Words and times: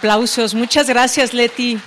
Aplausos. 0.00 0.54
Muchas 0.54 0.88
gracias, 0.88 1.34
Leti. 1.34 1.78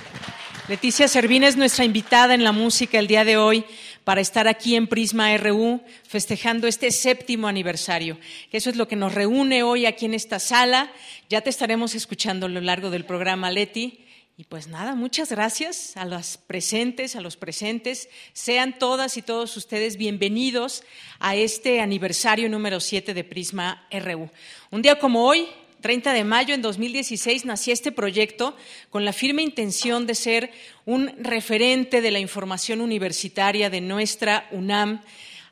Leticia 0.68 1.08
Servín 1.08 1.42
es 1.42 1.56
nuestra 1.56 1.84
invitada 1.84 2.32
en 2.32 2.44
la 2.44 2.52
música 2.52 3.00
el 3.00 3.08
día 3.08 3.24
de 3.24 3.36
hoy 3.36 3.64
para 4.04 4.20
estar 4.20 4.46
aquí 4.46 4.76
en 4.76 4.86
Prisma 4.86 5.36
RU 5.36 5.82
festejando 6.06 6.68
este 6.68 6.92
séptimo 6.92 7.48
aniversario. 7.48 8.16
Eso 8.52 8.70
es 8.70 8.76
lo 8.76 8.86
que 8.86 8.94
nos 8.94 9.14
reúne 9.14 9.64
hoy 9.64 9.84
aquí 9.84 10.06
en 10.06 10.14
esta 10.14 10.38
sala. 10.38 10.92
Ya 11.28 11.40
te 11.40 11.50
estaremos 11.50 11.96
escuchando 11.96 12.46
a 12.46 12.48
lo 12.48 12.60
largo 12.60 12.90
del 12.90 13.04
programa, 13.04 13.50
Leti. 13.50 14.04
Y 14.36 14.44
pues 14.44 14.68
nada, 14.68 14.94
muchas 14.94 15.30
gracias 15.30 15.96
a 15.96 16.04
las 16.04 16.38
presentes, 16.38 17.16
a 17.16 17.20
los 17.20 17.36
presentes. 17.36 18.08
Sean 18.32 18.78
todas 18.78 19.16
y 19.16 19.22
todos 19.22 19.56
ustedes 19.56 19.96
bienvenidos 19.96 20.84
a 21.18 21.34
este 21.34 21.80
aniversario 21.80 22.48
número 22.48 22.78
7 22.78 23.12
de 23.12 23.24
Prisma 23.24 23.88
RU. 23.90 24.30
Un 24.70 24.82
día 24.82 25.00
como 25.00 25.26
hoy, 25.26 25.48
30 25.84 26.14
de 26.14 26.24
mayo 26.24 26.54
en 26.54 26.62
2016 26.62 27.44
nació 27.44 27.74
este 27.74 27.92
proyecto 27.92 28.56
con 28.88 29.04
la 29.04 29.12
firme 29.12 29.42
intención 29.42 30.06
de 30.06 30.14
ser 30.14 30.50
un 30.86 31.12
referente 31.18 32.00
de 32.00 32.10
la 32.10 32.20
información 32.20 32.80
universitaria 32.80 33.68
de 33.68 33.82
nuestra 33.82 34.48
UNAM 34.50 35.02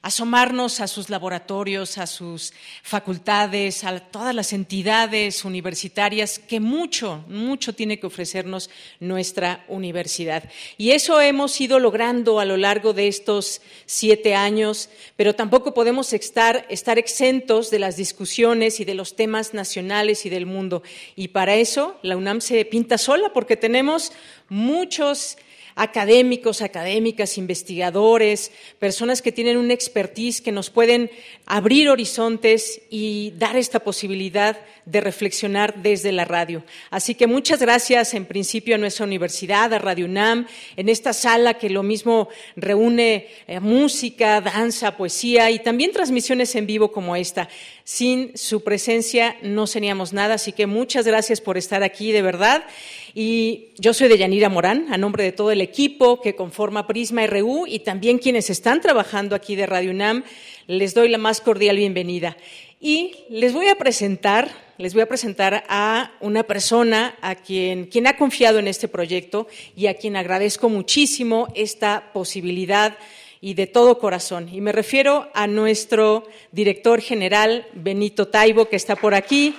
asomarnos 0.02 0.80
a 0.80 0.88
sus 0.88 1.08
laboratorios, 1.10 1.96
a 1.96 2.08
sus 2.08 2.52
facultades, 2.82 3.84
a 3.84 4.00
todas 4.00 4.34
las 4.34 4.52
entidades 4.52 5.44
universitarias 5.44 6.40
que 6.40 6.58
mucho, 6.58 7.24
mucho 7.28 7.72
tiene 7.72 8.00
que 8.00 8.08
ofrecernos 8.08 8.68
nuestra 8.98 9.64
universidad. 9.68 10.50
Y 10.76 10.90
eso 10.90 11.20
hemos 11.20 11.60
ido 11.60 11.78
logrando 11.78 12.40
a 12.40 12.44
lo 12.44 12.56
largo 12.56 12.92
de 12.92 13.06
estos 13.06 13.62
siete 13.86 14.34
años, 14.34 14.90
pero 15.14 15.34
tampoco 15.34 15.72
podemos 15.72 16.12
estar, 16.12 16.66
exentos 16.68 17.70
de 17.70 17.78
las 17.78 17.96
discusiones 17.96 18.80
y 18.80 18.84
de 18.84 18.94
los 18.94 19.14
temas 19.14 19.54
nacionales 19.54 20.26
y 20.26 20.30
del 20.30 20.46
mundo. 20.46 20.82
Y 21.14 21.28
para 21.28 21.54
eso 21.54 21.96
la 22.02 22.16
UNAM 22.16 22.40
se 22.40 22.64
pinta 22.64 22.98
sola 22.98 23.32
porque 23.32 23.56
tenemos 23.56 24.12
muchos 24.48 25.38
académicos, 25.74 26.62
académicas, 26.62 27.38
investigadores, 27.38 28.52
personas 28.78 29.22
que 29.22 29.32
tienen 29.32 29.56
una 29.56 29.74
expertise 29.74 30.40
que 30.40 30.52
nos 30.52 30.70
pueden 30.70 31.10
abrir 31.46 31.88
horizontes 31.88 32.82
y 32.90 33.32
dar 33.38 33.56
esta 33.56 33.80
posibilidad 33.80 34.58
de 34.84 35.00
reflexionar 35.00 35.82
desde 35.82 36.12
la 36.12 36.24
radio. 36.24 36.64
Así 36.90 37.14
que 37.14 37.26
muchas 37.26 37.60
gracias 37.60 38.14
en 38.14 38.26
principio 38.26 38.74
a 38.74 38.78
nuestra 38.78 39.06
universidad, 39.06 39.72
a 39.72 39.78
Radio 39.78 40.06
UNAM, 40.06 40.46
en 40.76 40.88
esta 40.88 41.12
sala 41.12 41.54
que 41.54 41.70
lo 41.70 41.82
mismo 41.82 42.28
reúne 42.56 43.28
eh, 43.46 43.60
música, 43.60 44.40
danza, 44.40 44.96
poesía 44.96 45.50
y 45.50 45.60
también 45.60 45.92
transmisiones 45.92 46.54
en 46.54 46.66
vivo 46.66 46.90
como 46.90 47.16
esta. 47.16 47.48
Sin 47.84 48.36
su 48.36 48.62
presencia 48.62 49.36
no 49.42 49.66
seríamos 49.66 50.12
nada, 50.12 50.34
así 50.34 50.52
que 50.52 50.66
muchas 50.66 51.06
gracias 51.06 51.40
por 51.40 51.58
estar 51.58 51.82
aquí, 51.82 52.12
de 52.12 52.22
verdad. 52.22 52.64
Y 53.12 53.70
yo 53.76 53.92
soy 53.92 54.08
de 54.08 54.18
Yanira 54.18 54.48
Morán, 54.48 54.86
a 54.92 54.98
nombre 54.98 55.24
de 55.24 55.32
todo 55.32 55.50
el 55.50 55.60
equipo 55.60 56.20
que 56.20 56.36
conforma 56.36 56.86
Prisma 56.86 57.26
RU 57.26 57.66
y 57.66 57.80
también 57.80 58.18
quienes 58.18 58.50
están 58.50 58.80
trabajando 58.80 59.34
aquí 59.34 59.56
de 59.56 59.66
Radio 59.66 59.90
UNAM, 59.90 60.22
les 60.68 60.94
doy 60.94 61.08
la 61.08 61.18
más 61.18 61.40
cordial 61.40 61.76
bienvenida. 61.76 62.36
Y 62.80 63.14
les 63.28 63.52
voy 63.52 63.68
a 63.68 63.76
presentar, 63.76 64.48
les 64.78 64.94
voy 64.94 65.02
a 65.02 65.08
presentar 65.08 65.64
a 65.68 66.12
una 66.20 66.44
persona 66.44 67.16
a 67.20 67.34
quien, 67.34 67.86
quien 67.86 68.06
ha 68.06 68.16
confiado 68.16 68.58
en 68.58 68.68
este 68.68 68.88
proyecto 68.88 69.48
y 69.76 69.86
a 69.86 69.94
quien 69.94 70.16
agradezco 70.16 70.68
muchísimo 70.68 71.48
esta 71.54 72.12
posibilidad 72.12 72.96
y 73.42 73.54
de 73.54 73.66
todo 73.66 73.98
corazón. 73.98 74.48
Y 74.50 74.60
me 74.60 74.70
refiero 74.70 75.28
a 75.34 75.48
nuestro 75.48 76.24
director 76.52 77.00
general, 77.00 77.66
Benito 77.74 78.28
Taibo, 78.28 78.68
que 78.68 78.76
está 78.76 78.94
por 78.94 79.14
aquí. 79.14 79.56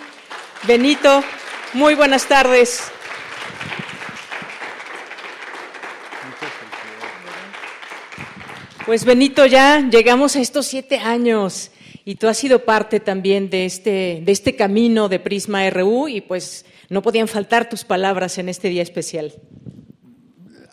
Benito, 0.66 1.22
muy 1.74 1.94
buenas 1.94 2.26
tardes. 2.26 2.82
Pues 8.86 9.04
Benito, 9.04 9.46
ya 9.46 9.82
llegamos 9.82 10.38
a 10.38 10.40
estos 10.40 10.66
siete 10.66 11.00
años 11.00 11.70
y 12.06 12.16
tú 12.16 12.30
has 12.30 12.38
sido 12.38 12.64
parte 12.64 13.02
también 13.02 13.50
de 13.50 13.66
este, 13.66 14.22
de 14.24 14.32
este 14.32 14.56
camino 14.56 15.10
de 15.10 15.20
Prisma 15.20 15.70
RU 15.70 16.08
y 16.08 16.22
pues 16.22 16.66
no 16.88 17.02
podían 17.02 17.28
faltar 17.28 17.68
tus 17.68 17.84
palabras 17.84 18.38
en 18.38 18.48
este 18.48 18.70
día 18.70 18.82
especial. 18.82 19.34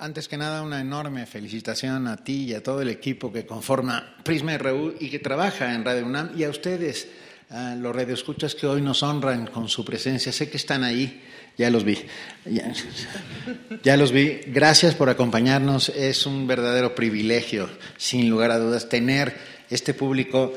Antes 0.00 0.28
que 0.28 0.38
nada, 0.38 0.62
una 0.62 0.80
enorme 0.80 1.26
felicitación 1.26 2.08
a 2.08 2.16
ti 2.16 2.44
y 2.44 2.54
a 2.54 2.62
todo 2.62 2.80
el 2.80 2.88
equipo 2.88 3.30
que 3.30 3.44
conforma 3.44 4.16
Prisma 4.24 4.56
RU 4.56 4.94
y 4.98 5.10
que 5.10 5.18
trabaja 5.18 5.74
en 5.74 5.84
Radio 5.84 6.06
UNAM 6.06 6.30
y 6.38 6.44
a 6.44 6.48
ustedes, 6.48 7.06
a 7.50 7.74
los 7.74 7.94
radioescuchas 7.94 8.54
que 8.54 8.66
hoy 8.66 8.80
nos 8.80 9.02
honran 9.02 9.48
con 9.48 9.68
su 9.68 9.84
presencia. 9.84 10.32
Sé 10.32 10.48
que 10.48 10.56
están 10.56 10.84
ahí 10.84 11.22
ya 11.58 11.68
los 11.68 11.84
vi. 11.84 11.98
Ya, 13.82 13.98
los 13.98 14.10
vi. 14.10 14.40
Gracias 14.46 14.94
por 14.94 15.10
acompañarnos. 15.10 15.90
Es 15.90 16.24
un 16.24 16.46
verdadero 16.46 16.94
privilegio, 16.94 17.68
sin 17.98 18.30
lugar 18.30 18.52
a 18.52 18.58
dudas, 18.58 18.88
tener 18.88 19.36
este 19.68 19.92
público 19.92 20.54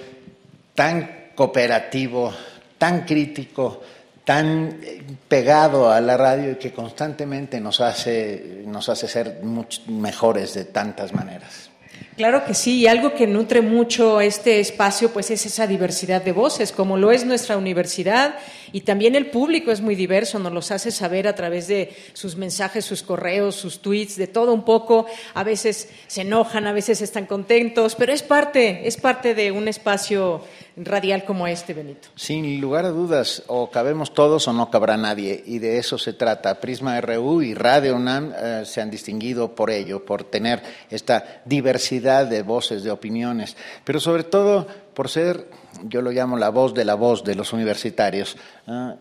tan 0.73 1.31
cooperativo, 1.35 2.33
tan 2.77 3.03
crítico, 3.05 3.83
tan 4.23 4.79
pegado 5.27 5.91
a 5.91 5.99
la 5.99 6.15
radio 6.15 6.51
y 6.51 6.55
que 6.55 6.71
constantemente 6.71 7.59
nos 7.59 7.81
hace, 7.81 8.63
nos 8.65 8.87
hace 8.89 9.07
ser 9.07 9.41
mejores 9.87 10.53
de 10.53 10.65
tantas 10.65 11.13
maneras. 11.13 11.69
Claro 12.15 12.45
que 12.45 12.53
sí, 12.53 12.81
y 12.81 12.87
algo 12.87 13.15
que 13.15 13.25
nutre 13.25 13.61
mucho 13.61 14.21
este 14.21 14.59
espacio 14.59 15.11
pues 15.11 15.31
es 15.31 15.47
esa 15.47 15.65
diversidad 15.65 16.21
de 16.21 16.31
voces, 16.31 16.71
como 16.71 16.95
lo 16.95 17.11
es 17.11 17.25
nuestra 17.25 17.57
universidad 17.57 18.35
y 18.71 18.81
también 18.81 19.15
el 19.15 19.31
público 19.31 19.71
es 19.71 19.81
muy 19.81 19.95
diverso, 19.95 20.37
nos 20.37 20.53
los 20.53 20.69
hace 20.69 20.91
saber 20.91 21.27
a 21.27 21.33
través 21.33 21.67
de 21.67 21.95
sus 22.13 22.35
mensajes, 22.35 22.85
sus 22.85 23.01
correos, 23.01 23.55
sus 23.55 23.81
tweets, 23.81 24.15
de 24.15 24.27
todo 24.27 24.53
un 24.53 24.63
poco, 24.63 25.07
a 25.33 25.43
veces 25.43 25.89
se 26.05 26.21
enojan, 26.21 26.67
a 26.67 26.71
veces 26.71 27.01
están 27.01 27.25
contentos, 27.25 27.95
pero 27.95 28.13
es 28.13 28.21
parte, 28.21 28.87
es 28.87 28.97
parte 28.97 29.33
de 29.33 29.51
un 29.51 29.67
espacio 29.67 30.43
radial 30.77 31.25
como 31.25 31.47
este, 31.47 31.73
Benito. 31.73 32.07
Sin 32.15 32.59
lugar 32.59 32.85
a 32.85 32.89
dudas, 32.89 33.43
o 33.47 33.69
cabemos 33.69 34.13
todos 34.13 34.47
o 34.47 34.53
no 34.53 34.69
cabrá 34.71 34.97
nadie, 34.97 35.43
y 35.45 35.59
de 35.59 35.77
eso 35.77 35.97
se 35.97 36.13
trata. 36.13 36.59
Prisma 36.59 36.99
RU 37.01 37.41
y 37.41 37.53
Radio 37.53 37.95
UNAM 37.95 38.33
eh, 38.35 38.63
se 38.65 38.81
han 38.81 38.89
distinguido 38.89 39.55
por 39.55 39.69
ello, 39.69 40.03
por 40.05 40.23
tener 40.23 40.61
esta 40.89 41.41
diversidad 41.45 42.25
de 42.25 42.41
voces, 42.41 42.83
de 42.83 42.91
opiniones, 42.91 43.55
pero 43.83 43.99
sobre 43.99 44.23
todo 44.23 44.67
por 44.93 45.09
ser, 45.09 45.47
yo 45.83 46.01
lo 46.01 46.11
llamo 46.11 46.37
la 46.37 46.49
voz 46.49 46.73
de 46.73 46.85
la 46.85 46.95
voz 46.95 47.23
de 47.23 47.35
los 47.35 47.51
universitarios. 47.51 48.37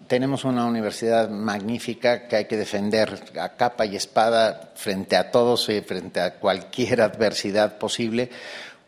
Tenemos 0.07 0.45
una 0.45 0.65
universidad 0.65 1.29
magnífica 1.29 2.27
que 2.27 2.37
hay 2.37 2.45
que 2.47 2.57
defender 2.57 3.23
a 3.39 3.51
capa 3.51 3.85
y 3.87 3.97
espada 3.97 4.73
frente 4.75 5.17
a 5.17 5.31
todos 5.31 5.69
y 5.69 5.81
frente 5.83 6.21
a 6.21 6.35
cualquier 6.35 7.03
adversidad 7.03 7.79
posible, 7.79 8.31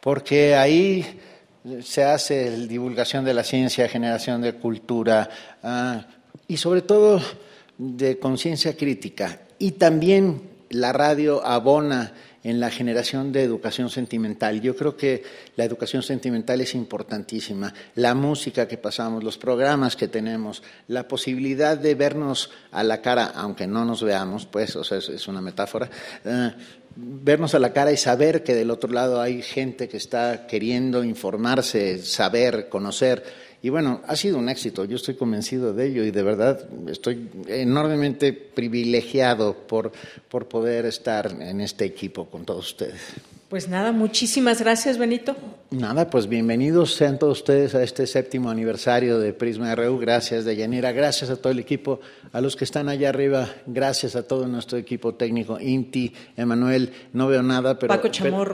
porque 0.00 0.57
ahí 0.57 1.21
se 1.83 2.04
hace 2.04 2.66
divulgación 2.66 3.25
de 3.25 3.35
la 3.35 3.44
ciencia, 3.44 3.88
generación 3.88 4.42
de 4.42 4.54
cultura 4.54 5.30
ah, 5.62 6.06
y 6.47 6.56
sobre 6.56 6.83
todo 6.83 7.21
de 7.78 8.18
conciencia 8.18 8.76
crítica. 8.76 9.40
Y 9.59 9.73
también 9.73 10.42
la 10.71 10.92
radio 10.92 11.44
abona 11.44 12.12
en 12.44 12.61
la 12.61 12.71
generación 12.71 13.33
de 13.33 13.42
educación 13.42 13.88
sentimental. 13.88 14.61
Yo 14.61 14.76
creo 14.76 14.97
que 14.97 15.23
la 15.56 15.64
educación 15.64 16.02
sentimental 16.02 16.61
es 16.61 16.75
importantísima. 16.75 17.73
La 17.94 18.14
música 18.14 18.68
que 18.68 18.76
pasamos, 18.76 19.25
los 19.25 19.38
programas 19.38 19.97
que 19.97 20.09
tenemos, 20.09 20.62
la 20.88 21.09
posibilidad 21.09 21.78
de 21.78 21.94
vernos 21.94 22.50
a 22.71 22.85
la 22.85 23.00
cara, 23.00 23.33
aunque 23.35 23.66
no 23.66 23.87
nos 23.87 24.02
veamos, 24.02 24.44
pues, 24.44 24.76
o 24.76 24.85
sea, 24.85 24.99
es, 24.99 25.26
una 25.26 25.40
metáfora, 25.40 25.88
ah, 26.26 26.52
vernos 26.97 27.55
a 27.55 27.59
la 27.59 27.73
cara 27.73 27.93
y 27.93 27.97
saber 27.97 28.43
que 28.43 28.55
del 28.55 28.71
otro 28.71 28.93
lado 28.93 29.21
hay 29.21 29.43
gente 29.43 29.89
que 29.89 29.97
está 29.97 30.47
queriendo 30.47 31.05
informarse, 31.05 31.99
saber, 31.99 32.69
conocer. 32.69 33.25
Y 33.63 33.71
bueno, 33.71 34.03
ha 34.07 34.15
sido 34.15 34.39
un 34.39 34.49
éxito, 34.49 34.85
yo 34.85 34.97
estoy 34.97 35.15
convencido 35.15 35.73
de 35.73 35.87
ello 35.87 36.05
y 36.05 36.11
de 36.11 36.23
verdad 36.23 36.69
estoy 36.87 37.31
enormemente 37.49 38.33
privilegiado 38.33 39.55
por, 39.67 39.93
por 40.29 40.49
poder 40.49 40.85
estar 40.87 41.35
en 41.41 41.61
este 41.61 41.85
equipo 41.87 42.27
con 42.27 42.45
todos 42.45 42.67
ustedes. 42.67 43.01
Pues 43.49 43.69
nada, 43.69 43.93
muchísimas 43.93 44.61
gracias, 44.61 44.97
Benito. 44.97 45.37
Nada, 45.71 46.09
pues 46.09 46.29
bienvenidos 46.29 46.95
sean 46.95 47.19
todos 47.19 47.39
ustedes 47.39 47.75
a 47.75 47.83
este 47.83 48.07
séptimo 48.07 48.49
aniversario 48.49 49.19
de 49.19 49.35
Prisma 49.35 49.75
RU. 49.75 49.99
Gracias, 49.99 50.47
Deyanira. 50.47 50.93
Gracias 50.93 51.29
a 51.29 51.37
todo 51.37 51.53
el 51.53 51.59
equipo, 51.59 52.01
a 52.33 52.41
los 52.41 52.57
que 52.57 52.65
están 52.65 52.89
allá 52.89 53.11
arriba. 53.11 53.49
Gracias 53.67 54.17
a 54.17 54.23
todo 54.23 54.49
nuestro 54.49 54.79
equipo 54.79 55.15
técnico, 55.15 55.61
Inti, 55.61 56.13
Emanuel. 56.37 56.91
No 57.13 57.27
veo 57.27 57.43
nada, 57.43 57.79
pero, 57.79 58.01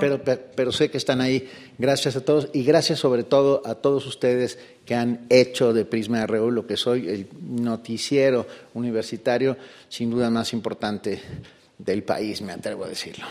pero, 0.01 0.21
pero, 0.57 0.73
sé 0.73 0.91
que 0.91 0.99
están 0.99 1.21
ahí. 1.21 1.49
Gracias 1.79 2.17
a 2.17 2.25
todos 2.25 2.49
y 2.53 2.65
gracias 2.65 2.99
sobre 2.99 3.23
todo 3.23 3.63
a 3.65 3.77
todos 3.77 4.07
ustedes 4.07 4.59
que 4.85 4.97
han 4.97 5.27
hecho 5.29 5.73
de 5.73 5.85
Prisma 5.85 6.27
RU 6.27 6.51
lo 6.51 6.67
que 6.67 6.77
soy, 6.77 7.09
el 7.09 7.29
noticiero 7.41 8.47
universitario, 8.75 9.57
sin 9.89 10.11
duda 10.11 10.31
más 10.31 10.53
importante 10.53 11.21
del 11.79 12.03
país, 12.03 12.43
me 12.43 12.53
atrevo 12.53 12.85
a 12.85 12.89
decirlo. 12.89 13.27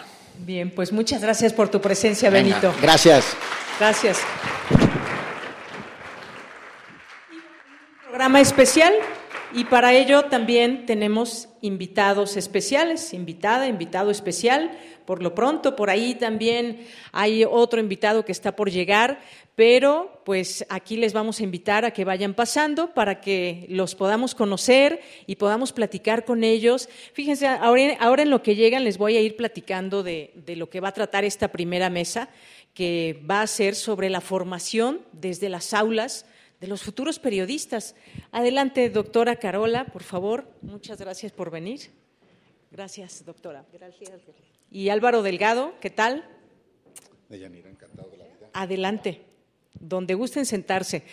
Bien, 0.45 0.71
pues 0.71 0.91
muchas 0.91 1.21
gracias 1.21 1.53
por 1.53 1.69
tu 1.69 1.81
presencia, 1.81 2.29
Benito. 2.29 2.73
Gracias. 2.81 3.35
Gracias. 3.77 4.19
programa 8.07 8.41
especial 8.41 8.93
Y 9.53 9.65
para 9.65 9.93
ello 9.93 10.25
también 10.25 10.85
tenemos 10.85 11.49
invitados 11.61 12.37
especiales, 12.37 13.13
invitada, 13.13 13.67
invitado 13.67 14.11
especial. 14.11 14.71
Por 15.09 15.23
lo 15.23 15.33
pronto, 15.33 15.75
por 15.75 15.89
ahí 15.89 16.13
también 16.13 16.85
hay 17.11 17.43
otro 17.43 17.79
invitado 17.79 18.23
que 18.23 18.31
está 18.31 18.55
por 18.55 18.69
llegar, 18.69 19.19
pero 19.55 20.21
pues 20.23 20.67
aquí 20.69 20.97
les 20.97 21.13
vamos 21.13 21.39
a 21.39 21.43
invitar 21.43 21.83
a 21.83 21.89
que 21.89 22.05
vayan 22.05 22.35
pasando 22.35 22.93
para 22.93 23.19
que 23.19 23.65
los 23.69 23.95
podamos 23.95 24.35
conocer 24.35 25.01
y 25.25 25.37
podamos 25.37 25.73
platicar 25.73 26.25
con 26.25 26.43
ellos. 26.43 26.89
Fíjense, 27.13 27.47
ahora, 27.47 28.21
en 28.21 28.29
lo 28.29 28.43
que 28.43 28.53
llegan 28.53 28.83
les 28.83 28.99
voy 28.99 29.17
a 29.17 29.21
ir 29.21 29.35
platicando 29.35 30.03
de, 30.03 30.31
de 30.35 30.55
lo 30.55 30.69
que 30.69 30.79
va 30.79 30.89
a 30.89 30.93
tratar 30.93 31.25
esta 31.25 31.47
primera 31.47 31.89
mesa, 31.89 32.29
que 32.75 33.19
va 33.27 33.41
a 33.41 33.47
ser 33.47 33.73
sobre 33.73 34.11
la 34.11 34.21
formación 34.21 35.01
desde 35.11 35.49
las 35.49 35.73
aulas 35.73 36.27
de 36.61 36.67
los 36.67 36.83
futuros 36.83 37.17
periodistas. 37.17 37.95
Adelante, 38.31 38.91
doctora 38.91 39.37
Carola, 39.37 39.85
por 39.85 40.03
favor. 40.03 40.47
Muchas 40.61 40.99
gracias 40.99 41.31
por 41.31 41.49
venir. 41.49 41.89
Gracias, 42.69 43.25
doctora. 43.25 43.65
Gracias. 43.73 44.11
Y 44.71 44.89
Álvaro 44.89 45.23
Delgado, 45.23 45.73
¿qué 45.81 45.89
tal? 45.89 46.25
encantado 47.29 48.09
de 48.09 48.17
la 48.17 48.25
vida. 48.25 48.49
Adelante, 48.53 49.21
donde 49.79 50.13
gusten 50.13 50.45
sentarse. 50.45 51.03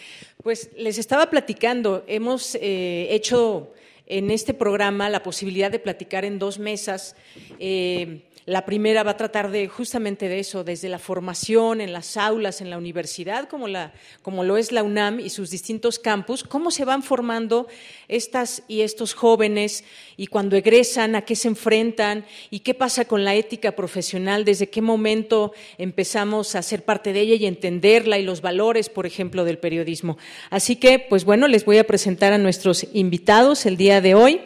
Pues 0.43 0.71
les 0.77 0.99
estaba 0.99 1.31
platicando, 1.31 2.05
hemos 2.07 2.55
eh, 2.57 3.09
hecho 3.11 3.73
en 4.07 4.31
este 4.31 4.53
programa 4.53 5.09
la 5.09 5.23
posibilidad 5.23 5.71
de 5.71 5.79
platicar 5.79 6.25
en 6.25 6.39
dos 6.39 6.59
mesas. 6.59 7.17
Eh, 7.59 8.26
la 8.47 8.65
primera 8.65 9.03
va 9.03 9.11
a 9.11 9.17
tratar 9.17 9.51
de 9.51 9.67
justamente 9.67 10.29
de 10.29 10.39
eso, 10.39 10.63
desde 10.63 10.89
la 10.89 11.01
formación 11.01 11.81
en 11.81 11.93
las 11.93 12.17
aulas, 12.17 12.61
en 12.61 12.71
la 12.71 12.79
universidad, 12.79 13.49
como, 13.49 13.67
la, 13.67 13.93
como 14.23 14.45
lo 14.45 14.57
es 14.57 14.71
la 14.71 14.85
UNAM 14.85 15.19
y 15.19 15.31
sus 15.31 15.51
distintos 15.51 15.99
campus, 15.99 16.45
cómo 16.45 16.71
se 16.71 16.85
van 16.85 17.03
formando 17.03 17.67
estas 18.07 18.63
y 18.69 18.83
estos 18.83 19.15
jóvenes 19.15 19.83
y 20.17 20.29
cuando 20.29 20.57
egresan, 20.57 21.17
a 21.17 21.23
qué 21.23 21.35
se 21.35 21.49
enfrentan 21.49 22.25
y 22.49 22.61
qué 22.61 22.73
pasa 22.73 23.07
con 23.07 23.25
la 23.25 23.35
ética 23.35 23.73
profesional, 23.73 24.45
desde 24.45 24.69
qué 24.69 24.81
momento 24.81 25.53
empezamos 25.77 26.55
a 26.55 26.63
ser 26.63 26.85
parte 26.85 27.13
de 27.13 27.23
ella 27.23 27.35
y 27.35 27.47
entenderla 27.47 28.17
y 28.17 28.23
los 28.23 28.43
valores, 28.43 28.89
por 28.89 29.07
ejemplo, 29.07 29.45
del 29.45 29.59
periodismo. 29.59 30.19
Así 30.51 30.77
que, 30.77 31.01
pues 31.01 31.25
bueno, 31.25 31.49
les 31.49 31.65
voy 31.65 31.79
a 31.79 31.87
presentar 31.87 32.33
a 32.33 32.39
nuestros 32.39 32.87
invitados 32.93 33.67
el 33.67 33.77
día 33.77 34.01
de 34.01 34.15
hoy. 34.15 34.41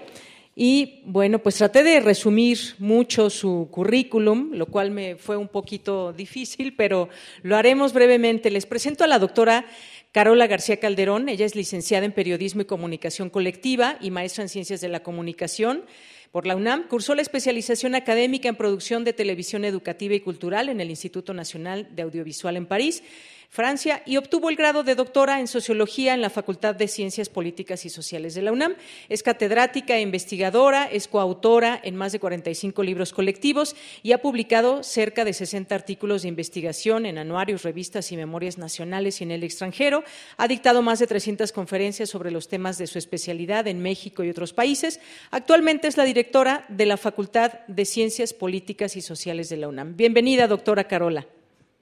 Y 0.57 1.03
bueno, 1.07 1.39
pues 1.39 1.57
traté 1.57 1.83
de 1.83 2.01
resumir 2.01 2.59
mucho 2.79 3.31
su 3.31 3.69
currículum, 3.71 4.51
lo 4.53 4.67
cual 4.67 4.91
me 4.91 5.17
fue 5.17 5.37
un 5.37 5.49
poquito 5.49 6.13
difícil, 6.13 6.75
pero 6.77 7.09
lo 7.43 7.57
haremos 7.57 7.93
brevemente. 7.93 8.51
Les 8.51 8.67
presento 8.67 9.05
a 9.05 9.07
la 9.07 9.19
doctora 9.19 9.65
Carola 10.13 10.49
García 10.49 10.79
Calderón. 10.79 11.29
Ella 11.29 11.47
es 11.47 11.55
licenciada 11.55 12.05
en 12.05 12.13
Periodismo 12.13 12.63
y 12.63 12.67
Comunicación 12.67 13.31
Colectiva 13.31 13.97
y 14.01 14.11
maestra 14.11 14.43
en 14.43 14.49
Ciencias 14.49 14.81
de 14.81 14.89
la 14.89 15.05
Comunicación 15.05 15.85
por 16.33 16.47
la 16.47 16.57
UNAM. 16.57 16.89
Cursó 16.89 17.15
la 17.15 17.23
especialización 17.23 17.95
académica 17.95 18.49
en 18.49 18.57
producción 18.57 19.05
de 19.05 19.13
televisión 19.13 19.65
educativa 19.65 20.15
y 20.15 20.21
cultural 20.21 20.69
en 20.69 20.81
el 20.81 20.91
Instituto 20.91 21.33
Nacional 21.33 21.89
de 21.95 22.03
Audiovisual 22.03 22.57
en 22.57 22.67
París 22.67 23.05
Francia, 23.53 24.01
y 24.07 24.17
obtuvo 24.17 24.49
el 24.49 24.55
grado 24.55 24.85
de 24.85 24.95
doctora 24.95 25.41
en 25.41 25.49
Sociología 25.49 26.15
en 26.15 26.21
la 26.21 26.31
Facultad 26.31 26.77
de 26.77 26.87
Ciencias 26.87 27.29
Políticas 27.29 27.85
y 27.85 27.91
Sociales 27.91 28.37
de 28.37 28.43
la 28.43 28.53
UNAM. 28.53 28.77
Es 29.09 29.25
catedrática 29.25 29.97
e 29.97 30.03
investigadora, 30.03 30.85
es 30.85 31.09
coautora 31.09 31.81
en 31.83 31.97
más 31.97 32.13
de 32.13 32.21
45 32.21 32.85
libros 32.85 33.13
colectivos 33.13 33.75
y 34.05 34.13
ha 34.13 34.23
publicado 34.23 34.85
cerca 34.85 35.25
de 35.25 35.33
60 35.33 35.75
artículos 35.75 36.23
de 36.23 36.29
investigación 36.29 37.07
en 37.07 37.19
anuarios, 37.19 37.65
revistas 37.65 38.13
y 38.13 38.17
memorias 38.17 38.57
nacionales 38.57 39.21
y 39.21 39.25
en 39.25 39.33
el 39.33 39.43
extranjero. 39.43 40.05
Ha 40.37 40.47
dictado 40.47 40.81
más 40.81 41.01
de 41.01 41.09
300 41.09 41.51
conferencias 41.51 42.09
sobre 42.09 42.31
los 42.31 42.47
temas 42.47 42.79
de 42.79 42.87
su 42.87 42.99
especialidad 42.99 43.67
en 43.67 43.83
México 43.83 44.23
y 44.23 44.31
otros 44.31 44.53
países. 44.53 45.01
Actualmente 45.33 45.89
es 45.89 45.97
la 45.97 46.05
directora 46.05 46.67
de 46.69 46.87
la 46.87 46.97
Facultad 46.97 47.67
de 47.67 47.85
Ciencias 47.85 48.33
Políticas 48.33 48.95
y 48.95 49.01
Sociales 49.01 49.49
de 49.49 49.57
la 49.57 49.67
UNAM. 49.67 49.97
Bienvenida, 49.97 50.47
doctora 50.47 50.85
Carola. 50.85 51.27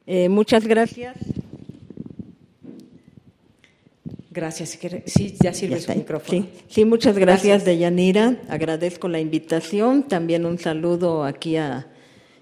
Eh, 0.07 0.31
muchas 0.31 0.67
gracias. 0.67 1.19
Gracias. 4.39 4.79
Sí, 5.07 5.35
ya 5.43 5.53
sirve 5.53 5.81
su 5.81 5.93
micrófono. 5.93 6.47
Sí, 6.69 6.85
muchas 6.85 7.19
gracias, 7.19 7.65
Deyanira. 7.65 8.37
Agradezco 8.49 9.09
la 9.09 9.19
invitación. 9.19 10.05
También 10.05 10.47
un 10.47 10.61
saludo 10.61 11.25
aquí 11.25 11.57
a, 11.57 11.89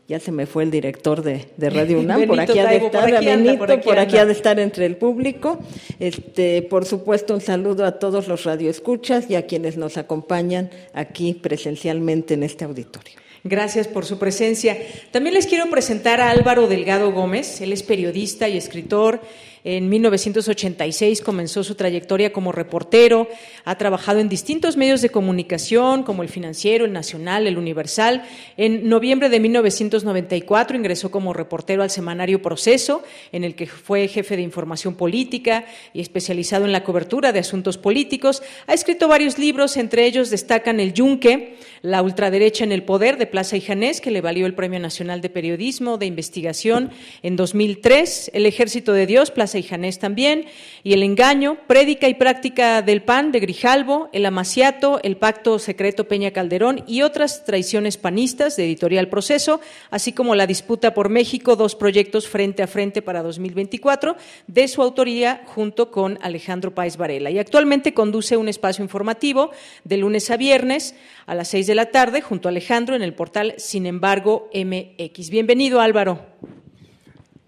ya 0.06 0.20
se 0.20 0.30
me 0.30 0.44
fue 0.44 0.64
el 0.64 0.70
director 0.70 1.22
de, 1.22 1.46
Radio 1.58 1.98
UNAM, 2.00 2.26
por 2.26 2.38
aquí 2.38 2.58
ha 2.58 2.66
de 2.66 2.76
estar, 2.76 3.00
por 3.00 3.70
aquí, 3.70 3.82
por 3.82 3.98
aquí, 3.98 4.18
ha 4.18 4.26
de 4.26 4.32
estar 4.32 4.60
entre 4.60 4.84
el 4.84 4.98
público. 4.98 5.58
Este, 5.98 6.60
por 6.60 6.84
supuesto, 6.84 7.32
un 7.32 7.40
saludo 7.40 7.86
a 7.86 7.92
todos 7.92 8.28
los 8.28 8.44
radioescuchas 8.44 9.30
y 9.30 9.34
a 9.34 9.46
quienes 9.46 9.78
nos 9.78 9.96
acompañan 9.96 10.68
aquí 10.92 11.32
presencialmente 11.32 12.34
en 12.34 12.42
este 12.42 12.66
auditorio. 12.66 13.14
Gracias 13.42 13.88
por 13.88 14.04
su 14.04 14.18
presencia. 14.18 14.76
También 15.12 15.32
les 15.34 15.46
quiero 15.46 15.70
presentar 15.70 16.20
a 16.20 16.30
Álvaro 16.30 16.66
Delgado 16.66 17.10
Gómez. 17.12 17.62
Él 17.62 17.72
es 17.72 17.82
periodista 17.82 18.50
y 18.50 18.58
escritor 18.58 19.22
en 19.68 19.88
1986 19.88 21.22
comenzó 21.22 21.64
su 21.64 21.74
trayectoria 21.74 22.32
como 22.32 22.52
reportero, 22.52 23.26
ha 23.64 23.76
trabajado 23.76 24.20
en 24.20 24.28
distintos 24.28 24.76
medios 24.76 25.02
de 25.02 25.08
comunicación 25.08 26.04
como 26.04 26.22
el 26.22 26.28
Financiero, 26.28 26.84
el 26.84 26.92
Nacional, 26.92 27.48
el 27.48 27.58
Universal. 27.58 28.22
En 28.56 28.88
noviembre 28.88 29.28
de 29.28 29.40
1994 29.40 30.76
ingresó 30.76 31.10
como 31.10 31.32
reportero 31.32 31.82
al 31.82 31.90
semanario 31.90 32.40
Proceso, 32.42 33.02
en 33.32 33.42
el 33.42 33.56
que 33.56 33.66
fue 33.66 34.06
jefe 34.06 34.36
de 34.36 34.42
información 34.42 34.94
política 34.94 35.64
y 35.92 36.00
especializado 36.00 36.64
en 36.64 36.70
la 36.70 36.84
cobertura 36.84 37.32
de 37.32 37.40
asuntos 37.40 37.76
políticos. 37.76 38.44
Ha 38.68 38.74
escrito 38.74 39.08
varios 39.08 39.36
libros, 39.36 39.76
entre 39.76 40.06
ellos 40.06 40.30
destacan 40.30 40.78
El 40.78 40.92
Yunque, 40.92 41.56
La 41.82 42.02
ultraderecha 42.02 42.64
en 42.64 42.72
el 42.72 42.82
poder 42.82 43.18
de 43.18 43.26
Plaza 43.26 43.56
y 43.56 43.60
Janés, 43.60 44.00
que 44.00 44.10
le 44.10 44.20
valió 44.20 44.46
el 44.46 44.54
Premio 44.54 44.80
Nacional 44.80 45.20
de 45.20 45.30
Periodismo 45.30 45.98
de 45.98 46.06
Investigación 46.06 46.90
en 47.22 47.36
2003, 47.36 48.30
El 48.34 48.46
Ejército 48.46 48.92
de 48.92 49.06
Dios, 49.06 49.30
Plaza 49.30 49.58
y 49.58 49.62
Janés 49.62 49.98
también, 49.98 50.46
y 50.82 50.92
el 50.92 51.02
engaño, 51.02 51.58
prédica 51.66 52.08
y 52.08 52.14
práctica 52.14 52.82
del 52.82 53.02
PAN 53.02 53.32
de 53.32 53.40
Grijalvo, 53.40 54.08
el 54.12 54.26
amaciato, 54.26 55.00
el 55.02 55.16
pacto 55.16 55.58
secreto 55.58 56.08
Peña 56.08 56.30
Calderón 56.30 56.84
y 56.86 57.02
otras 57.02 57.44
traiciones 57.44 57.96
panistas 57.96 58.56
de 58.56 58.64
Editorial 58.64 59.08
Proceso, 59.08 59.60
así 59.90 60.12
como 60.12 60.34
la 60.34 60.46
disputa 60.46 60.94
por 60.94 61.08
México, 61.08 61.56
dos 61.56 61.74
proyectos 61.74 62.28
frente 62.28 62.62
a 62.62 62.66
frente 62.66 63.02
para 63.02 63.22
2024, 63.22 64.16
de 64.46 64.68
su 64.68 64.82
autoría 64.82 65.42
junto 65.46 65.90
con 65.90 66.18
Alejandro 66.22 66.74
Páez 66.74 66.96
Varela. 66.96 67.30
Y 67.30 67.38
actualmente 67.38 67.94
conduce 67.94 68.36
un 68.36 68.48
espacio 68.48 68.82
informativo 68.82 69.50
de 69.84 69.96
lunes 69.96 70.30
a 70.30 70.36
viernes 70.36 70.94
a 71.26 71.34
las 71.34 71.48
seis 71.48 71.65
de 71.66 71.74
la 71.74 71.90
tarde 71.90 72.20
junto 72.20 72.48
a 72.48 72.50
Alejandro 72.50 72.96
en 72.96 73.02
el 73.02 73.14
portal 73.14 73.54
Sin 73.58 73.86
embargo 73.86 74.50
MX. 74.54 75.30
Bienvenido 75.30 75.80
Álvaro. 75.80 76.24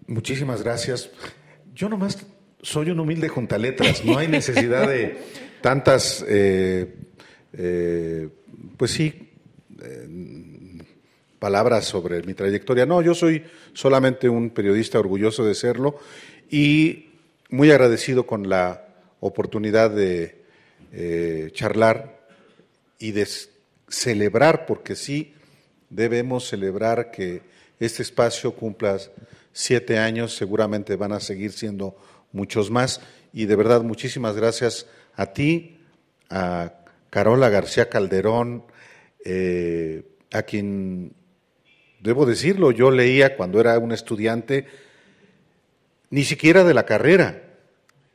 Muchísimas 0.07 0.63
gracias. 0.63 1.09
Yo 1.73 1.87
nomás 1.87 2.25
soy 2.61 2.89
un 2.89 2.99
humilde 2.99 3.29
juntaletras, 3.29 4.03
no 4.03 4.17
hay 4.17 4.27
necesidad 4.27 4.87
de 4.89 5.17
tantas, 5.61 6.25
eh, 6.27 6.93
eh, 7.53 8.27
pues 8.75 8.91
sí, 8.91 9.29
eh, 9.81 10.07
palabras 11.37 11.85
sobre 11.85 12.21
mi 12.23 12.33
trayectoria. 12.33 12.85
No, 12.85 13.01
yo 13.01 13.15
soy 13.15 13.43
solamente 13.73 14.27
un 14.27 14.49
periodista 14.49 14.99
orgulloso 14.99 15.45
de 15.45 15.55
serlo 15.55 15.97
y 16.49 17.11
muy 17.49 17.71
agradecido 17.71 18.25
con 18.25 18.49
la 18.49 18.87
oportunidad 19.19 19.91
de 19.91 20.37
charlar 21.53 22.19
y 22.97 23.11
de 23.11 23.27
celebrar, 23.89 24.65
porque 24.65 24.95
sí 24.95 25.33
debemos 25.89 26.47
celebrar 26.47 27.11
que 27.11 27.41
este 27.79 28.03
espacio 28.03 28.53
cumpla 28.53 28.97
siete 29.51 29.97
años, 29.97 30.35
seguramente 30.35 30.95
van 30.95 31.11
a 31.11 31.19
seguir 31.19 31.51
siendo 31.51 31.97
muchos 32.31 32.69
más. 32.69 33.01
Y 33.33 33.45
de 33.45 33.55
verdad, 33.55 33.81
muchísimas 33.81 34.35
gracias 34.35 34.87
a 35.15 35.27
ti, 35.27 35.79
a 36.29 36.73
Carola 37.09 37.49
García 37.49 37.89
Calderón, 37.89 38.63
eh, 39.25 40.03
a 40.31 40.43
quien, 40.43 41.13
debo 41.99 42.25
decirlo, 42.25 42.71
yo 42.71 42.91
leía 42.91 43.35
cuando 43.35 43.59
era 43.59 43.77
un 43.79 43.91
estudiante, 43.91 44.67
ni 46.09 46.23
siquiera 46.23 46.63
de 46.63 46.73
la 46.73 46.85
carrera, 46.85 47.43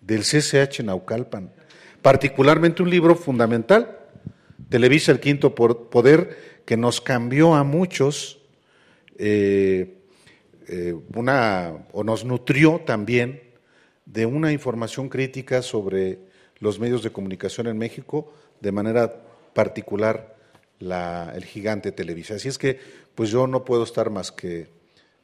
del 0.00 0.22
CCH 0.22 0.82
Naucalpan, 0.84 1.52
particularmente 2.02 2.82
un 2.82 2.90
libro 2.90 3.16
fundamental, 3.16 3.98
Televisa 4.74 5.12
el 5.12 5.20
Quinto 5.20 5.54
Poder, 5.54 6.36
que 6.64 6.76
nos 6.76 7.00
cambió 7.00 7.54
a 7.54 7.62
muchos. 7.62 8.40
Eh, 9.16 9.98
eh, 10.66 10.96
una, 11.14 11.86
o 11.92 12.02
nos 12.02 12.24
nutrió 12.24 12.82
también 12.84 13.40
de 14.04 14.26
una 14.26 14.50
información 14.50 15.08
crítica 15.08 15.62
sobre 15.62 16.18
los 16.58 16.80
medios 16.80 17.04
de 17.04 17.12
comunicación 17.12 17.68
en 17.68 17.78
México, 17.78 18.32
de 18.60 18.72
manera 18.72 19.14
particular 19.52 20.34
la, 20.80 21.32
el 21.36 21.44
gigante 21.44 21.92
Televisa. 21.92 22.34
Así 22.34 22.48
es 22.48 22.58
que, 22.58 22.80
pues 23.14 23.30
yo 23.30 23.46
no 23.46 23.64
puedo 23.64 23.84
estar 23.84 24.10
más 24.10 24.32
que 24.32 24.66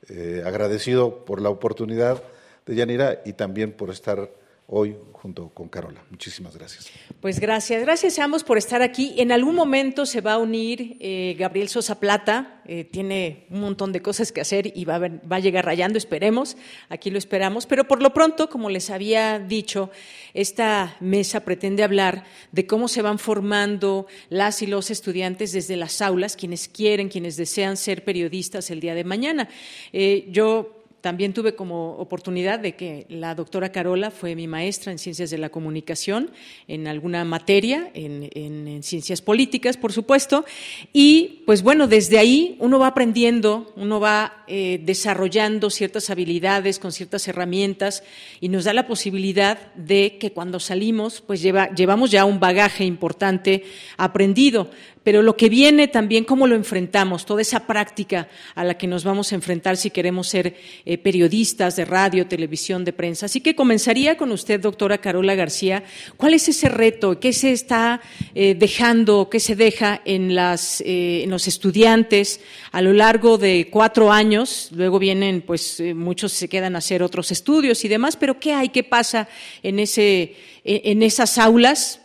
eh, 0.08 0.44
agradecido 0.46 1.24
por 1.24 1.42
la 1.42 1.48
oportunidad 1.48 2.22
de 2.66 2.76
Yanira 2.76 3.22
y 3.26 3.32
también 3.32 3.72
por 3.72 3.90
estar 3.90 4.30
hoy 4.72 4.96
junto 5.12 5.50
con 5.50 5.68
Carola. 5.68 6.02
Muchísimas 6.08 6.56
gracias. 6.56 6.88
Pues 7.20 7.40
gracias, 7.40 7.82
gracias 7.82 8.18
a 8.18 8.24
ambos 8.24 8.42
por 8.42 8.56
estar 8.56 8.80
aquí. 8.80 9.14
En 9.18 9.32
algún 9.32 9.54
momento 9.54 10.06
se 10.06 10.22
va 10.22 10.34
a 10.34 10.38
unir 10.38 10.96
eh, 11.00 11.36
Gabriel 11.38 11.68
Sosa 11.68 12.00
Plata, 12.00 12.62
eh, 12.64 12.84
tiene 12.84 13.46
un 13.50 13.60
montón 13.60 13.92
de 13.92 14.00
cosas 14.00 14.32
que 14.32 14.40
hacer 14.40 14.72
y 14.74 14.86
va 14.86 14.94
a, 14.94 14.98
va 15.00 15.36
a 15.36 15.40
llegar 15.40 15.66
rayando, 15.66 15.98
esperemos, 15.98 16.56
aquí 16.88 17.10
lo 17.10 17.18
esperamos. 17.18 17.66
Pero 17.66 17.86
por 17.86 18.00
lo 18.00 18.14
pronto, 18.14 18.48
como 18.48 18.70
les 18.70 18.88
había 18.88 19.38
dicho, 19.38 19.90
esta 20.32 20.96
mesa 21.00 21.40
pretende 21.40 21.82
hablar 21.82 22.24
de 22.52 22.66
cómo 22.66 22.88
se 22.88 23.02
van 23.02 23.18
formando 23.18 24.06
las 24.30 24.62
y 24.62 24.66
los 24.66 24.90
estudiantes 24.90 25.52
desde 25.52 25.76
las 25.76 26.00
aulas, 26.00 26.36
quienes 26.36 26.68
quieren, 26.68 27.10
quienes 27.10 27.36
desean 27.36 27.76
ser 27.76 28.04
periodistas 28.04 28.70
el 28.70 28.80
día 28.80 28.94
de 28.94 29.04
mañana. 29.04 29.50
Eh, 29.92 30.28
yo 30.30 30.79
también 31.00 31.32
tuve 31.32 31.54
como 31.54 31.96
oportunidad 31.96 32.58
de 32.58 32.76
que 32.76 33.06
la 33.08 33.34
doctora 33.34 33.72
Carola 33.72 34.10
fue 34.10 34.34
mi 34.34 34.46
maestra 34.46 34.92
en 34.92 34.98
ciencias 34.98 35.30
de 35.30 35.38
la 35.38 35.48
comunicación, 35.48 36.30
en 36.68 36.86
alguna 36.86 37.24
materia, 37.24 37.90
en, 37.94 38.82
ciencias 38.82 39.22
políticas, 39.22 39.76
por 39.76 39.92
supuesto. 39.92 40.44
Y 40.92 41.42
pues 41.46 41.62
bueno, 41.62 41.86
desde 41.86 42.18
ahí 42.18 42.56
uno 42.60 42.78
va 42.78 42.88
aprendiendo, 42.88 43.72
uno 43.76 44.00
va 44.00 44.44
eh, 44.46 44.80
desarrollando 44.82 45.70
ciertas 45.70 46.10
habilidades 46.10 46.78
con 46.78 46.92
ciertas 46.92 47.26
herramientas 47.28 48.02
y 48.40 48.48
nos 48.48 48.64
da 48.64 48.74
la 48.74 48.86
posibilidad 48.86 49.72
de 49.74 50.18
que 50.18 50.32
cuando 50.32 50.60
salimos, 50.60 51.20
pues 51.20 51.42
llevamos 51.42 52.10
ya 52.10 52.24
un 52.24 52.40
bagaje 52.40 52.84
importante 52.84 53.64
aprendido 53.96 54.70
pero 55.02 55.22
lo 55.22 55.36
que 55.36 55.48
viene 55.48 55.88
también, 55.88 56.24
cómo 56.24 56.46
lo 56.46 56.54
enfrentamos, 56.54 57.24
toda 57.24 57.40
esa 57.40 57.66
práctica 57.66 58.28
a 58.54 58.64
la 58.64 58.76
que 58.76 58.86
nos 58.86 59.02
vamos 59.02 59.32
a 59.32 59.34
enfrentar 59.34 59.78
si 59.78 59.90
queremos 59.90 60.28
ser 60.28 60.56
eh, 60.84 60.98
periodistas 60.98 61.76
de 61.76 61.86
radio, 61.86 62.26
televisión, 62.26 62.84
de 62.84 62.92
prensa. 62.92 63.26
Así 63.26 63.40
que 63.40 63.54
comenzaría 63.54 64.18
con 64.18 64.30
usted, 64.30 64.60
doctora 64.60 64.98
Carola 64.98 65.34
García. 65.34 65.84
¿Cuál 66.18 66.34
es 66.34 66.48
ese 66.48 66.68
reto? 66.68 67.18
¿Qué 67.18 67.32
se 67.32 67.52
está 67.52 68.02
eh, 68.34 68.54
dejando, 68.54 69.30
qué 69.30 69.40
se 69.40 69.56
deja 69.56 70.02
en, 70.04 70.34
las, 70.34 70.82
eh, 70.82 71.22
en 71.24 71.30
los 71.30 71.48
estudiantes 71.48 72.40
a 72.70 72.82
lo 72.82 72.92
largo 72.92 73.38
de 73.38 73.68
cuatro 73.70 74.12
años? 74.12 74.68
Luego 74.72 74.98
vienen, 74.98 75.40
pues 75.40 75.82
muchos 75.94 76.32
se 76.32 76.48
quedan 76.48 76.74
a 76.74 76.78
hacer 76.78 77.02
otros 77.02 77.30
estudios 77.30 77.84
y 77.86 77.88
demás, 77.88 78.16
pero 78.16 78.38
¿qué 78.38 78.52
hay? 78.52 78.68
¿Qué 78.68 78.84
pasa 78.84 79.28
en, 79.62 79.78
ese, 79.78 80.34
en 80.64 81.02
esas 81.02 81.38
aulas? 81.38 82.02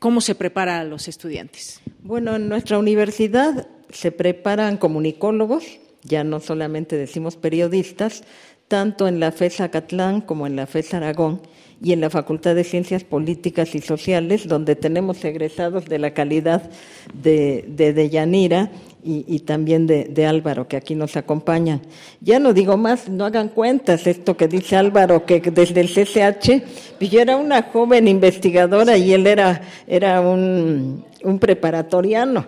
¿Cómo 0.00 0.20
se 0.20 0.34
prepara 0.34 0.80
a 0.80 0.84
los 0.84 1.06
estudiantes? 1.06 1.81
Bueno, 2.04 2.34
en 2.34 2.48
nuestra 2.48 2.78
universidad 2.78 3.68
se 3.90 4.10
preparan 4.10 4.76
comunicólogos, 4.76 5.78
ya 6.02 6.24
no 6.24 6.40
solamente 6.40 6.96
decimos 6.96 7.36
periodistas, 7.36 8.24
tanto 8.66 9.06
en 9.06 9.20
la 9.20 9.30
FES 9.30 9.60
Acatlán 9.60 10.20
como 10.20 10.48
en 10.48 10.56
la 10.56 10.66
FES 10.66 10.94
Aragón 10.94 11.42
y 11.80 11.92
en 11.92 12.00
la 12.00 12.10
Facultad 12.10 12.56
de 12.56 12.64
Ciencias 12.64 13.04
Políticas 13.04 13.76
y 13.76 13.80
Sociales, 13.80 14.48
donde 14.48 14.74
tenemos 14.74 15.24
egresados 15.24 15.84
de 15.84 16.00
la 16.00 16.12
calidad 16.12 16.70
de, 17.14 17.66
de 17.68 17.92
Deyanira 17.92 18.72
y, 19.04 19.40
también 19.40 19.86
de, 19.86 20.26
Álvaro, 20.26 20.66
que 20.66 20.76
aquí 20.76 20.94
nos 20.96 21.16
acompañan. 21.16 21.82
Ya 22.20 22.38
no 22.38 22.52
digo 22.52 22.76
más, 22.76 23.08
no 23.08 23.24
hagan 23.24 23.48
cuentas 23.48 24.06
esto 24.06 24.36
que 24.36 24.48
dice 24.48 24.76
Álvaro, 24.76 25.24
que 25.24 25.40
desde 25.40 25.80
el 25.80 25.88
CCH, 25.88 26.62
pues 26.98 27.10
yo 27.10 27.20
era 27.20 27.36
una 27.36 27.62
joven 27.62 28.06
investigadora 28.08 28.96
y 28.96 29.12
él 29.12 29.26
era, 29.26 29.60
era 29.88 30.20
un, 30.20 31.04
un 31.24 31.38
preparatoriano. 31.38 32.46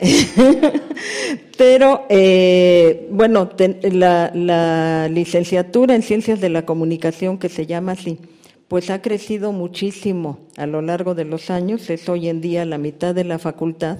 Pero, 1.58 2.06
eh, 2.08 3.08
bueno, 3.10 3.50
la, 3.82 4.30
la 4.34 5.08
licenciatura 5.08 5.94
en 5.94 6.02
Ciencias 6.02 6.40
de 6.40 6.48
la 6.50 6.64
Comunicación, 6.64 7.38
que 7.38 7.48
se 7.48 7.66
llama 7.66 7.92
así, 7.92 8.18
pues 8.68 8.90
ha 8.90 9.02
crecido 9.02 9.52
muchísimo 9.52 10.38
a 10.56 10.66
lo 10.66 10.82
largo 10.82 11.14
de 11.14 11.24
los 11.24 11.50
años, 11.50 11.88
es 11.90 12.08
hoy 12.08 12.28
en 12.28 12.40
día 12.40 12.64
la 12.64 12.78
mitad 12.78 13.14
de 13.14 13.24
la 13.24 13.38
facultad 13.38 13.98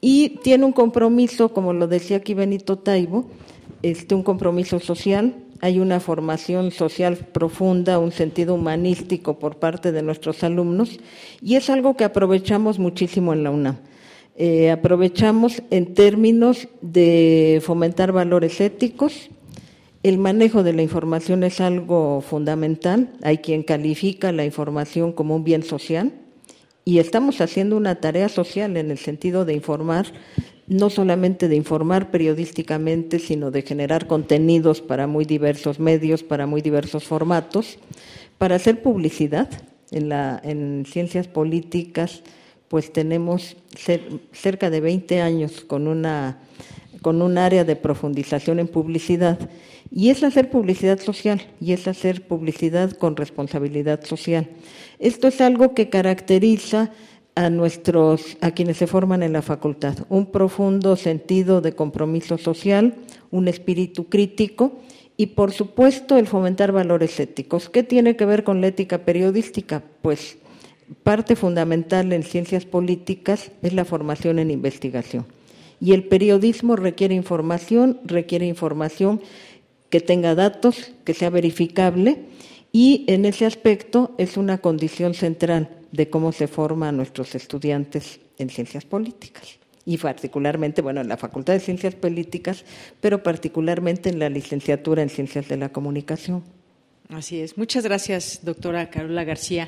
y 0.00 0.38
tiene 0.42 0.64
un 0.64 0.72
compromiso, 0.72 1.52
como 1.52 1.72
lo 1.72 1.88
decía 1.88 2.18
aquí 2.18 2.34
Benito 2.34 2.78
Taibo, 2.78 3.26
este, 3.82 4.14
un 4.14 4.22
compromiso 4.22 4.78
social, 4.78 5.34
hay 5.60 5.78
una 5.80 6.00
formación 6.00 6.70
social 6.70 7.16
profunda, 7.16 7.98
un 7.98 8.12
sentido 8.12 8.54
humanístico 8.54 9.38
por 9.38 9.56
parte 9.56 9.92
de 9.92 10.02
nuestros 10.02 10.44
alumnos 10.44 11.00
y 11.42 11.56
es 11.56 11.70
algo 11.70 11.96
que 11.96 12.04
aprovechamos 12.04 12.78
muchísimo 12.78 13.32
en 13.32 13.44
la 13.44 13.50
UNAM. 13.50 13.76
Eh, 14.36 14.70
aprovechamos 14.70 15.62
en 15.70 15.94
términos 15.94 16.68
de 16.80 17.60
fomentar 17.64 18.12
valores 18.12 18.60
éticos, 18.60 19.30
el 20.04 20.16
manejo 20.18 20.62
de 20.62 20.72
la 20.72 20.82
información 20.82 21.42
es 21.42 21.60
algo 21.60 22.20
fundamental, 22.20 23.10
hay 23.22 23.38
quien 23.38 23.64
califica 23.64 24.30
la 24.30 24.44
información 24.44 25.12
como 25.12 25.34
un 25.34 25.42
bien 25.42 25.64
social, 25.64 26.12
y 26.84 27.00
estamos 27.00 27.40
haciendo 27.40 27.76
una 27.76 27.96
tarea 27.96 28.28
social 28.28 28.76
en 28.76 28.90
el 28.90 28.96
sentido 28.96 29.44
de 29.44 29.54
informar, 29.54 30.06
no 30.68 30.90
solamente 30.90 31.48
de 31.48 31.56
informar 31.56 32.10
periodísticamente, 32.10 33.18
sino 33.18 33.50
de 33.50 33.62
generar 33.62 34.06
contenidos 34.06 34.80
para 34.80 35.06
muy 35.06 35.24
diversos 35.24 35.80
medios, 35.80 36.22
para 36.22 36.46
muy 36.46 36.60
diversos 36.60 37.04
formatos, 37.04 37.78
para 38.36 38.56
hacer 38.56 38.82
publicidad. 38.82 39.48
En, 39.90 40.10
la, 40.10 40.38
en 40.44 40.84
ciencias 40.86 41.28
políticas, 41.28 42.22
pues 42.68 42.92
tenemos 42.92 43.56
cerca 44.32 44.68
de 44.68 44.80
20 44.82 45.22
años 45.22 45.62
con, 45.62 45.88
una, 45.88 46.40
con 47.00 47.22
un 47.22 47.38
área 47.38 47.64
de 47.64 47.74
profundización 47.74 48.58
en 48.58 48.68
publicidad 48.68 49.38
y 49.90 50.10
es 50.10 50.22
hacer 50.22 50.50
publicidad 50.50 51.00
social 51.00 51.40
y 51.60 51.72
es 51.72 51.88
hacer 51.88 52.26
publicidad 52.26 52.90
con 52.92 53.16
responsabilidad 53.16 54.04
social. 54.04 54.48
Esto 54.98 55.28
es 55.28 55.40
algo 55.40 55.72
que 55.72 55.88
caracteriza 55.88 56.90
a 57.38 57.50
nuestros 57.50 58.36
a 58.40 58.50
quienes 58.50 58.78
se 58.78 58.88
forman 58.88 59.22
en 59.22 59.32
la 59.32 59.42
facultad, 59.42 59.96
un 60.08 60.26
profundo 60.26 60.96
sentido 60.96 61.60
de 61.60 61.72
compromiso 61.72 62.36
social, 62.36 62.96
un 63.30 63.46
espíritu 63.46 64.08
crítico 64.08 64.80
y 65.16 65.26
por 65.26 65.52
supuesto 65.52 66.18
el 66.18 66.26
fomentar 66.26 66.72
valores 66.72 67.20
éticos. 67.20 67.68
¿Qué 67.68 67.84
tiene 67.84 68.16
que 68.16 68.26
ver 68.26 68.42
con 68.42 68.60
la 68.60 68.66
ética 68.66 69.04
periodística? 69.04 69.84
Pues 70.02 70.38
parte 71.04 71.36
fundamental 71.36 72.12
en 72.12 72.24
ciencias 72.24 72.64
políticas 72.64 73.52
es 73.62 73.72
la 73.72 73.84
formación 73.84 74.40
en 74.40 74.50
investigación. 74.50 75.24
Y 75.80 75.92
el 75.92 76.08
periodismo 76.08 76.74
requiere 76.74 77.14
información, 77.14 78.00
requiere 78.04 78.46
información 78.46 79.20
que 79.90 80.00
tenga 80.00 80.34
datos, 80.34 80.90
que 81.04 81.14
sea 81.14 81.30
verificable 81.30 82.18
y 82.72 83.04
en 83.06 83.26
ese 83.26 83.46
aspecto 83.46 84.16
es 84.18 84.36
una 84.36 84.58
condición 84.58 85.14
central 85.14 85.77
de 85.92 86.10
cómo 86.10 86.32
se 86.32 86.48
forman 86.48 86.96
nuestros 86.96 87.34
estudiantes 87.34 88.20
en 88.38 88.50
ciencias 88.50 88.84
políticas 88.84 89.58
y 89.88 89.96
particularmente, 89.96 90.82
bueno, 90.82 91.00
en 91.00 91.08
la 91.08 91.16
Facultad 91.16 91.54
de 91.54 91.60
Ciencias 91.60 91.94
Políticas, 91.94 92.66
pero 93.00 93.22
particularmente 93.22 94.10
en 94.10 94.18
la 94.18 94.28
licenciatura 94.28 95.00
en 95.00 95.08
Ciencias 95.08 95.48
de 95.48 95.56
la 95.56 95.70
Comunicación. 95.70 96.44
Así 97.08 97.40
es. 97.40 97.56
Muchas 97.56 97.84
gracias, 97.84 98.40
doctora 98.42 98.90
Carola 98.90 99.24
García. 99.24 99.66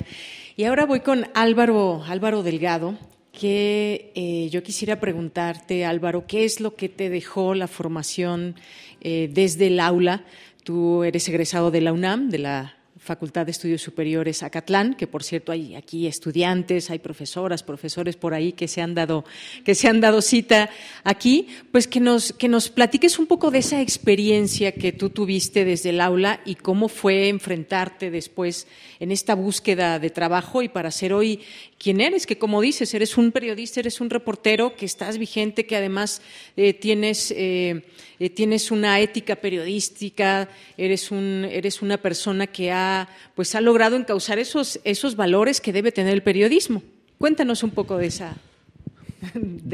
Y 0.55 0.65
ahora 0.65 0.85
voy 0.85 0.99
con 0.99 1.25
Álvaro, 1.33 2.03
Álvaro 2.03 2.43
Delgado, 2.43 2.99
que 3.31 4.11
eh, 4.13 4.47
yo 4.51 4.61
quisiera 4.61 4.99
preguntarte, 4.99 5.85
Álvaro, 5.85 6.27
¿qué 6.27 6.45
es 6.45 6.59
lo 6.59 6.75
que 6.75 6.87
te 6.87 7.09
dejó 7.09 7.55
la 7.55 7.67
formación 7.67 8.53
eh, 9.01 9.27
desde 9.33 9.67
el 9.67 9.79
aula? 9.79 10.23
Tú 10.63 11.03
eres 11.03 11.27
egresado 11.29 11.71
de 11.71 11.81
la 11.81 11.93
UNAM, 11.93 12.29
de 12.29 12.37
la 12.37 12.75
Facultad 13.01 13.47
de 13.47 13.51
Estudios 13.51 13.81
Superiores 13.81 14.43
Acatlán, 14.43 14.93
que 14.93 15.07
por 15.07 15.23
cierto 15.23 15.51
hay 15.51 15.73
aquí 15.73 16.05
estudiantes, 16.05 16.91
hay 16.91 16.99
profesoras, 16.99 17.63
profesores 17.63 18.15
por 18.15 18.35
ahí 18.35 18.53
que 18.53 18.67
se 18.67 18.79
han 18.79 18.93
dado, 18.93 19.25
que 19.65 19.73
se 19.73 19.87
han 19.87 20.01
dado 20.01 20.21
cita 20.21 20.69
aquí, 21.03 21.47
pues 21.71 21.87
que 21.87 21.99
nos, 21.99 22.31
que 22.31 22.47
nos 22.47 22.69
platiques 22.69 23.17
un 23.17 23.25
poco 23.25 23.49
de 23.49 23.57
esa 23.57 23.81
experiencia 23.81 24.73
que 24.73 24.91
tú 24.91 25.09
tuviste 25.09 25.65
desde 25.65 25.89
el 25.89 25.99
aula 25.99 26.41
y 26.45 26.53
cómo 26.53 26.89
fue 26.89 27.27
enfrentarte 27.27 28.11
después 28.11 28.67
en 28.99 29.11
esta 29.11 29.33
búsqueda 29.33 29.97
de 29.97 30.11
trabajo 30.11 30.61
y 30.61 30.69
para 30.69 30.91
ser 30.91 31.13
hoy 31.13 31.39
quien 31.81 31.99
eres, 31.99 32.27
que 32.27 32.37
como 32.37 32.61
dices, 32.61 32.93
eres 32.93 33.17
un 33.17 33.31
periodista, 33.31 33.79
eres 33.79 34.01
un 34.01 34.11
reportero, 34.11 34.75
que 34.75 34.85
estás 34.85 35.17
vigente, 35.17 35.65
que 35.65 35.75
además 35.75 36.21
eh, 36.55 36.75
tienes, 36.75 37.31
eh, 37.31 37.87
eh, 38.19 38.29
tienes 38.29 38.69
una 38.69 38.99
ética 38.99 39.35
periodística, 39.37 40.47
eres, 40.77 41.09
un, 41.09 41.43
eres 41.49 41.81
una 41.81 41.97
persona 41.97 42.45
que 42.45 42.71
ha, 42.71 43.09
pues, 43.33 43.55
ha 43.55 43.61
logrado 43.61 43.95
encauzar 43.95 44.37
esos, 44.37 44.79
esos 44.83 45.15
valores 45.15 45.59
que 45.59 45.73
debe 45.73 45.91
tener 45.91 46.13
el 46.13 46.21
periodismo. 46.21 46.83
Cuéntanos 47.17 47.63
un 47.63 47.71
poco 47.71 47.97
de 47.97 48.05
esa. 48.05 48.37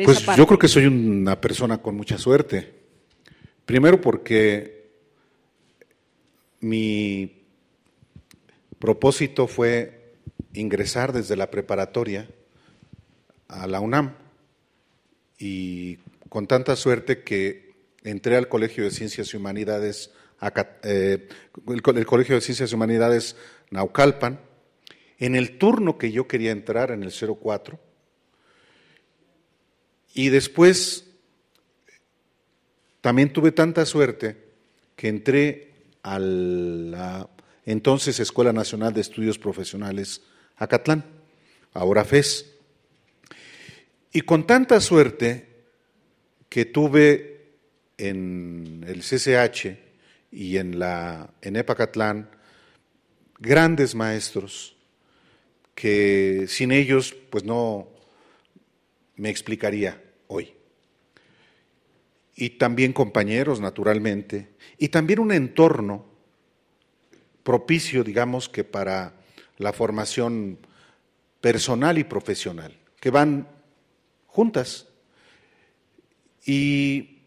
pues 0.06 0.26
yo 0.38 0.48
creo 0.48 0.60
que 0.60 0.70
soy 0.70 0.86
una 0.86 1.42
persona 1.42 1.80
con 1.80 1.98
mucha 1.98 2.18
suerte. 2.18 2.74
Primero 3.66 4.00
porque 4.00 4.92
mi 6.62 7.34
propósito 8.80 9.46
fue 9.46 9.97
ingresar 10.54 11.14
desde 11.14 11.36
la 11.36 11.52
preparatoria 11.52 12.28
a 13.48 13.68
la 13.68 13.80
UNAM. 13.80 14.16
Y 15.40 15.98
con 16.30 16.48
tanta 16.48 16.76
suerte 16.76 17.24
que 17.24 17.76
entré 18.04 18.36
al 18.36 18.48
Colegio 18.48 18.84
de 18.84 18.92
Ciencias 18.92 19.34
y 19.34 19.38
Humanidades, 19.38 20.12
eh, 20.84 21.28
el, 21.68 21.82
Colegio 21.82 22.36
de 22.36 22.42
Ciencias 22.42 22.72
y 22.72 22.76
Humanidades 22.76 23.36
Naucalpan, 23.72 24.40
en 25.20 25.36
el 25.36 25.58
turno 25.58 25.98
que 25.98 26.12
yo 26.12 26.28
quería 26.28 26.52
entrar, 26.52 26.92
en 26.92 27.04
el 27.04 27.12
04, 27.12 27.80
y 30.14 30.30
después 30.30 31.06
también 33.02 33.32
tuve 33.32 33.52
tanta 33.52 33.86
suerte 33.86 34.38
que 34.96 35.08
entré 35.08 35.74
a 36.02 36.18
la 36.20 37.30
entonces 37.68 38.22
Escuela 38.22 38.54
Nacional 38.54 38.94
de 38.94 39.02
Estudios 39.02 39.38
Profesionales 39.38 40.22
Acatlán, 40.56 41.04
ahora 41.74 42.06
FES. 42.06 42.54
Y 44.14 44.22
con 44.22 44.48
tanta 44.48 44.80
suerte 44.80 45.66
que 46.48 46.64
tuve 46.64 47.58
en 47.98 48.86
el 48.88 49.02
CCH 49.02 49.78
y 50.32 50.56
en 50.56 50.80
la 50.80 51.34
en 51.42 51.58
Epacatlán 51.58 52.30
grandes 53.38 53.96
maestros 53.96 54.78
que 55.76 56.46
sin 56.48 56.72
ellos 56.72 57.14
pues 57.30 57.44
no 57.44 57.90
me 59.18 59.30
explicaría 59.30 60.02
hoy. 60.28 60.54
Y 62.34 62.52
también 62.52 62.94
compañeros, 62.94 63.60
naturalmente, 63.60 64.52
y 64.78 64.88
también 64.88 65.20
un 65.20 65.34
entorno 65.34 66.17
propicio, 67.48 68.04
digamos, 68.04 68.50
que 68.50 68.66
para 68.66 69.14
la 69.58 69.72
formación 69.72 70.58
personal 71.40 71.98
y 71.98 72.04
profesional, 72.04 72.78
que 73.00 73.10
van 73.10 73.48
juntas. 74.26 74.88
Y 76.46 77.22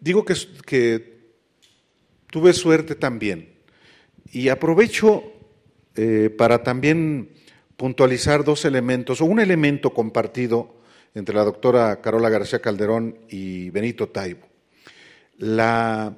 digo 0.00 0.24
que, 0.24 0.34
que 0.66 1.20
tuve 2.26 2.52
suerte 2.52 2.96
también. 2.96 3.54
Y 4.32 4.48
aprovecho 4.48 5.32
eh, 5.94 6.34
para 6.36 6.64
también 6.64 7.30
puntualizar 7.76 8.42
dos 8.42 8.64
elementos, 8.64 9.20
o 9.20 9.26
un 9.26 9.38
elemento 9.38 9.94
compartido 9.94 10.74
entre 11.14 11.36
la 11.36 11.44
doctora 11.44 12.00
Carola 12.00 12.30
García 12.30 12.60
Calderón 12.60 13.16
y 13.28 13.70
Benito 13.70 14.08
Taibo. 14.08 14.48
La 15.38 16.16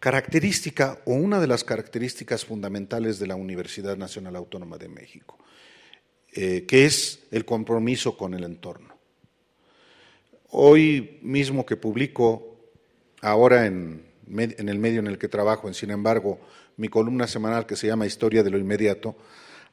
característica 0.00 0.98
o 1.04 1.14
una 1.14 1.40
de 1.40 1.46
las 1.46 1.64
características 1.64 2.44
fundamentales 2.44 3.18
de 3.18 3.26
la 3.26 3.36
Universidad 3.36 3.96
Nacional 3.96 4.36
Autónoma 4.36 4.78
de 4.78 4.88
México, 4.88 5.38
eh, 6.32 6.64
que 6.66 6.84
es 6.84 7.24
el 7.30 7.44
compromiso 7.44 8.16
con 8.16 8.34
el 8.34 8.44
entorno. 8.44 8.96
Hoy 10.50 11.18
mismo 11.22 11.66
que 11.66 11.76
publico, 11.76 12.56
ahora 13.20 13.66
en, 13.66 14.04
el 14.28 14.78
medio 14.78 15.00
en 15.00 15.08
el 15.08 15.18
que 15.18 15.28
trabajo, 15.28 15.68
en 15.68 15.74
sin 15.74 15.90
embargo, 15.90 16.40
mi 16.76 16.88
columna 16.88 17.26
semanal 17.26 17.66
que 17.66 17.76
se 17.76 17.86
llama 17.88 18.06
Historia 18.06 18.42
de 18.42 18.50
lo 18.50 18.58
Inmediato, 18.58 19.16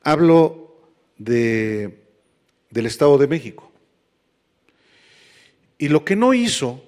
hablo 0.02 0.76
de, 1.18 2.04
del 2.72 2.86
Estado 2.88 3.18
de 3.18 3.28
México. 3.28 3.72
Y 5.78 5.90
lo 5.90 6.04
que 6.04 6.16
no 6.16 6.34
hizo, 6.34 6.84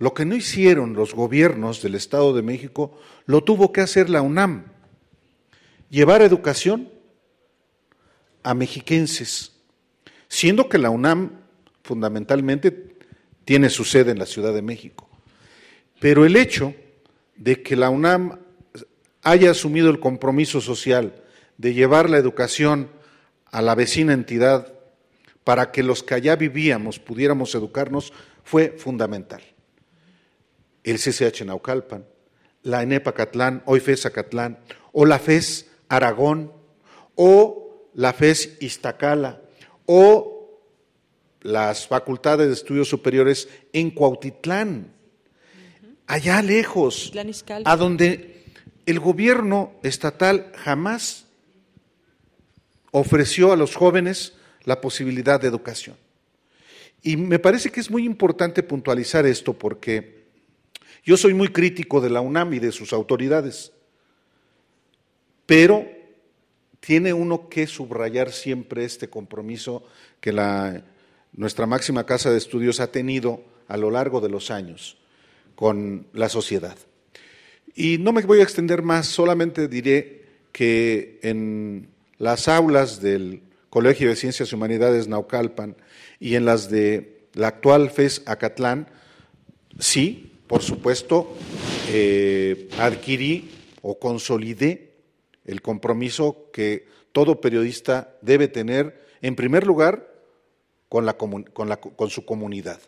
lo 0.00 0.14
que 0.14 0.24
no 0.24 0.34
hicieron 0.34 0.94
los 0.94 1.14
gobiernos 1.14 1.82
del 1.82 1.94
Estado 1.94 2.32
de 2.32 2.40
México, 2.40 2.98
lo 3.26 3.44
tuvo 3.44 3.70
que 3.70 3.82
hacer 3.82 4.08
la 4.08 4.22
UNAM. 4.22 4.64
Llevar 5.90 6.22
educación 6.22 6.88
a 8.42 8.54
mexiquenses, 8.54 9.52
siendo 10.26 10.70
que 10.70 10.78
la 10.78 10.88
UNAM 10.88 11.32
fundamentalmente 11.84 12.96
tiene 13.44 13.68
su 13.68 13.84
sede 13.84 14.12
en 14.12 14.18
la 14.18 14.24
Ciudad 14.24 14.54
de 14.54 14.62
México. 14.62 15.06
Pero 16.00 16.24
el 16.24 16.36
hecho 16.36 16.74
de 17.36 17.62
que 17.62 17.76
la 17.76 17.90
UNAM 17.90 18.38
haya 19.22 19.50
asumido 19.50 19.90
el 19.90 20.00
compromiso 20.00 20.62
social 20.62 21.22
de 21.58 21.74
llevar 21.74 22.08
la 22.08 22.16
educación 22.16 22.88
a 23.52 23.60
la 23.60 23.74
vecina 23.74 24.14
entidad 24.14 24.72
para 25.44 25.72
que 25.72 25.82
los 25.82 26.02
que 26.02 26.14
allá 26.14 26.36
vivíamos 26.36 26.98
pudiéramos 26.98 27.54
educarnos 27.54 28.14
fue 28.44 28.70
fundamental. 28.78 29.42
El 30.84 30.98
CCH 30.98 31.44
Naucalpan, 31.44 32.06
la 32.62 32.82
ENEPA 32.82 33.12
Catlán, 33.12 33.62
hoy 33.66 33.80
FES 33.80 34.06
Acatlán, 34.06 34.58
o 34.92 35.04
la 35.04 35.18
FES 35.18 35.66
Aragón, 35.88 36.52
o 37.14 37.88
la 37.94 38.12
FES 38.12 38.58
Iztacala, 38.60 39.40
o 39.86 40.60
las 41.42 41.86
facultades 41.86 42.48
de 42.48 42.54
estudios 42.54 42.88
superiores 42.88 43.48
en 43.72 43.90
Cuautitlán, 43.90 44.92
allá 46.06 46.42
lejos, 46.42 47.12
a 47.64 47.76
donde 47.76 48.44
el 48.86 49.00
gobierno 49.00 49.72
estatal 49.82 50.52
jamás 50.56 51.26
ofreció 52.90 53.52
a 53.52 53.56
los 53.56 53.74
jóvenes 53.74 54.34
la 54.64 54.80
posibilidad 54.80 55.40
de 55.40 55.48
educación. 55.48 55.96
Y 57.02 57.16
me 57.16 57.38
parece 57.38 57.70
que 57.70 57.80
es 57.80 57.90
muy 57.90 58.04
importante 58.04 58.62
puntualizar 58.62 59.24
esto 59.24 59.54
porque 59.54 60.19
yo 61.04 61.16
soy 61.16 61.34
muy 61.34 61.48
crítico 61.48 62.00
de 62.00 62.10
la 62.10 62.20
UNAM 62.20 62.54
y 62.54 62.58
de 62.58 62.72
sus 62.72 62.92
autoridades, 62.92 63.72
pero 65.46 65.86
tiene 66.80 67.12
uno 67.12 67.48
que 67.48 67.66
subrayar 67.66 68.32
siempre 68.32 68.84
este 68.84 69.08
compromiso 69.08 69.84
que 70.20 70.32
nuestra 71.32 71.66
máxima 71.66 72.06
casa 72.06 72.30
de 72.30 72.38
estudios 72.38 72.80
ha 72.80 72.90
tenido 72.90 73.42
a 73.68 73.76
lo 73.76 73.90
largo 73.90 74.20
de 74.20 74.28
los 74.28 74.50
años 74.50 74.96
con 75.54 76.06
la 76.12 76.28
sociedad. 76.28 76.76
Y 77.74 77.98
no 77.98 78.12
me 78.12 78.22
voy 78.22 78.40
a 78.40 78.42
extender 78.42 78.82
más, 78.82 79.06
solamente 79.06 79.68
diré 79.68 80.24
que 80.52 81.20
en 81.22 81.88
las 82.18 82.48
aulas 82.48 83.00
del 83.00 83.42
Colegio 83.68 84.08
de 84.08 84.16
Ciencias 84.16 84.50
y 84.50 84.54
Humanidades 84.54 85.06
Naucalpan 85.06 85.76
y 86.18 86.34
en 86.34 86.44
las 86.44 86.70
de 86.70 87.20
la 87.34 87.48
actual 87.48 87.90
FES 87.90 88.22
Acatlán, 88.26 88.88
sí, 89.78 90.29
por 90.50 90.62
supuesto, 90.62 91.32
eh, 91.90 92.68
adquirí 92.76 93.52
o 93.82 94.00
consolidé 94.00 94.94
el 95.44 95.62
compromiso 95.62 96.50
que 96.52 96.88
todo 97.12 97.40
periodista 97.40 98.16
debe 98.20 98.48
tener, 98.48 99.00
en 99.22 99.36
primer 99.36 99.64
lugar, 99.64 100.12
con, 100.88 101.06
la, 101.06 101.16
con, 101.16 101.68
la, 101.68 101.76
con 101.76 102.10
su 102.10 102.24
comunidad, 102.24 102.80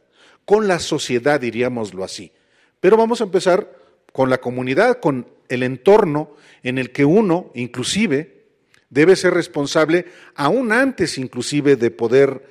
con 0.44 0.66
la 0.66 0.80
sociedad, 0.80 1.38
diríamoslo 1.38 2.02
así. 2.02 2.32
Pero 2.80 2.96
vamos 2.96 3.20
a 3.20 3.24
empezar 3.24 3.70
con 4.12 4.28
la 4.28 4.40
comunidad, 4.40 4.98
con 4.98 5.28
el 5.48 5.62
entorno 5.62 6.34
en 6.64 6.78
el 6.78 6.90
que 6.90 7.04
uno, 7.04 7.52
inclusive, 7.54 8.42
debe 8.90 9.14
ser 9.14 9.34
responsable, 9.34 10.06
aún 10.34 10.72
antes 10.72 11.16
inclusive 11.16 11.76
de 11.76 11.92
poder 11.92 12.44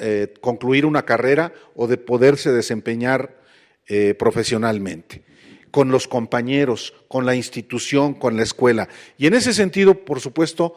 eh, 0.00 0.34
concluir 0.42 0.84
una 0.84 1.06
carrera 1.06 1.54
o 1.74 1.86
de 1.86 1.96
poderse 1.96 2.52
desempeñar 2.52 3.42
eh, 3.88 4.14
profesionalmente, 4.14 5.24
con 5.70 5.90
los 5.90 6.08
compañeros, 6.08 6.94
con 7.08 7.26
la 7.26 7.34
institución, 7.34 8.14
con 8.14 8.36
la 8.36 8.42
escuela. 8.42 8.88
Y 9.18 9.26
en 9.26 9.34
ese 9.34 9.52
sentido, 9.52 10.04
por 10.04 10.20
supuesto, 10.20 10.76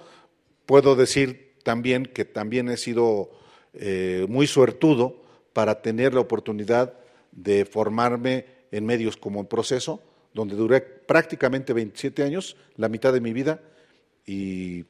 puedo 0.65 0.95
decir 0.95 1.55
también 1.63 2.05
que 2.05 2.25
también 2.25 2.69
he 2.69 2.77
sido 2.77 3.29
eh, 3.73 4.25
muy 4.29 4.47
suertudo 4.47 5.23
para 5.53 5.81
tener 5.81 6.13
la 6.13 6.21
oportunidad 6.21 6.93
de 7.31 7.65
formarme 7.65 8.45
en 8.71 8.85
medios 8.85 9.17
como 9.17 9.39
en 9.39 9.47
proceso, 9.47 10.01
donde 10.33 10.55
duré 10.55 10.81
prácticamente 10.81 11.73
27 11.73 12.23
años, 12.23 12.57
la 12.75 12.89
mitad 12.89 13.13
de 13.13 13.21
mi 13.21 13.33
vida, 13.33 13.61
y 14.25 14.85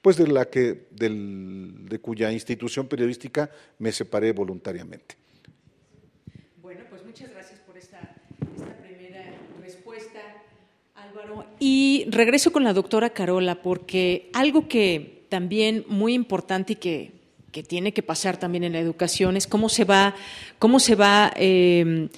pues 0.00 0.16
de 0.16 0.26
la 0.26 0.46
que, 0.46 0.88
de 0.90 1.98
cuya 2.00 2.32
institución 2.32 2.88
periodística 2.88 3.50
me 3.78 3.92
separé 3.92 4.32
voluntariamente. 4.32 5.16
Bueno, 6.60 6.84
pues 6.90 7.04
muchas 7.04 7.30
gracias 7.30 7.60
por 7.60 7.76
esta, 7.76 8.16
esta 8.56 8.76
primera 8.78 9.32
respuesta, 9.60 10.20
Álvaro. 11.22 11.46
Y 11.58 12.04
regreso 12.08 12.52
con 12.52 12.64
la 12.64 12.72
doctora 12.72 13.10
Carola, 13.10 13.62
porque 13.62 14.30
algo 14.32 14.68
que 14.68 15.24
también 15.28 15.84
muy 15.88 16.14
importante 16.14 16.74
y 16.74 16.76
que, 16.76 17.12
que 17.50 17.62
tiene 17.62 17.92
que 17.92 18.02
pasar 18.02 18.36
también 18.36 18.64
en 18.64 18.72
la 18.72 18.80
educación 18.80 19.36
es 19.36 19.46
cómo 19.46 19.68
se 19.68 19.84
va, 19.84 20.14
cómo 20.58 20.80
se 20.80 20.94
va 20.94 21.32
eh, 21.36 22.08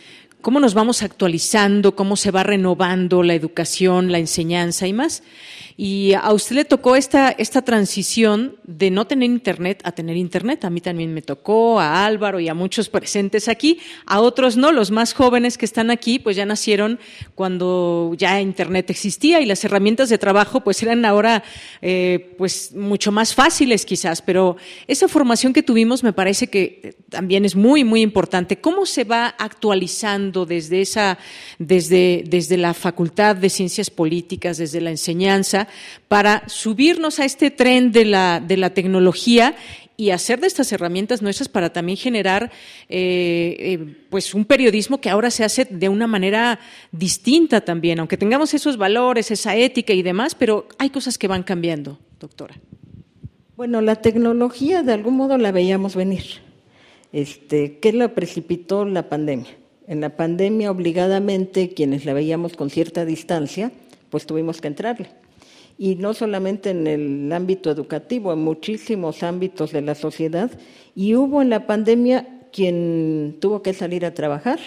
cómo 0.44 0.60
nos 0.60 0.74
vamos 0.74 1.02
actualizando, 1.02 1.96
cómo 1.96 2.16
se 2.16 2.30
va 2.30 2.42
renovando 2.42 3.22
la 3.22 3.32
educación, 3.32 4.12
la 4.12 4.18
enseñanza 4.18 4.86
y 4.86 4.92
más. 4.92 5.22
Y 5.76 6.12
a 6.12 6.32
usted 6.32 6.54
le 6.54 6.64
tocó 6.64 6.94
esta, 6.94 7.30
esta 7.30 7.62
transición 7.62 8.56
de 8.62 8.92
no 8.92 9.08
tener 9.08 9.28
internet 9.28 9.80
a 9.82 9.90
tener 9.90 10.16
internet. 10.16 10.64
A 10.64 10.70
mí 10.70 10.80
también 10.80 11.12
me 11.12 11.20
tocó, 11.20 11.80
a 11.80 12.06
Álvaro 12.06 12.38
y 12.38 12.48
a 12.48 12.54
muchos 12.54 12.88
presentes 12.88 13.48
aquí, 13.48 13.80
a 14.06 14.20
otros 14.20 14.56
no, 14.56 14.70
los 14.70 14.92
más 14.92 15.14
jóvenes 15.14 15.58
que 15.58 15.64
están 15.64 15.90
aquí, 15.90 16.20
pues 16.20 16.36
ya 16.36 16.46
nacieron 16.46 17.00
cuando 17.34 18.12
ya 18.16 18.40
internet 18.40 18.88
existía 18.90 19.40
y 19.40 19.46
las 19.46 19.64
herramientas 19.64 20.08
de 20.08 20.18
trabajo 20.18 20.62
pues 20.62 20.80
eran 20.82 21.04
ahora 21.04 21.42
eh, 21.82 22.34
pues 22.38 22.72
mucho 22.72 23.10
más 23.10 23.34
fáciles 23.34 23.84
quizás, 23.84 24.22
pero 24.22 24.56
esa 24.86 25.08
formación 25.08 25.52
que 25.52 25.62
tuvimos 25.62 26.04
me 26.04 26.12
parece 26.12 26.46
que 26.46 26.96
también 27.08 27.44
es 27.44 27.56
muy, 27.56 27.82
muy 27.82 28.00
importante. 28.00 28.60
¿Cómo 28.60 28.86
se 28.86 29.02
va 29.02 29.34
actualizando 29.38 30.46
desde 30.46 30.80
esa, 30.80 31.18
desde, 31.58 32.22
desde 32.26 32.56
la 32.56 32.74
Facultad 32.74 33.36
de 33.36 33.50
Ciencias 33.50 33.90
Políticas, 33.90 34.58
desde 34.58 34.80
la 34.80 34.90
enseñanza? 34.90 35.63
Para 36.08 36.48
subirnos 36.48 37.20
a 37.20 37.24
este 37.24 37.50
tren 37.50 37.92
de 37.92 38.04
la, 38.04 38.40
de 38.40 38.56
la 38.56 38.70
tecnología 38.70 39.54
y 39.96 40.10
hacer 40.10 40.40
de 40.40 40.46
estas 40.46 40.72
herramientas 40.72 41.22
nuestras 41.22 41.48
para 41.48 41.72
también 41.72 41.96
generar 41.96 42.50
eh, 42.88 43.56
eh, 43.58 43.96
pues 44.10 44.34
un 44.34 44.44
periodismo 44.44 45.00
que 45.00 45.10
ahora 45.10 45.30
se 45.30 45.44
hace 45.44 45.66
de 45.66 45.88
una 45.88 46.06
manera 46.06 46.58
distinta 46.90 47.60
también, 47.60 48.00
aunque 48.00 48.16
tengamos 48.16 48.54
esos 48.54 48.76
valores, 48.76 49.30
esa 49.30 49.54
ética 49.56 49.92
y 49.92 50.02
demás, 50.02 50.34
pero 50.34 50.66
hay 50.78 50.90
cosas 50.90 51.18
que 51.18 51.28
van 51.28 51.42
cambiando, 51.42 51.98
doctora. 52.18 52.54
Bueno, 53.56 53.80
la 53.80 53.96
tecnología 53.96 54.82
de 54.82 54.92
algún 54.92 55.16
modo 55.16 55.38
la 55.38 55.52
veíamos 55.52 55.94
venir. 55.94 56.24
Este, 57.12 57.78
¿Qué 57.78 57.92
la 57.92 58.14
precipitó 58.14 58.84
la 58.84 59.08
pandemia? 59.08 59.50
En 59.86 60.00
la 60.00 60.16
pandemia, 60.16 60.72
obligadamente, 60.72 61.68
quienes 61.68 62.04
la 62.04 62.14
veíamos 62.14 62.56
con 62.56 62.70
cierta 62.70 63.04
distancia, 63.04 63.70
pues 64.10 64.26
tuvimos 64.26 64.60
que 64.60 64.68
entrarle 64.68 65.23
y 65.78 65.96
no 65.96 66.14
solamente 66.14 66.70
en 66.70 66.86
el 66.86 67.32
ámbito 67.32 67.70
educativo, 67.70 68.32
en 68.32 68.40
muchísimos 68.40 69.22
ámbitos 69.22 69.72
de 69.72 69.82
la 69.82 69.94
sociedad. 69.94 70.50
Y 70.94 71.14
hubo 71.14 71.42
en 71.42 71.50
la 71.50 71.66
pandemia 71.66 72.28
quien 72.52 73.36
tuvo 73.40 73.62
que 73.62 73.74
salir 73.74 74.04
a 74.06 74.14
trabajar, 74.14 74.60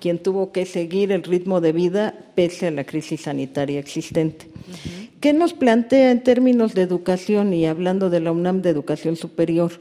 quien 0.00 0.18
tuvo 0.18 0.52
que 0.52 0.64
seguir 0.64 1.12
el 1.12 1.22
ritmo 1.22 1.60
de 1.60 1.72
vida 1.72 2.14
pese 2.34 2.68
a 2.68 2.70
la 2.70 2.84
crisis 2.84 3.22
sanitaria 3.22 3.78
existente. 3.78 4.48
¿Qué 5.20 5.32
nos 5.32 5.52
plantea 5.52 6.10
en 6.10 6.22
términos 6.22 6.74
de 6.74 6.82
educación 6.82 7.52
y 7.52 7.66
hablando 7.66 8.08
de 8.08 8.20
la 8.20 8.32
UNAM 8.32 8.62
de 8.62 8.70
Educación 8.70 9.16
Superior? 9.16 9.72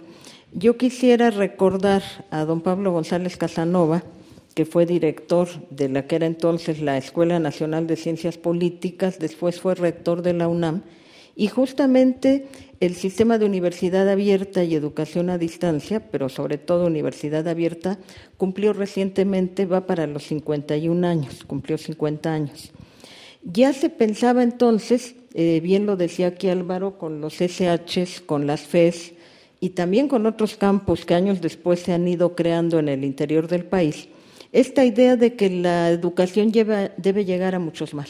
Yo 0.51 0.77
quisiera 0.77 1.29
recordar 1.29 2.03
a 2.31 2.43
don 2.45 2.61
Pablo 2.61 2.91
González 2.91 3.37
Casanova, 3.37 4.03
que 4.57 4.65
fue 4.65 4.87
director 4.87 5.47
de 5.69 5.87
la 5.87 6.07
que 6.07 6.15
era 6.15 6.25
entonces 6.25 6.81
la 6.81 6.97
Escuela 6.97 7.39
Nacional 7.39 7.85
de 7.85 7.95
Ciencias 7.95 8.39
Políticas, 8.39 9.19
después 9.19 9.61
fue 9.61 9.75
rector 9.75 10.23
de 10.23 10.33
la 10.33 10.47
UNAM, 10.47 10.81
y 11.35 11.47
justamente 11.49 12.47
el 12.79 12.95
sistema 12.95 13.37
de 13.37 13.45
universidad 13.45 14.09
abierta 14.09 14.63
y 14.63 14.73
educación 14.73 15.29
a 15.29 15.37
distancia, 15.37 16.09
pero 16.09 16.27
sobre 16.27 16.57
todo 16.57 16.87
universidad 16.87 17.47
abierta, 17.47 17.99
cumplió 18.37 18.73
recientemente, 18.73 19.67
va 19.67 19.85
para 19.85 20.07
los 20.07 20.23
51 20.23 21.05
años, 21.05 21.43
cumplió 21.43 21.77
50 21.77 22.33
años. 22.33 22.71
Ya 23.43 23.73
se 23.73 23.91
pensaba 23.91 24.41
entonces, 24.41 25.13
eh, 25.35 25.59
bien 25.59 25.85
lo 25.85 25.97
decía 25.97 26.29
aquí 26.29 26.49
Álvaro, 26.49 26.97
con 26.97 27.21
los 27.21 27.41
SHs, 27.41 28.21
con 28.21 28.47
las 28.47 28.61
FES 28.61 29.13
y 29.59 29.69
también 29.69 30.07
con 30.07 30.25
otros 30.25 30.57
campos 30.57 31.05
que 31.05 31.13
años 31.13 31.41
después 31.41 31.81
se 31.81 31.93
han 31.93 32.07
ido 32.07 32.35
creando 32.35 32.79
en 32.79 32.89
el 32.89 33.03
interior 33.03 33.47
del 33.47 33.63
país, 33.63 34.09
esta 34.59 34.83
idea 34.83 35.15
de 35.15 35.35
que 35.35 35.51
la 35.51 35.91
educación 35.91 36.51
debe 36.51 37.25
llegar 37.25 37.53
a 37.53 37.59
muchos 37.59 37.93
más. 37.93 38.09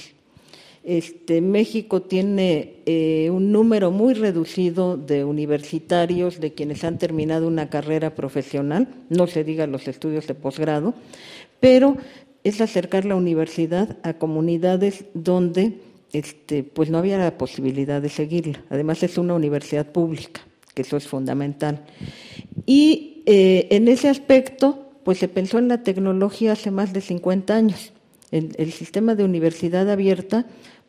Este, 0.85 1.41
México 1.41 2.03
tiene 2.03 2.75
eh, 2.85 3.29
un 3.29 3.51
número 3.51 3.91
muy 3.91 4.13
reducido 4.13 4.95
de 4.95 5.25
universitarios, 5.25 6.39
de 6.39 6.53
quienes 6.53 6.85
han 6.85 6.99
terminado 6.99 7.49
una 7.49 7.69
carrera 7.69 8.15
profesional, 8.15 8.87
no 9.09 9.27
se 9.27 9.43
diga 9.43 9.67
los 9.67 9.89
estudios 9.89 10.25
de 10.27 10.35
posgrado, 10.35 10.93
pero 11.59 11.97
es 12.45 12.61
acercar 12.61 13.03
la 13.03 13.15
universidad 13.15 13.97
a 14.03 14.13
comunidades 14.13 15.03
donde 15.13 15.79
este, 16.13 16.63
pues 16.63 16.89
no 16.89 16.99
había 16.99 17.17
la 17.17 17.37
posibilidad 17.37 18.01
de 18.01 18.07
seguirla. 18.07 18.63
Además 18.69 19.03
es 19.03 19.17
una 19.17 19.33
universidad 19.33 19.91
pública, 19.91 20.39
que 20.73 20.83
eso 20.83 20.95
es 20.95 21.09
fundamental. 21.09 21.83
Y 22.65 23.23
eh, 23.25 23.67
en 23.71 23.89
ese 23.89 24.07
aspecto, 24.07 24.86
pues 25.07 25.19
se 25.19 25.29
pensó 25.29 25.57
en 25.57 25.69
la 25.69 25.83
tecnología 25.83 26.51
hace 26.51 26.69
más 26.69 26.91
de 26.91 26.99
50 26.99 27.55
años. 27.55 27.93
El, 28.29 28.73
sistema 28.73 29.15
de 29.15 29.23
universidad 29.23 29.89
abierta 29.89 30.45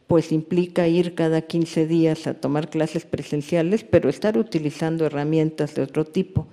pues 0.08 0.32
implica 0.32 0.88
ir 0.88 1.14
cada 1.14 1.42
15 1.42 1.86
días 1.86 2.26
a 2.26 2.34
tomar 2.34 2.68
clases 2.68 3.04
presenciales, 3.04 3.84
pero 3.84 4.08
estar 4.08 4.36
utilizando 4.36 5.06
herramientas 5.06 5.76
de 5.76 5.82
otro 5.82 6.04
tipo. 6.04 6.48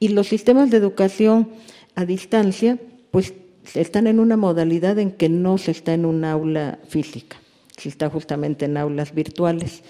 Y 0.00 0.08
los 0.08 0.28
sistemas 0.28 0.70
de 0.70 0.78
educación 0.78 1.50
a 1.96 2.06
distancia, 2.06 2.78
pues 3.10 3.34
están 3.74 4.06
en 4.06 4.18
una 4.18 4.38
modalidad 4.38 4.98
en 4.98 5.10
que 5.10 5.28
no 5.28 5.58
se 5.58 5.72
está 5.72 5.92
en 5.92 6.06
un 6.06 6.24
aula 6.24 6.78
física, 6.88 7.36
se 7.76 7.90
está 7.90 8.08
justamente 8.08 8.64
en 8.64 8.78
aulas 8.78 9.14
virtuales. 9.14 9.82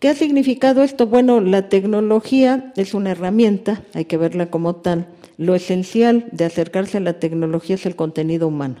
¿Qué 0.00 0.08
ha 0.08 0.16
significado 0.16 0.82
esto? 0.82 1.06
Bueno, 1.06 1.40
la 1.40 1.68
tecnología 1.68 2.72
es 2.74 2.92
una 2.92 3.12
herramienta, 3.12 3.84
hay 3.94 4.06
que 4.06 4.16
verla 4.16 4.50
como 4.50 4.74
tal, 4.74 5.06
lo 5.40 5.54
esencial 5.54 6.26
de 6.32 6.44
acercarse 6.44 6.98
a 6.98 7.00
la 7.00 7.18
tecnología 7.18 7.76
es 7.76 7.86
el 7.86 7.96
contenido 7.96 8.46
humano. 8.46 8.76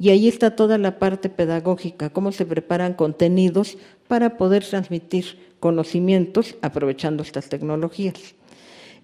Y 0.00 0.10
ahí 0.10 0.26
está 0.26 0.56
toda 0.56 0.76
la 0.76 0.98
parte 0.98 1.28
pedagógica, 1.28 2.10
cómo 2.10 2.32
se 2.32 2.44
preparan 2.44 2.94
contenidos 2.94 3.78
para 4.08 4.36
poder 4.36 4.64
transmitir 4.64 5.38
conocimientos 5.60 6.56
aprovechando 6.60 7.22
estas 7.22 7.48
tecnologías. 7.48 8.34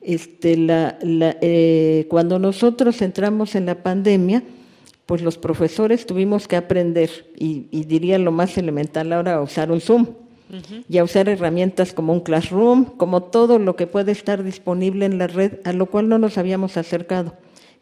Este, 0.01 0.57
eh, 0.59 2.07
cuando 2.11 2.41
nosotros 2.41 3.01
entramos 3.01 3.55
en 3.55 3.67
la 3.67 3.81
pandemia, 3.81 4.43
pues 5.07 5.23
los 5.23 5.39
profesores 5.39 6.05
tuvimos 6.05 6.49
que 6.49 6.57
aprender, 6.57 7.11
y, 7.39 7.69
y 7.71 7.85
diría 7.85 8.19
lo 8.19 8.33
más 8.33 8.59
elemental 8.59 9.13
ahora, 9.13 9.37
a 9.37 9.43
usar 9.43 9.71
un 9.71 9.81
Zoom 9.81 10.07
y 10.89 10.99
a 10.99 11.05
usar 11.05 11.29
herramientas 11.29 11.93
como 11.93 12.13
un 12.13 12.21
Classroom, 12.21 12.85
como 12.97 13.23
todo 13.25 13.59
lo 13.59 13.77
que 13.77 13.87
puede 13.87 14.13
estar 14.13 14.43
disponible 14.43 15.07
en 15.07 15.19
la 15.19 15.27
red, 15.27 15.61
a 15.65 15.73
lo 15.73 15.87
cual 15.87 16.09
no 16.09 16.19
nos 16.19 16.39
habíamos 16.39 16.77
acercado. 16.77 17.35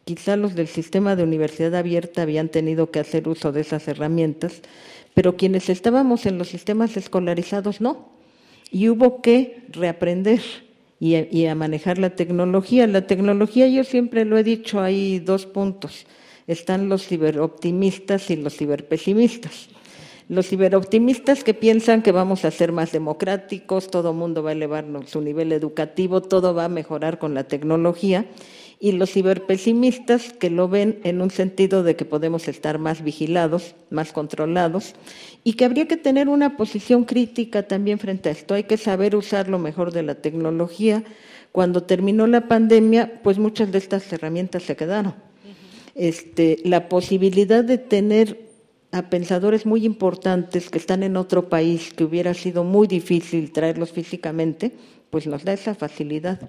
Quizá 0.04 0.36
los 0.36 0.54
del 0.54 0.68
sistema 0.68 1.16
de 1.16 1.24
universidad 1.24 1.74
abierta 1.74 2.22
habían 2.22 2.48
tenido 2.48 2.90
que 2.90 3.00
hacer 3.00 3.28
uso 3.28 3.52
de 3.52 3.60
esas 3.62 3.88
herramientas, 3.88 4.62
pero 5.14 5.36
quienes 5.36 5.68
estábamos 5.68 6.26
en 6.26 6.38
los 6.38 6.48
sistemas 6.48 6.96
escolarizados 6.96 7.80
no. 7.80 8.10
Y 8.70 8.88
hubo 8.88 9.22
que 9.22 9.64
reaprender 9.68 10.40
y 11.00 11.16
y 11.16 11.46
a 11.46 11.54
manejar 11.54 11.98
la 11.98 12.10
tecnología. 12.10 12.86
La 12.86 13.06
tecnología, 13.06 13.68
yo 13.68 13.84
siempre 13.84 14.24
lo 14.24 14.38
he 14.38 14.44
dicho, 14.44 14.80
hay 14.80 15.18
dos 15.18 15.46
puntos. 15.46 16.06
Están 16.46 16.88
los 16.88 17.06
ciberoptimistas 17.06 18.30
y 18.30 18.36
los 18.36 18.56
ciberpesimistas. 18.56 19.68
Los 20.28 20.48
ciberoptimistas 20.48 21.44
que 21.44 21.54
piensan 21.54 22.02
que 22.02 22.10
vamos 22.10 22.44
a 22.44 22.50
ser 22.50 22.72
más 22.72 22.90
democráticos, 22.90 23.88
todo 23.88 24.12
mundo 24.12 24.42
va 24.42 24.50
a 24.50 24.54
elevar 24.54 24.84
su 25.06 25.20
nivel 25.20 25.52
educativo, 25.52 26.20
todo 26.20 26.52
va 26.52 26.64
a 26.64 26.68
mejorar 26.68 27.20
con 27.20 27.32
la 27.32 27.44
tecnología, 27.44 28.26
y 28.80 28.90
los 28.92 29.10
ciberpesimistas 29.12 30.32
que 30.32 30.50
lo 30.50 30.68
ven 30.68 30.98
en 31.04 31.20
un 31.20 31.30
sentido 31.30 31.84
de 31.84 31.94
que 31.94 32.04
podemos 32.04 32.48
estar 32.48 32.80
más 32.80 33.04
vigilados, 33.04 33.76
más 33.90 34.12
controlados, 34.12 34.94
y 35.44 35.52
que 35.52 35.64
habría 35.64 35.86
que 35.86 35.96
tener 35.96 36.28
una 36.28 36.56
posición 36.56 37.04
crítica 37.04 37.68
también 37.68 38.00
frente 38.00 38.28
a 38.28 38.32
esto. 38.32 38.54
Hay 38.54 38.64
que 38.64 38.78
saber 38.78 39.14
usar 39.14 39.48
lo 39.48 39.60
mejor 39.60 39.92
de 39.92 40.02
la 40.02 40.16
tecnología. 40.16 41.04
Cuando 41.52 41.84
terminó 41.84 42.26
la 42.26 42.48
pandemia, 42.48 43.20
pues 43.22 43.38
muchas 43.38 43.70
de 43.70 43.78
estas 43.78 44.12
herramientas 44.12 44.64
se 44.64 44.74
quedaron. 44.74 45.14
Este, 45.94 46.58
la 46.64 46.88
posibilidad 46.88 47.64
de 47.64 47.78
tener 47.78 48.45
a 48.92 49.10
pensadores 49.10 49.66
muy 49.66 49.84
importantes 49.84 50.70
que 50.70 50.78
están 50.78 51.02
en 51.02 51.16
otro 51.16 51.48
país, 51.48 51.92
que 51.92 52.04
hubiera 52.04 52.34
sido 52.34 52.64
muy 52.64 52.86
difícil 52.86 53.52
traerlos 53.52 53.92
físicamente, 53.92 54.72
pues 55.10 55.26
nos 55.26 55.44
da 55.44 55.52
esa 55.52 55.74
facilidad. 55.74 56.48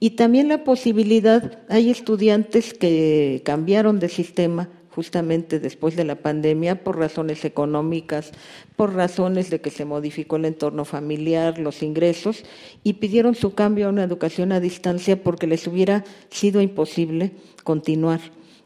Y 0.00 0.10
también 0.10 0.48
la 0.48 0.64
posibilidad, 0.64 1.58
hay 1.68 1.90
estudiantes 1.90 2.74
que 2.74 3.42
cambiaron 3.44 3.98
de 3.98 4.08
sistema 4.08 4.68
justamente 4.90 5.60
después 5.60 5.94
de 5.94 6.04
la 6.04 6.16
pandemia 6.16 6.82
por 6.82 6.98
razones 6.98 7.44
económicas, 7.44 8.32
por 8.74 8.94
razones 8.94 9.48
de 9.48 9.60
que 9.60 9.70
se 9.70 9.84
modificó 9.84 10.36
el 10.36 10.44
entorno 10.44 10.84
familiar, 10.84 11.58
los 11.58 11.84
ingresos, 11.84 12.42
y 12.82 12.94
pidieron 12.94 13.36
su 13.36 13.54
cambio 13.54 13.86
a 13.86 13.90
una 13.90 14.02
educación 14.02 14.50
a 14.50 14.58
distancia 14.58 15.22
porque 15.22 15.46
les 15.46 15.66
hubiera 15.68 16.04
sido 16.30 16.60
imposible 16.60 17.30
continuar 17.62 18.20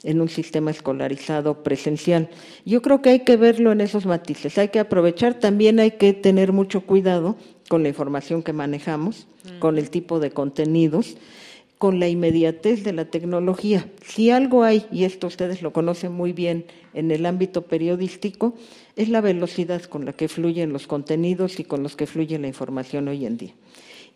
en 0.05 0.21
un 0.21 0.29
sistema 0.29 0.71
escolarizado 0.71 1.63
presencial. 1.63 2.29
Yo 2.65 2.83
creo 2.83 3.03
que 3.03 3.11
hay 3.11 3.21
que 3.21 3.37
verlo 3.37 3.73
en 3.73 3.81
esos 3.81 4.07
matices, 4.07 4.59
hay 4.59 4.69
que 4.69 4.81
aprovechar, 4.81 5.35
también 5.35 5.81
hay 5.81 5.93
que 5.93 6.13
tener 6.13 6.53
mucho 6.53 6.83
cuidado 6.83 7.37
con 7.69 7.83
la 7.83 7.89
información 7.89 8.43
que 8.43 8.53
manejamos, 8.53 9.27
con 9.59 9.79
el 9.79 9.91
tipo 9.91 10.21
de 10.21 10.31
contenidos, 10.31 11.17
con 11.79 11.99
la 11.99 12.09
inmediatez 12.09 12.85
de 12.85 12.93
la 12.93 13.07
tecnología. 13.07 13.89
Si 14.07 14.31
algo 14.31 14.63
hay, 14.63 14.87
y 14.93 15.05
esto 15.05 15.27
ustedes 15.27 15.63
lo 15.63 15.73
conocen 15.73 16.13
muy 16.13 16.33
bien 16.33 16.65
en 16.95 17.11
el 17.11 17.27
ámbito 17.27 17.63
periodístico, 17.63 18.55
es 18.95 19.09
la 19.09 19.21
velocidad 19.21 19.83
con 19.83 20.05
la 20.05 20.13
que 20.13 20.29
fluyen 20.29 20.73
los 20.73 20.87
contenidos 20.87 21.59
y 21.59 21.65
con 21.65 21.83
los 21.83 21.97
que 21.97 22.07
fluye 22.07 22.39
la 22.39 22.47
información 22.47 23.09
hoy 23.09 23.27
en 23.27 23.37
día. 23.37 23.55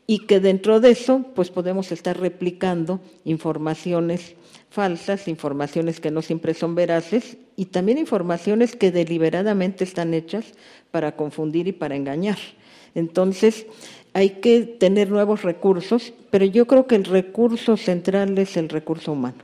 Y 0.07 0.21
que 0.21 0.39
dentro 0.41 0.81
de 0.81 0.91
eso, 0.91 1.25
pues 1.35 1.51
podemos 1.51 1.91
estar 1.91 2.19
replicando 2.19 3.01
informaciones 3.25 4.37
falsas, 4.71 5.27
informaciones 5.27 6.01
que 6.01 6.11
no 6.11 6.23
siempre 6.23 6.53
son 6.55 6.75
veraces 6.75 7.39
y 7.57 7.67
también 7.67 7.99
informaciones 7.99 8.77
que 8.77 8.93
deliberadamente 8.93 9.85
están 9.85 10.13
hechas 10.13 10.53
para 10.91 11.17
confundir 11.17 11.67
y 11.67 11.73
para 11.73 11.97
engañar. 11.97 12.39
Entonces, 12.95 13.67
hay 14.13 14.31
que 14.41 14.63
tener 14.63 15.11
nuevos 15.11 15.43
recursos, 15.43 16.13
pero 16.31 16.45
yo 16.45 16.67
creo 16.67 16.87
que 16.87 16.97
el 16.97 17.05
recurso 17.05 17.77
central 17.77 18.37
es 18.39 18.57
el 18.57 18.69
recurso 18.69 19.13
humano. 19.13 19.39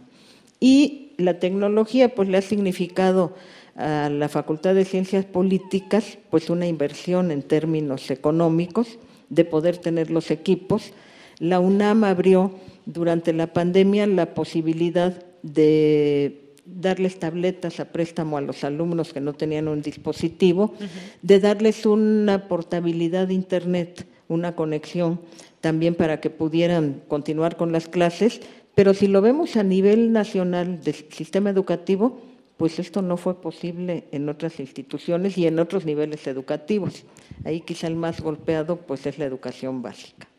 Y 0.60 1.12
la 1.18 1.38
tecnología 1.38 2.14
pues 2.14 2.28
le 2.28 2.38
ha 2.38 2.42
significado 2.42 3.34
a 3.74 4.08
la 4.10 4.28
Facultad 4.28 4.74
de 4.74 4.84
Ciencias 4.84 5.24
Políticas 5.24 6.18
pues 6.30 6.50
una 6.50 6.66
inversión 6.66 7.30
en 7.30 7.42
términos 7.42 8.10
económicos 8.10 8.98
de 9.32 9.44
poder 9.44 9.78
tener 9.78 10.10
los 10.10 10.30
equipos. 10.30 10.92
La 11.38 11.58
UNAM 11.58 12.04
abrió 12.04 12.52
durante 12.84 13.32
la 13.32 13.52
pandemia 13.52 14.06
la 14.06 14.34
posibilidad 14.34 15.24
de 15.42 16.54
darles 16.64 17.18
tabletas 17.18 17.80
a 17.80 17.86
préstamo 17.86 18.36
a 18.36 18.42
los 18.42 18.62
alumnos 18.62 19.12
que 19.12 19.20
no 19.20 19.32
tenían 19.32 19.68
un 19.68 19.82
dispositivo, 19.82 20.74
de 21.22 21.40
darles 21.40 21.86
una 21.86 22.46
portabilidad 22.46 23.26
de 23.26 23.34
Internet, 23.34 24.06
una 24.28 24.54
conexión 24.54 25.20
también 25.60 25.94
para 25.94 26.20
que 26.20 26.30
pudieran 26.30 27.02
continuar 27.08 27.56
con 27.56 27.72
las 27.72 27.88
clases, 27.88 28.40
pero 28.74 28.94
si 28.94 29.06
lo 29.06 29.22
vemos 29.22 29.56
a 29.56 29.62
nivel 29.62 30.12
nacional 30.12 30.82
del 30.82 30.94
sistema 31.10 31.50
educativo, 31.50 32.20
pues 32.56 32.78
esto 32.78 33.02
no 33.02 33.16
fue 33.16 33.40
posible 33.40 34.04
en 34.12 34.28
otras 34.28 34.60
instituciones 34.60 35.36
y 35.38 35.46
en 35.46 35.58
otros 35.58 35.84
niveles 35.84 36.26
educativos. 36.26 37.04
Ahí 37.44 37.60
quizá 37.60 37.86
el 37.86 37.96
más 37.96 38.20
golpeado 38.20 38.76
pues 38.76 39.06
es 39.06 39.18
la 39.18 39.24
educación 39.24 39.82
básica. 39.82 40.31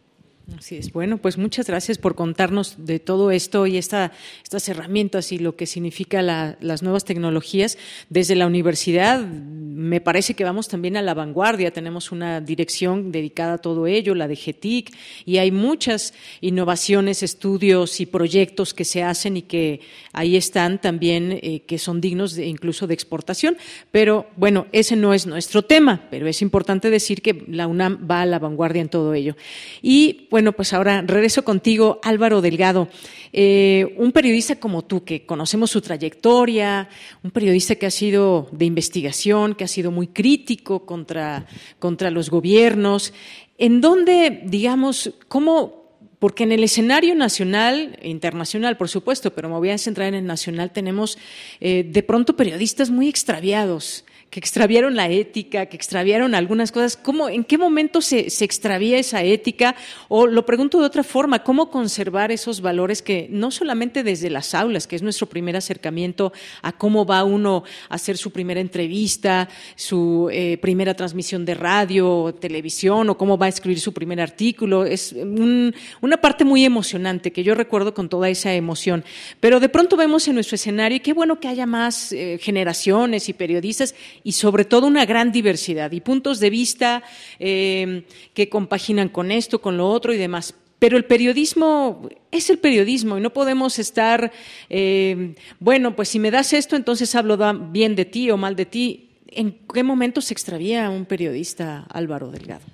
Así 0.58 0.75
es. 0.75 0.91
Bueno, 0.91 1.17
pues 1.19 1.38
muchas 1.38 1.67
gracias 1.67 1.97
por 1.97 2.15
contarnos 2.15 2.75
de 2.86 2.99
todo 2.99 3.32
esto 3.32 3.65
y 3.65 3.77
esta, 3.77 4.12
estas 4.43 4.67
herramientas 4.67 5.32
y 5.32 5.39
lo 5.39 5.56
que 5.56 5.65
significa 5.65 6.21
las 6.21 6.84
nuevas 6.84 7.06
tecnologías. 7.06 7.77
Desde 8.10 8.36
la 8.36 8.45
universidad, 8.45 9.25
me 9.25 10.01
parece 10.01 10.34
que 10.34 10.43
vamos 10.43 10.67
también 10.67 10.97
a 10.97 11.01
la 11.01 11.13
vanguardia. 11.13 11.71
Tenemos 11.71 12.12
una 12.12 12.41
dirección 12.41 13.12
dedicada 13.13 13.53
a 13.53 13.58
todo 13.60 13.88
ello, 13.88 14.15
la 14.15 14.27
de 14.27 14.36
GETIC, 14.36 14.93
y 15.25 15.38
hay 15.38 15.51
muchas 15.51 16.13
innovaciones, 16.41 17.23
estudios 17.23 18.01
y 18.01 18.06
proyectos 18.06 18.73
que 18.73 18.84
se 18.84 19.01
hacen 19.01 19.38
y 19.38 19.43
que 19.43 19.79
ahí 20.12 20.36
están 20.36 20.82
también, 20.82 21.39
eh, 21.41 21.62
que 21.65 21.77
son 21.77 22.01
dignos 22.01 22.36
de, 22.36 22.47
incluso 22.47 22.86
de 22.86 22.93
exportación. 22.93 23.56
Pero 23.91 24.27
bueno, 24.36 24.67
ese 24.73 24.97
no 24.97 25.13
es 25.13 25.25
nuestro 25.25 25.62
tema, 25.62 26.08
pero 26.12 26.27
es 26.27 26.41
importante 26.41 26.89
decir 26.89 27.21
que 27.21 27.45
la 27.47 27.67
UNAM 27.67 28.06
va 28.10 28.23
a 28.23 28.25
la 28.25 28.39
vanguardia 28.39 28.82
en 28.82 28.89
todo 28.89 29.13
ello. 29.13 29.38
Y 29.82 30.27
bueno, 30.33 30.53
pues 30.53 30.73
ahora 30.73 31.03
regreso 31.05 31.43
contigo, 31.43 31.99
Álvaro 32.01 32.41
Delgado, 32.41 32.89
eh, 33.33 33.93
un 33.97 34.11
periodista 34.11 34.55
como 34.55 34.81
tú, 34.81 35.03
que 35.03 35.27
conocemos 35.27 35.69
su 35.69 35.79
trayectoria, 35.79 36.89
un 37.21 37.29
periodista 37.29 37.75
que 37.75 37.85
ha 37.85 37.91
sido 37.91 38.49
de 38.51 38.65
investigación, 38.65 39.53
que 39.53 39.63
ha 39.63 39.67
sido 39.67 39.91
muy 39.91 40.07
crítico 40.07 40.87
contra, 40.87 41.45
contra 41.77 42.09
los 42.09 42.31
gobiernos, 42.31 43.13
en 43.59 43.79
dónde, 43.79 44.41
digamos, 44.45 45.11
cómo 45.27 45.83
porque 46.17 46.45
en 46.45 46.51
el 46.51 46.63
escenario 46.63 47.13
nacional 47.13 47.99
internacional, 48.01 48.75
por 48.75 48.89
supuesto, 48.89 49.35
pero 49.35 49.49
me 49.49 49.57
voy 49.57 49.69
a 49.69 49.77
centrar 49.77 50.07
en 50.07 50.15
el 50.15 50.25
nacional, 50.25 50.71
tenemos 50.71 51.19
eh, 51.59 51.87
de 51.87 52.01
pronto 52.01 52.35
periodistas 52.35 52.89
muy 52.89 53.07
extraviados, 53.07 54.03
que 54.33 54.39
extraviaron 54.39 54.95
la 54.95 55.09
ética, 55.09 55.67
que 55.67 55.75
extraviaron 55.75 56.33
algunas 56.33 56.71
cosas. 56.71 56.97
¿Cómo, 56.97 57.29
¿En 57.29 57.43
qué 57.43 57.59
momento 57.59 58.01
se, 58.01 58.31
se, 58.31 58.43
extravía 58.43 58.97
esa 58.97 59.21
ética? 59.21 59.75
O 60.07 60.25
lo 60.25 60.43
pregunto 60.43 60.79
de 60.79 60.87
otra 60.87 61.03
forma, 61.03 61.43
¿cómo 61.43 61.69
conservar 61.69 62.31
esos 62.31 62.59
valores 62.59 63.03
que 63.03 63.27
no 63.29 63.51
solamente 63.51 64.01
desde 64.01 64.31
las 64.31 64.55
aulas, 64.55 64.87
que 64.87 64.95
es 64.95 65.03
nuestro 65.03 65.27
primer 65.27 65.55
acercamiento 65.55 66.33
a 66.63 66.71
cómo 66.71 67.05
va 67.05 67.23
uno 67.23 67.63
a 67.89 67.93
hacer 67.93 68.17
su 68.17 68.31
primera 68.31 68.59
entrevista, 68.59 69.49
su 69.75 70.29
eh, 70.31 70.57
primera 70.57 70.95
transmisión 70.95 71.45
de 71.45 71.53
radio, 71.53 72.33
televisión, 72.33 73.11
o 73.11 73.17
cómo 73.19 73.37
va 73.37 73.45
a 73.45 73.49
escribir 73.49 73.79
su 73.79 73.93
primer 73.93 74.19
artículo? 74.19 74.83
Es 74.83 75.13
una 75.13 76.17
parte 76.17 76.43
muy 76.43 76.65
emocionante 76.65 77.31
que 77.31 77.43
yo 77.43 77.53
recuerdo 77.53 77.93
con 77.93 78.09
toda 78.09 78.29
esa 78.29 78.51
emoción. 78.55 79.03
Pero 79.39 79.59
de 79.59 79.69
pronto 79.69 79.95
vemos 79.95 80.27
en 80.27 80.33
nuestro 80.33 80.55
escenario, 80.55 80.97
y 80.97 81.01
qué 81.01 81.13
bueno 81.13 81.39
que 81.39 81.49
haya 81.49 81.67
más 81.67 82.11
eh, 82.13 82.39
generaciones 82.41 83.29
y 83.29 83.33
periodistas 83.33 83.93
y 84.23 84.33
sobre 84.33 84.65
todo 84.65 84.88
una 84.88 85.05
gran 85.05 85.31
diversidad 85.31 85.91
y 85.91 86.01
puntos 86.01 86.39
de 86.39 86.49
vista 86.49 87.03
eh, 87.39 88.03
que 88.33 88.49
compaginan 88.49 89.09
con 89.09 89.31
esto, 89.31 89.62
con 89.62 89.77
lo 89.77 89.89
otro 89.89 90.13
y 90.13 90.17
demás. 90.17 90.55
Pero 90.79 90.97
el 90.97 91.05
periodismo 91.05 92.09
es 92.31 92.49
el 92.49 92.57
periodismo 92.57 93.17
y 93.17 93.21
no 93.21 93.31
podemos 93.31 93.79
estar, 93.79 94.31
eh, 94.69 95.36
bueno, 95.59 95.95
pues 95.95 96.09
si 96.09 96.19
me 96.19 96.31
das 96.31 96.51
esto, 96.51 96.75
entonces 96.75 97.15
hablo 97.15 97.38
bien 97.71 97.95
de 97.95 98.05
ti 98.05 98.29
o 98.31 98.38
mal 98.38 98.55
de 98.55 98.65
ti. 98.65 99.09
¿En 99.27 99.59
qué 99.73 99.83
momento 99.83 100.21
se 100.21 100.33
extravía 100.33 100.89
un 100.89 101.05
periodista, 101.05 101.86
Álvaro 101.89 102.31
Delgado? 102.31 102.65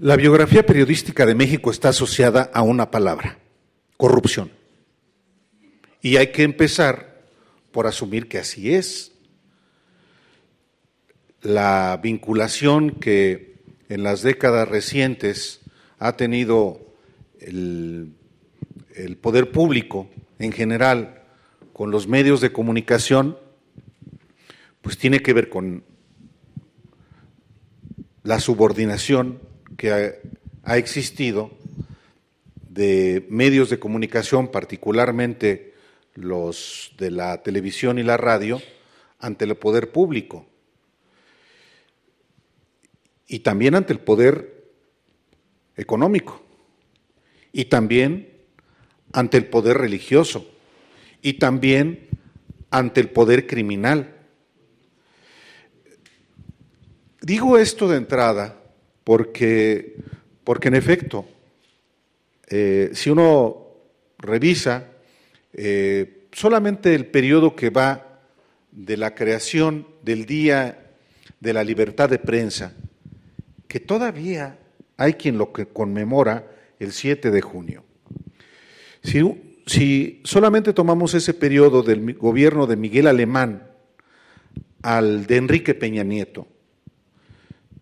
La 0.00 0.16
biografía 0.16 0.64
periodística 0.64 1.26
de 1.26 1.34
México 1.34 1.70
está 1.70 1.90
asociada 1.90 2.50
a 2.54 2.62
una 2.62 2.90
palabra, 2.90 3.38
corrupción. 3.96 4.50
Y 6.00 6.16
hay 6.16 6.28
que 6.28 6.44
empezar 6.44 7.20
por 7.72 7.86
asumir 7.86 8.28
que 8.28 8.38
así 8.38 8.74
es 8.74 9.12
la 11.42 11.98
vinculación 12.02 12.92
que 12.92 13.56
en 13.88 14.02
las 14.02 14.22
décadas 14.22 14.68
recientes 14.68 15.60
ha 15.98 16.16
tenido 16.16 16.80
el, 17.40 18.14
poder 19.20 19.52
público 19.52 20.08
en 20.38 20.52
general 20.52 21.22
con 21.72 21.90
los 21.90 22.08
medios 22.08 22.40
de 22.40 22.52
comunicación, 22.52 23.38
pues 24.80 24.98
tiene 24.98 25.20
que 25.20 25.32
ver 25.32 25.48
con 25.48 25.84
la 28.24 28.40
subordinación 28.40 29.40
que 29.76 29.92
ha, 29.92 30.12
ha 30.64 30.76
existido 30.76 31.50
de 32.68 33.26
medios 33.30 33.70
de 33.70 33.78
comunicación, 33.78 34.48
particularmente 34.48 35.74
los 36.14 36.92
de 36.98 37.12
la 37.12 37.42
televisión 37.42 37.98
y 37.98 38.02
la 38.02 38.16
radio, 38.16 38.60
ante 39.20 39.44
el 39.44 39.56
poder 39.56 39.92
público 39.92 40.47
y 43.28 43.40
también 43.40 43.74
ante 43.74 43.92
el 43.92 44.00
poder 44.00 44.64
económico 45.76 46.42
y 47.52 47.66
también 47.66 48.32
ante 49.12 49.36
el 49.36 49.46
poder 49.46 49.78
religioso 49.78 50.50
y 51.22 51.34
también 51.34 52.08
ante 52.70 53.00
el 53.00 53.10
poder 53.10 53.46
criminal. 53.46 54.14
Digo 57.20 57.58
esto 57.58 57.88
de 57.88 57.98
entrada 57.98 58.62
porque, 59.04 59.96
porque 60.44 60.68
en 60.68 60.74
efecto, 60.74 61.26
eh, 62.48 62.90
si 62.94 63.10
uno 63.10 63.66
revisa 64.18 64.92
eh, 65.52 66.28
solamente 66.32 66.94
el 66.94 67.06
periodo 67.06 67.54
que 67.54 67.70
va 67.70 68.20
de 68.72 68.96
la 68.96 69.14
creación 69.14 69.86
del 70.02 70.24
Día 70.24 70.92
de 71.40 71.52
la 71.52 71.64
Libertad 71.64 72.08
de 72.08 72.18
Prensa 72.18 72.74
que 73.68 73.80
todavía 73.80 74.58
hay 74.96 75.14
quien 75.14 75.38
lo 75.38 75.52
que 75.52 75.66
conmemora 75.66 76.50
el 76.80 76.92
7 76.92 77.30
de 77.30 77.40
junio. 77.40 77.84
Si, 79.02 80.20
solamente 80.24 80.72
tomamos 80.72 81.14
ese 81.14 81.34
periodo 81.34 81.82
del 81.82 82.14
gobierno 82.14 82.66
de 82.66 82.76
Miguel 82.76 83.06
Alemán 83.06 83.70
al 84.82 85.26
de 85.26 85.36
Enrique 85.36 85.74
Peña 85.74 86.02
Nieto, 86.02 86.46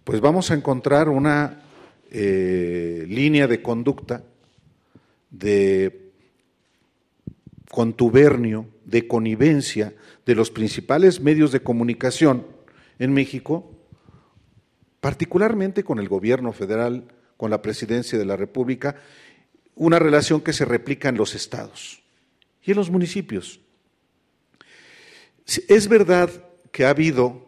pues 0.02 0.20
vamos 0.20 0.50
a 0.50 0.54
encontrar 0.54 1.08
una 1.08 1.62
eh, 2.10 3.04
línea 3.08 3.46
de 3.46 3.62
conducta 3.62 4.24
de 5.30 6.10
contubernio, 7.70 8.66
de 8.84 9.06
connivencia 9.06 9.94
de 10.24 10.34
los 10.34 10.50
principales 10.50 11.20
medios 11.20 11.52
de 11.52 11.60
comunicación 11.60 12.46
en 12.98 13.12
México 13.12 13.75
particularmente 15.06 15.84
con 15.84 16.00
el 16.00 16.08
gobierno 16.08 16.52
federal, 16.52 17.04
con 17.36 17.48
la 17.48 17.62
presidencia 17.62 18.18
de 18.18 18.24
la 18.24 18.34
República, 18.34 18.96
una 19.76 20.00
relación 20.00 20.40
que 20.40 20.52
se 20.52 20.64
replica 20.64 21.08
en 21.08 21.16
los 21.16 21.36
estados 21.36 22.02
y 22.64 22.72
en 22.72 22.76
los 22.76 22.90
municipios. 22.90 23.60
Es 25.68 25.86
verdad 25.86 26.28
que 26.72 26.86
ha 26.86 26.90
habido 26.90 27.46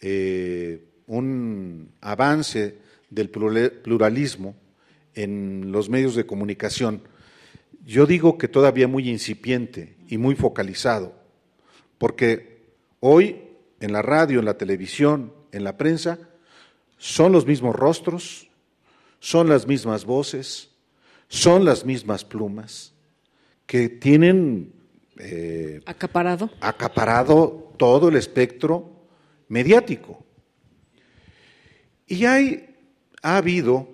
eh, 0.00 0.84
un 1.08 1.90
avance 2.00 2.78
del 3.10 3.28
pluralismo 3.28 4.54
en 5.16 5.72
los 5.72 5.90
medios 5.90 6.14
de 6.14 6.26
comunicación, 6.26 7.02
yo 7.84 8.06
digo 8.06 8.38
que 8.38 8.46
todavía 8.46 8.86
muy 8.86 9.10
incipiente 9.10 9.96
y 10.06 10.16
muy 10.16 10.36
focalizado, 10.36 11.12
porque 11.98 12.68
hoy 13.00 13.40
en 13.80 13.92
la 13.92 14.02
radio, 14.02 14.38
en 14.38 14.44
la 14.44 14.58
televisión, 14.58 15.32
en 15.50 15.64
la 15.64 15.76
prensa, 15.76 16.20
son 16.98 17.32
los 17.32 17.46
mismos 17.46 17.74
rostros, 17.74 18.48
son 19.20 19.48
las 19.48 19.66
mismas 19.66 20.04
voces, 20.04 20.70
son 21.28 21.64
las 21.64 21.84
mismas 21.84 22.24
plumas 22.24 22.92
que 23.66 23.88
tienen 23.88 24.72
eh, 25.18 25.80
acaparado. 25.86 26.50
acaparado 26.60 27.72
todo 27.76 28.08
el 28.08 28.16
espectro 28.16 29.06
mediático. 29.48 30.24
Y 32.06 32.26
hay, 32.26 32.76
ha 33.22 33.38
habido, 33.38 33.88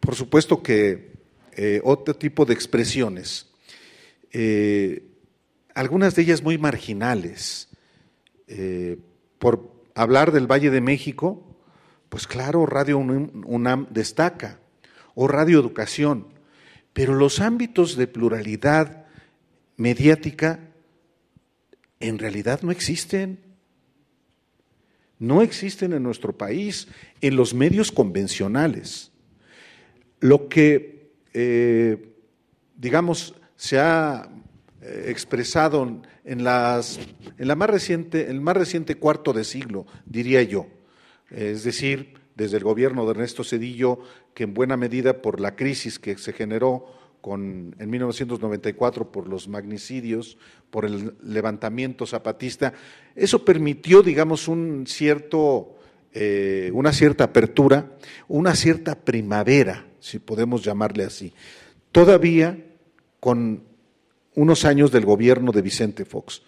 por 0.00 0.14
supuesto 0.14 0.62
que 0.62 1.12
eh, 1.56 1.80
otro 1.84 2.14
tipo 2.14 2.44
de 2.44 2.54
expresiones, 2.54 3.50
eh, 4.32 5.02
algunas 5.74 6.14
de 6.14 6.22
ellas 6.22 6.42
muy 6.42 6.58
marginales, 6.58 7.68
por 9.38 9.79
hablar 9.94 10.32
del 10.32 10.50
Valle 10.50 10.70
de 10.70 10.80
México, 10.80 11.56
pues 12.08 12.26
claro, 12.26 12.66
Radio 12.66 12.98
UNAM 12.98 13.86
destaca, 13.90 14.58
o 15.14 15.28
Radio 15.28 15.60
Educación, 15.60 16.26
pero 16.92 17.14
los 17.14 17.40
ámbitos 17.40 17.96
de 17.96 18.06
pluralidad 18.06 19.06
mediática 19.76 20.60
en 22.00 22.18
realidad 22.18 22.62
no 22.62 22.72
existen. 22.72 23.38
No 25.18 25.42
existen 25.42 25.92
en 25.92 26.02
nuestro 26.02 26.36
país, 26.36 26.88
en 27.20 27.36
los 27.36 27.52
medios 27.52 27.92
convencionales. 27.92 29.12
Lo 30.18 30.48
que, 30.48 31.12
eh, 31.34 32.14
digamos, 32.74 33.34
se 33.56 33.78
ha 33.78 34.30
eh, 34.82 35.06
expresado 35.08 36.00
en, 36.24 36.44
las, 36.44 36.98
en 37.36 37.48
la 37.48 37.54
más 37.54 37.68
reciente, 37.68 38.30
el 38.30 38.40
más 38.40 38.56
reciente 38.56 38.94
cuarto 38.94 39.32
de 39.32 39.44
siglo, 39.44 39.86
diría 40.06 40.42
yo. 40.42 40.66
Es 41.30 41.64
decir, 41.64 42.14
desde 42.34 42.56
el 42.56 42.64
gobierno 42.64 43.04
de 43.04 43.10
Ernesto 43.10 43.44
Cedillo, 43.44 43.98
que 44.32 44.44
en 44.44 44.54
buena 44.54 44.78
medida 44.78 45.20
por 45.20 45.40
la 45.40 45.54
crisis 45.54 45.98
que 45.98 46.16
se 46.16 46.32
generó 46.32 46.86
con, 47.20 47.76
en 47.78 47.90
1994 47.90 49.12
por 49.12 49.28
los 49.28 49.48
magnicidios, 49.48 50.38
por 50.70 50.86
el 50.86 51.14
levantamiento 51.22 52.06
zapatista, 52.06 52.72
eso 53.14 53.44
permitió, 53.44 54.02
digamos, 54.02 54.48
un 54.48 54.86
cierto, 54.86 55.76
eh, 56.14 56.70
una 56.72 56.94
cierta 56.94 57.24
apertura, 57.24 57.98
una 58.28 58.54
cierta 58.54 58.94
primavera, 58.94 59.86
si 59.98 60.18
podemos 60.18 60.64
llamarle 60.64 61.04
así. 61.04 61.34
Todavía 61.92 62.56
con 63.20 63.69
unos 64.34 64.64
años 64.64 64.90
del 64.90 65.04
gobierno 65.04 65.52
de 65.52 65.62
Vicente 65.62 66.04
Fox, 66.04 66.42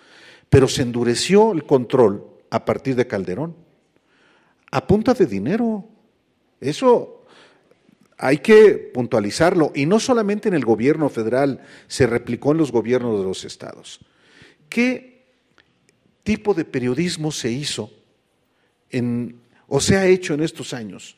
pero 0.49 0.69
se 0.69 0.83
endureció 0.83 1.53
el 1.53 1.65
control 1.65 2.25
a 2.51 2.65
partir 2.65 2.95
de 2.95 3.07
Calderón, 3.07 3.57
a 4.71 4.87
punta 4.87 5.15
de 5.15 5.27
dinero. 5.27 5.89
Eso 6.61 7.25
hay 8.19 8.39
que 8.39 8.91
puntualizarlo, 8.95 9.73
y 9.75 9.87
no 9.87 9.99
solamente 9.99 10.49
en 10.49 10.55
el 10.55 10.65
gobierno 10.65 11.09
federal, 11.09 11.61
se 11.89 12.07
replicó 12.07 12.53
en 12.53 12.59
los 12.59 12.71
gobiernos 12.71 13.19
de 13.19 13.25
los 13.25 13.45
estados. 13.45 14.01
¿Qué 14.69 15.27
tipo 16.23 16.55
de 16.55 16.65
periodismo 16.65 17.33
se 17.33 17.51
hizo 17.51 17.91
o 19.67 19.81
se 19.81 19.97
ha 19.97 20.07
hecho 20.07 20.35
en 20.35 20.43
estos 20.43 20.73
años? 20.73 21.17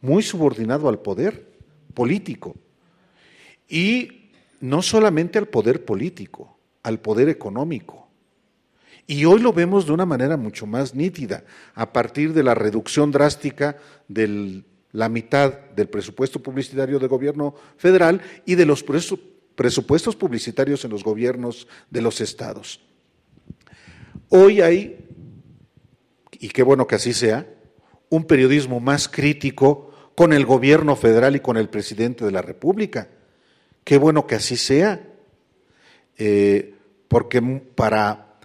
Muy 0.00 0.22
subordinado 0.22 0.88
al 0.88 1.00
poder 1.00 1.48
político. 1.94 2.54
Y 3.68 4.17
no 4.60 4.82
solamente 4.82 5.38
al 5.38 5.46
poder 5.46 5.84
político, 5.84 6.58
al 6.82 7.00
poder 7.00 7.28
económico. 7.28 8.08
Y 9.06 9.24
hoy 9.24 9.40
lo 9.40 9.52
vemos 9.52 9.86
de 9.86 9.92
una 9.92 10.04
manera 10.04 10.36
mucho 10.36 10.66
más 10.66 10.94
nítida, 10.94 11.44
a 11.74 11.92
partir 11.92 12.34
de 12.34 12.42
la 12.42 12.54
reducción 12.54 13.10
drástica 13.10 13.78
de 14.06 14.62
la 14.92 15.08
mitad 15.08 15.52
del 15.74 15.88
presupuesto 15.88 16.42
publicitario 16.42 16.98
del 16.98 17.08
gobierno 17.08 17.54
federal 17.76 18.20
y 18.44 18.54
de 18.54 18.66
los 18.66 18.82
presupuestos 18.82 20.16
publicitarios 20.16 20.84
en 20.84 20.90
los 20.90 21.04
gobiernos 21.04 21.68
de 21.90 22.02
los 22.02 22.20
estados. 22.20 22.80
Hoy 24.28 24.60
hay, 24.60 25.08
y 26.32 26.48
qué 26.48 26.62
bueno 26.62 26.86
que 26.86 26.96
así 26.96 27.14
sea, 27.14 27.46
un 28.10 28.24
periodismo 28.24 28.78
más 28.78 29.08
crítico 29.08 30.12
con 30.14 30.34
el 30.34 30.44
gobierno 30.44 30.96
federal 30.96 31.36
y 31.36 31.40
con 31.40 31.56
el 31.56 31.70
presidente 31.70 32.26
de 32.26 32.32
la 32.32 32.42
República 32.42 33.08
Qué 33.88 33.96
bueno 33.96 34.26
que 34.26 34.34
así 34.34 34.58
sea, 34.58 35.02
eh, 36.18 36.74
porque 37.08 37.40
para 37.74 38.38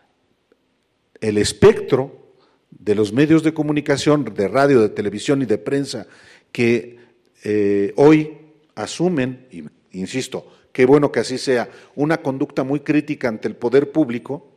el 1.19 1.37
espectro 1.37 2.31
de 2.71 2.95
los 2.95 3.11
medios 3.11 3.43
de 3.43 3.53
comunicación, 3.53 4.23
de 4.23 4.47
radio, 4.47 4.79
de 4.79 4.87
televisión 4.87 5.41
y 5.41 5.45
de 5.45 5.57
prensa, 5.57 6.07
que 6.53 6.97
eh, 7.43 7.91
hoy 7.97 8.37
asumen, 8.75 9.45
y, 9.51 9.65
insisto, 9.91 10.47
qué 10.71 10.85
bueno 10.85 11.11
que 11.11 11.19
así 11.19 11.37
sea, 11.37 11.69
una 11.95 12.21
conducta 12.21 12.63
muy 12.63 12.79
crítica 12.79 13.27
ante 13.27 13.49
el 13.49 13.57
poder 13.57 13.91
público, 13.91 14.49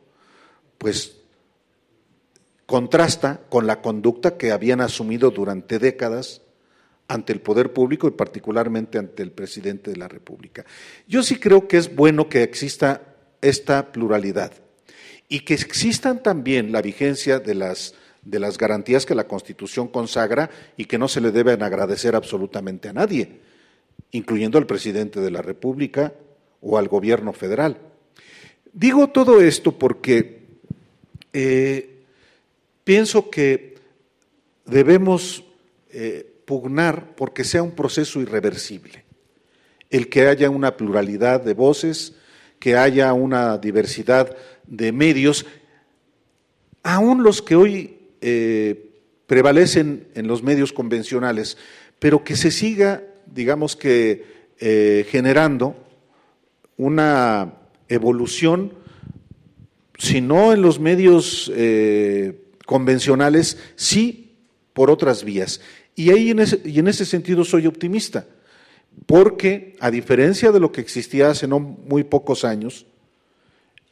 pues 0.77 1.17
contrasta 2.65 3.41
con 3.49 3.67
la 3.67 3.81
conducta 3.81 4.37
que 4.37 4.53
habían 4.53 4.79
asumido 4.79 5.31
durante 5.31 5.79
décadas 5.79 6.43
ante 7.07 7.33
el 7.33 7.41
poder 7.41 7.71
público 7.73 8.07
y 8.07 8.11
particularmente 8.11 8.97
ante 8.97 9.23
el 9.23 9.31
presidente 9.31 9.91
de 9.91 9.97
la 9.97 10.07
República. 10.07 10.65
Yo 11.07 11.23
sí 11.23 11.37
creo 11.37 11.67
que 11.67 11.77
es 11.77 11.95
bueno 11.95 12.27
que 12.29 12.43
exista 12.43 13.15
esta 13.41 13.91
pluralidad 13.91 14.51
y 15.29 15.41
que 15.41 15.53
existan 15.53 16.21
también 16.23 16.71
la 16.71 16.81
vigencia 16.81 17.39
de 17.39 17.55
las, 17.55 17.95
de 18.23 18.39
las 18.39 18.57
garantías 18.57 19.05
que 19.05 19.15
la 19.15 19.27
Constitución 19.27 19.87
consagra 19.87 20.49
y 20.75 20.85
que 20.85 20.97
no 20.97 21.07
se 21.07 21.21
le 21.21 21.31
deben 21.31 21.63
agradecer 21.63 22.15
absolutamente 22.15 22.89
a 22.89 22.93
nadie, 22.93 23.39
incluyendo 24.11 24.57
al 24.57 24.67
presidente 24.67 25.19
de 25.19 25.31
la 25.31 25.41
República 25.41 26.13
o 26.61 26.77
al 26.77 26.87
gobierno 26.87 27.33
federal. 27.33 27.77
Digo 28.73 29.07
todo 29.09 29.41
esto 29.41 29.71
porque 29.71 30.41
eh, 31.33 32.03
pienso 32.83 33.29
que 33.29 33.75
debemos 34.65 35.43
eh, 35.91 36.36
pugnar 36.47 37.13
porque 37.17 37.43
sea 37.43 37.61
un 37.61 37.71
proceso 37.71 38.21
irreversible, 38.21 39.03
el 39.89 40.07
que 40.07 40.27
haya 40.27 40.49
una 40.49 40.77
pluralidad 40.77 41.41
de 41.41 41.53
voces, 41.53 42.15
que 42.57 42.77
haya 42.77 43.11
una 43.11 43.57
diversidad 43.57 44.33
de 44.65 44.93
medios, 44.93 45.45
aún 46.83 47.21
los 47.21 47.41
que 47.41 47.57
hoy 47.57 47.99
eh, 48.21 48.91
prevalecen 49.27 50.07
en 50.15 50.27
los 50.27 50.41
medios 50.41 50.71
convencionales, 50.71 51.57
pero 51.99 52.23
que 52.23 52.37
se 52.37 52.49
siga, 52.49 53.03
digamos 53.25 53.75
que, 53.75 54.47
eh, 54.61 55.05
generando 55.09 55.75
una 56.77 57.55
evolución, 57.89 58.71
si 59.97 60.21
no 60.21 60.53
en 60.53 60.61
los 60.61 60.79
medios 60.79 61.51
eh, 61.53 62.39
convencionales, 62.65 63.57
sí 63.75 64.27
por 64.77 64.91
otras 64.91 65.23
vías. 65.23 65.59
Y 65.97 66.11
ahí 66.11 66.29
en 66.29 66.37
ese, 66.37 66.61
y 66.63 66.77
en 66.77 66.87
ese 66.87 67.05
sentido 67.05 67.43
soy 67.43 67.65
optimista, 67.65 68.27
porque 69.07 69.75
a 69.79 69.89
diferencia 69.89 70.51
de 70.51 70.59
lo 70.59 70.71
que 70.71 70.79
existía 70.79 71.31
hace 71.31 71.47
no 71.47 71.59
muy 71.59 72.03
pocos 72.03 72.45
años, 72.45 72.85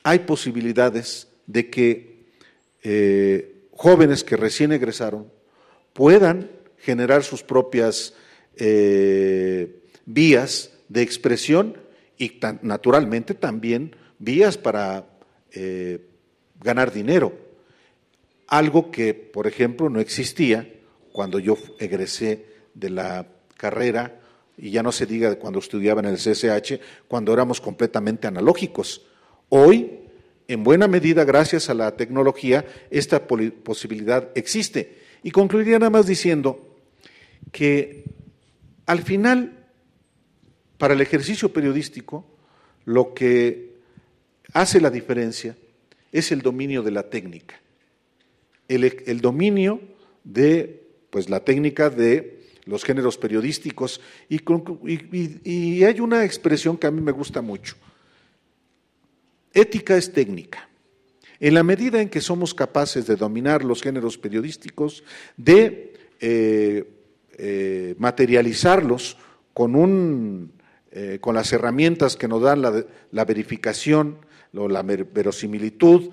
hay 0.03 0.19
posibilidades 0.19 1.27
de 1.47 1.67
que 1.71 2.25
eh, 2.83 3.55
jóvenes 3.71 4.23
que 4.23 4.37
recién 4.37 4.71
egresaron 4.71 5.31
puedan 5.93 6.51
generar 6.77 7.23
sus 7.23 7.41
propias 7.41 8.13
eh, 8.55 9.81
vías 10.05 10.73
de 10.89 11.01
expresión 11.01 11.75
y 12.19 12.39
naturalmente 12.61 13.33
también 13.33 13.95
vías 14.19 14.59
para 14.59 15.07
eh, 15.53 16.05
ganar 16.61 16.93
dinero. 16.93 17.33
Algo 18.45 18.91
que, 18.91 19.15
por 19.15 19.47
ejemplo, 19.47 19.89
no 19.89 19.99
existía 19.99 20.71
cuando 21.15 21.39
yo 21.39 21.57
egresé 21.79 22.45
de 22.73 22.89
la 22.89 23.25
carrera, 23.55 24.19
y 24.57 24.69
ya 24.69 24.83
no 24.83 24.91
se 24.91 25.05
diga 25.05 25.29
de 25.29 25.37
cuando 25.37 25.59
estudiaba 25.59 26.01
en 26.01 26.07
el 26.07 26.17
CSH, 26.17 26.77
cuando 27.07 27.31
éramos 27.31 27.61
completamente 27.61 28.27
analógicos. 28.27 29.05
Hoy, 29.47 29.91
en 30.49 30.65
buena 30.65 30.89
medida, 30.89 31.23
gracias 31.23 31.69
a 31.69 31.73
la 31.73 31.95
tecnología, 31.95 32.65
esta 32.91 33.25
posibilidad 33.27 34.29
existe. 34.35 34.97
Y 35.23 35.31
concluiría 35.31 35.79
nada 35.79 35.89
más 35.89 36.05
diciendo 36.05 36.75
que 37.53 38.03
al 38.85 39.01
final, 39.01 39.65
para 40.77 40.95
el 40.95 41.01
ejercicio 41.01 41.53
periodístico, 41.53 42.25
lo 42.83 43.13
que 43.13 43.77
hace 44.51 44.81
la 44.81 44.89
diferencia 44.89 45.55
es 46.11 46.33
el 46.33 46.41
dominio 46.41 46.83
de 46.83 46.91
la 46.91 47.09
técnica, 47.09 47.55
el, 48.67 48.83
el 48.83 49.21
dominio 49.21 49.79
de 50.25 50.84
pues 51.15 51.29
la 51.29 51.39
técnica 51.39 51.89
de 51.89 52.41
los 52.65 52.83
géneros 52.83 53.17
periodísticos 53.17 54.01
y, 54.27 54.41
y, 55.49 55.81
hay 55.85 56.01
una 56.01 56.25
expresión 56.25 56.75
que 56.75 56.87
a 56.87 56.91
mí 56.91 56.99
me 56.99 57.13
gusta 57.13 57.41
mucho. 57.41 57.77
Ética 59.53 59.95
es 59.95 60.11
técnica. 60.11 60.67
En 61.39 61.53
la 61.53 61.63
medida 61.63 62.01
en 62.01 62.09
que 62.09 62.19
somos 62.19 62.53
capaces 62.53 63.07
de 63.07 63.15
dominar 63.15 63.63
los 63.63 63.81
géneros 63.81 64.17
periodísticos, 64.17 65.05
de 65.37 65.93
eh, 66.19 66.83
eh, 67.37 67.95
materializarlos 67.97 69.15
con, 69.53 69.77
un, 69.77 70.51
eh, 70.91 71.19
con 71.21 71.33
las 71.33 71.53
herramientas 71.53 72.17
que 72.17 72.27
nos 72.27 72.41
dan 72.41 72.61
la, 72.61 72.83
la 73.13 73.23
verificación 73.23 74.17
o 74.53 74.67
la 74.67 74.83
verosimilitud, 74.83 76.09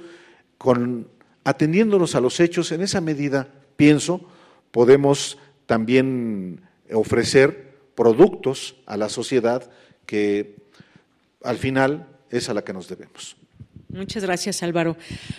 con, 0.58 1.08
atendiéndonos 1.42 2.14
a 2.14 2.20
los 2.20 2.38
hechos, 2.38 2.70
en 2.70 2.82
esa 2.82 3.00
medida, 3.00 3.48
pienso, 3.74 4.28
podemos 4.72 5.38
también 5.66 6.60
ofrecer 6.92 7.72
productos 7.94 8.74
a 8.86 8.96
la 8.96 9.08
sociedad 9.08 9.70
que 10.06 10.56
al 11.44 11.58
final 11.58 12.08
es 12.30 12.48
a 12.48 12.54
la 12.54 12.64
que 12.64 12.72
nos 12.72 12.88
debemos. 12.88 13.36
Muchas 13.92 14.24
gracias, 14.24 14.62
Álvaro. 14.62 14.96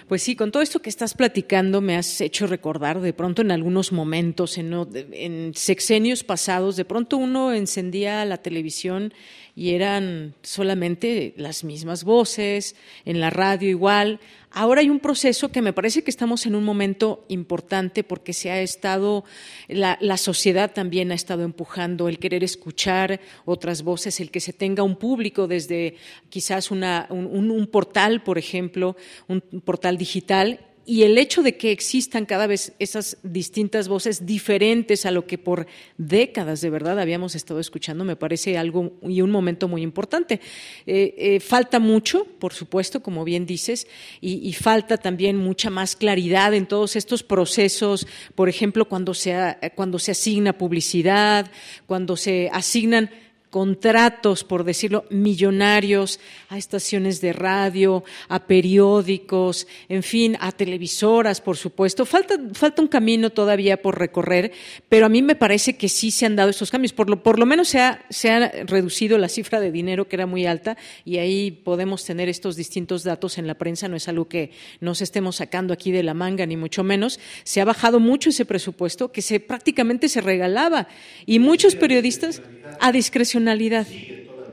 Pues 0.08 0.22
sí, 0.22 0.36
con 0.36 0.52
todo 0.52 0.62
esto 0.62 0.80
que 0.80 0.90
estás 0.90 1.16
platicando 1.16 1.82
me 1.82 1.98
has 1.98 2.22
hecho 2.22 2.46
recordar 2.46 3.02
de 3.02 3.12
pronto 3.12 3.42
en 3.42 3.50
algunos 3.50 3.92
momentos, 3.92 4.60
en, 4.60 4.72
en 5.12 5.54
sexenios 5.56 6.24
pasados, 6.24 6.76
de 6.76 6.86
pronto 6.86 7.18
uno 7.18 7.52
encendía 7.52 8.24
la 8.26 8.38
televisión 8.38 9.12
y 9.56 9.72
eran 9.72 10.34
solamente 10.42 11.34
las 11.38 11.64
mismas 11.64 12.04
voces, 12.04 12.76
en 13.06 13.20
la 13.20 13.30
radio 13.30 13.70
igual. 13.70 14.20
Ahora 14.52 14.82
hay 14.82 14.90
un 14.90 15.00
proceso 15.00 15.52
que 15.52 15.62
me 15.62 15.74
parece 15.74 16.04
que 16.04 16.12
estamos 16.12 16.46
en 16.46 16.56
un 16.56 16.64
momento 16.64 17.26
importante 17.28 18.04
porque 18.04 18.34
se 18.34 18.52
ha 18.52 18.62
estado, 18.62 19.24
la, 19.68 20.18
sociedad 20.18 20.72
también 20.74 21.12
ha 21.12 21.16
estado 21.16 21.44
empujando 21.44 22.08
el 22.08 22.20
querer 22.20 22.44
escuchar 22.44 23.20
otras 23.46 23.84
voces, 23.84 24.20
el 24.20 24.32
que 24.32 24.40
se 24.40 24.54
tenga 24.54 24.84
un 24.84 24.96
público 24.96 25.48
desde 25.48 25.96
quizás 26.30 26.72
una, 26.72 27.08
un 27.10 27.68
portal, 27.72 28.24
por 28.24 28.38
ejemplo, 28.38 28.96
un 29.28 29.42
portal 29.42 29.98
digital 29.98 30.60
y 30.86 31.04
el 31.04 31.18
hecho 31.18 31.44
de 31.44 31.56
que 31.56 31.72
existan 31.72 32.26
cada 32.26 32.48
vez 32.48 32.74
esas 32.80 33.18
distintas 33.24 33.88
voces 33.88 34.26
diferentes 34.26 35.06
a 35.06 35.12
lo 35.12 35.26
que 35.26 35.38
por 35.38 35.68
décadas 35.98 36.62
de 36.62 36.70
verdad 36.70 37.00
habíamos 37.00 37.36
estado 37.36 37.60
escuchando 37.60 38.04
me 38.04 38.16
parece 38.16 38.58
algo 38.58 38.92
y 39.02 39.22
un 39.22 39.32
momento 39.32 39.68
muy 39.68 39.82
importante. 39.82 40.42
Eh, 40.86 41.16
eh, 41.18 41.40
falta 41.40 41.80
mucho, 41.80 42.26
por 42.40 42.54
supuesto, 42.54 43.02
como 43.02 43.24
bien 43.24 43.46
dices, 43.46 43.88
y, 44.20 44.48
y, 44.48 44.54
falta 44.54 44.98
también 44.98 45.38
mucha 45.38 45.70
más 45.70 45.96
claridad 45.96 46.54
en 46.54 46.66
todos 46.66 46.96
estos 46.96 47.24
procesos, 47.24 48.08
por 48.36 48.50
ejemplo, 48.50 48.88
cuando 48.88 49.14
se, 49.14 49.36
cuando 49.76 50.00
se 50.00 50.12
asigna 50.12 50.58
publicidad, 50.58 51.50
cuando 51.88 52.18
se 52.18 52.50
asignan 52.52 53.10
contratos, 53.54 54.44
por 54.44 54.64
decirlo, 54.64 55.06
millonarios 55.12 56.20
a 56.50 56.58
estaciones 56.58 57.22
de 57.22 57.34
radio, 57.34 58.04
a 58.28 58.48
periódicos, 58.48 59.68
en 59.90 60.02
fin, 60.02 60.36
a 60.40 60.52
televisoras, 60.52 61.40
por 61.40 61.56
supuesto. 61.56 62.04
Falta, 62.04 62.34
falta 62.54 62.82
un 62.82 62.88
camino 62.88 63.30
todavía 63.30 63.80
por 63.80 64.00
recorrer, 64.00 64.54
pero 64.90 65.06
a 65.06 65.10
mí 65.10 65.22
me 65.22 65.36
parece 65.36 65.78
que 65.78 65.88
sí 65.88 66.10
se 66.10 66.26
han 66.26 66.36
dado 66.36 66.50
estos 66.50 66.72
cambios. 66.72 66.94
Por 66.94 67.12
lo, 67.12 67.22
por 67.22 67.38
lo 67.38 67.46
menos 67.46 67.68
se 67.68 67.80
ha, 67.80 68.04
se 68.10 68.32
ha 68.32 68.50
reducido 68.66 69.20
la 69.20 69.30
cifra 69.30 69.60
de 69.60 69.72
dinero, 69.72 70.08
que 70.08 70.16
era 70.16 70.26
muy 70.26 70.48
alta, 70.48 70.76
y 71.06 71.20
ahí 71.20 71.52
podemos 71.52 72.04
tener 72.04 72.30
estos 72.30 72.56
distintos 72.56 73.04
datos 73.04 73.38
en 73.38 73.46
la 73.46 73.54
prensa. 73.54 73.88
No 73.88 73.98
es 73.98 74.08
algo 74.08 74.28
que 74.28 74.50
nos 74.80 75.00
estemos 75.00 75.36
sacando 75.36 75.76
aquí 75.76 75.92
de 75.92 76.02
la 76.02 76.16
manga, 76.16 76.48
ni 76.48 76.58
mucho 76.58 76.84
menos. 76.84 77.20
Se 77.44 77.62
ha 77.62 77.66
bajado 77.66 78.00
mucho 78.00 78.32
ese 78.32 78.46
presupuesto, 78.46 79.12
que 79.12 79.22
se 79.22 79.40
prácticamente 79.40 80.10
se 80.10 80.22
regalaba. 80.22 80.88
Y 81.28 81.38
muchos 81.38 81.76
periodistas, 81.76 82.42
a 82.80 82.92
discreción 82.92 83.43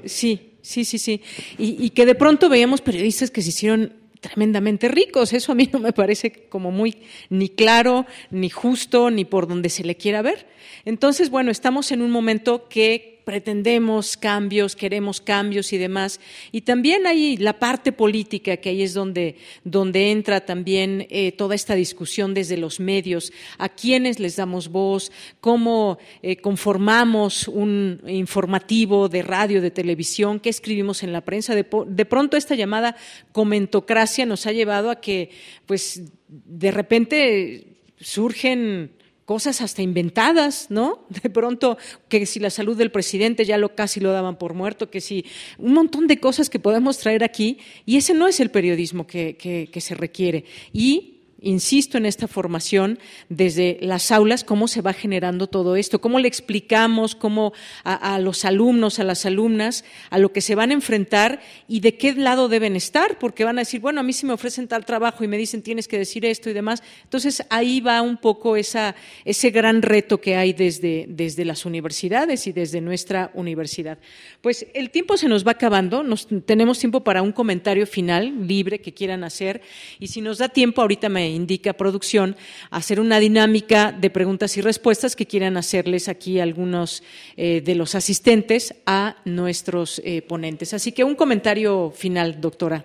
Sí, 0.04 0.52
sí, 0.62 0.84
sí, 0.84 0.98
sí. 0.98 1.20
Y, 1.58 1.90
que 1.90 2.06
de 2.06 2.14
pronto 2.14 2.48
veíamos 2.48 2.80
periodistas 2.80 3.30
que 3.30 3.42
se 3.42 3.50
hicieron 3.50 3.92
tremendamente 4.20 4.88
ricos. 4.88 5.32
Eso 5.32 5.52
a 5.52 5.54
mí 5.54 5.68
no 5.72 5.78
me 5.78 5.92
parece 5.92 6.32
como 6.48 6.70
muy 6.70 6.98
ni 7.28 7.48
claro, 7.48 8.06
ni 8.30 8.50
justo, 8.50 9.10
ni 9.10 9.24
por 9.24 9.48
donde 9.48 9.68
se 9.68 9.84
le 9.84 9.96
quiera 9.96 10.22
ver. 10.22 10.46
Entonces, 10.84 11.30
bueno, 11.30 11.50
estamos 11.50 11.92
en 11.92 12.02
un 12.02 12.10
momento 12.10 12.68
que 12.68 13.19
pretendemos 13.30 14.16
cambios, 14.16 14.74
queremos 14.74 15.20
cambios 15.20 15.72
y 15.72 15.78
demás. 15.78 16.18
Y 16.50 16.62
también 16.62 17.06
hay 17.06 17.36
la 17.36 17.60
parte 17.60 17.92
política, 17.92 18.56
que 18.56 18.70
ahí 18.70 18.82
es 18.82 18.92
donde, 18.92 19.36
donde 19.62 20.10
entra 20.10 20.40
también 20.40 21.06
eh, 21.10 21.30
toda 21.30 21.54
esta 21.54 21.76
discusión 21.76 22.34
desde 22.34 22.56
los 22.56 22.80
medios, 22.80 23.32
a 23.56 23.68
quiénes 23.68 24.18
les 24.18 24.34
damos 24.34 24.66
voz, 24.66 25.12
cómo 25.40 25.98
eh, 26.22 26.38
conformamos 26.38 27.46
un 27.46 28.02
informativo 28.08 29.08
de 29.08 29.22
radio, 29.22 29.62
de 29.62 29.70
televisión, 29.70 30.40
qué 30.40 30.48
escribimos 30.48 31.04
en 31.04 31.12
la 31.12 31.20
prensa. 31.20 31.54
De, 31.54 31.64
de 31.86 32.04
pronto 32.06 32.36
esta 32.36 32.56
llamada 32.56 32.96
comentocracia 33.30 34.26
nos 34.26 34.44
ha 34.48 34.50
llevado 34.50 34.90
a 34.90 35.00
que, 35.00 35.30
pues, 35.66 36.02
de 36.26 36.72
repente 36.72 37.76
surgen 38.00 38.90
cosas 39.30 39.60
hasta 39.60 39.80
inventadas, 39.80 40.72
¿no? 40.72 41.06
De 41.22 41.30
pronto, 41.30 41.78
que 42.08 42.26
si 42.26 42.40
la 42.40 42.50
salud 42.50 42.76
del 42.76 42.90
presidente 42.90 43.44
ya 43.44 43.58
lo 43.58 43.76
casi 43.76 44.00
lo 44.00 44.10
daban 44.10 44.36
por 44.36 44.54
muerto, 44.54 44.90
que 44.90 45.00
si 45.00 45.24
un 45.56 45.72
montón 45.72 46.08
de 46.08 46.18
cosas 46.18 46.50
que 46.50 46.58
podemos 46.58 46.98
traer 46.98 47.22
aquí, 47.22 47.58
y 47.86 47.96
ese 47.96 48.12
no 48.12 48.26
es 48.26 48.40
el 48.40 48.50
periodismo 48.50 49.06
que, 49.06 49.36
que 49.70 49.80
se 49.80 49.94
requiere. 49.94 50.46
Y 50.72 51.19
insisto 51.42 51.98
en 51.98 52.06
esta 52.06 52.28
formación 52.28 52.98
desde 53.28 53.78
las 53.80 54.10
aulas, 54.10 54.44
cómo 54.44 54.68
se 54.68 54.82
va 54.82 54.92
generando 54.92 55.46
todo 55.46 55.76
esto, 55.76 56.00
cómo 56.00 56.18
le 56.18 56.28
explicamos 56.28 57.14
cómo 57.14 57.52
a, 57.84 58.18
los 58.18 58.44
alumnos, 58.44 58.98
a 58.98 59.04
las 59.04 59.26
alumnas, 59.26 59.84
a 60.10 60.18
lo 60.18 60.32
que 60.32 60.40
se 60.40 60.54
van 60.54 60.70
a 60.70 60.74
enfrentar 60.74 61.40
y 61.68 61.80
de 61.80 61.96
qué 61.96 62.14
lado 62.14 62.48
deben 62.48 62.76
estar, 62.76 63.18
porque 63.18 63.44
van 63.44 63.58
a 63.58 63.62
decir, 63.62 63.80
bueno, 63.80 64.00
a 64.00 64.02
mí 64.02 64.12
si 64.12 64.26
me 64.26 64.32
ofrecen 64.32 64.68
tal 64.68 64.84
trabajo 64.84 65.24
y 65.24 65.28
me 65.28 65.38
dicen 65.38 65.62
tienes 65.62 65.88
que 65.88 65.98
decir 65.98 66.24
esto 66.24 66.50
y 66.50 66.52
demás. 66.52 66.82
Entonces 67.04 67.44
ahí 67.50 67.80
va 67.80 68.02
un 68.02 68.16
poco 68.16 68.56
esa, 68.56 68.94
ese 69.24 69.50
gran 69.50 69.82
reto 69.82 70.20
que 70.20 70.36
hay 70.36 70.52
desde, 70.52 71.06
desde 71.08 71.44
las 71.44 71.64
universidades 71.64 72.46
y 72.46 72.52
desde 72.52 72.80
nuestra 72.80 73.30
universidad. 73.34 73.98
Pues 74.40 74.66
el 74.74 74.90
tiempo 74.90 75.16
se 75.16 75.28
nos 75.28 75.46
va 75.46 75.52
acabando, 75.52 76.02
nos, 76.02 76.28
tenemos 76.44 76.78
tiempo 76.78 77.02
para 77.02 77.22
un 77.22 77.32
comentario 77.32 77.86
final 77.86 78.46
libre 78.46 78.80
que 78.80 78.92
quieran 78.92 79.24
hacer 79.24 79.62
y 79.98 80.08
si 80.08 80.20
nos 80.20 80.38
da 80.38 80.48
tiempo, 80.48 80.82
ahorita 80.82 81.08
me 81.08 81.29
indica 81.30 81.72
producción, 81.72 82.36
hacer 82.70 83.00
una 83.00 83.18
dinámica 83.18 83.92
de 83.92 84.10
preguntas 84.10 84.56
y 84.56 84.60
respuestas 84.60 85.16
que 85.16 85.26
quieran 85.26 85.56
hacerles 85.56 86.08
aquí 86.08 86.40
algunos 86.40 87.02
eh, 87.36 87.60
de 87.60 87.74
los 87.74 87.94
asistentes 87.94 88.74
a 88.86 89.16
nuestros 89.24 90.00
eh, 90.04 90.22
ponentes. 90.22 90.74
Así 90.74 90.92
que 90.92 91.04
un 91.04 91.14
comentario 91.14 91.92
final, 91.94 92.40
doctora. 92.40 92.84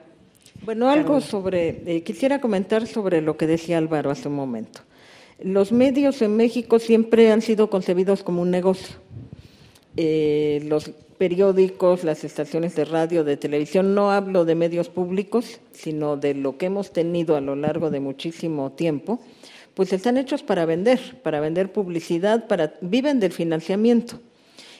Bueno, 0.63 0.89
algo 0.89 1.21
sobre, 1.21 1.81
eh, 1.85 2.03
quisiera 2.03 2.39
comentar 2.39 2.87
sobre 2.87 3.21
lo 3.21 3.37
que 3.37 3.47
decía 3.47 3.77
Álvaro 3.77 4.09
hace 4.11 4.27
un 4.27 4.35
momento. 4.35 4.81
Los 5.43 5.71
medios 5.71 6.21
en 6.21 6.35
México 6.35 6.79
siempre 6.79 7.31
han 7.31 7.41
sido 7.41 7.69
concebidos 7.69 8.23
como 8.23 8.41
un 8.41 8.51
negocio. 8.51 8.95
los 9.97 10.91
periódicos, 11.17 12.03
las 12.03 12.23
estaciones 12.23 12.75
de 12.75 12.85
radio, 12.85 13.23
de 13.23 13.37
televisión, 13.37 13.95
no 13.95 14.11
hablo 14.11 14.45
de 14.45 14.55
medios 14.55 14.89
públicos, 14.89 15.59
sino 15.71 16.17
de 16.17 16.33
lo 16.33 16.57
que 16.57 16.67
hemos 16.67 16.91
tenido 16.91 17.35
a 17.35 17.41
lo 17.41 17.55
largo 17.55 17.89
de 17.89 17.99
muchísimo 17.99 18.71
tiempo, 18.71 19.19
pues 19.73 19.93
están 19.93 20.17
hechos 20.17 20.43
para 20.43 20.65
vender, 20.65 20.99
para 21.23 21.39
vender 21.39 21.71
publicidad, 21.71 22.47
para 22.47 22.73
viven 22.81 23.19
del 23.19 23.31
financiamiento 23.31 24.19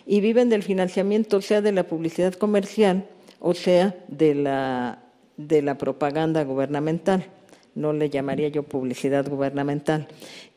y 0.06 0.22
viven 0.22 0.50
del 0.50 0.64
financiamiento 0.64 1.42
sea 1.42 1.62
de 1.62 1.72
la 1.72 1.84
publicidad 1.84 2.34
comercial 2.34 3.08
o 3.40 3.54
sea 3.54 3.96
de 4.08 4.36
la 4.36 5.00
de 5.38 5.62
la 5.62 5.78
propaganda 5.78 6.44
gubernamental. 6.44 7.26
No 7.74 7.92
le 7.92 8.10
llamaría 8.10 8.48
yo 8.48 8.64
publicidad 8.64 9.28
gubernamental. 9.28 10.08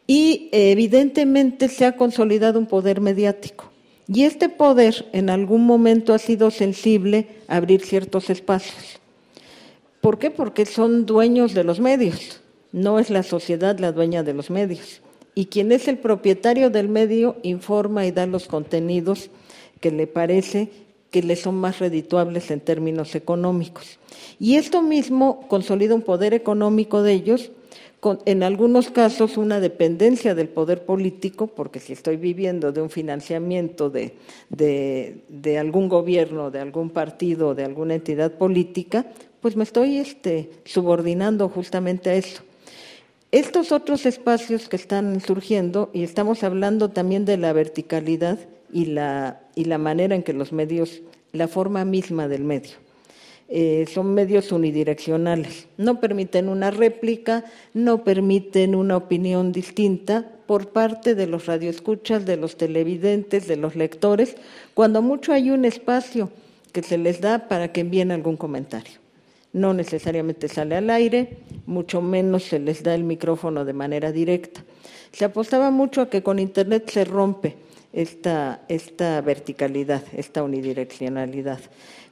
Y 0.06 0.48
evidentemente 0.52 1.68
se 1.68 1.84
ha 1.84 1.96
consolidado 1.96 2.58
un 2.58 2.66
poder 2.66 3.00
mediático 3.00 3.67
y 4.08 4.24
este 4.24 4.48
poder 4.48 5.06
en 5.12 5.28
algún 5.28 5.66
momento 5.66 6.14
ha 6.14 6.18
sido 6.18 6.50
sensible 6.50 7.28
a 7.46 7.56
abrir 7.56 7.82
ciertos 7.82 8.30
espacios. 8.30 9.00
¿Por 10.00 10.18
qué? 10.18 10.30
Porque 10.30 10.64
son 10.64 11.04
dueños 11.04 11.52
de 11.52 11.64
los 11.64 11.78
medios. 11.78 12.40
No 12.72 12.98
es 12.98 13.10
la 13.10 13.22
sociedad 13.22 13.78
la 13.78 13.92
dueña 13.92 14.22
de 14.22 14.32
los 14.32 14.50
medios. 14.50 15.02
Y 15.34 15.46
quien 15.46 15.72
es 15.72 15.88
el 15.88 15.98
propietario 15.98 16.70
del 16.70 16.88
medio 16.88 17.36
informa 17.42 18.06
y 18.06 18.10
da 18.10 18.26
los 18.26 18.46
contenidos 18.46 19.30
que 19.80 19.90
le 19.90 20.06
parece 20.06 20.70
que 21.10 21.22
le 21.22 21.36
son 21.36 21.56
más 21.56 21.78
redituables 21.78 22.50
en 22.50 22.60
términos 22.60 23.14
económicos. 23.14 23.98
Y 24.38 24.56
esto 24.56 24.82
mismo 24.82 25.46
consolida 25.48 25.94
un 25.94 26.02
poder 26.02 26.34
económico 26.34 27.02
de 27.02 27.12
ellos 27.12 27.50
en 28.24 28.42
algunos 28.42 28.90
casos 28.90 29.36
una 29.36 29.60
dependencia 29.60 30.34
del 30.34 30.48
poder 30.48 30.84
político, 30.84 31.48
porque 31.48 31.80
si 31.80 31.92
estoy 31.92 32.16
viviendo 32.16 32.70
de 32.70 32.80
un 32.80 32.90
financiamiento 32.90 33.90
de, 33.90 34.14
de, 34.48 35.58
algún 35.58 35.88
gobierno, 35.88 36.50
de 36.50 36.60
algún 36.60 36.90
partido, 36.90 37.54
de 37.54 37.64
alguna 37.64 37.94
entidad 37.96 38.32
política, 38.32 39.06
pues 39.40 39.56
me 39.56 39.64
estoy 39.64 39.98
este, 39.98 40.50
subordinando 40.64 41.48
justamente 41.48 42.10
a 42.10 42.14
eso. 42.14 42.42
Estos 43.32 43.72
otros 43.72 44.06
espacios 44.06 44.68
que 44.68 44.76
están 44.76 45.20
surgiendo, 45.20 45.90
y 45.92 46.02
estamos 46.02 46.44
hablando 46.44 46.90
también 46.90 47.24
de 47.24 47.36
la 47.36 47.52
verticalidad 47.52 48.38
y 48.72 48.86
la, 48.86 49.40
y 49.54 49.64
la 49.64 49.78
manera 49.78 50.14
en 50.14 50.22
que 50.22 50.32
los 50.32 50.52
medios, 50.52 51.02
la 51.32 51.48
forma 51.48 51.84
misma 51.84 52.28
del 52.28 52.44
medio. 52.44 52.87
Eh, 53.50 53.86
son 53.92 54.12
medios 54.12 54.52
unidireccionales. 54.52 55.68
No 55.78 56.00
permiten 56.00 56.50
una 56.50 56.70
réplica, 56.70 57.46
no 57.72 58.04
permiten 58.04 58.74
una 58.74 58.98
opinión 58.98 59.52
distinta 59.52 60.30
por 60.46 60.68
parte 60.68 61.14
de 61.14 61.26
los 61.26 61.46
radioescuchas, 61.46 62.26
de 62.26 62.36
los 62.36 62.56
televidentes, 62.56 63.48
de 63.48 63.56
los 63.56 63.74
lectores, 63.74 64.36
cuando 64.74 65.00
mucho 65.00 65.32
hay 65.32 65.50
un 65.50 65.64
espacio 65.64 66.30
que 66.72 66.82
se 66.82 66.98
les 66.98 67.22
da 67.22 67.48
para 67.48 67.72
que 67.72 67.80
envíen 67.80 68.10
algún 68.10 68.36
comentario. 68.36 69.00
No 69.54 69.72
necesariamente 69.72 70.48
sale 70.48 70.76
al 70.76 70.90
aire, 70.90 71.38
mucho 71.64 72.02
menos 72.02 72.44
se 72.44 72.58
les 72.58 72.82
da 72.82 72.94
el 72.94 73.04
micrófono 73.04 73.64
de 73.64 73.72
manera 73.72 74.12
directa. 74.12 74.62
Se 75.12 75.24
apostaba 75.24 75.70
mucho 75.70 76.02
a 76.02 76.10
que 76.10 76.22
con 76.22 76.38
Internet 76.38 76.90
se 76.90 77.06
rompe 77.06 77.56
esta, 77.94 78.62
esta 78.68 79.22
verticalidad, 79.22 80.02
esta 80.14 80.42
unidireccionalidad 80.42 81.60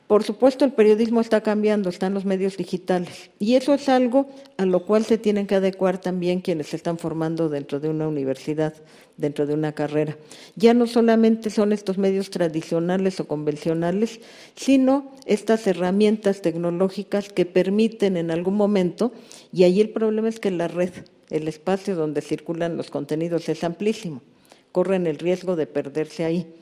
Por 0.07 0.23
supuesto, 0.23 0.65
el 0.65 0.73
periodismo 0.73 1.21
está 1.21 1.41
cambiando, 1.41 1.89
están 1.89 2.15
los 2.15 2.25
medios 2.25 2.57
digitales. 2.57 3.31
Y 3.41 3.57
eso 3.57 3.75
es 3.75 3.89
algo 3.89 4.29
a 4.57 4.65
lo 4.65 4.85
cual 4.87 5.05
se 5.05 5.19
tienen 5.19 5.49
que 5.49 5.57
adecuar 5.57 5.99
también 6.01 6.41
quienes 6.41 6.69
se 6.69 6.77
están 6.77 6.97
formando 6.99 7.49
dentro 7.49 7.81
de 7.81 7.89
una 7.89 8.07
universidad, 8.07 8.73
dentro 9.17 9.47
de 9.47 9.55
una 9.55 9.73
carrera. 9.73 10.17
Ya 10.55 10.75
no 10.75 10.87
solamente 10.87 11.51
son 11.51 11.73
estos 11.73 11.99
medios 11.99 12.31
tradicionales 12.31 13.19
o 13.19 13.27
convencionales, 13.27 14.21
sino 14.55 15.11
estas 15.25 15.67
herramientas 15.67 16.41
tecnológicas 16.41 17.29
que 17.31 17.45
permiten 17.45 18.17
en 18.17 18.31
algún 18.31 18.55
momento, 18.55 19.13
y 19.53 19.65
ahí 19.65 19.81
el 19.81 19.91
problema 19.91 20.29
es 20.29 20.39
que 20.39 20.53
la 20.53 20.69
red, 20.69 20.91
el 21.31 21.49
espacio 21.49 21.97
donde 21.97 22.21
circulan 22.21 22.77
los 22.77 22.91
contenidos 22.91 23.49
es 23.49 23.65
amplísimo, 23.65 24.23
corren 24.71 25.09
el 25.09 25.19
riesgo 25.19 25.57
de 25.57 25.67
perderse 25.67 26.25
ahí 26.25 26.55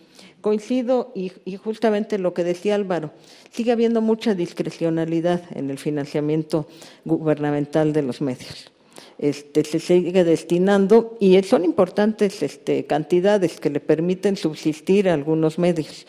coincido 0.45 1.11
y, 1.15 1.33
justamente 1.57 2.19
lo 2.19 2.35
que 2.35 2.45
decía 2.45 2.75
Álvaro, 2.75 3.13
sigue 3.51 3.73
habiendo 3.73 4.03
mucha 4.03 4.35
discrecionalidad 4.35 5.41
en 5.55 5.71
el 5.71 5.79
financiamiento 5.79 6.69
gubernamental 7.07 7.95
de 7.95 8.03
los 8.03 8.21
medios. 8.21 8.71
Este, 9.17 9.65
se 9.65 9.81
sigue 9.81 10.23
destinando 10.23 11.17
y 11.19 11.43
son 11.45 11.65
importantes 11.65 12.43
este, 12.43 12.85
cantidades 12.85 13.59
que 13.59 13.71
le 13.71 13.81
permiten 13.81 14.37
subsistir 14.37 15.09
a 15.09 15.15
algunos 15.15 15.59
medios 15.59 16.07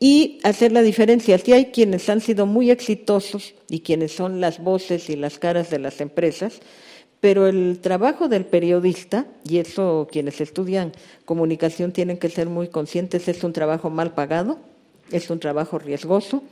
y 0.00 0.38
hacer 0.44 0.72
la 0.72 0.80
diferencia. 0.80 1.36
Si 1.36 1.52
hay 1.52 1.66
quienes 1.66 2.08
han 2.08 2.22
sido 2.22 2.46
muy 2.46 2.70
exitosos 2.70 3.54
y 3.68 3.80
quienes 3.80 4.12
son 4.12 4.40
las 4.40 4.64
voces 4.64 5.10
y 5.10 5.16
las 5.16 5.38
caras 5.38 5.68
de 5.68 5.78
las 5.78 6.00
empresas, 6.00 6.60
pero 7.24 7.46
el 7.46 7.78
trabajo 7.80 8.28
del 8.28 8.44
periodista, 8.44 9.24
y 9.48 9.56
eso 9.56 10.06
quienes 10.12 10.42
estudian 10.42 10.92
comunicación 11.24 11.90
tienen 11.90 12.18
que 12.18 12.28
ser 12.28 12.50
muy 12.50 12.68
conscientes, 12.68 13.28
es 13.28 13.42
un 13.42 13.54
trabajo 13.54 13.88
mal 13.88 14.12
pagado, 14.12 14.58
es 15.10 15.30
un 15.30 15.40
trabajo 15.40 15.78
riesgoso, 15.78 16.42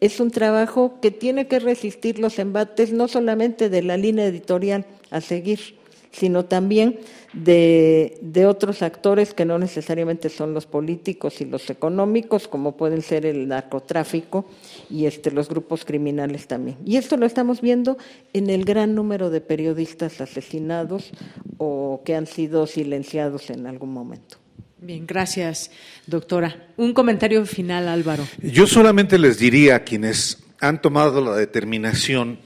es 0.00 0.20
un 0.20 0.30
trabajo 0.30 1.00
que 1.02 1.10
tiene 1.10 1.48
que 1.48 1.58
resistir 1.58 2.18
los 2.18 2.38
embates 2.38 2.94
no 2.94 3.08
solamente 3.08 3.68
de 3.68 3.82
la 3.82 3.98
línea 3.98 4.24
editorial 4.24 4.86
a 5.10 5.20
seguir, 5.20 5.76
sino 6.12 6.44
también 6.44 7.00
de, 7.32 8.18
de, 8.20 8.46
otros 8.46 8.82
actores 8.82 9.32
que 9.32 9.46
no 9.46 9.58
necesariamente 9.58 10.28
son 10.28 10.52
los 10.52 10.66
políticos 10.66 11.40
y 11.40 11.46
los 11.46 11.70
económicos, 11.70 12.46
como 12.46 12.76
pueden 12.76 13.00
ser 13.02 13.24
el 13.24 13.48
narcotráfico 13.48 14.44
y 14.90 15.06
este, 15.06 15.30
los 15.30 15.48
grupos 15.48 15.84
criminales 15.84 16.46
también. 16.46 16.76
Y 16.84 16.96
esto 16.96 17.16
lo 17.16 17.24
estamos 17.24 17.62
viendo 17.62 17.96
en 18.34 18.50
el 18.50 18.64
gran 18.64 18.94
número 18.94 19.30
de 19.30 19.40
periodistas 19.40 20.20
asesinados 20.20 21.10
o 21.56 22.02
que 22.04 22.14
han 22.14 22.26
sido 22.26 22.66
silenciados 22.66 23.48
en 23.50 23.66
algún 23.66 23.92
momento. 23.92 24.36
Bien, 24.78 25.06
gracias, 25.06 25.70
doctora. 26.06 26.68
Un 26.76 26.92
comentario 26.92 27.46
final, 27.46 27.88
Álvaro. 27.88 28.26
Yo 28.42 28.66
solamente 28.66 29.16
les 29.16 29.38
diría 29.38 29.76
a 29.76 29.84
quienes 29.84 30.42
han 30.60 30.82
tomado 30.82 31.20
la 31.24 31.36
determinación 31.36 32.38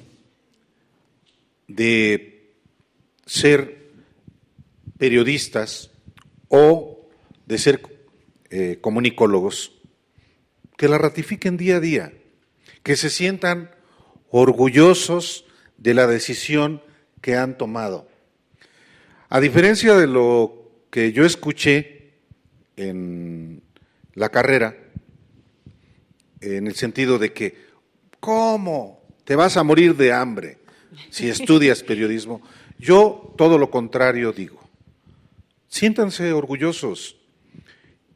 de 1.67 2.36
ser 3.27 3.91
periodistas 4.99 5.91
o 6.49 7.09
de 7.47 7.59
ser 7.59 7.83
eh, 8.51 8.79
comunicólogos, 8.81 9.73
que 10.77 10.89
la 10.89 10.99
ratifiquen 10.99 11.57
día 11.57 11.77
a 11.77 11.81
día, 11.81 12.13
que 12.83 12.97
se 12.97 13.11
sientan 13.11 13.71
orgullosos 14.31 15.45
de 15.77 15.95
la 15.95 16.07
decisión 16.07 16.83
que 17.21 17.37
han 17.37 17.59
tomado. 17.59 18.09
A 19.29 19.41
diferencia 19.41 19.95
de 19.97 20.07
lo 20.07 20.71
que 20.91 21.13
yo 21.13 21.25
escuché 21.25 22.15
en 22.77 23.63
la 24.15 24.29
carrera, 24.29 24.77
en 26.41 26.67
el 26.67 26.75
sentido 26.75 27.19
de 27.19 27.33
que, 27.33 27.57
¿cómo? 28.21 29.03
Te 29.25 29.35
vas 29.35 29.57
a 29.57 29.65
morir 29.65 29.97
de 29.97 30.13
hambre 30.13 30.59
si 31.11 31.29
estudias 31.29 31.83
periodismo. 31.83 32.43
Yo 32.79 33.35
todo 33.37 33.59
lo 33.59 33.71
contrario 33.71 34.33
digo. 34.33 34.61
Siéntanse 35.69 36.33
orgullosos, 36.33 37.17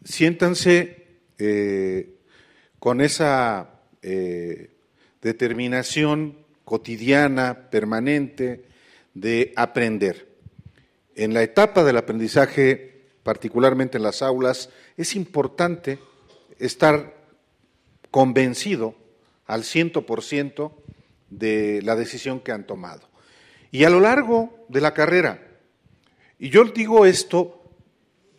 siéntanse 0.05 1.07
eh, 1.39 2.17
con 2.79 3.01
esa 3.01 3.81
eh, 4.03 4.71
determinación 5.21 6.39
cotidiana, 6.65 7.69
permanente, 7.71 8.65
de 9.15 9.53
aprender. 9.57 10.29
En 11.15 11.35
la 11.35 11.43
etapa 11.43 11.85
del 11.85 11.97
aprendizaje, 11.97 13.09
particularmente 13.23 13.99
en 13.99 14.05
las 14.05 14.23
aulas, 14.23 14.71
es 14.97 15.17
importante 15.17 15.99
estar 16.59 17.15
convencido 18.11 18.95
al 19.47 19.65
ciento 19.65 20.07
por 20.07 20.23
ciento 20.23 20.83
de 21.29 21.83
la 21.83 21.97
decisión 21.97 22.41
que 22.41 22.53
han 22.53 22.67
tomado. 22.67 23.10
Y 23.71 23.85
a 23.85 23.91
lo 23.91 24.01
largo 24.01 24.67
de 24.69 24.81
la 24.81 24.95
carrera, 24.95 25.47
y 26.39 26.51
yo 26.51 26.65
digo 26.65 27.07
esto 27.07 27.61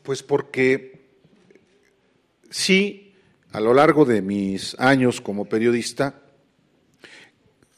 pues 0.04 0.24
porque 0.24 1.02
sí, 2.50 3.14
a 3.52 3.60
lo 3.60 3.74
largo 3.74 4.06
de 4.06 4.22
mis 4.22 4.76
años 4.80 5.22
como 5.22 5.46
periodista, 5.46 6.16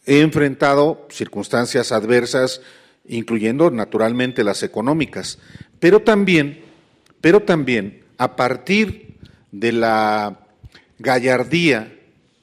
he 0.05 0.21
enfrentado 0.21 1.07
circunstancias 1.09 1.91
adversas, 1.91 2.61
incluyendo 3.07 3.71
naturalmente 3.71 4.43
las 4.43 4.63
económicas, 4.63 5.39
pero 5.79 6.01
también, 6.01 6.63
pero 7.21 7.41
también 7.41 8.03
a 8.17 8.35
partir 8.35 9.17
de 9.51 9.71
la 9.71 10.39
gallardía 10.99 11.93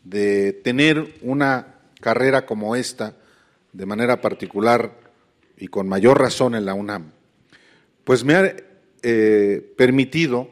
de 0.04 0.52
tener 0.52 1.14
una 1.22 1.76
carrera 2.00 2.46
como 2.46 2.76
esta, 2.76 3.14
de 3.72 3.86
manera 3.86 4.20
particular 4.20 4.98
y 5.56 5.68
con 5.68 5.88
mayor 5.88 6.20
razón 6.20 6.54
en 6.54 6.64
la 6.64 6.74
UNAM, 6.74 7.12
pues 8.04 8.24
me 8.24 8.34
ha 8.34 8.56
eh, 9.02 9.74
permitido, 9.76 10.48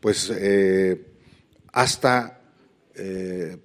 pues 0.00 0.30
eh, 0.34 1.06
hasta 1.72 2.40
eh, 2.94 3.56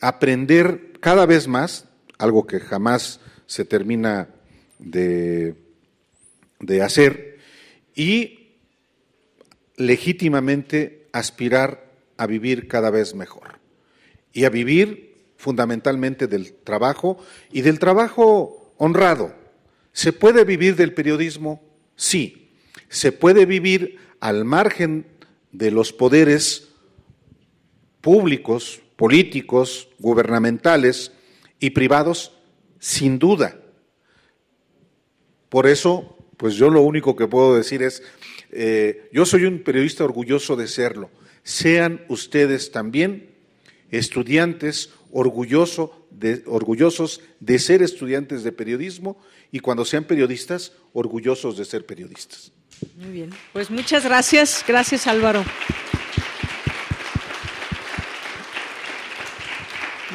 aprender 0.00 0.92
cada 1.00 1.26
vez 1.26 1.48
más, 1.48 1.86
algo 2.18 2.46
que 2.46 2.60
jamás 2.60 3.20
se 3.46 3.64
termina 3.64 4.28
de, 4.78 5.54
de 6.60 6.82
hacer, 6.82 7.38
y 7.94 8.56
legítimamente 9.76 11.08
aspirar 11.12 11.90
a 12.16 12.26
vivir 12.26 12.68
cada 12.68 12.90
vez 12.90 13.14
mejor 13.14 13.58
y 14.32 14.44
a 14.44 14.50
vivir 14.50 15.09
fundamentalmente 15.40 16.26
del 16.26 16.52
trabajo 16.52 17.18
y 17.50 17.62
del 17.62 17.78
trabajo 17.78 18.74
honrado, 18.76 19.34
¿Se 19.92 20.12
puede 20.12 20.44
vivir 20.44 20.76
del 20.76 20.94
periodismo? 20.94 21.62
Sí. 21.96 22.52
¿Se 22.88 23.12
puede 23.12 23.46
vivir 23.46 23.98
al 24.20 24.44
margen 24.44 25.06
de 25.52 25.70
los 25.70 25.92
poderes 25.92 26.68
públicos, 28.00 28.80
políticos, 28.96 29.88
gubernamentales 29.98 31.12
y 31.58 31.70
privados? 31.70 32.32
Sin 32.78 33.18
duda. 33.18 33.60
Por 35.48 35.66
eso, 35.66 36.16
pues 36.36 36.54
yo 36.54 36.70
lo 36.70 36.82
único 36.82 37.16
que 37.16 37.26
puedo 37.26 37.56
decir 37.56 37.82
es, 37.82 38.02
eh, 38.52 39.08
yo 39.12 39.26
soy 39.26 39.44
un 39.44 39.62
periodista 39.62 40.04
orgulloso 40.04 40.56
de 40.56 40.68
serlo. 40.68 41.10
Sean 41.42 42.04
ustedes 42.08 42.70
también 42.70 43.34
estudiantes 43.90 44.90
orgulloso 45.12 46.06
de, 46.10 46.42
orgullosos 46.46 47.20
de 47.40 47.58
ser 47.58 47.82
estudiantes 47.82 48.42
de 48.44 48.52
periodismo 48.52 49.18
y 49.50 49.60
cuando 49.60 49.84
sean 49.84 50.04
periodistas, 50.04 50.72
orgullosos 50.92 51.56
de 51.56 51.64
ser 51.64 51.86
periodistas. 51.86 52.52
Muy 52.96 53.10
bien, 53.10 53.30
pues 53.52 53.70
muchas 53.70 54.04
gracias, 54.04 54.64
gracias 54.66 55.06
Álvaro. 55.06 55.44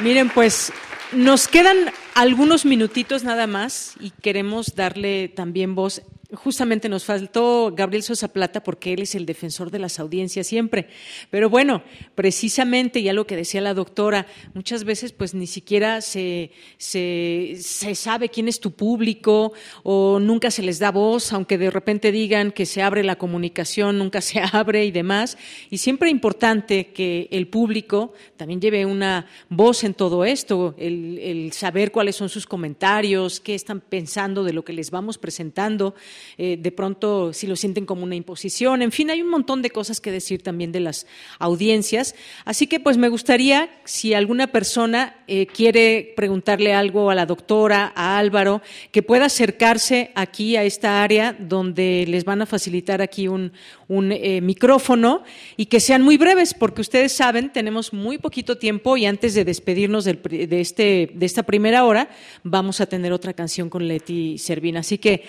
Miren, 0.03 0.29
pues 0.29 0.73
nos 1.13 1.47
quedan 1.47 1.91
algunos 2.15 2.65
minutitos 2.65 3.23
nada 3.23 3.47
más 3.47 3.95
y 3.99 4.11
queremos 4.11 4.75
darle 4.75 5.29
también 5.29 5.75
voz 5.75 6.01
justamente 6.33 6.89
nos 6.89 7.05
faltó 7.05 7.71
Gabriel 7.75 8.03
Sosa 8.03 8.27
Plata 8.27 8.63
porque 8.63 8.93
él 8.93 9.01
es 9.01 9.15
el 9.15 9.25
defensor 9.25 9.71
de 9.71 9.79
las 9.79 9.99
audiencias 9.99 10.47
siempre. 10.47 10.87
Pero 11.29 11.49
bueno, 11.49 11.83
precisamente, 12.15 13.03
ya 13.03 13.13
lo 13.13 13.27
que 13.27 13.35
decía 13.35 13.61
la 13.61 13.73
doctora, 13.73 14.25
muchas 14.53 14.83
veces 14.83 15.11
pues 15.11 15.33
ni 15.33 15.47
siquiera 15.47 16.01
se, 16.01 16.51
se, 16.77 17.55
sabe 17.95 18.29
quién 18.29 18.47
es 18.47 18.59
tu 18.59 18.71
público 18.71 19.53
o 19.83 20.19
nunca 20.19 20.51
se 20.51 20.63
les 20.63 20.79
da 20.79 20.91
voz, 20.91 21.31
aunque 21.33 21.57
de 21.57 21.69
repente 21.69 22.11
digan 22.11 22.51
que 22.51 22.65
se 22.65 22.81
abre 22.81 23.03
la 23.03 23.17
comunicación, 23.17 23.97
nunca 23.97 24.21
se 24.21 24.39
abre 24.53 24.85
y 24.85 24.91
demás. 24.91 25.37
Y 25.69 25.77
siempre 25.77 26.09
es 26.09 26.13
importante 26.13 26.87
que 26.87 27.27
el 27.31 27.47
público 27.47 28.13
también 28.37 28.61
lleve 28.61 28.85
una 28.85 29.27
voz 29.49 29.83
en 29.83 29.93
todo 29.93 30.25
esto, 30.25 30.75
el, 30.77 31.19
el 31.19 31.51
saber 31.53 31.91
cuáles 31.91 32.15
son 32.15 32.29
sus 32.29 32.45
comentarios, 32.47 33.39
qué 33.39 33.55
están 33.55 33.81
pensando 33.81 34.43
de 34.43 34.53
lo 34.53 34.63
que 34.63 34.73
les 34.73 34.91
vamos 34.91 35.17
presentando 35.17 35.95
eh, 36.37 36.57
de 36.59 36.71
pronto 36.71 37.33
si 37.33 37.47
lo 37.47 37.55
sienten 37.55 37.85
como 37.85 38.03
una 38.03 38.15
imposición. 38.15 38.81
En 38.81 38.91
fin, 38.91 39.09
hay 39.09 39.21
un 39.21 39.29
montón 39.29 39.61
de 39.61 39.69
cosas 39.69 40.01
que 40.01 40.11
decir 40.11 40.41
también 40.41 40.71
de 40.71 40.79
las 40.79 41.07
audiencias. 41.39 42.15
Así 42.45 42.67
que 42.67 42.79
pues 42.79 42.97
me 42.97 43.09
gustaría, 43.09 43.69
si 43.83 44.13
alguna 44.13 44.47
persona 44.47 45.15
eh, 45.27 45.47
quiere 45.47 46.13
preguntarle 46.15 46.73
algo 46.73 47.09
a 47.09 47.15
la 47.15 47.25
doctora, 47.25 47.93
a 47.95 48.17
Álvaro, 48.17 48.61
que 48.91 49.03
pueda 49.03 49.25
acercarse 49.25 50.11
aquí 50.15 50.55
a 50.55 50.63
esta 50.63 51.03
área 51.03 51.35
donde 51.37 52.05
les 52.07 52.25
van 52.25 52.41
a 52.41 52.45
facilitar 52.45 53.01
aquí 53.01 53.27
un, 53.27 53.51
eh, 53.89 54.41
micrófono 54.41 55.23
y 55.57 55.67
que 55.67 55.79
sean 55.79 56.01
muy 56.01 56.17
breves, 56.17 56.53
porque 56.53 56.81
ustedes 56.81 57.11
saben, 57.11 57.51
tenemos 57.51 57.93
muy 57.93 58.17
poquito 58.17 58.57
tiempo 58.57 58.97
y 58.97 59.05
antes 59.05 59.33
de 59.33 59.45
despedirnos 59.45 60.05
de, 60.05 60.47
este, 60.59 61.11
de 61.13 61.25
esta 61.25 61.43
primera 61.43 61.85
hora, 61.85 62.09
vamos 62.43 62.81
a 62.81 62.85
tener 62.85 63.11
otra 63.13 63.33
canción 63.33 63.69
con 63.69 63.87
Leti 63.87 64.37
Servina. 64.37 64.81
Así 64.81 64.97
que, 64.97 65.23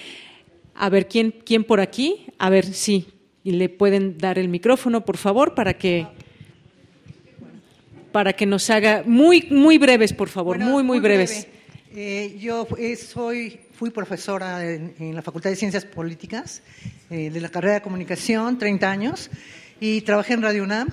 a 0.79 0.89
ver, 0.89 1.09
¿quién, 1.09 1.35
quién 1.45 1.65
por 1.65 1.81
aquí? 1.81 2.27
A 2.39 2.51
ver, 2.51 2.67
sí, 2.67 3.09
y 3.43 3.53
le 3.53 3.69
pueden 3.69 4.19
dar 4.19 4.39
el 4.39 4.49
micrófono, 4.49 5.05
por 5.05 5.17
favor, 5.17 5.55
para 5.55 5.75
que 5.75 6.07
para 8.13 8.33
que 8.33 8.47
nos 8.47 8.71
haga 8.71 9.03
muy 9.07 9.47
muy 9.51 9.79
breves, 9.79 10.13
por 10.13 10.29
favor, 10.29 10.59
muy 10.59 10.83
muy, 10.83 11.01
breves. 11.01 11.47
Eh, 11.95 12.37
yo 12.41 12.67
eh, 12.79 12.97
soy 12.97 13.61
fui 13.73 13.91
profesora 13.91 14.65
en, 14.65 15.15
la 15.15 15.21
Facultad 15.21 15.51
de 15.51 15.57
Ciencias 15.57 15.85
Políticas 15.85 16.63
eh, 17.11 17.31
de 17.31 17.41
la 17.41 17.51
carrera 17.51 17.75
de 17.75 17.83
Comunicación, 17.83 18.59
30 18.59 18.91
años, 18.91 19.31
y 19.81 20.01
trabajé 20.01 20.33
en 20.33 20.43
Radio 20.43 20.63
UNAM. 20.63 20.89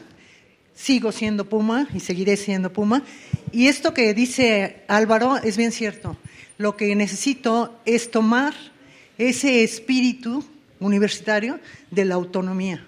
Sigo 0.75 1.11
siendo 1.11 1.47
Puma 1.47 1.88
y 1.93 2.01
seguiré 2.01 2.36
siendo 2.36 2.73
Puma. 2.73 3.03
Y 3.51 3.67
esto 3.67 3.93
que 3.93 4.13
dice 4.13 4.84
Álvaro 4.88 5.38
es 5.38 5.55
bien 5.55 5.71
cierto. 5.71 6.17
Lo 6.57 6.75
que 6.75 6.95
necesito 6.95 7.79
es 7.86 8.11
tomar 8.11 8.53
ese 9.18 9.64
espíritu 9.64 10.43
universitario 10.80 11.59
de 11.91 12.05
la 12.05 12.16
autonomía. 12.16 12.86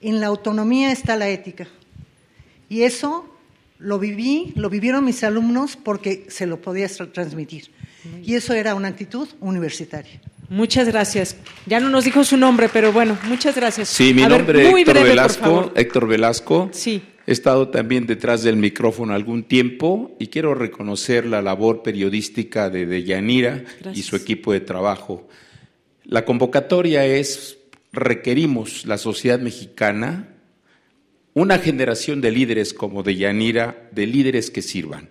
En 0.00 0.20
la 0.20 0.26
autonomía 0.26 0.92
está 0.92 1.16
la 1.16 1.28
ética. 1.28 1.68
Y 2.68 2.82
eso 2.82 3.28
lo 3.78 3.98
viví, 3.98 4.52
lo 4.56 4.70
vivieron 4.70 5.04
mis 5.04 5.24
alumnos 5.24 5.76
porque 5.76 6.26
se 6.28 6.46
lo 6.46 6.60
podía 6.60 6.88
transmitir. 6.88 7.70
Y 8.22 8.34
eso 8.34 8.54
era 8.54 8.74
una 8.74 8.88
actitud 8.88 9.28
universitaria. 9.40 10.20
Muchas 10.48 10.88
gracias. 10.88 11.36
Ya 11.66 11.78
no 11.78 11.90
nos 11.90 12.04
dijo 12.04 12.24
su 12.24 12.36
nombre, 12.36 12.68
pero 12.72 12.92
bueno, 12.92 13.16
muchas 13.28 13.54
gracias. 13.54 13.88
Sí, 13.88 14.12
mi 14.12 14.22
nombre 14.22 14.68
es 14.68 14.74
Héctor 14.74 15.02
Velasco. 15.02 15.72
Héctor 15.76 16.08
Velasco. 16.08 16.68
Sí. 16.72 17.02
He 17.26 17.32
estado 17.32 17.68
también 17.68 18.06
detrás 18.06 18.42
del 18.42 18.56
micrófono 18.56 19.14
algún 19.14 19.44
tiempo 19.44 20.16
y 20.18 20.26
quiero 20.26 20.54
reconocer 20.54 21.26
la 21.26 21.40
labor 21.40 21.82
periodística 21.82 22.70
de 22.70 22.86
Deyanira 22.86 23.62
y 23.94 24.02
su 24.02 24.16
equipo 24.16 24.52
de 24.52 24.60
trabajo. 24.60 25.28
La 26.10 26.24
convocatoria 26.24 27.06
es 27.06 27.58
requerimos 27.92 28.84
la 28.84 28.98
sociedad 28.98 29.38
mexicana 29.38 30.34
una 31.34 31.60
generación 31.60 32.20
de 32.20 32.32
líderes 32.32 32.74
como 32.74 33.04
Deyanira, 33.04 33.88
de 33.92 34.08
líderes 34.08 34.50
que 34.50 34.60
sirvan, 34.60 35.08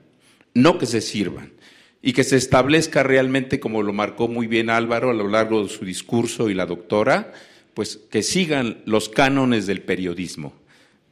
no 0.53 0.77
que 0.77 0.85
se 0.85 0.99
sirvan 0.99 1.53
y 2.01 2.11
que 2.11 2.25
se 2.25 2.35
establezca 2.35 3.01
realmente, 3.01 3.61
como 3.61 3.81
lo 3.81 3.93
marcó 3.93 4.27
muy 4.27 4.47
bien 4.47 4.69
Álvaro 4.69 5.09
a 5.09 5.13
lo 5.13 5.29
largo 5.29 5.63
de 5.63 5.69
su 5.69 5.85
discurso 5.85 6.49
y 6.49 6.53
la 6.53 6.65
doctora, 6.65 7.31
pues 7.75 7.95
que 8.11 8.21
sigan 8.21 8.81
los 8.83 9.07
cánones 9.07 9.67
del 9.67 9.81
periodismo. 9.81 10.51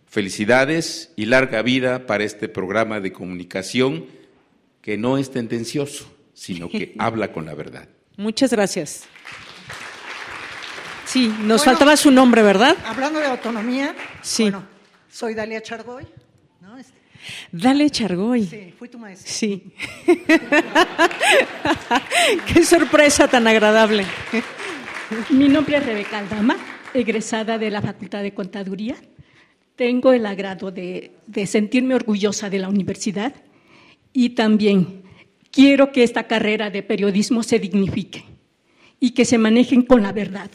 Felicidades 0.05 1.13
y 1.15 1.27
larga 1.27 1.61
vida 1.61 2.05
para 2.07 2.25
este 2.25 2.49
programa 2.49 2.99
de 2.99 3.13
comunicación 3.13 4.05
que 4.81 4.97
no 4.97 5.17
es 5.17 5.31
tendencioso, 5.31 6.13
sino 6.33 6.67
que 6.67 6.93
habla 6.99 7.31
con 7.31 7.45
la 7.45 7.55
verdad. 7.55 7.87
Muchas 8.17 8.51
gracias. 8.51 9.07
Sí, 11.17 11.33
nos 11.41 11.65
faltaba 11.65 11.97
su 11.97 12.11
nombre, 12.11 12.43
¿verdad? 12.43 12.77
Hablando 12.85 13.19
de 13.19 13.25
autonomía, 13.25 13.95
sí. 14.21 14.51
soy 15.09 15.33
Dalia 15.33 15.63
Chargoy. 15.63 16.05
Dale 17.51 17.89
Chargoy. 17.89 18.45
Sí, 18.45 18.73
fui 18.77 18.87
tu 18.87 18.99
maestra. 18.99 19.29
Sí. 19.29 19.73
Qué 22.53 22.63
sorpresa 22.63 23.27
tan 23.27 23.47
agradable. 23.47 24.05
Mi 25.31 25.49
nombre 25.49 25.77
es 25.77 25.85
Rebeca 25.85 26.19
Aldama, 26.19 26.55
egresada 26.93 27.57
de 27.57 27.71
la 27.71 27.81
Facultad 27.81 28.21
de 28.21 28.35
Contaduría. 28.35 28.95
Tengo 29.75 30.13
el 30.13 30.25
agrado 30.25 30.69
de, 30.69 31.13
sentirme 31.47 31.95
orgullosa 31.95 32.51
de 32.51 32.59
la 32.59 32.69
universidad 32.69 33.33
y 34.13 34.29
también 34.29 35.01
quiero 35.51 35.91
que 35.91 36.03
esta 36.03 36.27
carrera 36.27 36.69
de 36.69 36.83
periodismo 36.83 37.41
se 37.41 37.57
dignifique 37.57 38.23
y 38.99 39.11
que 39.11 39.25
se 39.25 39.39
manejen 39.39 39.81
con 39.81 40.03
la 40.03 40.11
verdad. 40.11 40.51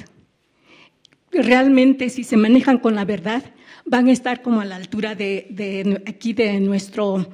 Realmente, 1.32 2.10
si 2.10 2.24
se 2.24 2.36
manejan 2.36 2.78
con 2.78 2.94
la 2.94 3.06
verdad, 3.06 3.42
van 3.86 4.08
a 4.08 4.12
estar 4.12 4.42
como 4.42 4.60
a 4.60 4.66
la 4.66 4.76
altura 4.76 5.14
de, 5.14 6.02
aquí 6.06 6.34
de 6.34 6.60
nuestro 6.60 7.26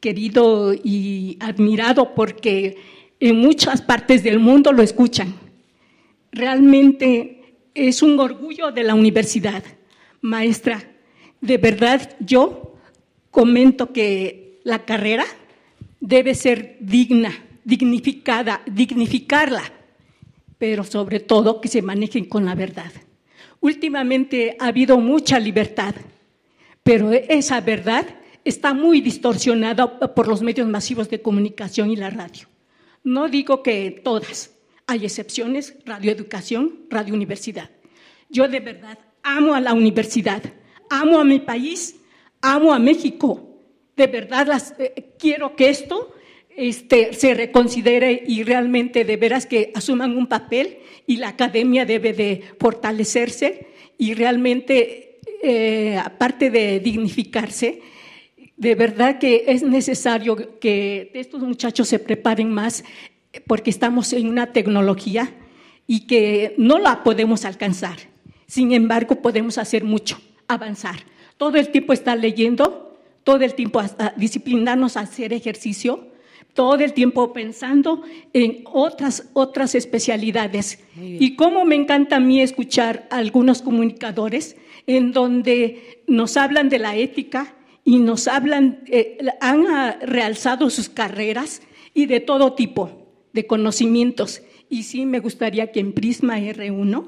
querido 0.00 0.74
y 0.74 1.38
admirado, 1.40 2.14
porque 2.16 2.76
en 3.20 3.36
muchas 3.36 3.80
partes 3.80 4.24
del 4.24 4.40
mundo 4.40 4.72
lo 4.72 4.82
escuchan. 4.82 5.34
Realmente 6.32 7.54
es 7.74 8.02
un 8.02 8.18
orgullo 8.18 8.72
de 8.72 8.82
la 8.82 8.94
universidad. 8.94 9.62
Maestra, 10.20 10.82
de 11.40 11.56
verdad 11.56 12.16
yo 12.18 12.74
comento 13.30 13.92
que 13.92 14.58
la 14.64 14.84
carrera 14.84 15.24
debe 16.00 16.34
ser 16.34 16.76
digna, 16.80 17.30
dignificada, 17.62 18.62
dignificarla, 18.66 19.62
pero 20.58 20.82
sobre 20.82 21.20
todo 21.20 21.60
que 21.60 21.68
se 21.68 21.82
manejen 21.82 22.24
con 22.24 22.44
la 22.44 22.56
verdad. 22.56 22.90
Últimamente 23.64 24.58
ha 24.60 24.66
habido 24.66 24.98
mucha 24.98 25.40
libertad, 25.40 25.94
pero 26.82 27.12
esa 27.12 27.62
verdad 27.62 28.04
está 28.44 28.74
muy 28.74 29.00
distorsionada 29.00 30.14
por 30.14 30.28
los 30.28 30.42
medios 30.42 30.68
masivos 30.68 31.08
de 31.08 31.22
comunicación 31.22 31.90
y 31.90 31.96
la 31.96 32.10
radio. 32.10 32.46
No 33.04 33.26
digo 33.26 33.62
que 33.62 34.02
todas, 34.04 34.50
hay 34.86 35.06
excepciones, 35.06 35.76
radioeducación, 35.86 36.80
radio 36.90 37.14
universidad. 37.14 37.70
Yo 38.28 38.48
de 38.48 38.60
verdad 38.60 38.98
amo 39.22 39.54
a 39.54 39.62
la 39.62 39.72
universidad, 39.72 40.42
amo 40.90 41.18
a 41.18 41.24
mi 41.24 41.40
país, 41.40 41.96
amo 42.42 42.70
a 42.70 42.78
México. 42.78 43.62
De 43.96 44.08
verdad 44.08 44.46
eh, 44.78 45.14
quiero 45.18 45.56
que 45.56 45.70
esto 45.70 46.13
este, 46.56 47.12
se 47.12 47.34
reconsidere 47.34 48.22
y 48.26 48.42
realmente 48.42 49.04
de 49.04 49.16
veras 49.16 49.46
que 49.46 49.72
asuman 49.74 50.16
un 50.16 50.26
papel 50.26 50.78
y 51.06 51.16
la 51.16 51.28
academia 51.28 51.84
debe 51.84 52.12
de 52.12 52.42
fortalecerse 52.58 53.66
y 53.98 54.14
realmente, 54.14 55.20
eh, 55.42 55.96
aparte 55.96 56.50
de 56.50 56.80
dignificarse, 56.80 57.82
de 58.56 58.74
verdad 58.74 59.18
que 59.18 59.44
es 59.48 59.62
necesario 59.62 60.58
que 60.60 61.10
estos 61.14 61.42
muchachos 61.42 61.88
se 61.88 61.98
preparen 61.98 62.50
más 62.50 62.84
porque 63.46 63.70
estamos 63.70 64.12
en 64.12 64.28
una 64.28 64.52
tecnología 64.52 65.32
y 65.86 66.06
que 66.06 66.54
no 66.56 66.78
la 66.78 67.02
podemos 67.02 67.44
alcanzar. 67.44 67.98
Sin 68.46 68.72
embargo, 68.72 69.16
podemos 69.16 69.58
hacer 69.58 69.84
mucho, 69.84 70.20
avanzar. 70.46 70.96
Todo 71.36 71.56
el 71.56 71.68
tiempo 71.70 71.92
estar 71.92 72.16
leyendo, 72.16 72.96
todo 73.24 73.38
el 73.38 73.54
tiempo 73.54 73.82
disciplinarnos 74.16 74.96
a 74.96 75.00
hacer 75.00 75.32
ejercicio, 75.32 76.13
todo 76.54 76.76
el 76.76 76.92
tiempo 76.92 77.32
pensando 77.32 78.02
en 78.32 78.64
otras, 78.64 79.28
otras 79.34 79.74
especialidades. 79.74 80.78
Y 80.96 81.34
cómo 81.34 81.64
me 81.64 81.74
encanta 81.74 82.16
a 82.16 82.20
mí 82.20 82.40
escuchar 82.40 83.06
a 83.10 83.16
algunos 83.18 83.60
comunicadores 83.60 84.56
en 84.86 85.12
donde 85.12 86.02
nos 86.06 86.36
hablan 86.36 86.68
de 86.68 86.78
la 86.78 86.96
ética 86.96 87.54
y 87.84 87.98
nos 87.98 88.28
hablan, 88.28 88.82
eh, 88.86 89.18
han 89.40 89.66
ah, 89.66 89.98
realzado 90.00 90.70
sus 90.70 90.88
carreras 90.88 91.60
y 91.92 92.06
de 92.06 92.20
todo 92.20 92.54
tipo 92.54 93.10
de 93.32 93.46
conocimientos. 93.46 94.42
Y 94.70 94.84
sí 94.84 95.06
me 95.06 95.18
gustaría 95.18 95.72
que 95.72 95.80
en 95.80 95.92
Prisma 95.92 96.38
R1, 96.38 97.04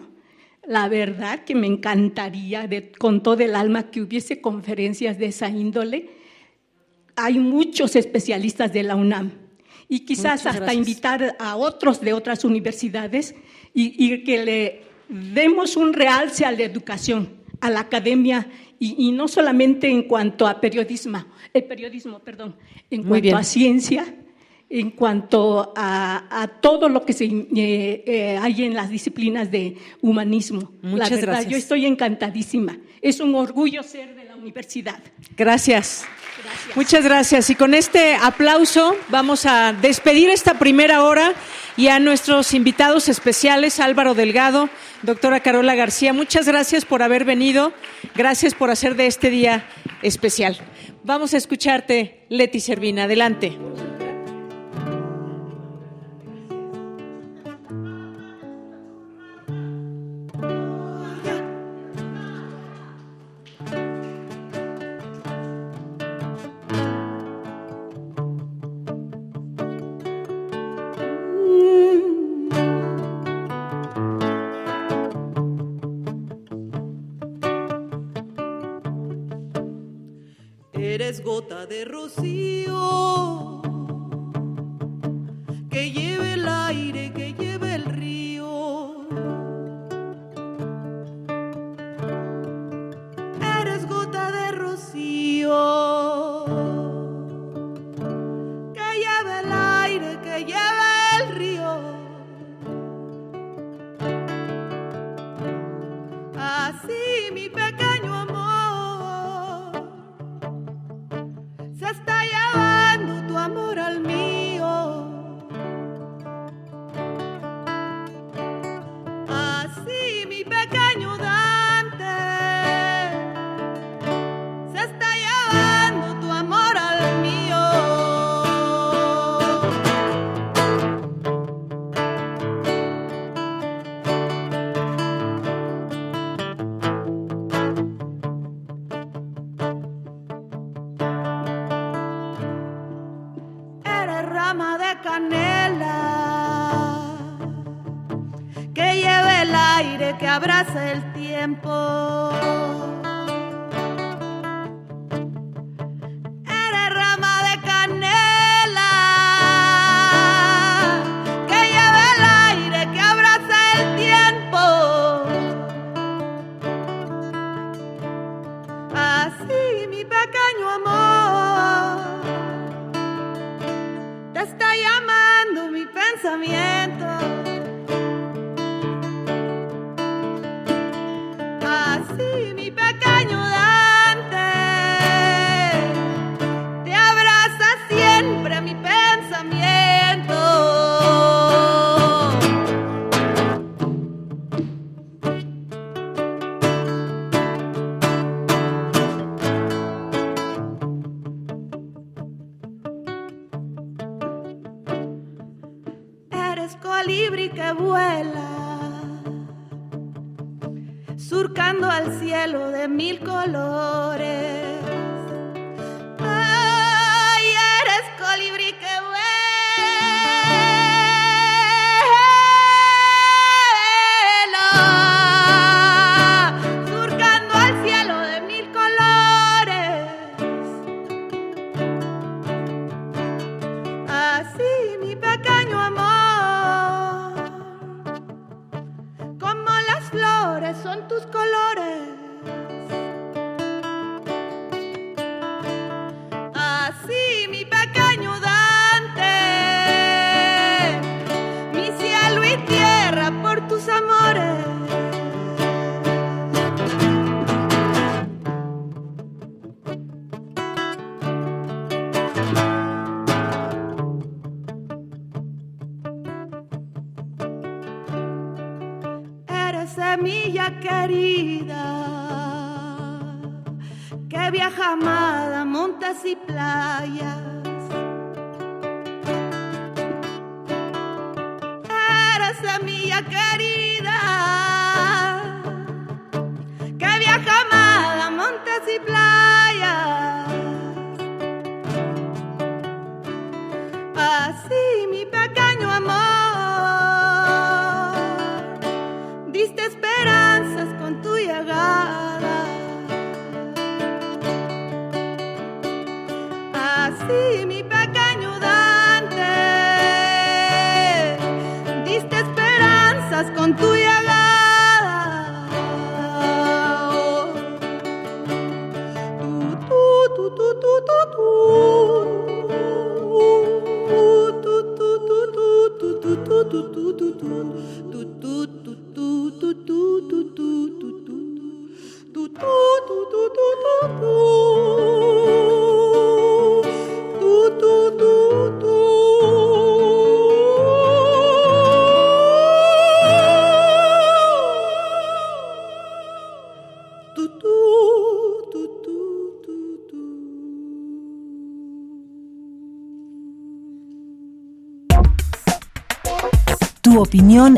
la 0.67 0.89
verdad 0.89 1.45
que 1.45 1.55
me 1.55 1.69
encantaría 1.69 2.69
con 2.99 3.23
todo 3.23 3.43
el 3.43 3.55
alma 3.55 3.91
que 3.91 4.03
hubiese 4.03 4.41
conferencias 4.41 5.19
de 5.19 5.27
esa 5.27 5.49
índole 5.49 6.16
hay 7.17 7.39
muchos 7.39 7.97
especialistas 7.97 8.73
de 8.73 8.83
la 8.83 8.95
UNAM 8.95 9.33
y 9.89 10.01
quizás 10.01 10.47
hasta 10.47 10.75
invitar 10.75 11.37
a 11.39 11.57
otros 11.57 12.01
de 12.01 12.13
otras 12.13 12.45
universidades 12.45 13.35
y, 13.73 14.23
que 14.25 14.45
le 14.45 14.83
demos 15.09 15.77
un 15.77 15.93
realce 15.93 16.45
a 16.45 16.51
la 16.51 16.63
educación, 16.63 17.29
a 17.61 17.71
la 17.71 17.81
academia 17.81 18.49
y, 18.79 19.13
no 19.13 19.29
solamente 19.29 19.89
en 19.89 20.03
cuanto 20.03 20.47
a 20.47 20.61
periodismo, 20.61 21.25
el 21.53 21.65
periodismo, 21.65 22.19
perdón, 22.19 22.57
en 22.91 23.05
cuanto 23.05 23.37
a 23.37 23.45
ciencia, 23.45 24.15
en 24.69 24.91
cuanto 24.91 25.73
a, 25.77 26.51
todo 26.61 26.89
lo 26.89 27.05
que 27.05 27.13
se, 27.13 27.25
eh, 27.25 28.05
eh, 28.07 28.39
hay 28.41 28.65
en 28.65 28.75
las 28.75 28.91
disciplinas 28.91 29.51
de 29.51 29.77
humanismo. 30.03 30.73
Muchas 30.83 31.11
la 31.11 31.17
verdad, 31.17 31.49
yo 31.49 31.57
estoy 31.57 31.87
encantadísima. 31.87 32.79
Es 33.01 33.21
un 33.21 33.35
orgullo 33.35 33.83
ser 33.83 34.15
de 34.15 34.25
la 34.25 34.37
universidad. 34.37 35.01
Gracias. 35.37 36.07
Muchas 36.75 37.05
gracias. 37.05 37.51
Y 37.51 37.55
con 37.55 37.75
este 37.75 38.15
aplauso 38.15 38.97
vamos 39.09 39.47
a 39.47 39.73
despedir 39.73 40.31
esta 40.31 40.59
primera 40.59 41.03
hora 41.03 41.33
y 41.77 41.89
a 41.89 41.99
nuestros 41.99 42.55
invitados 42.55 43.09
especiales, 43.09 43.81
Álvaro 43.81 44.15
Delgado, 44.15 44.69
doctora 45.03 45.41
Carola 45.41 45.75
García. 45.75 46.13
Muchas 46.13 46.47
gracias 46.47 46.85
por 46.85 47.03
haber 47.03 47.25
venido. 47.25 47.73
Gracias 48.15 48.55
por 48.55 48.71
hacer 48.71 48.97
de 48.97 49.07
este 49.07 49.31
día 49.31 49.67
especial. 50.03 50.59
Vamos 51.05 51.35
a 51.35 51.37
escucharte, 51.37 52.25
Leti 52.29 52.61
Servina. 52.61 53.05
Adelante. 53.05 53.57
gota 81.27 81.67
de 81.67 81.85
rocío. 81.85 82.36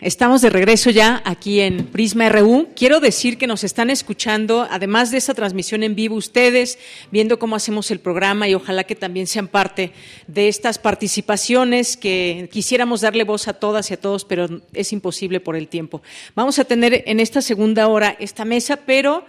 Estamos 0.00 0.42
de 0.42 0.50
regreso 0.50 0.90
ya 0.90 1.20
aquí 1.24 1.58
en 1.58 1.86
Prisma 1.86 2.28
RU. 2.28 2.68
Quiero 2.76 3.00
decir 3.00 3.36
que 3.36 3.48
nos 3.48 3.64
están 3.64 3.90
escuchando, 3.90 4.64
además 4.70 5.10
de 5.10 5.18
esta 5.18 5.34
transmisión 5.34 5.82
en 5.82 5.96
vivo, 5.96 6.14
ustedes 6.14 6.78
viendo 7.10 7.40
cómo 7.40 7.56
hacemos 7.56 7.90
el 7.90 7.98
programa 7.98 8.48
y 8.48 8.54
ojalá 8.54 8.84
que 8.84 8.94
también 8.94 9.26
sean 9.26 9.48
parte 9.48 9.90
de 10.28 10.46
estas 10.46 10.78
participaciones 10.78 11.96
que 11.96 12.48
quisiéramos 12.52 13.00
darle 13.00 13.24
voz 13.24 13.48
a 13.48 13.54
todas 13.54 13.90
y 13.90 13.94
a 13.94 14.00
todos, 14.00 14.24
pero 14.24 14.62
es 14.72 14.92
imposible 14.92 15.40
por 15.40 15.56
el 15.56 15.66
tiempo. 15.66 16.00
Vamos 16.36 16.60
a 16.60 16.64
tener 16.64 17.02
en 17.04 17.18
esta 17.18 17.42
segunda 17.42 17.88
hora 17.88 18.14
esta 18.20 18.44
mesa, 18.44 18.76
pero 18.76 19.24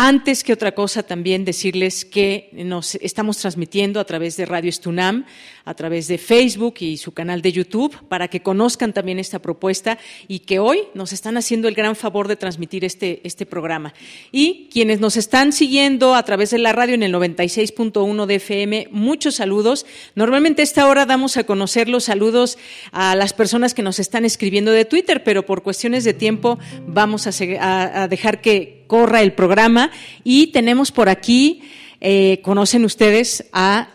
antes 0.00 0.44
que 0.44 0.52
otra 0.52 0.76
cosa, 0.76 1.02
también 1.02 1.44
decirles 1.44 2.04
que 2.04 2.50
nos 2.52 2.94
estamos 2.94 3.36
transmitiendo 3.38 3.98
a 3.98 4.04
través 4.04 4.36
de 4.36 4.46
Radio 4.46 4.70
Estunam, 4.70 5.26
a 5.64 5.74
través 5.74 6.06
de 6.06 6.18
Facebook 6.18 6.76
y 6.78 6.98
su 6.98 7.10
canal 7.10 7.42
de 7.42 7.50
YouTube, 7.50 7.96
para 8.08 8.28
que 8.28 8.40
conozcan 8.40 8.92
también 8.92 9.18
esta 9.18 9.40
propuesta 9.40 9.98
y 10.28 10.38
que 10.38 10.60
hoy 10.60 10.82
nos 10.94 11.12
están 11.12 11.36
haciendo 11.36 11.66
el 11.66 11.74
gran 11.74 11.96
favor 11.96 12.28
de 12.28 12.36
transmitir 12.36 12.84
este, 12.84 13.20
este 13.24 13.44
programa. 13.44 13.92
Y 14.30 14.68
quienes 14.72 15.00
nos 15.00 15.16
están 15.16 15.52
siguiendo 15.52 16.14
a 16.14 16.22
través 16.22 16.50
de 16.50 16.58
la 16.58 16.72
radio 16.72 16.94
en 16.94 17.02
el 17.02 17.12
96.1 17.12 18.26
de 18.26 18.34
FM, 18.36 18.88
muchos 18.92 19.34
saludos. 19.34 19.84
Normalmente 20.14 20.62
a 20.62 20.64
esta 20.64 20.86
hora 20.86 21.06
damos 21.06 21.36
a 21.36 21.42
conocer 21.42 21.88
los 21.88 22.04
saludos 22.04 22.56
a 22.92 23.16
las 23.16 23.32
personas 23.32 23.74
que 23.74 23.82
nos 23.82 23.98
están 23.98 24.24
escribiendo 24.24 24.70
de 24.70 24.84
Twitter, 24.84 25.24
pero 25.24 25.44
por 25.44 25.64
cuestiones 25.64 26.04
de 26.04 26.14
tiempo 26.14 26.56
vamos 26.86 27.26
a, 27.26 28.02
a 28.04 28.06
dejar 28.06 28.40
que 28.40 28.77
corra 28.88 29.22
el 29.22 29.34
programa 29.34 29.92
y 30.24 30.48
tenemos 30.48 30.90
por 30.90 31.08
aquí, 31.08 31.62
eh, 32.00 32.40
conocen 32.42 32.84
ustedes 32.84 33.44
a 33.52 33.90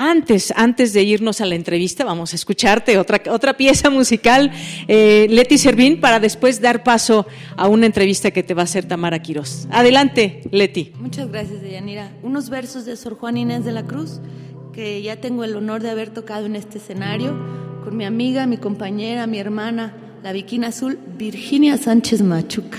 antes, 0.00 0.50
antes 0.56 0.94
de 0.94 1.02
irnos 1.02 1.42
a 1.42 1.46
la 1.46 1.54
entrevista, 1.56 2.04
vamos 2.04 2.32
a 2.32 2.36
escucharte 2.36 2.96
otra, 2.96 3.20
otra 3.28 3.58
pieza 3.58 3.90
musical, 3.90 4.50
eh, 4.88 5.26
Leti 5.28 5.58
Servín, 5.58 6.00
para 6.00 6.18
después 6.18 6.62
dar 6.62 6.82
paso 6.82 7.26
a 7.54 7.68
una 7.68 7.84
entrevista 7.84 8.30
que 8.30 8.42
te 8.42 8.54
va 8.54 8.62
a 8.62 8.64
hacer 8.64 8.86
Tamara 8.86 9.20
Quiroz. 9.20 9.68
Adelante, 9.70 10.40
Leti. 10.52 10.92
Muchas 10.98 11.30
gracias, 11.30 11.60
Deyanira. 11.60 12.12
Unos 12.22 12.48
versos 12.48 12.86
de 12.86 12.96
Sor 12.96 13.18
Juan 13.18 13.36
Inés 13.36 13.66
de 13.66 13.72
la 13.72 13.84
Cruz, 13.84 14.20
que 14.72 15.02
ya 15.02 15.16
tengo 15.16 15.44
el 15.44 15.54
honor 15.54 15.82
de 15.82 15.90
haber 15.90 16.08
tocado 16.08 16.46
en 16.46 16.56
este 16.56 16.78
escenario, 16.78 17.36
con 17.84 17.94
mi 17.94 18.06
amiga, 18.06 18.46
mi 18.46 18.56
compañera, 18.56 19.26
mi 19.26 19.38
hermana, 19.38 19.94
la 20.22 20.32
Viquina 20.32 20.68
Azul, 20.68 20.98
Virginia 21.18 21.76
Sánchez 21.76 22.22
Machuca. 22.22 22.78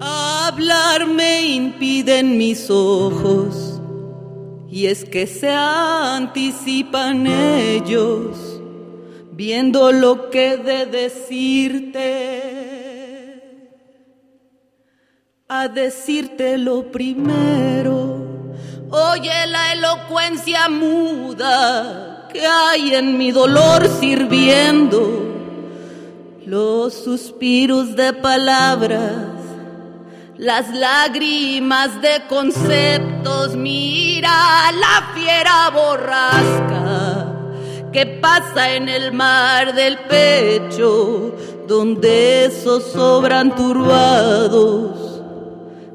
Hablar 0.00 1.06
me 1.06 1.42
impiden 1.42 2.36
mis 2.36 2.68
ojos 2.70 3.80
y 4.68 4.86
es 4.86 5.04
que 5.04 5.28
se 5.28 5.50
anticipan 5.50 7.28
ellos 7.28 8.60
viendo 9.30 9.92
lo 9.92 10.30
que 10.30 10.56
de 10.56 10.86
decirte. 10.86 12.32
A 15.46 15.68
decirte 15.68 16.58
lo 16.58 16.90
primero 16.90 18.12
oye 18.90 19.46
la 19.46 19.72
elocuencia 19.74 20.68
muda 20.68 22.21
que 22.32 22.46
hay 22.46 22.94
en 22.94 23.18
mi 23.18 23.30
dolor 23.30 23.86
sirviendo. 24.00 25.28
Los 26.46 26.94
suspiros 26.94 27.94
de 27.94 28.12
palabras, 28.12 29.26
las 30.36 30.68
lágrimas 30.74 32.00
de 32.00 32.22
conceptos, 32.28 33.54
mira 33.56 34.72
la 34.72 35.12
fiera 35.14 35.70
borrasca 35.70 37.28
que 37.92 38.06
pasa 38.06 38.74
en 38.74 38.88
el 38.88 39.12
mar 39.12 39.74
del 39.74 39.98
pecho, 39.98 41.36
donde 41.68 42.50
zozobran 42.50 43.54
turbados 43.54 45.11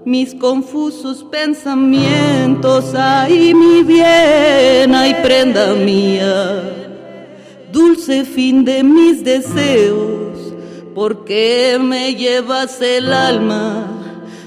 mis 0.07 0.33
confusos 0.33 1.21
pensamientos, 1.25 2.95
ay 2.95 3.53
mi 3.53 3.83
bien, 3.83 4.95
ay 4.95 5.13
prenda 5.21 5.73
mía 5.73 6.75
dulce 7.73 8.23
fin 8.23 8.63
de 8.63 8.83
mis 8.83 9.21
deseos, 9.21 10.53
porque 10.95 11.77
me 11.77 12.15
llevas 12.15 12.81
el 12.81 13.11
alma 13.11 13.85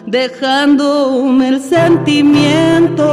dejándome 0.06 1.48
el 1.48 1.60
sentimiento. 1.60 3.10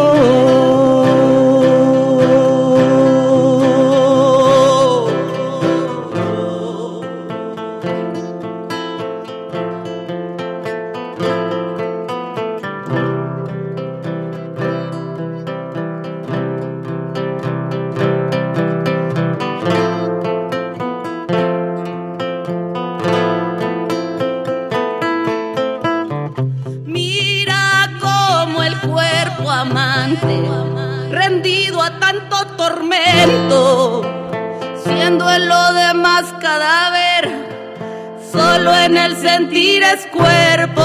El 39.08 39.16
sentir 39.16 39.82
es 39.84 40.05
cuerpo, 40.08 40.84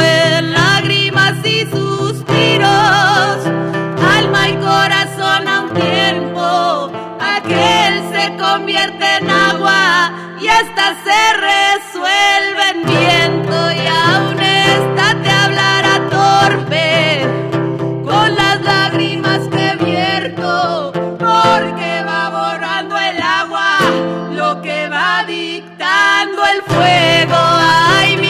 en 0.00 0.52
lágrimas 0.52 1.34
y 1.44 1.66
suspiros, 1.66 2.66
alma 4.16 4.48
y 4.48 4.56
corazón 4.56 5.46
a 5.46 5.60
un 5.64 5.74
tiempo, 5.74 6.90
aquel 7.20 7.92
se 8.10 8.36
convierte 8.38 9.04
en 9.18 9.28
agua 9.28 10.12
y 10.40 10.46
esta 10.46 10.96
se 11.04 11.40
dictando 25.24 26.42
el 26.46 26.62
fuego. 26.62 27.36
Mi 28.20 28.27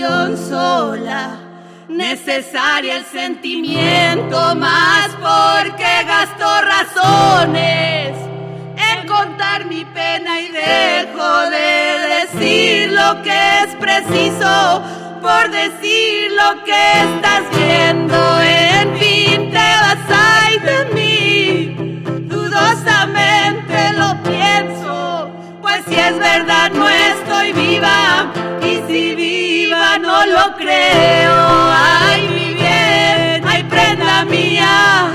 sola, 0.00 1.38
necesaria 1.88 2.96
el 2.96 3.04
sentimiento 3.04 4.54
más 4.54 5.08
porque 5.20 6.04
gasto 6.06 6.46
razones 6.62 8.16
en 8.76 9.06
contar 9.06 9.66
mi 9.66 9.84
pena 9.84 10.40
y 10.40 10.48
dejo 10.48 11.50
de 11.50 12.16
decir 12.16 12.92
lo 12.92 13.20
que 13.22 13.62
es 13.62 13.74
preciso 13.76 14.82
por 15.20 15.50
decir 15.50 16.32
lo 16.32 16.64
que 16.64 16.92
estás 17.02 17.42
viendo. 17.54 18.40
En 18.40 18.98
fin, 18.98 19.50
te 19.50 19.58
vas 19.82 19.98
ay 20.08 20.58
de 20.60 20.84
mí, 20.94 22.02
dudosamente 22.26 23.92
lo 23.98 24.16
pienso, 24.22 25.30
pues 25.60 25.82
si 25.86 25.94
es 25.94 26.18
verdad 26.18 26.70
no 26.70 26.88
estoy 26.88 27.52
viva 27.52 28.29
lo 30.30 30.56
creo. 30.56 31.36
Ay, 31.72 32.28
mi 32.34 32.54
bien, 32.54 33.42
ay, 33.46 33.62
prenda 33.64 34.24
mía, 34.24 35.08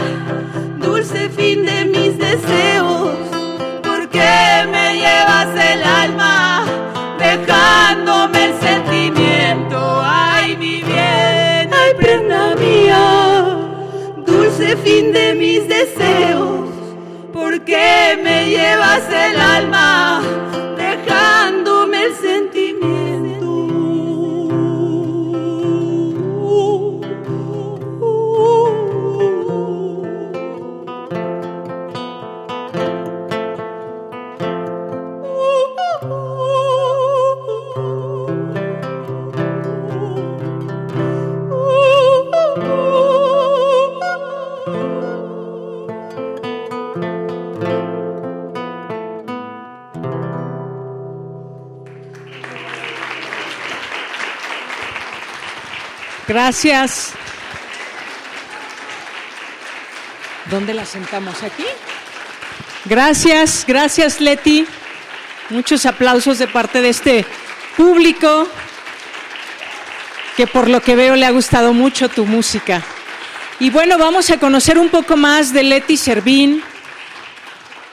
dulce 0.79 1.29
fin 1.29 1.65
de 1.65 1.85
mis 1.85 2.17
deseos, 2.17 3.15
porque 3.81 4.29
me 4.71 4.95
llevas 5.03 5.47
el 5.71 5.83
alma 5.83 6.65
dejándome 7.17 8.45
el 8.45 8.59
sentimiento. 8.59 9.77
Ay, 10.03 10.57
mi 10.57 10.81
bien, 10.81 11.69
ay, 11.81 11.91
prenda 11.97 12.55
mía, 12.55 13.57
dulce 14.25 14.75
fin 14.77 15.13
de 15.13 15.35
mis 15.35 15.67
deseos, 15.67 16.69
porque 17.33 18.19
me 18.21 18.49
llevas 18.49 19.03
el 19.09 19.39
alma 19.39 20.21
Gracias. 56.27 57.13
¿Dónde 60.49 60.73
la 60.73 60.85
sentamos? 60.85 61.43
¿Aquí? 61.43 61.65
Gracias, 62.85 63.65
gracias 63.67 64.21
Leti. 64.21 64.65
Muchos 65.49 65.85
aplausos 65.85 66.37
de 66.39 66.47
parte 66.47 66.81
de 66.81 66.89
este 66.89 67.25
público 67.77 68.47
que 70.37 70.47
por 70.47 70.69
lo 70.69 70.81
que 70.81 70.95
veo 70.95 71.15
le 71.15 71.25
ha 71.25 71.31
gustado 71.31 71.73
mucho 71.73 72.09
tu 72.09 72.25
música. 72.25 72.83
Y 73.59 73.69
bueno, 73.69 73.97
vamos 73.97 74.29
a 74.29 74.37
conocer 74.37 74.77
un 74.77 74.89
poco 74.89 75.15
más 75.15 75.53
de 75.53 75.63
Leti 75.63 75.97
Servín. 75.97 76.61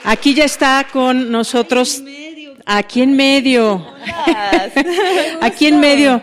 Aquí 0.05 0.35
ya 0.35 0.45
está 0.45 0.87
con 0.91 1.31
nosotros. 1.31 2.03
Aquí 2.67 3.03
en 3.03 3.17
medio. 3.17 3.85
Aquí 5.41 5.67
en 5.67 5.81
medio. 5.81 6.23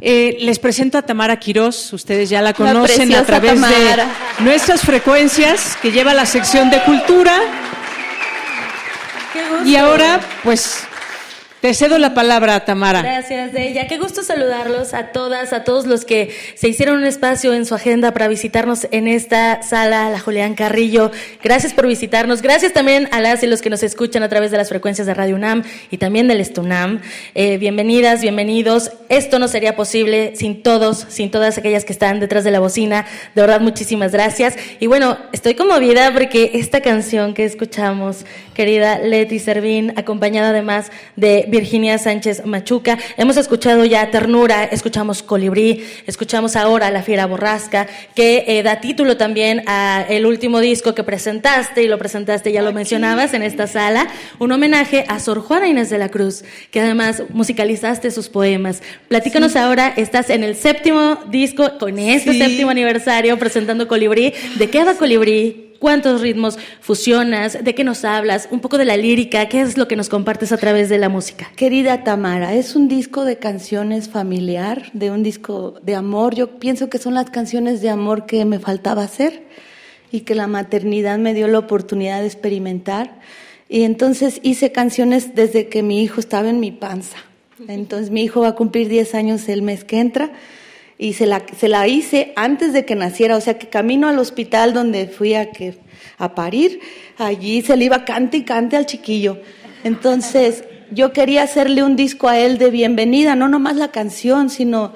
Eh, 0.00 0.36
les 0.40 0.58
presento 0.58 0.98
a 0.98 1.02
Tamara 1.02 1.36
Quirós. 1.38 1.92
Ustedes 1.92 2.28
ya 2.30 2.42
la 2.42 2.52
conocen 2.52 3.12
a 3.14 3.24
través 3.24 3.54
Tamara. 3.54 4.06
de 4.38 4.44
nuestras 4.44 4.82
frecuencias 4.82 5.76
que 5.80 5.90
lleva 5.90 6.14
la 6.14 6.26
sección 6.26 6.70
de 6.70 6.80
cultura. 6.82 7.40
Y 9.64 9.76
ahora, 9.76 10.20
pues, 10.44 10.86
Te 11.64 11.72
cedo 11.72 11.96
la 11.96 12.12
palabra, 12.12 12.66
Tamara. 12.66 13.00
Gracias, 13.00 13.54
Deya. 13.54 13.86
Qué 13.86 13.96
gusto 13.96 14.22
saludarlos 14.22 14.92
a 14.92 15.12
todas, 15.12 15.54
a 15.54 15.64
todos 15.64 15.86
los 15.86 16.04
que 16.04 16.28
se 16.56 16.68
hicieron 16.68 16.98
un 16.98 17.06
espacio 17.06 17.54
en 17.54 17.64
su 17.64 17.74
agenda 17.74 18.12
para 18.12 18.28
visitarnos 18.28 18.86
en 18.90 19.08
esta 19.08 19.62
sala, 19.62 20.10
la 20.10 20.20
Julián 20.20 20.56
Carrillo. 20.56 21.10
Gracias 21.42 21.72
por 21.72 21.86
visitarnos. 21.86 22.42
Gracias 22.42 22.74
también 22.74 23.08
a 23.12 23.20
las 23.22 23.42
y 23.42 23.46
los 23.46 23.62
que 23.62 23.70
nos 23.70 23.82
escuchan 23.82 24.22
a 24.22 24.28
través 24.28 24.50
de 24.50 24.58
las 24.58 24.68
frecuencias 24.68 25.06
de 25.06 25.14
Radio 25.14 25.36
UNAM 25.36 25.62
y 25.90 25.96
también 25.96 26.28
del 26.28 26.42
Estunam. 26.42 27.00
Eh, 27.34 27.56
bienvenidas, 27.56 28.20
bienvenidos. 28.20 28.90
Esto 29.08 29.38
no 29.38 29.48
sería 29.48 29.74
posible 29.74 30.36
sin 30.36 30.62
todos, 30.62 31.06
sin 31.08 31.30
todas 31.30 31.56
aquellas 31.56 31.86
que 31.86 31.94
están 31.94 32.20
detrás 32.20 32.44
de 32.44 32.50
la 32.50 32.60
bocina. 32.60 33.06
De 33.34 33.40
verdad, 33.40 33.62
muchísimas 33.62 34.12
gracias. 34.12 34.54
Y 34.80 34.86
bueno, 34.86 35.16
estoy 35.32 35.54
conmovida 35.54 36.12
porque 36.12 36.50
esta 36.52 36.82
canción 36.82 37.32
que 37.32 37.46
escuchamos, 37.46 38.26
querida 38.52 38.98
Leti 38.98 39.38
Servín, 39.38 39.94
acompañada 39.96 40.50
además 40.50 40.92
de 41.16 41.53
Virginia 41.54 41.98
Sánchez 41.98 42.44
Machuca. 42.44 42.98
Hemos 43.16 43.36
escuchado 43.36 43.84
ya 43.84 44.10
Ternura, 44.10 44.64
escuchamos 44.64 45.22
Colibrí, 45.22 45.84
escuchamos 46.04 46.56
ahora 46.56 46.90
La 46.90 47.04
Fiera 47.04 47.26
Borrasca, 47.26 47.86
que 48.16 48.44
eh, 48.48 48.64
da 48.64 48.80
título 48.80 49.16
también 49.16 49.62
a 49.66 50.04
el 50.08 50.26
último 50.26 50.58
disco 50.58 50.96
que 50.96 51.04
presentaste, 51.04 51.84
y 51.84 51.86
lo 51.86 51.96
presentaste, 51.96 52.50
ya 52.50 52.60
lo 52.60 52.72
mencionabas, 52.72 53.34
en 53.34 53.42
esta 53.42 53.68
sala, 53.68 54.08
un 54.40 54.50
homenaje 54.50 55.04
a 55.06 55.20
Sor 55.20 55.42
Juana 55.42 55.68
Inés 55.68 55.90
de 55.90 55.98
la 55.98 56.08
Cruz, 56.08 56.42
que 56.72 56.80
además 56.80 57.22
musicalizaste 57.28 58.10
sus 58.10 58.28
poemas. 58.28 58.82
Platícanos 59.06 59.54
ahora, 59.54 59.94
estás 59.96 60.30
en 60.30 60.42
el 60.42 60.56
séptimo 60.56 61.20
disco, 61.30 61.78
con 61.78 62.00
este 62.00 62.36
séptimo 62.36 62.70
aniversario, 62.70 63.38
presentando 63.38 63.86
Colibrí. 63.86 64.34
¿De 64.56 64.68
qué 64.70 64.82
va 64.82 64.94
Colibrí? 64.94 65.73
Cuántos 65.84 66.22
ritmos 66.22 66.58
fusionas, 66.80 67.62
de 67.62 67.74
qué 67.74 67.84
nos 67.84 68.06
hablas, 68.06 68.48
un 68.50 68.60
poco 68.60 68.78
de 68.78 68.86
la 68.86 68.96
lírica, 68.96 69.50
qué 69.50 69.60
es 69.60 69.76
lo 69.76 69.86
que 69.86 69.96
nos 69.96 70.08
compartes 70.08 70.50
a 70.50 70.56
través 70.56 70.88
de 70.88 70.96
la 70.96 71.10
música. 71.10 71.52
Querida 71.56 72.04
Tamara, 72.04 72.54
es 72.54 72.74
un 72.74 72.88
disco 72.88 73.26
de 73.26 73.36
canciones 73.36 74.08
familiar, 74.08 74.90
de 74.94 75.10
un 75.10 75.22
disco 75.22 75.74
de 75.82 75.94
amor. 75.94 76.34
Yo 76.34 76.58
pienso 76.58 76.88
que 76.88 76.96
son 76.96 77.12
las 77.12 77.28
canciones 77.28 77.82
de 77.82 77.90
amor 77.90 78.24
que 78.24 78.46
me 78.46 78.60
faltaba 78.60 79.02
hacer 79.02 79.42
y 80.10 80.20
que 80.20 80.34
la 80.34 80.46
maternidad 80.46 81.18
me 81.18 81.34
dio 81.34 81.48
la 81.48 81.58
oportunidad 81.58 82.20
de 82.20 82.28
experimentar. 82.28 83.20
Y 83.68 83.82
entonces 83.82 84.40
hice 84.42 84.72
canciones 84.72 85.34
desde 85.34 85.68
que 85.68 85.82
mi 85.82 86.02
hijo 86.02 86.18
estaba 86.18 86.48
en 86.48 86.60
mi 86.60 86.70
panza. 86.70 87.18
Entonces 87.68 88.10
mi 88.10 88.22
hijo 88.22 88.40
va 88.40 88.48
a 88.48 88.54
cumplir 88.54 88.88
10 88.88 89.14
años 89.14 89.50
el 89.50 89.60
mes 89.60 89.84
que 89.84 90.00
entra 90.00 90.32
y 91.04 91.12
se 91.12 91.26
la, 91.26 91.42
se 91.54 91.68
la 91.68 91.86
hice 91.86 92.32
antes 92.34 92.72
de 92.72 92.86
que 92.86 92.94
naciera, 92.94 93.36
o 93.36 93.40
sea 93.42 93.58
que 93.58 93.68
camino 93.68 94.08
al 94.08 94.18
hospital 94.18 94.72
donde 94.72 95.06
fui 95.06 95.34
a, 95.34 95.50
que, 95.50 95.74
a 96.16 96.34
parir, 96.34 96.80
allí 97.18 97.60
se 97.60 97.76
le 97.76 97.84
iba 97.84 98.06
cante 98.06 98.38
y 98.38 98.44
cante 98.44 98.78
al 98.78 98.86
chiquillo. 98.86 99.38
Entonces 99.84 100.64
yo 100.90 101.12
quería 101.12 101.42
hacerle 101.42 101.82
un 101.82 101.94
disco 101.94 102.26
a 102.26 102.38
él 102.38 102.56
de 102.56 102.70
bienvenida, 102.70 103.36
no 103.36 103.50
nomás 103.50 103.76
la 103.76 103.88
canción, 103.88 104.48
sino 104.48 104.94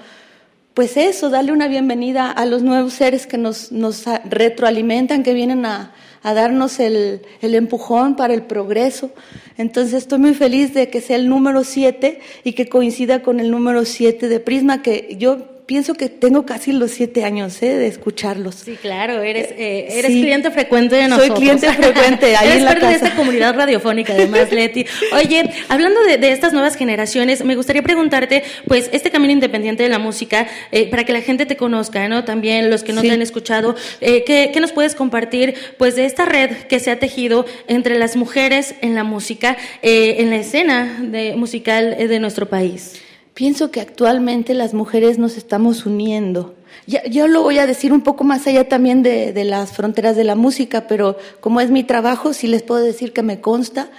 pues 0.72 0.96
eso, 0.96 1.28
darle 1.28 1.52
una 1.52 1.68
bienvenida 1.68 2.30
a 2.30 2.46
los 2.46 2.62
nuevos 2.62 2.94
seres 2.94 3.26
que 3.26 3.36
nos, 3.36 3.70
nos 3.70 4.04
retroalimentan, 4.30 5.22
que 5.22 5.34
vienen 5.34 5.66
a, 5.66 5.92
a 6.22 6.32
darnos 6.32 6.80
el, 6.80 7.20
el, 7.42 7.54
empujón 7.54 8.16
para 8.16 8.32
el 8.32 8.44
progreso. 8.44 9.10
Entonces 9.58 9.92
estoy 9.92 10.20
muy 10.20 10.32
feliz 10.32 10.72
de 10.72 10.88
que 10.88 11.02
sea 11.02 11.16
el 11.16 11.28
número 11.28 11.64
7 11.64 12.20
y 12.44 12.54
que 12.54 12.66
coincida 12.70 13.22
con 13.22 13.40
el 13.40 13.50
número 13.50 13.84
7 13.84 14.26
de 14.28 14.40
Prisma, 14.40 14.80
que 14.80 15.14
yo 15.18 15.57
pienso 15.68 15.92
que 15.92 16.08
tengo 16.08 16.46
casi 16.46 16.72
los 16.72 16.92
siete 16.92 17.24
años 17.26 17.62
¿eh? 17.62 17.76
de 17.76 17.88
escucharlos. 17.88 18.54
Sí, 18.54 18.78
claro, 18.80 19.22
eres, 19.22 19.50
eh, 19.50 19.98
eres 19.98 20.12
cliente 20.12 20.50
frecuente 20.50 20.96
de 20.96 21.08
nosotros. 21.08 21.28
Soy 21.28 21.36
cliente 21.36 21.70
frecuente, 21.74 22.36
ahí 22.38 22.48
eres 22.48 22.60
en 22.60 22.64
la 22.64 22.70
parte 22.70 22.86
de 22.86 22.94
esta 22.94 23.14
comunidad 23.14 23.54
radiofónica, 23.54 24.14
además, 24.14 24.50
Leti. 24.50 24.86
Oye, 25.12 25.50
hablando 25.68 26.02
de, 26.04 26.16
de, 26.16 26.32
estas 26.32 26.54
nuevas 26.54 26.74
generaciones, 26.74 27.44
me 27.44 27.54
gustaría 27.54 27.82
preguntarte, 27.82 28.44
pues, 28.66 28.88
este 28.94 29.10
camino 29.10 29.30
independiente 29.30 29.82
de 29.82 29.90
la 29.90 29.98
música, 29.98 30.48
eh, 30.72 30.88
para 30.88 31.04
que 31.04 31.12
la 31.12 31.20
gente 31.20 31.44
te 31.44 31.58
conozca, 31.58 32.08
¿no? 32.08 32.24
También 32.24 32.70
los 32.70 32.82
que 32.82 32.94
no 32.94 33.02
te 33.02 33.10
han 33.10 33.20
escuchado, 33.20 33.76
eh, 34.00 34.24
¿qué, 34.24 34.50
¿qué, 34.54 34.60
nos 34.60 34.72
puedes 34.72 34.94
compartir, 34.94 35.54
pues, 35.76 35.96
de 35.96 36.06
esta 36.06 36.24
red 36.24 36.50
que 36.68 36.80
se 36.80 36.90
ha 36.90 36.98
tejido 36.98 37.44
entre 37.66 37.98
las 37.98 38.16
mujeres 38.16 38.74
en 38.80 38.94
la 38.94 39.04
música, 39.04 39.58
eh, 39.82 40.16
en 40.20 40.30
la 40.30 40.36
escena 40.36 40.98
de, 41.02 41.36
musical 41.36 41.94
de 41.98 42.20
nuestro 42.20 42.48
país? 42.48 43.02
Pienso 43.38 43.70
que 43.70 43.80
actualmente 43.80 44.52
las 44.52 44.74
mujeres 44.74 45.16
nos 45.16 45.36
estamos 45.36 45.86
uniendo. 45.86 46.56
Ya, 46.88 47.04
yo 47.04 47.28
lo 47.28 47.40
voy 47.40 47.58
a 47.58 47.68
decir 47.68 47.92
un 47.92 48.00
poco 48.00 48.24
más 48.24 48.44
allá 48.48 48.68
también 48.68 49.04
de, 49.04 49.32
de, 49.32 49.44
las 49.44 49.70
fronteras 49.70 50.16
de 50.16 50.24
la 50.24 50.34
música, 50.34 50.88
pero 50.88 51.16
como 51.38 51.60
es 51.60 51.70
mi 51.70 51.84
trabajo, 51.84 52.32
sí 52.32 52.48
les 52.48 52.64
puedo 52.64 52.82
decir 52.82 53.12
que 53.12 53.22
me 53.22 53.40
consta 53.40 53.92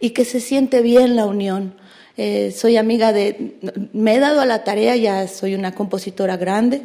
y 0.00 0.12
que 0.12 0.24
se 0.24 0.40
siente 0.40 0.80
bien 0.80 1.16
la 1.16 1.26
unión. 1.26 1.74
Eh, 2.16 2.50
soy 2.56 2.78
amiga 2.78 3.12
de, 3.12 3.58
me 3.92 4.14
he 4.14 4.20
dado 4.20 4.40
a 4.40 4.46
la 4.46 4.64
tarea, 4.64 4.96
ya 4.96 5.28
soy 5.28 5.54
una 5.54 5.74
compositora 5.74 6.38
grande, 6.38 6.80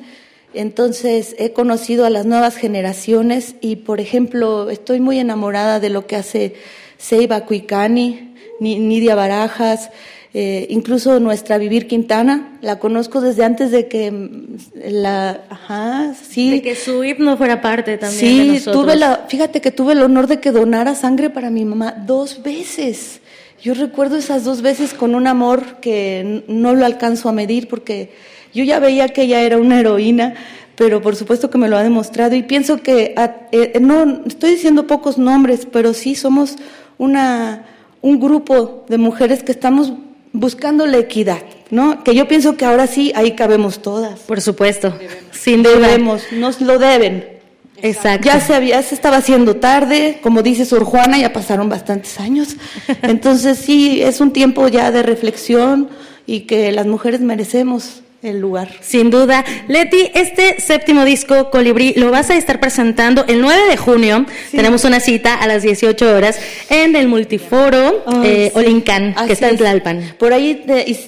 entonces 0.54 1.38
he 1.40 1.54
conocido 1.54 2.06
a 2.06 2.10
las 2.10 2.26
nuevas 2.26 2.58
generaciones 2.58 3.56
y, 3.62 3.78
por 3.78 4.02
ejemplo, 4.02 4.70
estoy 4.70 5.00
muy 5.00 5.20
enamorada 5.20 5.80
de 5.80 5.90
lo 5.90 6.06
que 6.06 6.18
hace 6.18 6.56
Seiba 6.98 7.46
Cuicani, 7.46 8.36
Nidia 8.60 9.16
Barajas, 9.16 9.90
eh, 10.36 10.66
incluso 10.70 11.20
nuestra 11.20 11.60
Vivir 11.60 11.86
Quintana, 11.86 12.58
la 12.62 12.80
conozco 12.80 13.22
desde 13.22 13.44
antes 13.44 13.70
de 13.70 13.88
que 13.88 14.12
mm, 14.12 14.58
la, 14.90 15.42
ajá, 15.50 16.16
sí. 16.16 16.52
De 16.52 16.62
que 16.64 16.76
su 16.76 17.04
himno 17.04 17.38
fuera 17.38 17.62
parte 17.62 18.00
también 18.00 18.20
sí, 18.20 18.40
de 18.40 18.54
nosotros. 18.56 18.84
tuve 18.84 18.96
la, 18.96 19.26
fíjate 19.28 19.62
que 19.62 19.70
tuve 19.70 19.94
el 19.94 20.02
honor 20.02 20.26
de 20.26 20.40
que 20.40 20.52
donara 20.52 20.96
sangre 20.96 21.30
para 21.30 21.52
mi 21.52 21.66
mamá 21.66 21.92
dos 21.92 22.42
veces. 22.42 23.22
Yo 23.62 23.76
recuerdo 23.76 24.18
esas 24.18 24.44
dos 24.44 24.62
veces 24.62 24.96
con 24.96 25.14
un 25.14 25.28
amor 25.28 25.80
que 25.80 26.44
no 26.48 26.74
lo 26.74 26.86
alcanzo 26.86 27.30
a 27.30 27.32
medir 27.32 27.68
porque 27.68 28.12
yo 28.54 28.64
ya 28.64 28.80
veía 28.80 29.10
que 29.10 29.22
ella 29.22 29.42
era 29.42 29.58
una 29.58 29.80
heroína, 29.80 30.34
pero 30.76 31.02
por 31.02 31.16
supuesto 31.16 31.52
que 31.52 31.60
me 31.60 31.70
lo 31.70 31.78
ha 31.78 31.84
demostrado 31.84 32.36
y 32.36 32.42
pienso 32.42 32.78
que, 32.78 33.14
eh, 33.52 33.80
no, 33.80 34.24
estoy 34.26 34.52
diciendo 34.52 34.88
pocos 34.88 35.20
nombres, 35.20 35.68
pero 35.72 35.94
sí 35.94 36.16
somos 36.16 36.56
una, 36.98 37.66
un 38.02 38.20
grupo 38.20 38.84
de 38.90 38.98
mujeres 38.98 39.44
que 39.44 39.52
estamos 39.52 39.94
buscando 40.34 40.86
la 40.86 40.98
equidad, 40.98 41.44
¿no? 41.70 42.04
Que 42.04 42.14
yo 42.16 42.28
pienso 42.28 42.58
que 42.58 42.66
ahora 42.66 42.88
sí, 42.88 43.14
ahí 43.16 43.34
cabemos 43.34 43.82
todas. 43.82 44.20
Por 44.22 44.42
supuesto, 44.42 44.90
debemos. 44.90 45.24
sin 45.32 45.64
debemos, 45.64 46.24
nos 46.32 46.60
lo 46.60 46.80
deben. 46.80 47.34
Exacto. 47.82 48.26
Ya 48.26 48.40
se 48.40 48.54
había, 48.56 48.82
se 48.82 48.96
estaba 48.96 49.18
haciendo 49.18 49.58
tarde, 49.58 50.20
como 50.24 50.42
dice 50.42 50.66
Sor 50.66 50.86
Juana, 50.86 51.18
ya 51.18 51.34
pasaron 51.34 51.70
bastantes 51.70 52.20
años. 52.20 52.56
Entonces 53.02 53.58
sí, 53.58 54.02
es 54.02 54.22
un 54.22 54.32
tiempo 54.32 54.68
ya 54.68 54.92
de 54.92 55.04
reflexión 55.04 55.90
y 56.26 56.42
que 56.42 56.72
las 56.72 56.88
mujeres 56.88 57.22
merecemos 57.22 58.02
el 58.24 58.40
lugar. 58.40 58.70
Sin 58.80 59.10
duda. 59.10 59.44
Leti, 59.68 60.10
este 60.14 60.62
séptimo 60.62 61.04
disco, 61.04 61.52
Colibrí, 61.52 61.94
lo 61.96 62.10
vas 62.10 62.30
a 62.30 62.38
estar 62.38 62.60
presentando 62.60 63.26
el 63.28 63.42
9 63.42 63.68
de 63.70 63.78
junio. 63.78 64.26
Sí. 64.50 64.58
Tenemos 64.58 64.86
una 64.86 65.02
cita 65.02 65.36
a 65.36 65.46
las 65.46 65.62
18 65.62 66.16
horas 66.16 66.40
en 66.70 66.96
el 66.96 67.10
multiforo 67.10 68.04
oh, 68.06 68.24
eh, 68.24 68.52
sí. 68.54 68.60
Olincan, 68.60 69.14
que 69.28 69.34
está 69.34 69.50
en 69.50 69.58
Tlalpan. 69.58 70.16
Por 70.18 70.32
ahí 70.32 70.64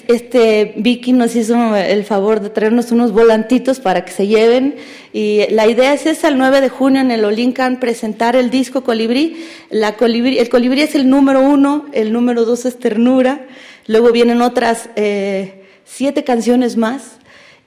este, 0.08 0.74
Vicky 0.76 1.12
nos 1.14 1.34
hizo 1.36 1.74
el 1.74 2.04
favor 2.04 2.40
de 2.40 2.50
traernos 2.50 2.92
unos 2.92 3.12
volantitos 3.12 3.80
para 3.80 4.04
que 4.04 4.12
se 4.12 4.26
lleven. 4.26 4.76
Y 5.14 5.46
la 5.50 5.66
idea 5.66 5.94
es 5.94 6.04
esa, 6.04 6.28
el 6.28 6.36
9 6.36 6.60
de 6.60 6.68
junio 6.68 7.00
en 7.00 7.10
el 7.10 7.24
Olincan, 7.24 7.80
presentar 7.80 8.36
el 8.36 8.50
disco 8.50 8.84
Colibrí. 8.84 9.42
La 9.70 9.96
colibrí 9.96 10.38
el 10.38 10.50
Colibrí 10.50 10.82
es 10.82 10.94
el 10.94 11.08
número 11.08 11.40
uno, 11.40 11.86
el 11.92 12.12
número 12.12 12.44
dos 12.44 12.66
es 12.66 12.78
Ternura. 12.78 13.46
Luego 13.86 14.12
vienen 14.12 14.42
otras... 14.42 14.90
Eh, 14.96 15.62
siete 15.86 16.24
canciones 16.24 16.76
más 16.76 17.16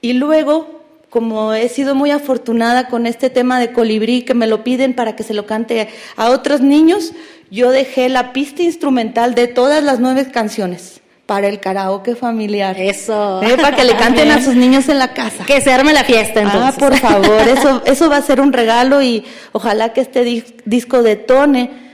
y 0.00 0.12
luego, 0.12 0.82
como 1.08 1.52
he 1.52 1.68
sido 1.68 1.94
muy 1.96 2.12
afortunada 2.12 2.86
con 2.86 3.06
este 3.06 3.30
tema 3.30 3.58
de 3.58 3.72
colibrí 3.72 4.22
que 4.22 4.34
me 4.34 4.46
lo 4.46 4.62
piden 4.62 4.94
para 4.94 5.16
que 5.16 5.24
se 5.24 5.34
lo 5.34 5.46
cante 5.46 5.88
a 6.16 6.30
otros 6.30 6.60
niños, 6.60 7.12
yo 7.50 7.70
dejé 7.70 8.08
la 8.08 8.32
pista 8.32 8.62
instrumental 8.62 9.34
de 9.34 9.48
todas 9.48 9.82
las 9.82 9.98
nueve 9.98 10.30
canciones 10.30 11.00
para 11.26 11.48
el 11.48 11.60
karaoke 11.60 12.16
familiar. 12.16 12.76
Eso. 12.78 13.42
¿Eh? 13.42 13.56
Para 13.56 13.76
que 13.76 13.84
le 13.84 13.94
canten 13.98 14.30
a 14.30 14.42
sus 14.42 14.54
niños 14.54 14.88
en 14.88 14.98
la 14.98 15.14
casa. 15.14 15.44
Que 15.44 15.60
se 15.60 15.72
arme 15.72 15.92
la 15.92 16.04
fiesta 16.04 16.40
entonces. 16.40 16.74
Ah, 16.74 16.78
por 16.78 16.96
favor, 16.96 17.48
eso, 17.48 17.82
eso 17.86 18.10
va 18.10 18.16
a 18.16 18.22
ser 18.22 18.40
un 18.40 18.52
regalo 18.52 19.02
y 19.02 19.24
ojalá 19.52 19.92
que 19.92 20.00
este 20.00 20.24
disco 20.64 21.02
detone 21.02 21.89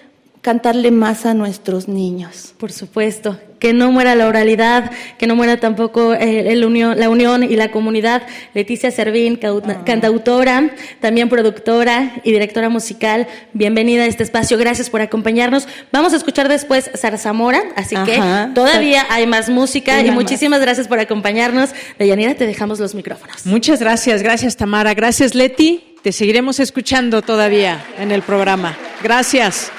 cantarle 0.47 0.93
más 0.93 1.27
a 1.27 1.35
nuestros 1.35 1.89
niños. 1.89 2.55
Por 2.57 2.71
supuesto, 2.71 3.37
que 3.59 3.73
no 3.73 3.91
muera 3.91 4.15
la 4.15 4.29
oralidad, 4.29 4.93
que 5.19 5.27
no 5.27 5.35
muera 5.35 5.59
tampoco 5.59 6.15
eh, 6.15 6.53
el 6.53 6.65
unión, 6.65 7.01
la 7.01 7.09
unión 7.09 7.43
y 7.43 7.57
la 7.57 7.73
comunidad. 7.73 8.23
Leticia 8.55 8.93
Servín, 8.93 9.41
ah. 9.43 9.83
cantautora, 9.85 10.71
también 11.01 11.29
productora 11.29 12.21
y 12.23 12.31
directora 12.31 12.69
musical, 12.69 13.27
bienvenida 13.55 14.05
a 14.05 14.07
este 14.07 14.23
espacio, 14.23 14.57
gracias 14.57 14.89
por 14.89 15.01
acompañarnos. 15.01 15.67
Vamos 15.91 16.13
a 16.13 16.17
escuchar 16.17 16.47
después 16.47 16.93
Zarzamora, 16.97 17.65
así 17.75 17.97
Ajá. 17.97 18.05
que 18.05 18.55
todavía 18.55 19.05
hay 19.11 19.27
más 19.27 19.49
música 19.49 20.01
y, 20.01 20.07
y 20.07 20.11
muchísimas 20.13 20.61
más. 20.61 20.65
gracias 20.65 20.87
por 20.87 21.01
acompañarnos. 21.01 21.71
Deyanira, 21.99 22.37
te 22.37 22.47
dejamos 22.47 22.79
los 22.79 22.95
micrófonos. 22.95 23.45
Muchas 23.47 23.81
gracias, 23.81 24.23
gracias 24.23 24.57
Tamara, 24.57 24.95
gracias 24.95 25.35
Leti, 25.35 25.83
te 26.05 26.13
seguiremos 26.13 26.61
escuchando 26.61 27.21
todavía 27.23 27.85
en 27.99 28.13
el 28.13 28.23
programa. 28.23 28.79
Gracias. 29.03 29.73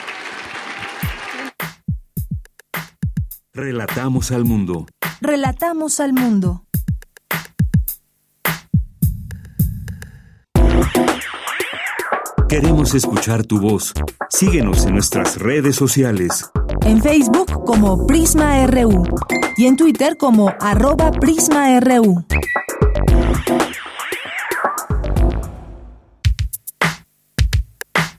Relatamos 3.58 4.32
al 4.32 4.46
mundo. 4.46 4.86
Relatamos 5.20 6.00
al 6.00 6.14
mundo. 6.14 6.64
Queremos 12.48 12.94
escuchar 12.94 13.48
tu 13.48 13.60
voz. 13.60 13.96
Síguenos 14.30 14.86
en 14.86 14.94
nuestras 14.94 15.40
redes 15.40 15.76
sociales. 15.76 16.52
En 16.86 17.02
Facebook 17.02 17.66
como 17.66 18.06
Prisma 18.06 18.64
RU 18.68 19.04
y 19.58 19.66
en 19.66 19.76
Twitter 19.76 20.18
como 20.18 20.54
arroba 20.60 21.10
PrismaRU. 21.10 22.26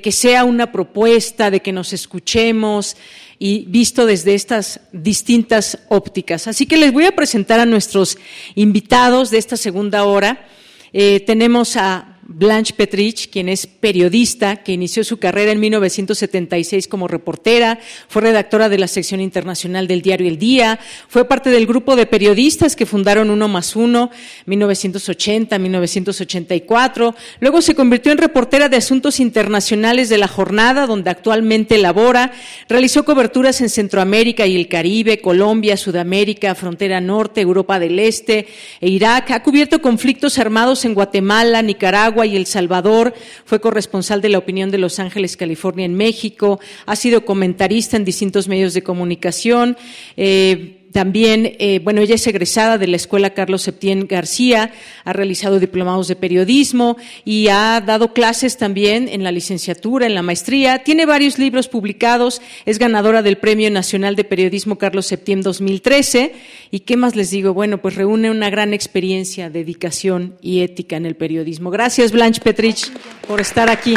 que 0.03 0.13
sea 0.13 0.45
una 0.45 0.73
propuesta, 0.73 1.51
de 1.51 1.61
que 1.61 1.73
nos 1.73 1.93
escuchemos 1.93 2.97
y 3.39 3.67
visto 3.67 4.05
desde 4.05 4.35
estas 4.35 4.81
distintas 4.93 5.79
ópticas. 5.89 6.49
Así 6.49 6.67
que 6.67 6.77
les 6.77 6.93
voy 6.93 7.05
a 7.05 7.15
presentar 7.15 7.61
a 7.61 7.67
nuestros 7.67 8.19
invitados 8.57 9.31
de 9.31 9.39
esta 9.39 9.57
segunda 9.57 10.05
hora. 10.05 10.49
Eh, 10.93 11.21
tenemos 11.21 11.77
a 11.77 12.18
Blanche 12.31 12.75
Petrich, 12.75 13.31
quien 13.31 13.49
es 13.49 13.67
periodista, 13.67 14.57
que 14.57 14.73
inició 14.73 15.03
su 15.03 15.17
carrera 15.17 15.51
en 15.51 15.61
1976 15.61 16.87
como 16.87 17.09
reportera, 17.09 17.79
fue 18.07 18.21
redactora 18.21 18.69
de 18.69 18.77
la 18.77 18.87
sección 18.87 19.23
internacional 19.23 19.89
del 19.89 20.03
diario 20.03 20.29
El 20.29 20.37
Día, 20.37 20.79
fue 21.09 21.25
parte 21.25 21.49
del 21.49 21.67
grupo 21.67 21.97
de 21.97 22.05
periodistas 22.05 22.77
que 22.77 22.85
fundaron 22.85 23.31
Uno 23.31 23.49
más 23.49 23.77
Uno, 23.77 24.11
1980-1984, 24.47 27.15
luego 27.41 27.63
se 27.63 27.75
convirtió 27.75 28.13
en 28.13 28.19
reportera 28.19 28.69
de 28.69 28.77
asuntos 28.77 29.21
internacionales 29.21 30.11
de 30.11 30.19
la 30.19 30.29
jornada, 30.29 30.87
donde 30.87 31.09
actualmente 31.09 31.79
labora, 31.79 32.33
realizó 32.69 33.07
coberturas 33.07 33.63
en 33.63 33.71
Centroamérica 33.71 34.47
y 34.47 34.55
el 34.55 34.69
Caribe, 34.69 35.23
Colombia, 35.23 35.79
Sudamérica, 35.79 36.55
Frontera 36.55 37.01
Norte, 37.01 37.41
Europa 37.41 37.79
del 37.79 37.99
Este 37.99 38.49
e 38.83 38.91
Irak, 38.91 39.31
ha 39.31 39.43
cubierto 39.43 39.81
conflictos 39.81 40.39
armados 40.39 40.85
en 40.85 40.93
Guatemala, 40.93 41.63
Nicaragua, 41.63 42.18
y 42.25 42.37
El 42.37 42.47
Salvador, 42.47 43.15
fue 43.45 43.61
corresponsal 43.61 44.21
de 44.21 44.29
la 44.29 44.39
opinión 44.39 44.71
de 44.71 44.79
Los 44.79 44.99
Ángeles, 44.99 45.37
California, 45.37 45.85
en 45.85 45.95
México, 45.95 46.61
ha 46.87 46.97
sido 46.97 47.25
comentarista 47.25 47.97
en 47.97 48.05
distintos 48.05 48.49
medios 48.49 48.75
de 48.75 48.83
comunicación. 48.83 49.77
Eh, 50.17 50.78
también, 50.99 51.55
eh, 51.61 51.81
bueno, 51.85 52.01
ella 52.01 52.17
es 52.17 52.27
egresada 52.27 52.77
de 52.77 52.89
la 52.89 52.97
Escuela 52.97 53.31
Carlos 53.31 53.63
Septién 53.63 54.09
García, 54.09 54.73
ha 55.05 55.13
realizado 55.13 55.61
diplomados 55.61 56.09
de 56.09 56.17
periodismo 56.17 56.97
y 57.25 57.47
ha 57.47 57.81
dado 57.81 58.13
clases 58.13 58.57
también 58.57 59.09
en 59.09 59.23
la 59.23 59.31
licenciatura, 59.31 60.07
en 60.07 60.17
la 60.17 60.23
maestría. 60.23 60.83
Tiene 60.83 61.07
varios 61.07 61.39
libros 61.39 61.69
publicados, 61.69 62.43
es 62.67 62.81
ganadora 62.81 63.23
del 63.23 63.39
Premio 63.39 63.71
Nacional 63.71 64.17
de 64.17 64.25
Periodismo 64.25 64.77
Carlos 64.77 65.07
Septién 65.07 65.41
2013. 65.41 66.33
¿Y 66.73 66.81
qué 66.81 66.97
más 66.97 67.15
les 67.15 67.31
digo? 67.31 67.55
Bueno, 67.55 67.79
pues 67.79 67.95
reúne 67.95 68.33
una 68.33 68.51
gran 68.51 68.75
experiencia, 68.75 69.51
dedicación 69.51 70.35
y 70.43 70.63
ética 70.63 70.97
en 70.97 71.07
el 71.07 71.15
periodismo. 71.15 71.71
Gracias, 71.71 72.11
Blanche 72.11 72.41
Petrich, 72.43 72.91
por 73.29 73.41
estar 73.41 73.71
aquí. 73.71 73.95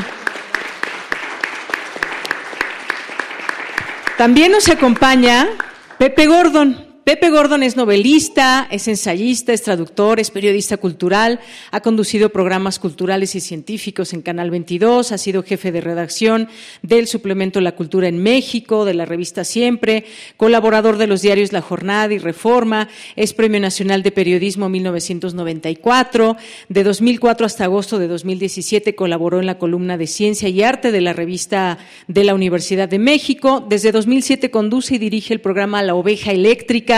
También 4.19 4.51
nos 4.51 4.69
acompaña 4.69 5.49
Pepe 5.97 6.27
Gordon. 6.27 6.90
Pepe 7.03 7.31
Gordon 7.31 7.63
es 7.63 7.77
novelista, 7.77 8.67
es 8.69 8.87
ensayista, 8.87 9.53
es 9.53 9.63
traductor, 9.63 10.19
es 10.19 10.29
periodista 10.29 10.77
cultural, 10.77 11.39
ha 11.71 11.81
conducido 11.81 12.29
programas 12.29 12.77
culturales 12.77 13.33
y 13.33 13.39
científicos 13.39 14.13
en 14.13 14.21
Canal 14.21 14.51
22, 14.51 15.11
ha 15.11 15.17
sido 15.17 15.41
jefe 15.41 15.71
de 15.71 15.81
redacción 15.81 16.47
del 16.83 17.07
suplemento 17.07 17.59
La 17.59 17.71
Cultura 17.71 18.07
en 18.07 18.21
México, 18.21 18.85
de 18.85 18.93
la 18.93 19.05
revista 19.05 19.43
Siempre, 19.45 20.05
colaborador 20.37 20.97
de 20.97 21.07
los 21.07 21.23
diarios 21.23 21.51
La 21.53 21.61
Jornada 21.61 22.13
y 22.13 22.19
Reforma, 22.19 22.87
es 23.15 23.33
Premio 23.33 23.59
Nacional 23.59 24.03
de 24.03 24.11
Periodismo 24.11 24.69
1994, 24.69 26.37
de 26.69 26.83
2004 26.83 27.47
hasta 27.47 27.63
agosto 27.63 27.97
de 27.97 28.07
2017 28.09 28.93
colaboró 28.93 29.39
en 29.39 29.47
la 29.47 29.57
columna 29.57 29.97
de 29.97 30.05
Ciencia 30.05 30.49
y 30.49 30.61
Arte 30.61 30.91
de 30.91 31.01
la 31.01 31.13
revista 31.13 31.79
de 32.07 32.23
la 32.25 32.35
Universidad 32.35 32.87
de 32.87 32.99
México, 32.99 33.65
desde 33.67 33.91
2007 33.91 34.51
conduce 34.51 34.95
y 34.95 34.99
dirige 34.99 35.33
el 35.33 35.41
programa 35.41 35.81
La 35.81 35.95
Oveja 35.95 36.31
Eléctrica, 36.31 36.90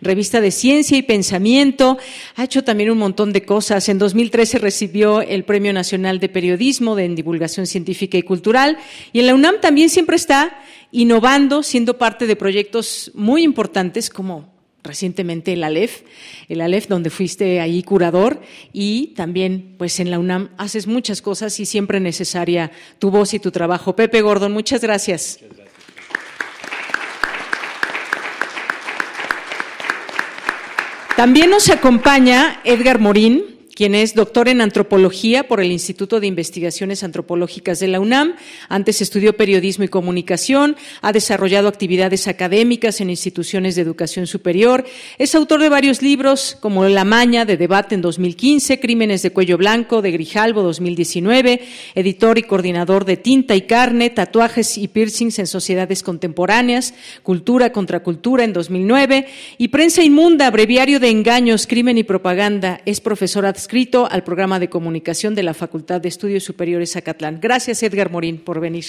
revista 0.00 0.40
de 0.40 0.50
ciencia 0.50 0.96
y 0.96 1.02
pensamiento. 1.02 1.98
Ha 2.36 2.44
hecho 2.44 2.64
también 2.64 2.90
un 2.90 2.98
montón 2.98 3.32
de 3.32 3.42
cosas. 3.42 3.88
En 3.88 3.98
2013 3.98 4.58
recibió 4.58 5.20
el 5.20 5.44
Premio 5.44 5.72
Nacional 5.72 6.20
de 6.20 6.28
Periodismo 6.28 6.96
de 6.96 7.08
Divulgación 7.08 7.66
Científica 7.66 8.18
y 8.18 8.22
Cultural. 8.22 8.78
Y 9.12 9.20
en 9.20 9.26
la 9.26 9.34
UNAM 9.34 9.60
también 9.60 9.88
siempre 9.90 10.16
está 10.16 10.58
innovando, 10.90 11.62
siendo 11.62 11.98
parte 11.98 12.26
de 12.26 12.36
proyectos 12.36 13.10
muy 13.14 13.42
importantes 13.42 14.10
como 14.10 14.52
recientemente 14.82 15.52
el 15.52 15.64
ALEF, 15.64 16.02
el 16.48 16.60
ALEF 16.60 16.88
donde 16.88 17.10
fuiste 17.10 17.60
ahí 17.60 17.82
curador 17.82 18.40
y 18.72 19.08
también 19.14 19.76
pues 19.78 20.00
en 20.00 20.10
la 20.10 20.18
UNAM 20.18 20.50
haces 20.58 20.86
muchas 20.86 21.22
cosas 21.22 21.58
y 21.60 21.66
siempre 21.66 22.00
necesaria 22.00 22.72
tu 22.98 23.10
voz 23.10 23.32
y 23.34 23.38
tu 23.38 23.50
trabajo. 23.50 23.94
Pepe 23.94 24.22
Gordon, 24.22 24.52
muchas 24.52 24.82
gracias. 24.82 25.38
También 31.16 31.50
nos 31.50 31.68
acompaña 31.68 32.60
Edgar 32.64 32.98
Morín, 32.98 33.44
quien 33.82 33.96
es 33.96 34.14
doctor 34.14 34.48
en 34.48 34.60
antropología 34.60 35.48
por 35.48 35.60
el 35.60 35.72
Instituto 35.72 36.20
de 36.20 36.28
Investigaciones 36.28 37.02
Antropológicas 37.02 37.80
de 37.80 37.88
la 37.88 37.98
UNAM. 37.98 38.36
Antes 38.68 39.02
estudió 39.02 39.36
periodismo 39.36 39.82
y 39.82 39.88
comunicación, 39.88 40.76
ha 41.00 41.12
desarrollado 41.12 41.66
actividades 41.66 42.28
académicas 42.28 43.00
en 43.00 43.10
instituciones 43.10 43.74
de 43.74 43.82
educación 43.82 44.28
superior. 44.28 44.84
Es 45.18 45.34
autor 45.34 45.62
de 45.62 45.68
varios 45.68 46.00
libros 46.00 46.56
como 46.60 46.84
La 46.84 47.04
Maña 47.04 47.44
de 47.44 47.56
Debate 47.56 47.96
en 47.96 48.02
2015, 48.02 48.78
Crímenes 48.78 49.22
de 49.22 49.32
Cuello 49.32 49.58
Blanco 49.58 50.00
de 50.00 50.12
Grijalvo 50.12 50.62
2019, 50.62 51.60
editor 51.96 52.38
y 52.38 52.44
coordinador 52.44 53.04
de 53.04 53.16
Tinta 53.16 53.56
y 53.56 53.62
Carne, 53.62 54.10
Tatuajes 54.10 54.78
y 54.78 54.86
Piercings 54.86 55.40
en 55.40 55.48
Sociedades 55.48 56.04
Contemporáneas, 56.04 56.94
Cultura 57.24 57.72
contra 57.72 58.04
Cultura 58.04 58.44
en 58.44 58.52
2009 58.52 59.26
y 59.58 59.66
Prensa 59.68 60.04
Inmunda, 60.04 60.52
Breviario 60.52 61.00
de 61.00 61.10
Engaños, 61.10 61.66
Crimen 61.66 61.98
y 61.98 62.04
Propaganda. 62.04 62.80
Es 62.86 63.00
profesora 63.00 63.48
escrito 63.72 64.06
al 64.10 64.22
programa 64.22 64.58
de 64.58 64.68
comunicación 64.68 65.34
de 65.34 65.42
la 65.42 65.54
Facultad 65.54 65.98
de 65.98 66.10
Estudios 66.10 66.44
Superiores 66.44 66.94
Acatlán. 66.94 67.38
Gracias, 67.40 67.82
Edgar 67.82 68.10
Morín, 68.10 68.36
por 68.36 68.60
venir. 68.60 68.84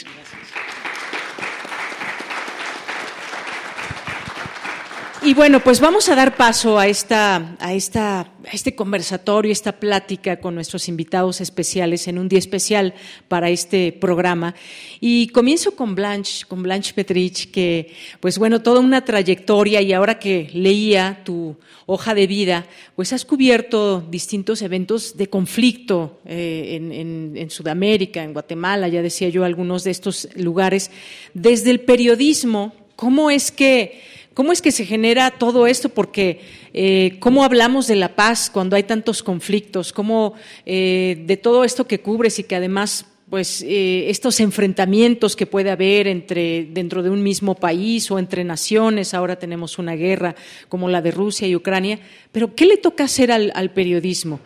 Y 5.26 5.34
bueno, 5.34 5.64
pues 5.64 5.80
vamos 5.80 6.10
a 6.10 6.16
dar 6.16 6.36
paso 6.36 6.78
a 6.78 6.88
esta, 6.88 7.56
a 7.58 7.74
esta, 7.74 8.20
a 8.20 8.52
este 8.52 8.76
conversatorio, 8.76 9.54
esta 9.54 9.80
plática 9.80 10.42
con 10.42 10.54
nuestros 10.54 10.90
invitados 10.90 11.40
especiales 11.40 12.10
en 12.10 12.18
un 12.20 12.28
día 12.28 12.40
especial 12.40 12.94
para 13.30 13.50
este 13.50 13.94
programa. 13.94 14.54
Y 15.00 15.28
comienzo 15.28 15.78
con 15.78 15.96
Blanche, 15.96 16.46
con 16.46 16.62
Blanche 16.62 16.94
Petrich, 16.94 17.52
que, 17.52 17.94
pues 18.20 18.38
bueno, 18.38 18.62
toda 18.62 18.82
una 18.82 19.06
trayectoria 19.06 19.82
y 19.82 19.94
ahora 19.94 20.20
que 20.20 20.50
leía 20.54 21.22
tu 21.24 21.56
hoja 21.86 22.14
de 22.14 22.28
vida, 22.28 22.66
pues 22.98 23.14
has 23.14 23.24
cubierto 23.24 24.02
distintos 24.02 24.62
eventos 24.62 25.16
de 25.16 25.30
conflicto 25.30 26.20
eh, 26.26 26.76
en, 26.76 27.38
en 27.38 27.50
Sudamérica, 27.50 28.22
en 28.22 28.34
Guatemala, 28.34 28.90
ya 28.90 29.02
decía 29.02 29.30
yo, 29.30 29.46
algunos 29.46 29.86
de 29.86 29.92
estos 29.92 30.28
lugares. 30.36 30.92
Desde 31.34 31.72
el 31.72 31.80
periodismo, 31.80 32.74
¿cómo 32.98 33.32
es 33.32 33.54
que 33.54 34.13
¿Cómo 34.34 34.52
es 34.52 34.62
que 34.64 34.72
se 34.72 34.86
genera 34.86 35.32
todo 35.32 35.68
esto? 35.68 35.90
Porque 35.90 36.40
eh, 36.74 37.18
¿cómo 37.20 37.44
hablamos 37.44 37.86
de 37.86 37.96
la 37.96 38.16
paz 38.16 38.50
cuando 38.50 38.76
hay 38.76 38.84
tantos 38.84 39.22
conflictos? 39.22 39.94
¿Cómo 39.94 40.34
eh, 40.66 41.24
de 41.28 41.38
todo 41.38 41.64
esto 41.64 41.86
que 41.86 42.00
cubres 42.00 42.40
y 42.40 42.44
que 42.44 42.56
además 42.56 43.06
pues 43.30 43.64
eh, 43.64 44.10
estos 44.10 44.40
enfrentamientos 44.40 45.36
que 45.36 45.48
puede 45.48 45.72
haber 45.72 46.08
entre 46.08 46.66
dentro 46.66 47.02
de 47.02 47.10
un 47.10 47.24
mismo 47.24 47.56
país 47.56 48.10
o 48.12 48.20
entre 48.20 48.44
naciones, 48.44 49.14
ahora 49.14 49.38
tenemos 49.38 49.80
una 49.80 49.96
guerra 49.96 50.36
como 50.68 50.90
la 50.90 51.02
de 51.02 51.12
Rusia 51.12 51.48
y 51.48 51.56
Ucrania, 51.56 52.00
pero 52.32 52.54
¿qué 52.54 52.66
le 52.66 52.78
toca 52.78 53.06
hacer 53.06 53.32
al, 53.32 53.52
al 53.56 53.72
periodismo? 53.72 54.40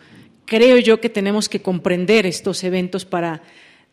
Creo 0.46 0.78
yo 0.78 1.02
que 1.02 1.10
tenemos 1.10 1.50
que 1.50 1.62
comprender 1.62 2.26
estos 2.26 2.64
eventos 2.64 3.04
para 3.04 3.42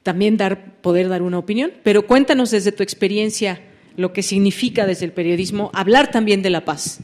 también 0.05 0.37
dar, 0.37 0.81
poder 0.81 1.09
dar 1.09 1.23
una 1.23 1.39
opinión, 1.39 1.73
pero 1.83 2.07
cuéntanos 2.07 2.53
desde 2.53 2.71
tu 2.71 2.85
experiencia 2.85 3.61
lo 3.97 4.13
que 4.13 4.23
significa 4.23 4.87
desde 4.87 5.07
el 5.07 5.13
periodismo 5.13 5.71
hablar 5.75 6.11
también 6.11 6.43
de 6.43 6.51
la 6.51 6.65
paz. 6.65 7.01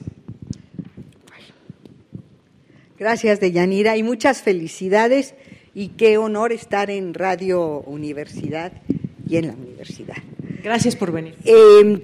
Gracias, 2.99 3.41
Deyanira, 3.41 3.97
y 3.97 4.03
muchas 4.03 4.43
felicidades 4.43 5.35
y 5.75 5.89
qué 5.89 6.19
honor 6.19 6.53
estar 6.53 6.91
en 6.91 7.15
Radio 7.15 7.81
Universidad 7.81 8.73
y 9.27 9.37
en 9.37 9.47
la 9.47 9.55
universidad. 9.55 10.17
Gracias 10.63 10.97
por 10.97 11.11
venir. 11.11 11.35
Eh, 11.45 12.03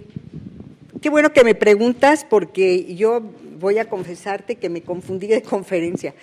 qué 1.02 1.10
bueno 1.10 1.32
que 1.32 1.44
me 1.44 1.54
preguntas 1.54 2.24
porque 2.28 2.94
yo 2.94 3.22
voy 3.58 3.78
a 3.78 3.86
confesarte 3.86 4.56
que 4.56 4.68
me 4.68 4.82
confundí 4.82 5.26
de 5.26 5.42
conferencia. 5.54 6.14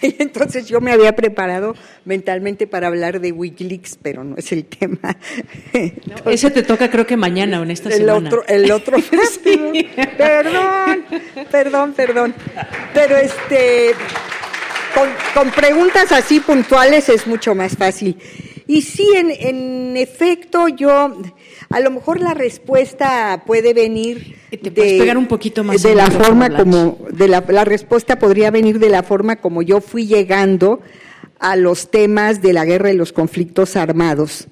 Entonces 0.00 0.66
yo 0.66 0.80
me 0.80 0.92
había 0.92 1.14
preparado 1.16 1.74
mentalmente 2.04 2.66
para 2.66 2.88
hablar 2.88 3.20
de 3.20 3.32
Wikileaks, 3.32 3.98
pero 4.02 4.24
no 4.24 4.36
es 4.36 4.52
el 4.52 4.64
tema. 4.64 5.16
ese 6.30 6.50
te 6.50 6.62
toca 6.62 6.90
creo 6.90 7.06
que 7.06 7.16
mañana 7.16 7.60
o 7.60 7.62
en 7.62 7.70
esta 7.70 7.88
el 7.88 7.96
semana. 7.96 8.28
Otro, 8.28 8.46
el 8.46 8.70
otro, 8.70 8.98
perdón, 10.18 11.04
perdón, 11.50 11.92
perdón. 11.92 12.34
Pero 12.92 13.16
este, 13.16 13.92
con, 14.94 15.08
con 15.34 15.50
preguntas 15.52 16.12
así 16.12 16.40
puntuales 16.40 17.08
es 17.08 17.26
mucho 17.26 17.54
más 17.54 17.76
fácil. 17.76 18.16
Y 18.66 18.82
sí, 18.82 19.06
en, 19.14 19.30
en 19.30 19.96
efecto, 19.96 20.68
yo, 20.68 21.14
a 21.70 21.80
lo 21.80 21.90
mejor 21.90 22.20
la 22.20 22.34
respuesta 22.34 23.42
puede 23.46 23.74
venir 23.74 24.36
¿Te 24.50 24.70
de, 24.70 24.70
pegar 24.70 25.18
un 25.18 25.26
poquito 25.26 25.64
más 25.64 25.82
de 25.82 25.94
la 25.94 26.10
forma 26.10 26.56
como, 26.56 26.98
de 27.10 27.28
la, 27.28 27.44
la 27.48 27.64
respuesta 27.64 28.18
podría 28.18 28.50
venir 28.50 28.78
de 28.78 28.88
la 28.88 29.02
forma 29.02 29.36
como 29.36 29.62
yo 29.62 29.80
fui 29.80 30.06
llegando 30.06 30.80
a 31.38 31.56
los 31.56 31.90
temas 31.90 32.40
de 32.40 32.52
la 32.52 32.64
guerra 32.64 32.92
y 32.92 32.96
los 32.96 33.12
conflictos 33.12 33.76
armados. 33.76 34.48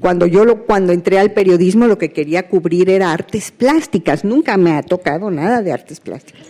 Cuando 0.00 0.26
yo 0.26 0.44
lo, 0.44 0.64
cuando 0.64 0.92
entré 0.92 1.18
al 1.18 1.32
periodismo 1.32 1.86
lo 1.86 1.98
que 1.98 2.12
quería 2.12 2.48
cubrir 2.48 2.90
era 2.90 3.12
artes 3.12 3.50
plásticas. 3.50 4.24
Nunca 4.24 4.56
me 4.56 4.72
ha 4.72 4.82
tocado 4.82 5.30
nada 5.30 5.62
de 5.62 5.72
artes 5.72 6.00
plásticas. 6.00 6.46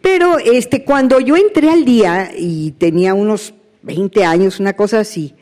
Pero 0.00 0.38
este, 0.38 0.84
cuando 0.84 1.20
yo 1.20 1.36
entré 1.36 1.70
al 1.70 1.84
día 1.84 2.32
y 2.36 2.72
tenía 2.72 3.14
unos 3.14 3.54
20 3.82 4.24
años, 4.24 4.58
una 4.58 4.72
cosa 4.72 5.00
así, 5.00 5.34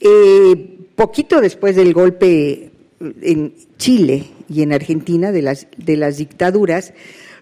eh, 0.00 0.71
poquito 0.94 1.40
después 1.40 1.76
del 1.76 1.92
golpe 1.92 2.70
en 3.22 3.54
Chile 3.78 4.24
y 4.48 4.62
en 4.62 4.72
Argentina 4.72 5.32
de 5.32 5.42
las, 5.42 5.66
de 5.76 5.96
las 5.96 6.18
dictaduras, 6.18 6.92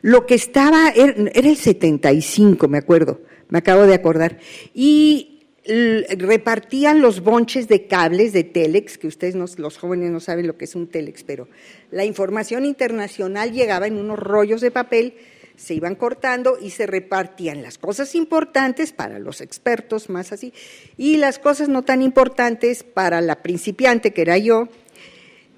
lo 0.03 0.27
que 0.27 0.35
estaba, 0.35 0.91
era, 0.91 1.15
era 1.35 1.49
el 1.49 1.57
75, 1.57 2.69
me 2.69 2.79
acuerdo, 2.79 3.21
me 3.49 3.59
acabo 3.59 3.83
de 3.83 3.95
acordar, 3.95 4.39
y 4.73 5.41
repartían 5.65 7.03
los 7.03 7.21
bonches 7.21 7.69
de 7.69 7.87
cables 7.87 8.33
de 8.33 8.45
Telex, 8.45 8.99
que 8.99 9.07
ustedes 9.07 9.35
no, 9.35 9.45
los 9.59 9.77
jóvenes 9.77 10.11
no 10.11 10.21
saben 10.21 10.47
lo 10.47 10.57
que 10.57 10.65
es 10.65 10.75
un 10.75 10.89
Telex, 10.89 11.23
pero 11.23 11.49
la 11.91 12.05
información 12.05 12.65
internacional 12.65 13.53
llegaba 13.53 13.87
en 13.87 13.97
unos 13.97 14.19
rollos 14.19 14.61
de 14.61 14.71
papel 14.71 15.15
se 15.61 15.75
iban 15.75 15.95
cortando 15.95 16.57
y 16.61 16.71
se 16.71 16.87
repartían 16.87 17.63
las 17.63 17.77
cosas 17.77 18.15
importantes 18.15 18.93
para 18.93 19.19
los 19.19 19.43
expertos 19.43 20.09
más 20.09 20.33
así 20.33 20.55
y 20.97 21.19
las 21.19 21.39
cosas 21.39 21.69
no 21.69 21.83
tan 21.83 22.01
importantes 22.01 22.83
para 22.83 23.21
la 23.21 23.43
principiante 23.43 24.13
que 24.13 24.23
era 24.23 24.39
yo. 24.39 24.69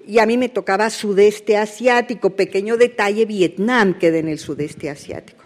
Y 0.05 0.19
a 0.19 0.25
mí 0.25 0.37
me 0.37 0.49
tocaba 0.49 0.89
sudeste 0.89 1.55
asiático, 1.55 2.31
pequeño 2.31 2.75
detalle, 2.75 3.25
Vietnam 3.25 3.97
queda 3.97 4.17
en 4.17 4.27
el 4.27 4.39
sudeste 4.39 4.89
asiático. 4.89 5.45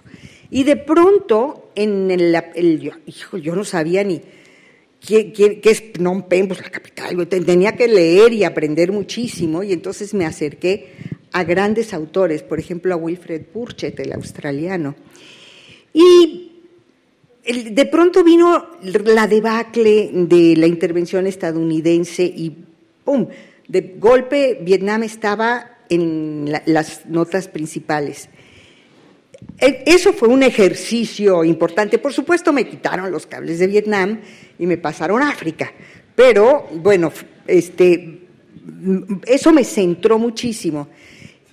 Y 0.49 0.63
de 0.63 0.75
pronto, 0.75 1.69
en 1.75 2.09
el, 2.09 2.79
yo, 2.79 2.93
hijo, 3.05 3.38
yo 3.38 3.55
no 3.55 3.63
sabía 3.63 4.03
ni 4.03 4.21
qué, 4.99 5.31
qué, 5.31 5.61
es 5.63 5.81
Phnom 5.81 6.23
Penh, 6.23 6.47
pues 6.47 6.61
la 6.61 6.71
capital, 6.71 7.27
tenía 7.27 7.75
que 7.75 7.88
leer 7.88 8.34
y 8.34 8.43
aprender 8.43 8.91
muchísimo 8.91 9.61
y 9.61 9.71
entonces 9.71 10.15
me 10.15 10.25
acerqué 10.25 11.16
a 11.32 11.44
grandes 11.44 11.94
autores, 11.94 12.44
por 12.44 12.60
ejemplo 12.60 12.94
a 12.94 12.98
Wilfred 12.98 13.44
Burchett, 13.54 13.99
el 13.99 14.14
australiano. 14.14 14.95
Y 15.94 16.52
de 17.48 17.86
pronto 17.86 18.24
vino 18.24 18.68
la 18.82 19.28
debacle 19.28 20.10
de 20.14 20.56
la 20.58 20.68
intervención 20.68 21.28
estadounidense 21.28 22.24
y 22.24 22.56
¡pum! 23.04 23.28
De 23.68 23.95
golpe 23.98 24.60
Vietnam 24.62 25.04
estaba 25.04 25.78
en 25.90 26.52
la, 26.52 26.62
las 26.66 27.06
notas 27.06 27.48
principales. 27.48 28.30
E, 29.60 29.84
eso 29.86 30.14
fue 30.14 30.28
un 30.28 30.44
ejercicio 30.44 31.44
importante. 31.44 31.98
Por 31.99 32.14
supuesto 32.14 32.52
me 32.54 32.68
quitaron 32.68 33.12
los 33.12 33.26
cables 33.26 33.60
de 33.60 33.68
Vietnam 33.68 34.20
y 34.60 34.66
me 34.66 34.78
pasaron 34.78 35.22
a 35.22 35.30
África. 35.30 35.72
Pero 36.16 36.68
bueno, 36.74 37.12
este, 37.45 38.22
eso 39.26 39.54
me 39.54 39.64
centró 39.64 40.20
muchísimo 40.20 40.88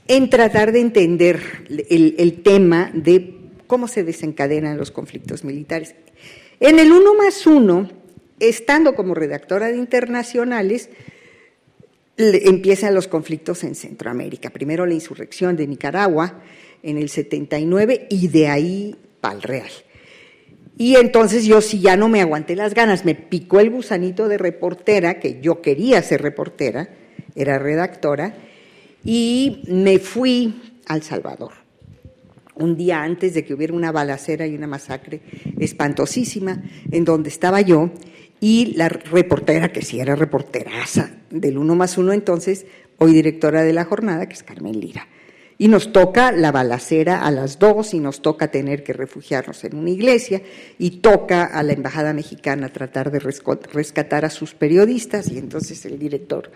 en 0.07 0.31
tratar 0.31 0.73
de 0.73 0.81
entender 0.81 1.41
el, 1.89 2.43
tema 2.43 2.91
de 2.93 3.37
cómo 3.67 3.89
se 3.89 4.05
desencadenan 4.05 4.77
los 4.77 4.91
conflictos 4.91 5.45
militares. 5.45 5.95
En 6.61 6.79
el 6.79 6.93
uno 6.93 7.15
más 7.15 7.47
uno, 7.47 7.91
estando 8.39 8.95
como 8.95 9.15
redactora 9.15 9.69
de 9.69 9.77
internacionales, 9.77 10.91
empiezan 12.17 12.95
los 12.95 13.09
conflictos 13.09 13.65
en 13.65 13.75
Centroamérica. 13.75 14.51
Primero 14.51 14.87
la 14.87 14.95
insurrección 14.95 15.57
de 15.57 15.67
Nicaragua 15.67 16.43
en 16.83 16.99
el 16.99 17.09
79 17.09 18.07
y 18.11 18.29
de 18.29 18.49
ahí 18.49 18.97
Pal 19.21 19.43
Real. 19.43 19.71
Y 20.77 20.97
entonces 20.97 21.45
yo 21.45 21.61
sí 21.61 21.81
ya 21.81 21.97
no 21.97 22.09
me 22.09 22.21
aguanté 22.21 22.57
las 22.57 22.75
ganas, 22.75 23.05
me 23.05 23.15
picó 23.15 23.61
el 23.61 23.71
gusanito 23.71 24.29
de 24.29 24.39
reportera, 24.39 25.21
que 25.21 25.41
yo 25.41 25.63
quería 25.63 26.03
ser 26.03 26.21
reportera, 26.21 26.89
era 27.37 27.59
redactora, 27.59 28.35
y 29.05 29.63
me 29.69 29.99
fui 29.99 30.79
al 30.87 31.03
Salvador. 31.03 31.53
Un 32.57 32.77
día 32.77 33.03
antes 33.03 33.35
de 33.35 33.45
que 33.45 33.53
hubiera 33.53 33.75
una 33.75 33.93
balacera 33.93 34.47
y 34.47 34.55
una 34.55 34.67
masacre 34.67 35.21
espantosísima 35.59 36.63
en 36.91 37.05
donde 37.05 37.29
estaba 37.29 37.61
yo 37.61 37.91
y 38.41 38.75
la 38.77 38.89
reportera, 38.89 39.73
que 39.73 39.83
sí 39.83 40.01
era 40.01 40.15
reporteraza 40.15 41.11
del 41.31 41.59
uno 41.59 41.75
más 41.75 41.99
uno 41.99 42.13
entonces, 42.13 42.67
hoy 42.99 43.13
directora 43.13 43.63
de 43.63 43.73
la 43.73 43.85
jornada, 43.85 44.27
que 44.29 44.35
es 44.35 44.43
Carmen 44.43 44.79
Lira. 44.79 45.09
Y 45.57 45.69
nos 45.69 45.93
toca 45.93 46.33
la 46.33 46.51
balacera 46.51 47.25
a 47.25 47.31
las 47.31 47.59
dos 47.59 47.95
y 47.95 48.01
nos 48.01 48.23
toca 48.23 48.51
tener 48.51 48.83
que 48.83 48.93
refugiarnos 48.93 49.63
en 49.65 49.77
una 49.77 49.91
iglesia 49.91 50.43
y 50.79 50.99
toca 50.99 51.45
a 51.45 51.63
la 51.63 51.73
embajada 51.73 52.13
mexicana 52.13 52.71
tratar 52.71 53.13
de 53.13 53.21
rescatar 53.21 54.25
a 54.25 54.31
sus 54.31 54.55
periodistas 54.55 55.31
y 55.31 55.39
entonces 55.39 55.85
el 55.87 55.99
director, 55.99 56.51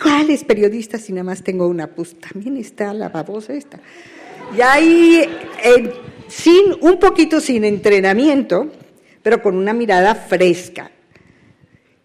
¿cuáles 0.00 0.44
periodistas 0.44 1.02
si 1.02 1.12
nada 1.12 1.24
más 1.24 1.42
tengo 1.42 1.66
una? 1.66 1.86
Pues 1.86 2.16
también 2.20 2.58
está 2.58 2.92
la 2.92 3.08
babosa 3.08 3.54
esta. 3.54 3.80
Y 4.54 4.60
ahí, 4.60 5.22
eh, 5.64 5.92
sin, 6.28 6.74
un 6.80 6.98
poquito 6.98 7.40
sin 7.40 7.64
entrenamiento, 7.64 8.70
pero 9.22 9.42
con 9.42 9.56
una 9.56 9.72
mirada 9.72 10.14
fresca 10.14 10.90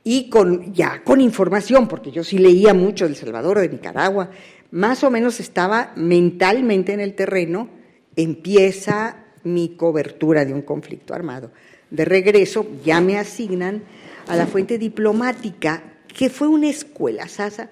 y 0.03 0.29
con, 0.29 0.73
ya 0.73 1.03
con 1.03 1.21
información, 1.21 1.87
porque 1.87 2.11
yo 2.11 2.23
sí 2.23 2.39
leía 2.39 2.73
mucho 2.73 3.05
de 3.05 3.11
El 3.11 3.15
Salvador, 3.15 3.59
de 3.59 3.69
Nicaragua, 3.69 4.31
más 4.72 5.03
o 5.03 5.11
menos 5.11 5.39
estaba 5.39 5.93
mentalmente 5.95 6.93
en 6.93 7.02
el 7.02 7.14
terreno, 7.14 7.69
empieza 8.15 9.26
mi 9.43 9.76
cobertura 9.76 10.45
de 10.45 10.53
un 10.53 10.61
conflicto 10.61 11.14
armado. 11.14 11.52
De 11.89 12.06
regreso 12.06 12.65
ya 12.84 13.02
me 13.02 13.18
asignan 13.18 13.84
a 14.27 14.35
la 14.35 14.48
fuente 14.48 14.77
diplomática, 14.77 15.84
que 16.07 16.30
fue 16.30 16.48
una 16.48 16.69
escuela, 16.69 17.27
Sasa. 17.27 17.69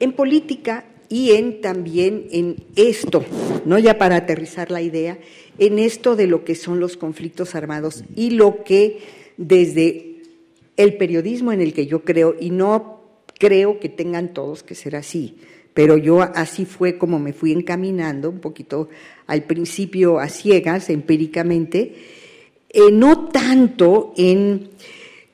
En 0.00 0.12
política 0.12 0.84
y 1.08 1.32
en 1.32 1.60
también 1.60 2.26
en 2.30 2.64
esto, 2.76 3.24
no 3.64 3.78
ya 3.78 3.98
para 3.98 4.16
aterrizar 4.16 4.70
la 4.70 4.80
idea, 4.80 5.18
en 5.58 5.78
esto 5.78 6.16
de 6.16 6.26
lo 6.26 6.44
que 6.44 6.54
son 6.54 6.80
los 6.80 6.96
conflictos 6.96 7.54
armados 7.54 8.04
y 8.14 8.30
lo 8.30 8.64
que 8.64 9.00
desde 9.36 10.22
el 10.76 10.96
periodismo 10.96 11.52
en 11.52 11.60
el 11.60 11.74
que 11.74 11.86
yo 11.86 12.04
creo, 12.04 12.34
y 12.38 12.50
no 12.50 13.00
creo 13.38 13.80
que 13.80 13.88
tengan 13.88 14.32
todos 14.32 14.62
que 14.62 14.74
ser 14.74 14.96
así, 14.96 15.36
pero 15.74 15.96
yo 15.96 16.22
así 16.22 16.64
fue 16.64 16.98
como 16.98 17.18
me 17.18 17.32
fui 17.32 17.52
encaminando, 17.52 18.30
un 18.30 18.40
poquito 18.40 18.88
al 19.26 19.44
principio 19.44 20.18
a 20.18 20.28
ciegas, 20.28 20.90
empíricamente, 20.90 21.94
eh, 22.68 22.90
no 22.92 23.28
tanto 23.28 24.12
en 24.16 24.70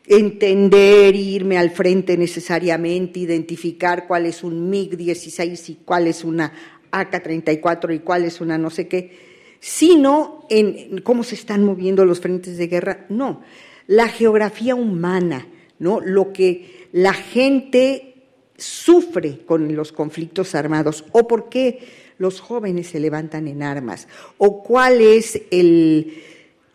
entender, 0.06 1.14
irme 1.16 1.58
al 1.58 1.70
frente 1.70 2.16
necesariamente, 2.16 3.20
identificar 3.20 4.06
cuál 4.06 4.26
es 4.26 4.44
un 4.44 4.70
MiG-16 4.70 5.70
y 5.70 5.74
cuál 5.84 6.06
es 6.06 6.24
una 6.24 6.52
AK-34 6.90 7.94
y 7.94 7.98
cuál 8.00 8.24
es 8.24 8.40
una 8.40 8.56
no 8.56 8.70
sé 8.70 8.88
qué, 8.88 9.18
sino 9.60 10.46
en 10.48 10.98
cómo 10.98 11.24
se 11.24 11.34
están 11.34 11.64
moviendo 11.64 12.04
los 12.04 12.20
frentes 12.20 12.56
de 12.56 12.68
guerra. 12.68 13.06
No, 13.08 13.42
la 13.86 14.08
geografía 14.08 14.74
humana, 14.74 15.46
¿no? 15.78 16.00
Lo 16.00 16.32
que 16.32 16.88
la 16.92 17.12
gente 17.12 18.15
sufre 18.56 19.40
con 19.44 19.74
los 19.76 19.92
conflictos 19.92 20.54
armados 20.54 21.04
o 21.12 21.26
por 21.26 21.48
qué 21.48 21.80
los 22.18 22.40
jóvenes 22.40 22.88
se 22.88 23.00
levantan 23.00 23.48
en 23.48 23.62
armas 23.62 24.08
o 24.38 24.62
cuál 24.62 25.00
es 25.00 25.40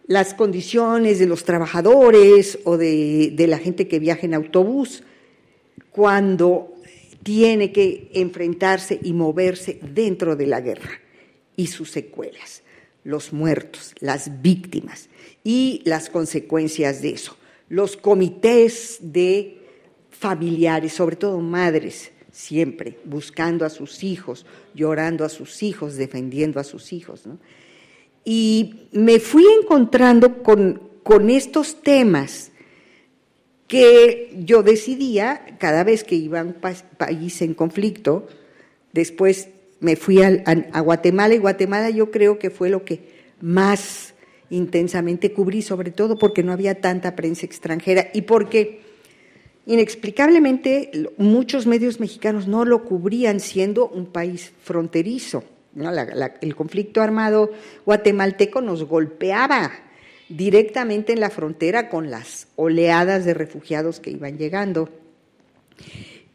las 0.08 0.34
condiciones 0.34 1.20
de 1.20 1.26
los 1.26 1.44
trabajadores 1.44 2.60
o 2.64 2.78
de, 2.78 3.32
de 3.36 3.48
la 3.48 3.58
gente 3.58 3.88
que 3.88 4.00
viaja 4.00 4.26
en 4.26 4.34
autobús 4.34 5.04
cuando 5.92 6.74
tiene 7.24 7.72
que 7.72 8.10
enfrentarse 8.14 9.00
y 9.02 9.14
moverse 9.14 9.80
dentro 9.82 10.36
de 10.36 10.48
la 10.48 10.62
guerra 10.62 10.92
y 11.56 11.68
sus 11.68 11.92
secuelas, 11.92 12.64
los 13.04 13.34
muertos, 13.34 13.94
las 14.00 14.42
víctimas 14.42 15.10
y 15.44 15.82
las 15.86 16.10
consecuencias 16.10 17.02
de 17.02 17.10
eso, 17.10 17.38
los 17.70 17.98
comités 17.98 18.98
de 19.02 19.61
familiares, 20.22 20.94
sobre 20.94 21.16
todo 21.16 21.40
madres, 21.40 22.12
siempre 22.32 23.00
buscando 23.06 23.66
a 23.66 23.72
sus 23.72 24.04
hijos, 24.04 24.46
llorando 24.76 25.26
a 25.26 25.30
sus 25.30 25.64
hijos, 25.64 25.96
defendiendo 25.96 26.60
a 26.60 26.64
sus 26.64 26.94
hijos. 26.94 27.24
Y 28.24 28.88
me 28.92 29.20
fui 29.20 29.44
encontrando 29.62 30.44
con, 30.44 30.80
con 31.02 31.32
estos 31.32 31.82
temas 31.82 32.52
que 33.68 34.32
yo 34.38 34.62
decidía, 34.62 35.58
cada 35.58 35.84
vez 35.84 36.04
que 36.04 36.16
iba 36.16 36.42
a 36.42 36.44
un 36.44 36.54
país 36.54 37.42
en 37.42 37.56
conflicto, 37.56 38.28
después 38.94 39.48
me 39.80 39.96
fui 39.96 40.22
a, 40.22 40.82
Guatemala 40.82 41.34
y 41.34 41.40
Guatemala 41.40 41.90
yo 41.90 42.12
creo 42.12 42.38
que 42.38 42.52
fue 42.52 42.70
lo 42.70 42.86
que 42.86 43.10
más 43.42 44.14
intensamente 44.52 45.34
cubrí, 45.34 45.64
sobre 45.64 45.90
todo 45.90 46.20
porque 46.20 46.44
no 46.44 46.52
había 46.52 46.80
tanta 46.80 47.16
prensa 47.16 47.48
extranjera 47.48 48.10
y 48.14 48.22
porque 48.22 48.91
Inexplicablemente, 49.66 51.10
muchos 51.18 51.68
medios 51.68 52.00
mexicanos 52.00 52.48
no 52.48 52.66
lo 52.66 52.84
cubrían 52.84 53.40
siendo 53.40 53.88
un 53.88 54.08
país 54.08 54.52
fronterizo. 54.64 55.44
el 56.42 56.56
conflicto 56.56 57.02
armado 57.02 57.52
guatemalteco 57.86 58.62
nos 58.62 58.84
golpeaba 58.84 59.72
directamente 60.30 61.14
en 61.14 61.20
la 61.20 61.30
frontera 61.30 61.90
con 61.90 62.10
las 62.10 62.48
oleadas 62.56 63.24
de 63.26 63.34
refugiados 63.34 64.00
que 64.00 64.12
iban 64.12 64.38
llegando. 64.38 64.90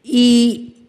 Y 0.04 0.86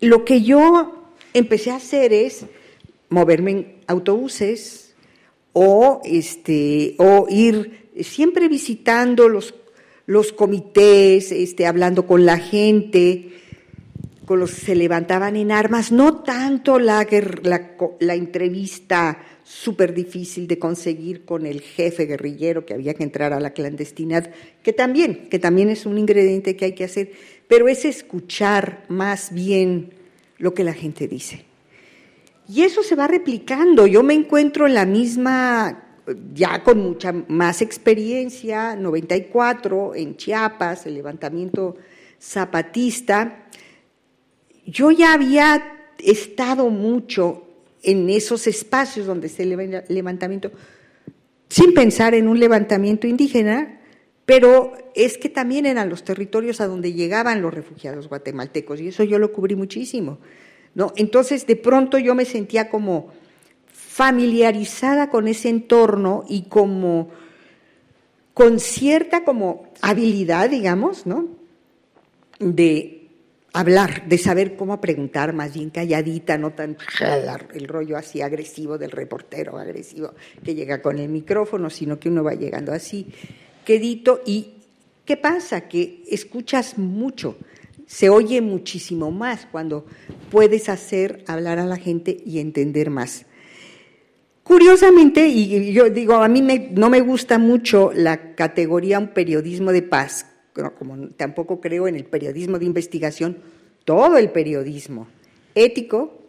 lo 0.00 0.24
que 0.24 0.42
yo 0.42 1.10
empecé 1.34 1.70
a 1.70 1.76
hacer 1.76 2.12
es 2.12 2.46
moverme 3.10 3.50
en 3.50 3.74
autobuses 3.86 4.94
o, 5.52 6.00
este, 6.04 6.94
o 6.98 7.26
ir 7.28 7.90
siempre 8.02 8.48
visitando 8.48 9.28
los 9.28 9.54
los 10.06 10.32
comités, 10.32 11.32
este, 11.32 11.66
hablando 11.66 12.06
con 12.06 12.26
la 12.26 12.38
gente, 12.38 13.32
con 14.24 14.40
los 14.40 14.54
que 14.54 14.66
se 14.66 14.74
levantaban 14.74 15.36
en 15.36 15.52
armas, 15.52 15.92
no 15.92 16.22
tanto 16.22 16.78
la, 16.78 17.06
la, 18.00 18.14
entrevista 18.14 19.18
súper 19.42 19.92
difícil 19.92 20.46
de 20.46 20.58
conseguir 20.58 21.24
con 21.24 21.46
el 21.46 21.60
jefe 21.60 22.06
guerrillero 22.06 22.64
que 22.64 22.74
había 22.74 22.94
que 22.94 23.02
entrar 23.02 23.32
a 23.32 23.40
la 23.40 23.52
clandestinidad, 23.52 24.30
que 24.62 24.72
también, 24.72 25.28
que 25.28 25.38
también 25.38 25.68
es 25.68 25.84
un 25.84 25.98
ingrediente 25.98 26.56
que 26.56 26.66
hay 26.66 26.72
que 26.72 26.84
hacer, 26.84 27.12
pero 27.48 27.68
es 27.68 27.84
escuchar 27.84 28.84
más 28.88 29.32
bien 29.32 29.90
lo 30.38 30.54
que 30.54 30.64
la 30.64 30.72
gente 30.72 31.06
dice. 31.06 31.44
Y 32.48 32.62
eso 32.62 32.82
se 32.82 32.94
va 32.94 33.06
replicando. 33.06 33.86
Yo 33.86 34.02
me 34.02 34.14
encuentro 34.14 34.66
en 34.66 34.74
la 34.74 34.84
misma 34.84 35.83
ya 36.34 36.62
con 36.62 36.78
mucha 36.78 37.12
más 37.12 37.62
experiencia, 37.62 38.76
94 38.76 39.94
en 39.94 40.16
Chiapas, 40.16 40.86
el 40.86 40.94
levantamiento 40.94 41.76
zapatista, 42.20 43.46
yo 44.66 44.90
ya 44.90 45.12
había 45.12 45.90
estado 45.98 46.70
mucho 46.70 47.44
en 47.82 48.08
esos 48.08 48.46
espacios 48.46 49.06
donde 49.06 49.28
se 49.28 49.42
el 49.42 49.84
levantamiento, 49.88 50.50
sin 51.48 51.74
pensar 51.74 52.14
en 52.14 52.28
un 52.28 52.40
levantamiento 52.40 53.06
indígena, 53.06 53.80
pero 54.24 54.72
es 54.94 55.18
que 55.18 55.28
también 55.28 55.66
eran 55.66 55.90
los 55.90 56.02
territorios 56.02 56.60
a 56.60 56.66
donde 56.66 56.94
llegaban 56.94 57.42
los 57.42 57.52
refugiados 57.52 58.08
guatemaltecos, 58.08 58.80
y 58.80 58.88
eso 58.88 59.04
yo 59.04 59.18
lo 59.18 59.32
cubrí 59.32 59.54
muchísimo. 59.54 60.18
¿no? 60.74 60.92
Entonces, 60.96 61.46
de 61.46 61.56
pronto 61.56 61.98
yo 61.98 62.14
me 62.14 62.24
sentía 62.24 62.70
como 62.70 63.12
familiarizada 63.94 65.08
con 65.08 65.28
ese 65.28 65.48
entorno 65.48 66.24
y 66.28 66.48
como 66.48 67.10
con 68.34 68.58
cierta 68.58 69.22
como 69.22 69.68
habilidad, 69.82 70.50
digamos, 70.50 71.06
¿no? 71.06 71.28
De 72.40 73.06
hablar, 73.52 74.08
de 74.08 74.18
saber 74.18 74.56
cómo 74.56 74.80
preguntar, 74.80 75.32
más 75.32 75.54
bien 75.54 75.70
calladita, 75.70 76.36
no 76.38 76.50
tan 76.50 76.76
el 77.54 77.68
rollo 77.68 77.96
así 77.96 78.20
agresivo 78.20 78.78
del 78.78 78.90
reportero 78.90 79.58
agresivo 79.58 80.14
que 80.42 80.56
llega 80.56 80.82
con 80.82 80.98
el 80.98 81.08
micrófono, 81.08 81.70
sino 81.70 82.00
que 82.00 82.08
uno 82.08 82.24
va 82.24 82.34
llegando 82.34 82.72
así, 82.72 83.06
quedito. 83.64 84.22
¿Y 84.26 84.54
qué 85.04 85.16
pasa? 85.16 85.68
Que 85.68 86.02
escuchas 86.10 86.78
mucho, 86.78 87.36
se 87.86 88.08
oye 88.08 88.40
muchísimo 88.40 89.12
más 89.12 89.46
cuando 89.52 89.86
puedes 90.32 90.68
hacer 90.68 91.22
hablar 91.28 91.60
a 91.60 91.64
la 91.64 91.76
gente 91.76 92.16
y 92.26 92.40
entender 92.40 92.90
más. 92.90 93.26
Curiosamente, 94.44 95.26
y 95.26 95.72
yo 95.72 95.88
digo, 95.88 96.16
a 96.16 96.28
mí 96.28 96.42
no 96.72 96.90
me 96.90 97.00
gusta 97.00 97.38
mucho 97.38 97.90
la 97.94 98.34
categoría 98.34 98.98
un 98.98 99.08
periodismo 99.08 99.72
de 99.72 99.80
paz, 99.80 100.26
como 100.78 101.08
tampoco 101.08 101.62
creo 101.62 101.88
en 101.88 101.96
el 101.96 102.04
periodismo 102.04 102.58
de 102.58 102.66
investigación, 102.66 103.38
todo 103.86 104.18
el 104.18 104.30
periodismo 104.30 105.08
ético 105.54 106.22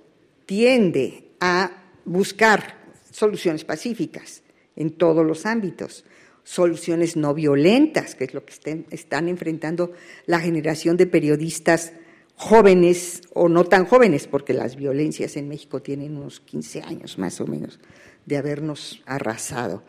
tiende 0.46 1.26
a 1.42 1.84
buscar 2.06 2.78
soluciones 3.12 3.66
pacíficas 3.66 4.44
en 4.78 4.92
todos 4.92 5.26
los 5.26 5.46
ámbitos, 5.46 6.06
soluciones 6.46 7.18
no 7.18 7.34
violentas, 7.34 8.16
que 8.16 8.24
es 8.24 8.34
lo 8.34 8.46
que 8.46 8.54
están 8.92 9.28
enfrentando 9.28 9.92
la 10.26 10.40
generación 10.40 10.96
de 10.96 11.08
periodistas 11.08 11.92
jóvenes 12.38 13.22
o 13.34 13.50
no 13.50 13.66
tan 13.66 13.86
jóvenes, 13.86 14.28
porque 14.28 14.54
las 14.54 14.76
violencias 14.76 15.36
en 15.38 15.48
México 15.48 15.82
tienen 15.82 16.18
unos 16.18 16.40
15 16.42 16.82
años 16.82 17.18
más 17.18 17.42
o 17.42 17.48
menos 17.48 17.80
de 18.26 18.38
habernos 18.38 19.02
arrasado. 19.06 19.84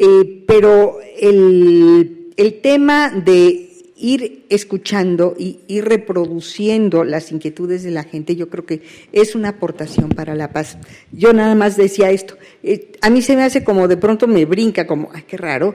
Eh, 0.00 0.44
pero 0.46 0.98
el, 1.20 2.24
tema 2.62 3.10
de 3.10 3.64
ir 3.96 4.44
escuchando 4.48 5.34
y 5.36 5.58
ir 5.66 5.86
reproduciendo 5.86 7.02
las 7.02 7.32
inquietudes 7.32 7.82
de 7.82 7.90
la 7.90 8.04
gente, 8.04 8.36
yo 8.36 8.48
creo 8.48 8.64
que 8.64 8.82
es 9.10 9.34
una 9.34 9.48
aportación 9.48 10.10
para 10.10 10.36
la 10.36 10.52
paz. 10.52 10.78
Yo 11.10 11.32
nada 11.32 11.56
más 11.56 11.76
decía 11.76 12.12
esto, 12.12 12.36
eh, 12.62 12.92
a 13.00 13.10
mí 13.10 13.22
se 13.22 13.34
me 13.34 13.42
hace 13.42 13.64
como 13.64 13.88
de 13.88 13.96
pronto 13.96 14.28
me 14.28 14.44
brinca, 14.44 14.86
como, 14.86 15.10
ay, 15.12 15.24
qué 15.26 15.36
raro, 15.36 15.74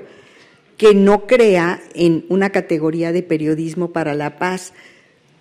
que 0.77 0.95
no 0.95 1.27
crea 1.27 1.81
en 1.93 2.25
una 2.29 2.49
categoría 2.49 3.11
de 3.11 3.23
periodismo 3.23 3.91
para 3.91 4.13
la 4.13 4.37
paz, 4.39 4.71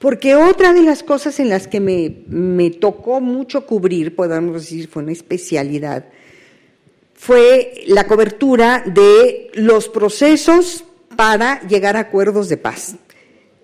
porque 0.01 0.35
otra 0.35 0.73
de 0.73 0.83
las 0.83 1.05
cosas 1.05 1.39
en 1.39 1.49
las 1.49 1.69
que 1.69 1.79
me, 1.79 2.25
me 2.27 2.71
tocó 2.71 3.21
mucho 3.21 3.65
cubrir, 3.65 4.17
podemos 4.17 4.55
decir, 4.55 4.89
fue 4.89 5.05
una 5.05 5.13
especialidad, 5.13 6.07
fue 7.23 7.85
la 7.87 8.09
cobertura 8.09 8.83
de 8.85 9.53
los 9.55 9.89
procesos 9.89 10.83
para 11.17 11.61
llegar 11.69 11.97
a 11.97 12.01
acuerdos 12.01 12.49
de 12.49 12.57
paz. 12.57 12.97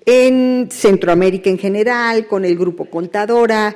En 0.07 0.69
Centroamérica 0.71 1.51
en 1.51 1.59
general, 1.59 2.29
con 2.29 2.45
el 2.45 2.57
grupo 2.57 2.85
Contadora, 2.85 3.75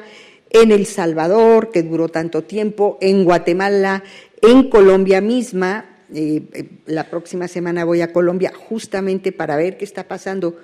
en 0.50 0.70
El 0.70 0.86
Salvador, 0.86 1.72
que 1.72 1.82
duró 1.82 2.08
tanto 2.08 2.44
tiempo, 2.44 2.96
en 3.00 3.24
Guatemala, 3.24 4.04
en 4.40 4.70
Colombia 4.70 5.20
misma. 5.20 5.96
Eh, 6.14 6.44
eh, 6.52 6.68
la 6.86 7.10
próxima 7.10 7.48
semana 7.48 7.84
voy 7.84 8.02
a 8.02 8.12
Colombia 8.12 8.52
justamente 8.54 9.32
para 9.32 9.56
ver 9.56 9.78
qué 9.78 9.84
está 9.84 10.06
pasando 10.06 10.60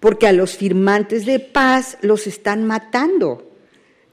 porque 0.00 0.26
a 0.26 0.32
los 0.32 0.54
firmantes 0.54 1.24
de 1.24 1.38
paz 1.38 1.96
los 2.02 2.26
están 2.26 2.66
matando. 2.66 3.53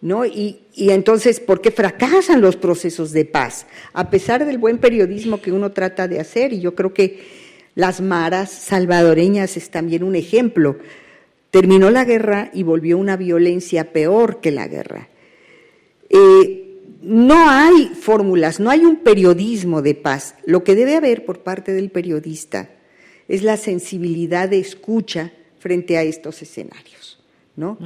¿No? 0.01 0.25
Y, 0.25 0.61
y, 0.73 0.89
entonces, 0.89 1.39
¿por 1.39 1.61
qué 1.61 1.69
fracasan 1.69 2.41
los 2.41 2.55
procesos 2.55 3.11
de 3.11 3.23
paz? 3.23 3.67
A 3.93 4.09
pesar 4.09 4.45
del 4.45 4.57
buen 4.57 4.79
periodismo 4.79 5.39
que 5.41 5.51
uno 5.51 5.71
trata 5.71 6.07
de 6.07 6.19
hacer, 6.19 6.53
y 6.53 6.59
yo 6.59 6.73
creo 6.73 6.91
que 6.91 7.19
las 7.75 8.01
maras 8.01 8.49
salvadoreñas 8.49 9.57
es 9.57 9.69
también 9.69 10.03
un 10.03 10.15
ejemplo. 10.15 10.77
Terminó 11.51 11.91
la 11.91 12.05
guerra 12.05 12.49
y 12.53 12.63
volvió 12.63 12.97
una 12.97 13.15
violencia 13.15 13.91
peor 13.91 14.41
que 14.41 14.51
la 14.51 14.67
guerra. 14.67 15.09
Eh, 16.09 16.79
no 17.01 17.49
hay 17.49 17.91
fórmulas, 17.99 18.59
no 18.59 18.69
hay 18.69 18.81
un 18.81 18.97
periodismo 18.97 19.81
de 19.81 19.95
paz. 19.95 20.35
Lo 20.45 20.63
que 20.63 20.75
debe 20.75 20.95
haber 20.95 21.25
por 21.25 21.39
parte 21.39 21.73
del 21.73 21.89
periodista 21.89 22.69
es 23.27 23.43
la 23.43 23.57
sensibilidad 23.57 24.49
de 24.49 24.59
escucha 24.59 25.31
frente 25.59 25.97
a 25.97 26.03
estos 26.03 26.41
escenarios. 26.41 27.19
¿no? 27.55 27.77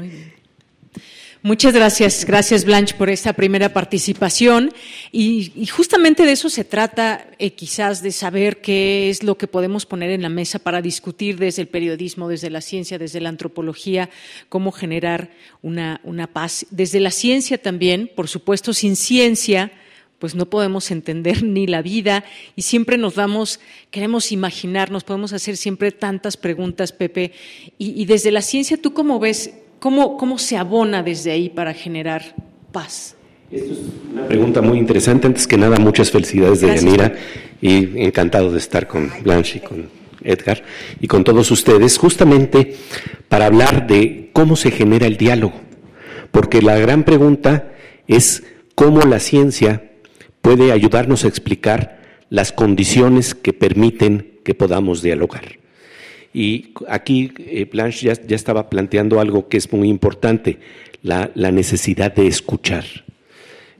Muchas 1.45 1.75
gracias, 1.75 2.25
gracias 2.25 2.65
Blanche 2.65 2.95
por 2.95 3.07
esta 3.07 3.33
primera 3.33 3.71
participación 3.71 4.73
y, 5.11 5.67
justamente 5.67 6.25
de 6.25 6.31
eso 6.31 6.49
se 6.49 6.63
trata, 6.63 7.27
eh, 7.37 7.51
quizás 7.51 8.01
de 8.01 8.11
saber 8.11 8.61
qué 8.61 9.11
es 9.11 9.21
lo 9.21 9.37
que 9.37 9.45
podemos 9.45 9.85
poner 9.85 10.09
en 10.09 10.23
la 10.23 10.29
mesa 10.29 10.57
para 10.57 10.81
discutir 10.81 11.37
desde 11.37 11.61
el 11.61 11.67
periodismo, 11.67 12.27
desde 12.27 12.49
la 12.49 12.61
ciencia, 12.61 12.97
desde 12.97 13.21
la 13.21 13.29
antropología, 13.29 14.09
cómo 14.49 14.71
generar 14.71 15.29
una, 15.61 16.01
una 16.03 16.25
paz. 16.25 16.65
Desde 16.71 16.99
la 16.99 17.11
ciencia 17.11 17.59
también, 17.59 18.09
por 18.15 18.27
supuesto, 18.27 18.73
sin 18.73 18.95
ciencia 18.95 19.71
pues 20.17 20.33
no 20.33 20.47
podemos 20.47 20.89
entender 20.89 21.43
ni 21.43 21.67
la 21.67 21.83
vida 21.83 22.23
y 22.55 22.63
siempre 22.63 22.97
nos 22.97 23.13
damos, 23.13 23.59
queremos 23.91 24.31
imaginarnos, 24.31 25.03
podemos 25.03 25.31
hacer 25.31 25.57
siempre 25.57 25.91
tantas 25.91 26.37
preguntas, 26.37 26.91
Pepe. 26.91 27.33
Y, 27.77 28.01
y 28.01 28.05
desde 28.05 28.31
la 28.31 28.41
ciencia, 28.41 28.77
¿tú 28.77 28.95
cómo 28.95 29.19
ves 29.19 29.51
¿Cómo, 29.85 30.17
¿Cómo 30.17 30.39
se 30.39 30.57
abona 30.57 31.03
desde 31.03 31.29
ahí 31.29 31.47
para 31.47 31.71
generar 31.71 32.33
paz? 32.71 33.15
Esto 33.51 33.73
es 33.73 33.79
una 34.11 34.27
pregunta 34.27 34.59
muy 34.59 34.79
interesante. 34.79 35.27
Antes 35.27 35.45
que 35.45 35.59
nada, 35.59 35.77
muchas 35.77 36.09
felicidades 36.09 36.61
de 36.61 36.75
Yanira 36.75 37.13
y 37.61 38.03
encantado 38.03 38.51
de 38.51 38.57
estar 38.57 38.87
con 38.87 39.11
Blanche 39.21 39.59
y 39.59 39.61
con 39.61 39.87
Edgar 40.23 40.63
y 40.99 41.05
con 41.05 41.23
todos 41.23 41.51
ustedes, 41.51 41.99
justamente 41.99 42.77
para 43.29 43.45
hablar 43.45 43.85
de 43.85 44.31
cómo 44.33 44.55
se 44.55 44.71
genera 44.71 45.05
el 45.05 45.17
diálogo. 45.17 45.61
Porque 46.31 46.63
la 46.63 46.79
gran 46.79 47.03
pregunta 47.03 47.71
es 48.07 48.41
cómo 48.73 49.01
la 49.01 49.19
ciencia 49.19 49.91
puede 50.41 50.71
ayudarnos 50.71 51.25
a 51.25 51.27
explicar 51.27 51.99
las 52.31 52.51
condiciones 52.51 53.35
que 53.35 53.53
permiten 53.53 54.39
que 54.43 54.55
podamos 54.55 55.03
dialogar. 55.03 55.43
Y 56.35 56.73
aquí 56.89 57.31
eh, 57.37 57.63
Blanche 57.63 58.07
ya, 58.07 58.35
estaba 58.35 58.69
planteando 58.69 59.21
algo 59.21 59.47
que 59.47 59.55
es 59.55 59.71
muy 59.71 59.87
importante, 59.87 60.59
la, 61.01 61.31
necesidad 61.33 62.13
de 62.13 62.27
escuchar. 62.27 62.83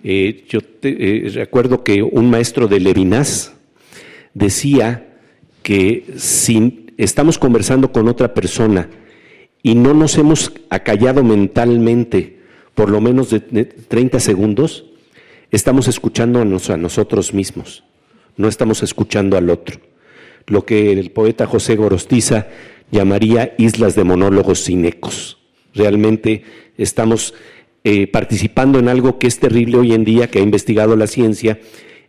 Eh, 0.06 0.45
yo 0.48 0.61
eh, 0.84 1.32
recuerdo 1.34 1.84
que 1.84 2.02
un 2.02 2.30
maestro 2.30 2.69
de 2.69 2.80
Levinas 2.80 3.52
decía 4.34 5.18
que 5.64 6.06
si 6.15 6.86
estamos 6.95 7.38
conversando 7.38 7.91
con 7.91 8.07
otra 8.07 8.34
persona 8.34 8.90
y 9.61 9.76
no 9.76 9.94
nos 9.94 10.18
hemos 10.18 10.53
acallado 10.69 11.26
mentalmente 11.26 12.40
por 12.73 12.90
lo 12.90 13.02
menos 13.02 13.32
de, 13.32 13.41
30 13.41 14.22
segundos, 14.22 14.86
estamos 15.52 15.90
escuchando 15.90 16.40
a 16.40 16.45
nosotros 16.45 17.34
mismos, 17.34 17.84
no 18.38 18.48
estamos 18.48 18.82
escuchando 18.82 19.36
al 19.36 19.49
otro 19.49 19.77
lo 20.47 20.65
que 20.65 20.91
el 20.91 21.11
poeta 21.11 21.45
José 21.47 21.76
Gorostiza 21.76 22.47
llamaría 22.91 23.55
islas 23.57 23.95
de 23.95 24.03
monólogos 24.03 24.59
sin 24.59 24.85
ecos. 24.85 25.38
Realmente 25.73 26.43
estamos 26.77 27.34
eh, 27.84 28.07
participando 28.07 28.80
en 28.80 28.89
algo 28.89 29.19
que 29.19 29.27
es 29.27 29.39
terrible 29.39 29.77
hoy 29.77 29.93
en 29.93 30.03
día, 30.03 30.27
que 30.27 30.39
ha 30.39 30.43
investigado 30.43 30.95
la 30.95 31.07
ciencia 31.07 31.59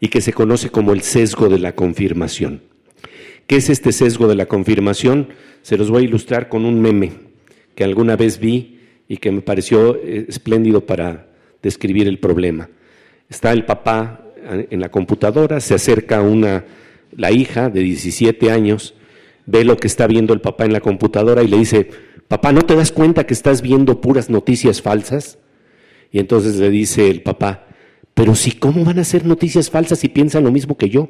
y 0.01 0.09
que 0.09 0.21
se 0.21 0.33
conoce 0.33 0.71
como 0.71 0.93
el 0.93 1.03
sesgo 1.03 1.49
de 1.49 1.59
la 1.59 1.75
confirmación. 1.75 2.63
¿Qué 3.47 3.57
es 3.57 3.71
este 3.71 3.93
sesgo 3.93 4.29
de 4.29 4.35
la 4.35 4.47
confirmación? 4.47 5.29
Se 5.63 5.77
los 5.77 5.91
voy 5.91 6.03
a 6.03 6.07
ilustrar 6.07 6.49
con 6.49 6.65
un 6.65 6.81
meme 6.81 7.13
que 7.75 7.85
alguna 7.85 8.17
vez 8.17 8.39
vi 8.39 8.81
y 9.09 9.19
que 9.19 9.31
me 9.31 9.41
pareció 9.41 9.97
eh, 9.97 10.27
espléndido 10.29 10.85
para 10.85 11.29
describir 11.63 12.09
el 12.09 12.19
problema. 12.19 12.69
Está 13.29 13.53
el 13.53 13.65
papá 13.65 14.25
eh, 14.37 14.69
en 14.71 14.81
la 14.81 14.91
computadora, 14.91 15.61
se 15.61 15.75
acerca 15.75 16.23
una 16.23 16.65
la 17.17 17.33
hija 17.33 17.71
de 17.71 17.81
17 17.81 18.51
años 18.51 18.95
ve 19.47 19.65
lo 19.65 19.77
que 19.77 19.87
está 19.87 20.07
viendo 20.07 20.35
el 20.35 20.41
papá 20.41 20.65
en 20.65 20.73
la 20.73 20.81
computadora 20.81 21.43
y 21.43 21.49
le 21.49 21.59
dice, 21.59 21.89
papá, 22.29 22.53
¿no 22.53 22.63
te 22.63 22.77
das 22.77 22.93
cuenta 22.93 23.27
que 23.27 23.35
estás 23.35 23.63
viendo 23.63 24.01
puras 24.01 24.29
noticias 24.29 24.83
falsas? 24.83 25.39
Y 26.13 26.19
entonces 26.19 26.57
le 26.57 26.71
dice 26.71 27.11
el 27.11 27.23
papá, 27.23 27.67
pero 28.15 28.35
si, 28.35 28.53
¿cómo 28.53 28.85
van 28.85 28.99
a 28.99 29.05
ser 29.05 29.25
noticias 29.25 29.71
falsas 29.71 29.99
si 29.99 30.09
piensan 30.09 30.45
lo 30.45 30.53
mismo 30.53 30.77
que 30.77 30.89
yo? 30.89 31.09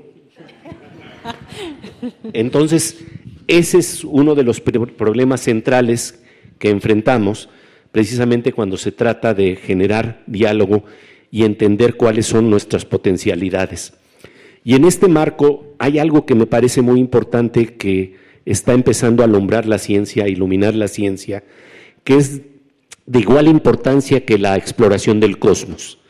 Entonces, 2.33 2.99
ese 3.47 3.79
es 3.79 4.05
uno 4.05 4.35
de 4.35 4.45
los 4.45 4.61
problemas 4.61 5.41
centrales 5.41 6.21
que 6.59 6.71
enfrentamos 6.71 7.49
precisamente 7.93 8.53
cuando 8.53 8.77
se 8.77 8.93
trata 8.93 9.35
de 9.35 9.57
generar 9.57 10.23
diálogo 10.27 10.85
y 11.31 11.45
entender 11.45 11.97
cuáles 11.97 12.27
son 12.27 12.51
nuestras 12.51 12.85
potencialidades. 12.85 13.95
Y 14.67 14.75
en 14.75 14.85
este 14.85 15.07
marco 15.07 15.77
hay 15.79 16.01
algo 16.01 16.27
que 16.27 16.35
me 16.35 16.45
parece 16.45 16.83
muy 16.83 16.99
importante 16.99 17.77
que 17.77 18.17
está 18.45 18.73
empezando 18.73 19.23
a 19.23 19.27
alumbrar 19.27 19.65
la 19.65 19.79
ciencia, 19.79 20.25
a 20.25 20.29
iluminar 20.29 20.75
la 20.75 20.89
ciencia, 20.89 21.45
que 22.03 22.17
es 22.17 22.41
de 23.07 23.21
igual 23.21 23.47
importancia 23.47 24.25
que 24.25 24.39
la 24.39 24.57
exploración 24.57 25.21
del 25.21 25.39
cosmos. 25.39 26.01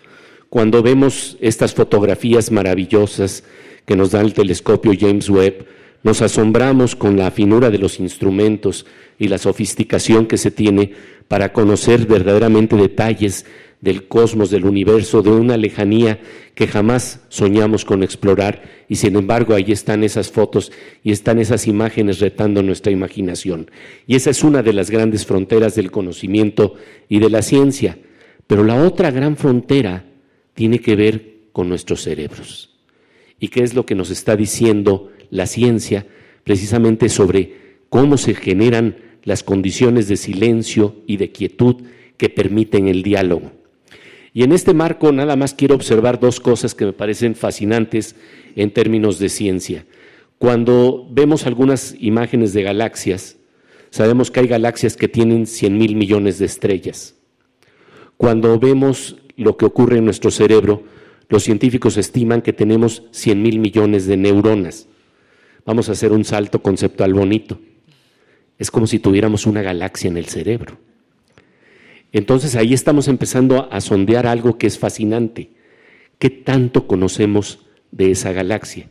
Cuando 0.48 0.82
vemos 0.82 1.36
estas 1.42 1.74
fotografías 1.74 2.50
maravillosas 2.50 3.44
que 3.84 3.94
nos 3.94 4.12
da 4.12 4.22
el 4.22 4.32
telescopio 4.32 4.92
James 4.98 5.28
Webb, 5.28 5.66
nos 6.02 6.22
asombramos 6.22 6.96
con 6.96 7.18
la 7.18 7.30
finura 7.30 7.68
de 7.68 7.76
los 7.76 8.00
instrumentos 8.00 8.86
y 9.18 9.28
la 9.28 9.36
sofisticación 9.36 10.24
que 10.24 10.38
se 10.38 10.50
tiene 10.50 10.92
para 11.28 11.52
conocer 11.52 12.06
verdaderamente 12.06 12.74
detalles 12.74 13.44
del 13.80 14.08
cosmos, 14.08 14.50
del 14.50 14.64
universo, 14.64 15.22
de 15.22 15.30
una 15.30 15.56
lejanía 15.56 16.20
que 16.54 16.66
jamás 16.66 17.20
soñamos 17.28 17.84
con 17.84 18.02
explorar 18.02 18.62
y 18.88 18.96
sin 18.96 19.16
embargo 19.16 19.54
ahí 19.54 19.70
están 19.72 20.02
esas 20.04 20.30
fotos 20.30 20.72
y 21.02 21.12
están 21.12 21.38
esas 21.38 21.66
imágenes 21.66 22.20
retando 22.20 22.62
nuestra 22.62 22.92
imaginación. 22.92 23.70
Y 24.06 24.16
esa 24.16 24.30
es 24.30 24.42
una 24.42 24.62
de 24.62 24.72
las 24.72 24.90
grandes 24.90 25.26
fronteras 25.26 25.74
del 25.74 25.90
conocimiento 25.90 26.74
y 27.08 27.18
de 27.18 27.30
la 27.30 27.42
ciencia. 27.42 27.98
Pero 28.46 28.64
la 28.64 28.82
otra 28.82 29.10
gran 29.10 29.36
frontera 29.36 30.04
tiene 30.54 30.78
que 30.80 30.96
ver 30.96 31.36
con 31.52 31.68
nuestros 31.68 32.02
cerebros. 32.02 32.76
¿Y 33.38 33.48
qué 33.48 33.62
es 33.62 33.74
lo 33.74 33.84
que 33.84 33.94
nos 33.94 34.10
está 34.10 34.36
diciendo 34.36 35.10
la 35.30 35.46
ciencia 35.46 36.06
precisamente 36.44 37.08
sobre 37.08 37.80
cómo 37.88 38.16
se 38.16 38.34
generan 38.34 38.96
las 39.24 39.42
condiciones 39.42 40.08
de 40.08 40.16
silencio 40.16 41.02
y 41.06 41.16
de 41.16 41.32
quietud 41.32 41.82
que 42.16 42.30
permiten 42.30 42.88
el 42.88 43.02
diálogo? 43.02 43.55
Y 44.36 44.42
en 44.42 44.52
este 44.52 44.74
marco 44.74 45.12
nada 45.12 45.34
más 45.34 45.54
quiero 45.54 45.74
observar 45.74 46.20
dos 46.20 46.40
cosas 46.40 46.74
que 46.74 46.84
me 46.84 46.92
parecen 46.92 47.34
fascinantes 47.34 48.16
en 48.54 48.70
términos 48.70 49.18
de 49.18 49.30
ciencia. 49.30 49.86
Cuando 50.36 51.08
vemos 51.10 51.46
algunas 51.46 51.96
imágenes 51.98 52.52
de 52.52 52.62
galaxias, 52.62 53.38
sabemos 53.88 54.30
que 54.30 54.40
hay 54.40 54.46
galaxias 54.46 54.98
que 54.98 55.08
tienen 55.08 55.46
100 55.46 55.78
mil 55.78 55.96
millones 55.96 56.38
de 56.38 56.44
estrellas. 56.44 57.14
Cuando 58.18 58.58
vemos 58.58 59.16
lo 59.38 59.56
que 59.56 59.64
ocurre 59.64 59.96
en 59.96 60.04
nuestro 60.04 60.30
cerebro, 60.30 60.82
los 61.30 61.42
científicos 61.42 61.96
estiman 61.96 62.42
que 62.42 62.52
tenemos 62.52 63.04
100 63.12 63.40
mil 63.40 63.58
millones 63.58 64.06
de 64.06 64.18
neuronas. 64.18 64.86
Vamos 65.64 65.88
a 65.88 65.92
hacer 65.92 66.12
un 66.12 66.26
salto 66.26 66.60
conceptual 66.60 67.14
bonito. 67.14 67.58
Es 68.58 68.70
como 68.70 68.86
si 68.86 68.98
tuviéramos 68.98 69.46
una 69.46 69.62
galaxia 69.62 70.08
en 70.08 70.18
el 70.18 70.26
cerebro. 70.26 70.76
Entonces 72.16 72.56
ahí 72.56 72.72
estamos 72.72 73.08
empezando 73.08 73.68
a 73.70 73.78
sondear 73.82 74.26
algo 74.26 74.56
que 74.56 74.66
es 74.66 74.78
fascinante. 74.78 75.50
¿Qué 76.18 76.30
tanto 76.30 76.86
conocemos 76.86 77.58
de 77.90 78.10
esa 78.10 78.32
galaxia? 78.32 78.88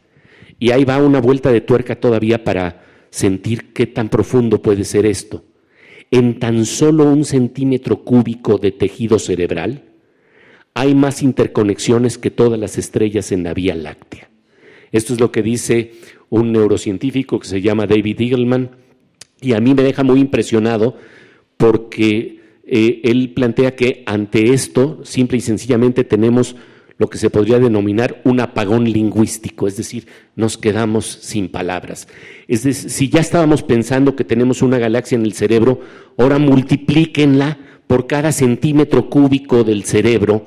Y 0.60 0.70
ahí 0.70 0.86
va 0.86 1.00
una 1.00 1.20
vuelta 1.22 1.52
de 1.52 1.60
tuerca 1.60 2.00
todavía 2.00 2.44
para 2.44 2.84
sentir 3.10 3.74
qué 3.74 3.88
tan 3.88 4.10
profundo 4.10 4.62
puede 4.62 4.84
ser 4.84 5.08
esto. 5.08 5.44
En 6.12 6.38
tan 6.38 6.68
solo 6.68 7.06
un 7.06 7.26
centímetro 7.26 8.04
cúbico 8.04 8.60
de 8.60 8.72
tejido 8.72 9.18
cerebral 9.18 9.86
hay 10.76 10.94
más 10.94 11.24
interconexiones 11.24 12.20
que 12.20 12.30
todas 12.30 12.60
las 12.60 12.78
estrellas 12.78 13.32
en 13.32 13.42
la 13.42 13.56
Vía 13.56 13.74
Láctea. 13.74 14.30
Esto 14.92 15.14
es 15.14 15.20
lo 15.20 15.32
que 15.32 15.42
dice 15.42 15.94
un 16.30 16.52
neurocientífico 16.52 17.40
que 17.40 17.48
se 17.48 17.60
llama 17.60 17.88
David 17.88 18.22
Eagleman 18.22 18.70
y 19.42 19.54
a 19.54 19.60
mí 19.60 19.74
me 19.74 19.82
deja 19.82 20.04
muy 20.04 20.20
impresionado 20.20 20.96
porque 21.58 22.35
eh, 22.68 23.02
él 23.04 23.34
plantea 23.36 23.76
que 23.76 24.04
ante 24.06 24.54
esto, 24.54 25.00
simple 25.04 25.38
y 25.38 25.42
sencillamente, 25.42 26.04
tenemos 26.04 26.56
lo 26.98 27.10
que 27.10 27.18
se 27.18 27.30
podría 27.30 27.60
denominar 27.60 28.22
un 28.24 28.40
apagón 28.40 28.86
lingüístico, 28.86 29.68
es 29.68 29.76
decir, 29.76 30.08
nos 30.36 30.58
quedamos 30.58 31.06
sin 31.06 31.50
palabras. 31.50 32.08
Es 32.48 32.64
decir, 32.64 32.90
si 32.90 33.10
ya 33.10 33.20
estábamos 33.20 33.64
pensando 33.64 34.16
que 34.16 34.24
tenemos 34.24 34.62
una 34.62 34.80
galaxia 34.80 35.18
en 35.18 35.26
el 35.26 35.34
cerebro, 35.34 35.82
ahora 36.18 36.40
multiplíquenla 36.40 37.58
por 37.88 38.08
cada 38.08 38.32
centímetro 38.32 39.10
cúbico 39.10 39.64
del 39.64 39.84
cerebro 39.84 40.46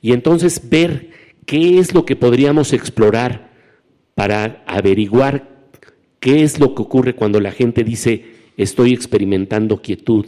y 0.00 0.12
entonces 0.12 0.68
ver 0.68 1.10
qué 1.46 1.78
es 1.78 1.94
lo 1.94 2.04
que 2.04 2.16
podríamos 2.16 2.72
explorar 2.72 3.52
para 4.14 4.64
averiguar 4.66 5.48
qué 6.20 6.42
es 6.42 6.58
lo 6.58 6.74
que 6.74 6.82
ocurre 6.82 7.14
cuando 7.14 7.40
la 7.40 7.52
gente 7.52 7.84
dice 7.84 8.24
estoy 8.56 8.92
experimentando 8.92 9.80
quietud, 9.80 10.26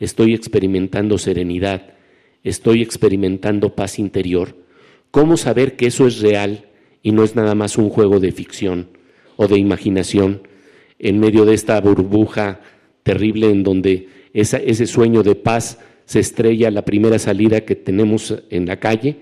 estoy 0.00 0.34
experimentando 0.34 1.18
serenidad, 1.18 1.94
estoy 2.42 2.82
experimentando 2.82 3.76
paz 3.76 3.98
interior. 3.98 4.56
¿Cómo 5.10 5.36
saber 5.36 5.76
que 5.76 5.86
eso 5.86 6.06
es 6.06 6.20
real 6.20 6.64
y 7.02 7.12
no 7.12 7.22
es 7.22 7.36
nada 7.36 7.54
más 7.54 7.78
un 7.78 7.90
juego 7.90 8.18
de 8.18 8.32
ficción 8.32 8.88
o 9.36 9.46
de 9.46 9.58
imaginación 9.58 10.42
en 10.98 11.18
medio 11.20 11.44
de 11.44 11.54
esta 11.54 11.80
burbuja 11.80 12.60
terrible 13.02 13.50
en 13.50 13.62
donde 13.62 14.08
ese 14.32 14.86
sueño 14.86 15.22
de 15.22 15.34
paz 15.34 15.78
se 16.04 16.20
estrella 16.20 16.70
la 16.70 16.84
primera 16.84 17.18
salida 17.18 17.62
que 17.62 17.76
tenemos 17.76 18.42
en 18.50 18.66
la 18.66 18.78
calle, 18.78 19.16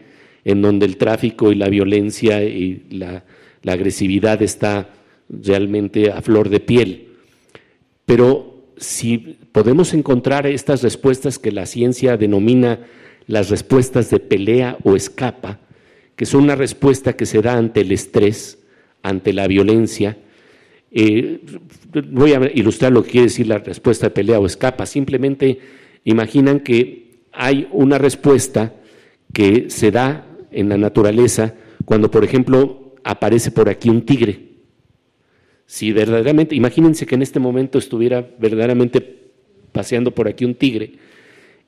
en 0.44 0.62
donde 0.62 0.86
el 0.86 0.96
tráfico 0.96 1.52
y 1.52 1.54
la 1.54 1.68
violencia 1.68 2.42
y 2.42 2.86
la, 2.90 3.24
la 3.62 3.72
agresividad 3.72 4.40
está 4.42 4.90
realmente 5.28 6.10
a 6.10 6.22
flor 6.22 6.48
de 6.48 6.60
piel. 6.60 7.08
Pero 8.06 8.47
si 8.80 9.38
podemos 9.52 9.94
encontrar 9.94 10.46
estas 10.46 10.82
respuestas 10.82 11.38
que 11.38 11.52
la 11.52 11.66
ciencia 11.66 12.16
denomina 12.16 12.80
las 13.26 13.50
respuestas 13.50 14.10
de 14.10 14.20
pelea 14.20 14.78
o 14.84 14.96
escapa, 14.96 15.60
que 16.16 16.26
son 16.26 16.44
una 16.44 16.56
respuesta 16.56 17.14
que 17.14 17.26
se 17.26 17.42
da 17.42 17.56
ante 17.56 17.82
el 17.82 17.92
estrés, 17.92 18.58
ante 19.02 19.32
la 19.32 19.46
violencia. 19.46 20.18
Eh, 20.90 21.40
voy 22.10 22.32
a 22.32 22.50
ilustrar 22.54 22.92
lo 22.92 23.04
que 23.04 23.10
quiere 23.10 23.26
decir 23.26 23.46
la 23.46 23.58
respuesta 23.58 24.06
de 24.06 24.10
pelea 24.10 24.40
o 24.40 24.46
escapa. 24.46 24.86
Simplemente 24.86 25.60
imaginan 26.04 26.60
que 26.60 27.20
hay 27.32 27.68
una 27.70 27.98
respuesta 27.98 28.74
que 29.32 29.70
se 29.70 29.90
da 29.90 30.26
en 30.50 30.68
la 30.68 30.78
naturaleza 30.78 31.54
cuando, 31.84 32.10
por 32.10 32.24
ejemplo, 32.24 32.94
aparece 33.04 33.50
por 33.50 33.68
aquí 33.68 33.90
un 33.90 34.02
tigre. 34.02 34.47
Si 35.70 35.92
verdaderamente, 35.92 36.54
imagínense 36.54 37.04
que 37.04 37.14
en 37.14 37.20
este 37.20 37.40
momento 37.40 37.76
estuviera 37.76 38.26
verdaderamente 38.38 39.02
paseando 39.70 40.12
por 40.12 40.26
aquí 40.26 40.46
un 40.46 40.54
tigre 40.54 40.92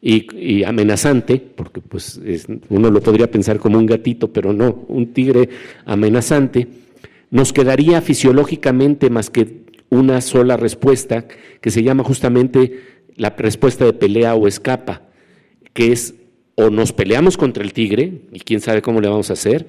y, 0.01 0.65
amenazante, 0.65 1.37
porque 1.37 1.83
pues 1.83 2.19
uno 2.71 2.91
lo 2.91 3.03
podría 3.03 3.31
pensar 3.31 3.59
como 3.59 3.77
un 3.77 3.85
gatito, 3.85 4.33
pero 4.33 4.55
no, 4.55 4.87
un 4.89 5.13
tigre 5.13 5.51
amenazante, 5.85 6.67
nos 7.31 7.53
quedaría 7.53 8.01
fisiológicamente 8.01 9.11
más 9.11 9.29
que 9.29 9.65
una 9.91 10.23
sola 10.23 10.57
respuesta 10.57 11.27
que 11.61 11.71
se 11.71 11.83
llama 11.83 12.03
justamente 12.03 12.81
la 13.17 13.29
respuesta 13.29 13.85
de 13.85 13.93
pelea 13.93 14.35
o 14.35 14.49
escapa, 14.49 15.03
que 15.75 15.93
es 15.93 16.15
o 16.55 16.71
nos 16.71 16.95
peleamos 16.95 17.37
contra 17.37 17.63
el 17.63 17.75
tigre, 17.75 18.23
y 18.33 18.41
quién 18.41 18.61
sabe 18.63 18.81
cómo 18.81 19.03
le 19.03 19.09
vamos 19.09 19.29
a 19.29 19.35
hacer, 19.35 19.69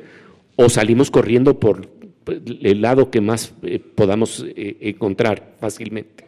o 0.55 0.69
salimos 0.69 1.11
corriendo 1.11 1.59
por 1.59 2.00
el 2.25 2.81
lado 2.81 3.09
que 3.09 3.21
más 3.21 3.53
eh, 3.63 3.79
podamos 3.79 4.45
eh, 4.55 4.77
encontrar 4.81 5.55
fácilmente. 5.59 6.25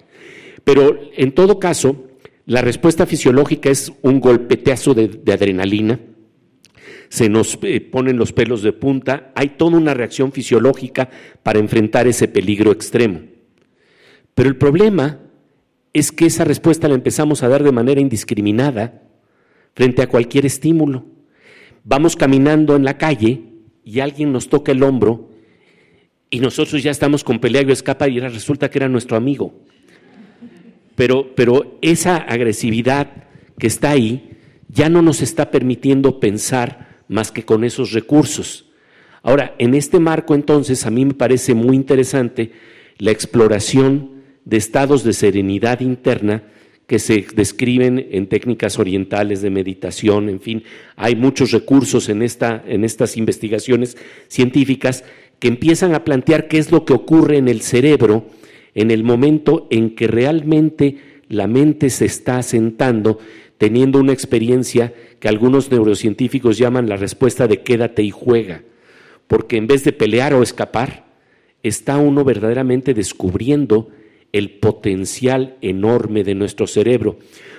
Pero 0.63 0.99
en 1.15 1.33
todo 1.33 1.59
caso, 1.59 2.07
la 2.45 2.61
respuesta 2.61 3.05
fisiológica 3.05 3.69
es 3.69 3.91
un 4.01 4.19
golpeteazo 4.19 4.93
de, 4.93 5.21
adrenalina, 5.31 5.99
se 7.09 7.29
nos 7.29 7.59
eh, 7.61 7.79
ponen 7.79 8.17
los 8.17 8.33
pelos 8.33 8.63
de 8.63 8.73
punta, 8.73 9.31
hay 9.35 9.49
toda 9.49 9.77
una 9.77 9.93
reacción 9.93 10.31
fisiológica 10.31 11.09
para 11.43 11.59
enfrentar 11.59 12.07
ese 12.07 12.27
peligro 12.27 12.71
extremo. 12.71 13.21
Pero 14.33 14.49
el 14.49 14.57
problema 14.57 15.19
es 15.93 16.11
que 16.11 16.25
esa 16.25 16.43
respuesta 16.43 16.87
la 16.87 16.95
empezamos 16.95 17.43
a 17.43 17.49
dar 17.49 17.63
de 17.63 17.71
manera 17.71 18.01
indiscriminada 18.01 19.03
frente 19.75 20.01
a 20.01 20.07
cualquier 20.07 20.45
estímulo. 20.45 21.05
Vamos 21.83 22.15
caminando 22.15 22.75
en 22.75 22.83
la 22.83 22.97
calle 22.97 23.43
y 23.83 23.99
alguien 23.99 24.31
nos 24.31 24.49
toca 24.49 24.71
el 24.71 24.81
hombro 24.81 25.29
y 26.33 26.39
nosotros 26.39 26.81
ya 26.81 26.89
estamos 26.89 27.23
con 27.23 27.37
pelea 27.37 27.61
y 27.61 27.71
escapa 27.71 28.07
y 28.07 28.19
resulta 28.19 28.67
que 28.67 28.79
era 28.79 28.89
nuestro 28.89 29.15
amigo. 29.15 29.53
Pero, 30.95 31.35
pero 31.35 31.77
esa 31.79 32.17
agresividad 32.17 33.27
que 33.59 33.67
está 33.67 33.91
ahí 33.91 34.31
ya 34.67 34.89
no 34.89 35.03
nos 35.03 35.21
está 35.21 35.51
permitiendo 35.51 36.19
pensar 36.19 37.03
más 37.07 37.31
que 37.31 37.45
con 37.45 37.63
esos 37.63 37.91
recursos. 37.91 38.65
Ahora, 39.21 39.53
en 39.59 39.75
este 39.75 39.99
marco 39.99 40.33
entonces 40.33 40.87
a 40.87 40.89
mí 40.89 41.05
me 41.05 41.13
parece 41.13 41.53
muy 41.53 41.75
interesante 41.75 42.51
la 42.97 43.11
exploración 43.11 44.23
de 44.43 44.57
estados 44.57 45.03
de 45.03 45.13
serenidad 45.13 45.81
interna 45.81 46.45
que 46.87 46.97
se 46.97 47.27
describen 47.35 48.07
en 48.11 48.27
técnicas 48.27 48.79
orientales 48.79 49.43
de 49.43 49.51
meditación, 49.51 50.29
en 50.29 50.41
fin, 50.41 50.63
hay 50.95 51.15
muchos 51.15 51.51
recursos 51.51 52.09
en, 52.09 52.21
esta, 52.21 52.63
en 52.67 52.83
estas 52.83 53.17
investigaciones 53.17 53.97
científicas 54.27 55.03
que 55.39 55.47
empiezan 55.47 55.93
a 55.93 56.03
plantear 56.03 56.47
qué 56.47 56.57
es 56.57 56.71
lo 56.71 56.85
que 56.85 56.93
ocurre 56.93 57.37
en 57.37 57.47
el 57.47 57.61
cerebro 57.61 58.25
en 58.75 58.91
el 58.91 59.03
momento 59.03 59.67
en 59.69 59.95
que 59.95 60.07
realmente 60.07 60.97
la 61.29 61.47
mente 61.47 61.89
se 61.89 62.05
está 62.05 62.37
asentando, 62.37 63.19
teniendo 63.57 63.99
una 63.99 64.13
experiencia 64.13 64.93
que 65.19 65.27
algunos 65.27 65.71
neurocientíficos 65.71 66.57
llaman 66.57 66.89
la 66.89 66.97
respuesta 66.97 67.47
de 67.47 67.61
quédate 67.61 68.03
y 68.03 68.11
juega, 68.11 68.63
porque 69.27 69.57
en 69.57 69.67
vez 69.67 69.83
de 69.83 69.93
pelear 69.93 70.33
o 70.33 70.43
escapar, 70.43 71.05
está 71.61 71.97
uno 71.97 72.23
verdaderamente 72.23 72.93
descubriendo 72.93 73.89
el 74.31 74.51
potencial 74.51 75.55
enorme 75.61 76.23
de 76.23 76.35
nuestro 76.35 76.67
cerebro. 76.67 77.17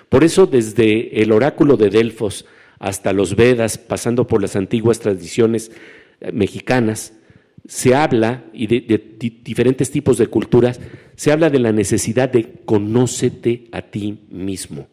Por 0.09 0.25
eso 0.25 0.47
desde 0.47 1.23
el 1.23 1.33
oráculo 1.33 1.77
de 1.77 1.89
Delfos 1.89 2.45
hasta 2.79 3.13
los 3.13 3.37
Vedas, 3.37 3.79
pasando 3.79 4.27
por 4.27 4.43
las 4.43 4.57
antiguas 4.57 4.99
tradiciones 4.99 5.71
eh, 6.21 6.33
mexicanas, 6.33 7.15
se 7.67 7.95
habla, 7.95 8.45
y 8.53 8.67
de, 8.67 9.17
diferentes 9.43 9.91
tipos 9.91 10.19
de 10.19 10.27
culturas, 10.27 10.81
se 11.17 11.33
habla 11.33 11.51
de 11.51 11.59
la 11.59 11.73
necesidad 11.73 12.29
de 12.29 12.53
conócete 12.65 13.69
a 13.73 13.83
ti 13.83 14.19
mismo. 14.31 14.89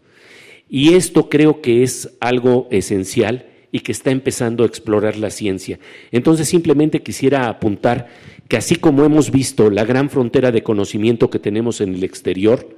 Y 0.70 0.94
esto 0.94 1.30
creo 1.30 1.62
que 1.62 1.84
es 1.84 2.16
algo 2.22 2.68
esencial 2.72 3.48
y 3.74 3.82
que 3.82 3.92
está 3.92 4.12
empezando 4.12 4.64
a 4.64 4.68
explorar 4.68 5.18
la 5.18 5.30
ciencia. 5.30 5.80
Entonces 6.12 6.48
simplemente 6.48 7.04
quisiera 7.04 7.50
apuntar 7.50 8.08
que 8.48 8.58
así 8.58 8.76
como 8.76 9.04
hemos 9.04 9.32
visto 9.32 9.70
la 9.70 9.84
gran 9.84 10.10
frontera 10.10 10.52
de 10.52 10.64
conocimiento 10.64 11.30
que 11.30 11.40
tenemos 11.40 11.82
en 11.82 11.94
el 11.94 12.04
exterior, 12.04 12.78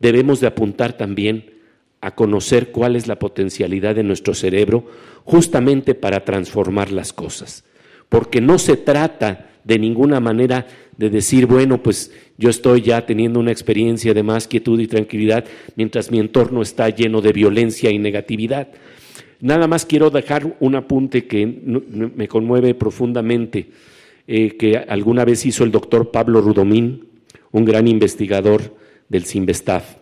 debemos 0.00 0.40
de 0.40 0.48
apuntar 0.48 0.96
también 0.96 1.54
a 2.00 2.14
conocer 2.14 2.70
cuál 2.72 2.96
es 2.96 3.06
la 3.06 3.18
potencialidad 3.18 3.94
de 3.94 4.02
nuestro 4.02 4.34
cerebro 4.34 4.86
justamente 5.24 5.94
para 5.94 6.24
transformar 6.24 6.90
las 6.90 7.12
cosas 7.12 7.64
porque 8.10 8.42
no 8.42 8.58
se 8.58 8.76
trata 8.76 9.50
de 9.64 9.78
ninguna 9.78 10.20
manera 10.20 10.66
de 10.98 11.08
decir, 11.08 11.46
bueno, 11.46 11.82
pues 11.82 12.12
yo 12.36 12.50
estoy 12.50 12.82
ya 12.82 13.06
teniendo 13.06 13.40
una 13.40 13.52
experiencia 13.52 14.12
de 14.12 14.22
más 14.22 14.46
quietud 14.46 14.78
y 14.80 14.86
tranquilidad 14.86 15.46
mientras 15.76 16.10
mi 16.10 16.18
entorno 16.18 16.60
está 16.60 16.90
lleno 16.90 17.22
de 17.22 17.32
violencia 17.32 17.90
y 17.90 17.98
negatividad. 17.98 18.68
Nada 19.40 19.66
más 19.66 19.86
quiero 19.86 20.10
dejar 20.10 20.56
un 20.60 20.74
apunte 20.74 21.26
que 21.26 21.46
me 21.46 22.28
conmueve 22.28 22.74
profundamente, 22.74 23.70
eh, 24.26 24.56
que 24.58 24.76
alguna 24.76 25.24
vez 25.24 25.46
hizo 25.46 25.64
el 25.64 25.70
doctor 25.70 26.10
Pablo 26.10 26.42
Rudomín, 26.42 27.08
un 27.52 27.64
gran 27.64 27.88
investigador 27.88 28.76
del 29.08 29.24
CIMBESTAF, 29.24 29.96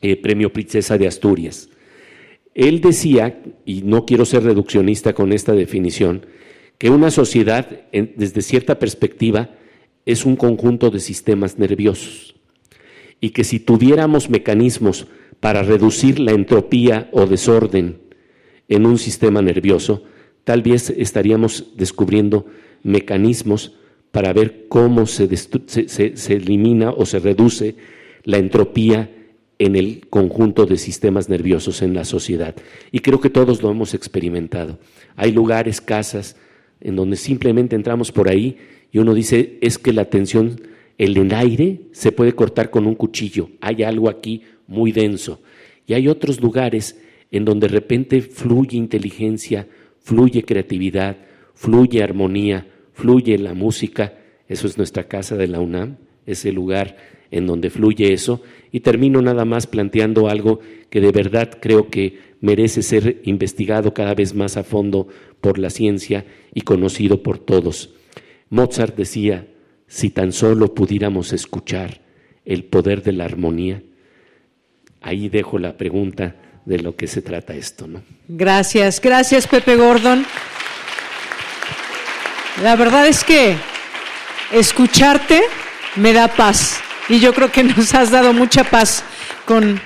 eh, 0.00 0.16
Premio 0.16 0.52
Princesa 0.52 0.98
de 0.98 1.06
Asturias. 1.06 1.68
Él 2.54 2.80
decía, 2.80 3.40
y 3.64 3.82
no 3.82 4.04
quiero 4.06 4.24
ser 4.24 4.42
reduccionista 4.42 5.12
con 5.12 5.32
esta 5.32 5.52
definición, 5.52 6.26
que 6.78 6.90
una 6.90 7.10
sociedad, 7.10 7.68
desde 7.92 8.42
cierta 8.42 8.78
perspectiva, 8.78 9.50
es 10.06 10.24
un 10.24 10.36
conjunto 10.36 10.90
de 10.90 11.00
sistemas 11.00 11.58
nerviosos 11.58 12.34
y 13.20 13.30
que 13.30 13.44
si 13.44 13.58
tuviéramos 13.58 14.28
mecanismos 14.28 15.06
para 15.40 15.62
reducir 15.62 16.18
la 16.18 16.32
entropía 16.32 17.08
o 17.12 17.26
desorden 17.26 17.98
en 18.68 18.86
un 18.86 18.98
sistema 18.98 19.40
nervioso, 19.40 20.02
tal 20.44 20.62
vez 20.62 20.90
estaríamos 20.90 21.72
descubriendo 21.76 22.46
mecanismos 22.82 23.76
para 24.10 24.32
ver 24.32 24.66
cómo 24.68 25.06
se, 25.06 25.34
se, 25.36 26.32
elimina 26.34 26.90
o 26.90 27.06
se 27.06 27.18
reduce 27.18 27.76
la 28.24 28.38
entropía 28.38 29.10
en 29.58 29.76
el 29.76 30.06
conjunto 30.08 30.66
de 30.66 30.76
sistemas 30.76 31.28
nerviosos 31.28 31.82
en 31.82 31.94
la 31.94 32.04
sociedad. 32.04 32.54
Y 32.92 33.00
creo 33.00 33.20
que 33.20 33.30
todos 33.30 33.62
lo 33.62 33.70
hemos 33.70 33.94
experimentado. 33.94 34.78
Hay 35.16 35.32
lugares, 35.32 35.80
casas, 35.80 36.36
en 36.84 36.94
donde 36.94 37.16
simplemente 37.16 37.74
entramos 37.74 38.12
por 38.12 38.28
ahí 38.28 38.56
y 38.92 38.98
uno 38.98 39.12
dice, 39.12 39.58
es 39.60 39.78
que 39.78 39.92
la 39.92 40.04
tensión, 40.04 40.60
el 40.98 41.34
aire 41.34 41.80
se 41.90 42.12
puede 42.12 42.34
cortar 42.34 42.70
con 42.70 42.86
un 42.86 42.94
cuchillo, 42.94 43.48
hay 43.60 43.82
algo 43.82 44.08
aquí 44.08 44.42
muy 44.68 44.92
denso. 44.92 45.40
Y 45.86 45.94
hay 45.94 46.06
otros 46.06 46.40
lugares 46.40 47.00
en 47.32 47.44
donde 47.44 47.66
de 47.66 47.74
repente 47.74 48.20
fluye 48.20 48.76
inteligencia, 48.76 49.66
fluye 49.98 50.44
creatividad, 50.44 51.16
fluye 51.54 52.02
armonía, 52.02 52.68
fluye 52.92 53.36
la 53.38 53.54
música, 53.54 54.14
eso 54.46 54.66
es 54.66 54.78
nuestra 54.78 55.08
casa 55.08 55.36
de 55.36 55.48
la 55.48 55.60
UNAM, 55.60 55.96
es 56.26 56.44
el 56.44 56.54
lugar 56.54 56.96
en 57.30 57.46
donde 57.46 57.70
fluye 57.70 58.12
eso, 58.12 58.42
y 58.70 58.80
termino 58.80 59.20
nada 59.20 59.44
más 59.44 59.66
planteando 59.66 60.28
algo 60.28 60.60
que 60.90 61.00
de 61.00 61.10
verdad 61.10 61.58
creo 61.60 61.88
que 61.90 62.18
merece 62.40 62.82
ser 62.82 63.22
investigado 63.24 63.94
cada 63.94 64.14
vez 64.14 64.34
más 64.34 64.56
a 64.56 64.62
fondo 64.62 65.08
por 65.44 65.58
la 65.58 65.68
ciencia 65.68 66.24
y 66.54 66.62
conocido 66.62 67.22
por 67.22 67.38
todos. 67.38 67.90
Mozart 68.48 68.96
decía, 68.96 69.46
si 69.86 70.08
tan 70.08 70.32
solo 70.32 70.72
pudiéramos 70.72 71.34
escuchar 71.34 72.00
el 72.46 72.64
poder 72.64 73.02
de 73.02 73.12
la 73.12 73.26
armonía, 73.26 73.82
ahí 75.02 75.28
dejo 75.28 75.58
la 75.58 75.76
pregunta 75.76 76.36
de 76.64 76.78
lo 76.78 76.96
que 76.96 77.06
se 77.08 77.20
trata 77.20 77.52
esto, 77.52 77.86
¿no? 77.86 78.02
Gracias, 78.26 79.02
gracias 79.02 79.46
Pepe 79.46 79.76
Gordon. 79.76 80.24
La 82.62 82.74
verdad 82.76 83.06
es 83.06 83.22
que 83.22 83.54
escucharte 84.50 85.42
me 85.96 86.14
da 86.14 86.28
paz 86.28 86.80
y 87.10 87.20
yo 87.20 87.34
creo 87.34 87.52
que 87.52 87.64
nos 87.64 87.94
has 87.94 88.10
dado 88.10 88.32
mucha 88.32 88.64
paz 88.64 89.04
con 89.44 89.78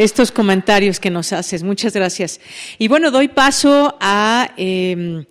estos 0.00 0.32
comentarios 0.32 0.98
que 0.98 1.10
nos 1.10 1.32
haces. 1.32 1.62
Muchas 1.62 1.92
gracias. 1.92 2.40
Y 2.78 2.88
bueno, 2.88 3.10
doy 3.10 3.28
paso 3.28 3.98
a, 4.00 4.52
em, 4.56 5.26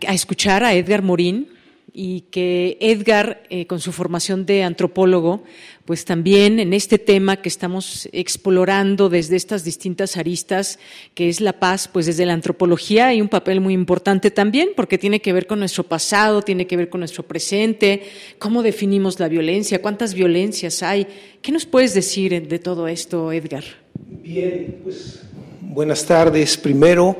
escuchar 0.00 0.64
a 0.64 0.72
Edgar 0.72 1.02
Morín 1.02 1.48
y 1.92 2.22
que 2.30 2.78
Edgar, 2.80 3.42
eh, 3.50 3.66
con 3.66 3.80
su 3.80 3.92
formación 3.92 4.46
de 4.46 4.62
antropólogo, 4.62 5.42
pues 5.84 6.04
también 6.04 6.58
en 6.58 6.72
este 6.72 6.98
tema 6.98 7.42
que 7.42 7.48
estamos 7.48 8.08
explorando 8.12 9.08
desde 9.08 9.36
estas 9.36 9.64
distintas 9.64 10.16
aristas, 10.16 10.78
que 11.14 11.28
es 11.28 11.40
la 11.40 11.54
paz, 11.54 11.88
pues 11.88 12.06
desde 12.06 12.24
la 12.24 12.34
antropología 12.34 13.08
hay 13.08 13.20
un 13.20 13.28
papel 13.28 13.60
muy 13.60 13.74
importante 13.74 14.30
también, 14.30 14.70
porque 14.76 14.96
tiene 14.96 15.20
que 15.20 15.32
ver 15.32 15.46
con 15.46 15.58
nuestro 15.58 15.84
pasado, 15.84 16.42
tiene 16.42 16.66
que 16.66 16.76
ver 16.76 16.88
con 16.88 17.00
nuestro 17.00 17.24
presente, 17.24 18.04
cómo 18.38 18.62
definimos 18.62 19.18
la 19.18 19.28
violencia, 19.28 19.82
cuántas 19.82 20.14
violencias 20.14 20.82
hay. 20.82 21.06
¿Qué 21.42 21.52
nos 21.52 21.66
puedes 21.66 21.94
decir 21.94 22.46
de 22.46 22.58
todo 22.58 22.86
esto, 22.86 23.32
Edgar? 23.32 23.64
Bien, 24.06 24.80
pues 24.84 25.20
buenas 25.60 26.04
tardes. 26.04 26.56
Primero, 26.56 27.18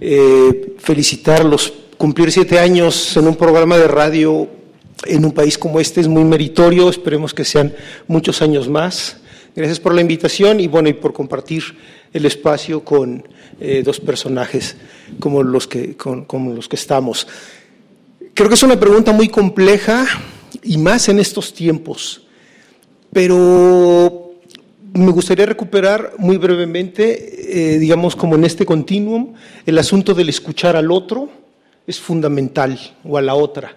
eh, 0.00 0.74
felicitarlos 0.78 1.72
cumplir 1.96 2.30
siete 2.30 2.58
años 2.58 3.16
en 3.16 3.26
un 3.26 3.36
programa 3.36 3.76
de 3.76 3.88
radio 3.88 4.48
en 5.04 5.24
un 5.24 5.32
país 5.32 5.58
como 5.58 5.78
este 5.78 6.00
es 6.00 6.08
muy 6.08 6.24
meritorio, 6.24 6.88
esperemos 6.88 7.34
que 7.34 7.44
sean 7.44 7.74
muchos 8.06 8.42
años 8.42 8.68
más. 8.68 9.18
Gracias 9.54 9.80
por 9.80 9.94
la 9.94 10.00
invitación 10.00 10.60
y 10.60 10.68
bueno, 10.68 10.88
y 10.88 10.94
por 10.94 11.12
compartir 11.12 11.62
el 12.12 12.26
espacio 12.26 12.82
con 12.82 13.26
eh, 13.60 13.82
dos 13.84 14.00
personajes 14.00 14.76
como 15.20 15.42
los, 15.42 15.66
que, 15.66 15.96
como 15.96 16.52
los 16.52 16.68
que 16.68 16.76
estamos. 16.76 17.26
Creo 18.34 18.48
que 18.48 18.54
es 18.54 18.62
una 18.62 18.78
pregunta 18.78 19.12
muy 19.12 19.28
compleja 19.28 20.06
y 20.62 20.76
más 20.76 21.08
en 21.08 21.18
estos 21.18 21.54
tiempos, 21.54 22.26
pero 23.12 24.25
me 24.96 25.12
gustaría 25.12 25.46
recuperar 25.46 26.14
muy 26.18 26.36
brevemente, 26.36 27.74
eh, 27.74 27.78
digamos 27.78 28.16
como 28.16 28.34
en 28.34 28.44
este 28.44 28.64
continuum, 28.64 29.34
el 29.64 29.78
asunto 29.78 30.14
del 30.14 30.28
escuchar 30.28 30.76
al 30.76 30.90
otro, 30.90 31.28
es 31.86 32.00
fundamental 32.00 32.78
o 33.04 33.16
a 33.16 33.22
la 33.22 33.34
otra. 33.34 33.76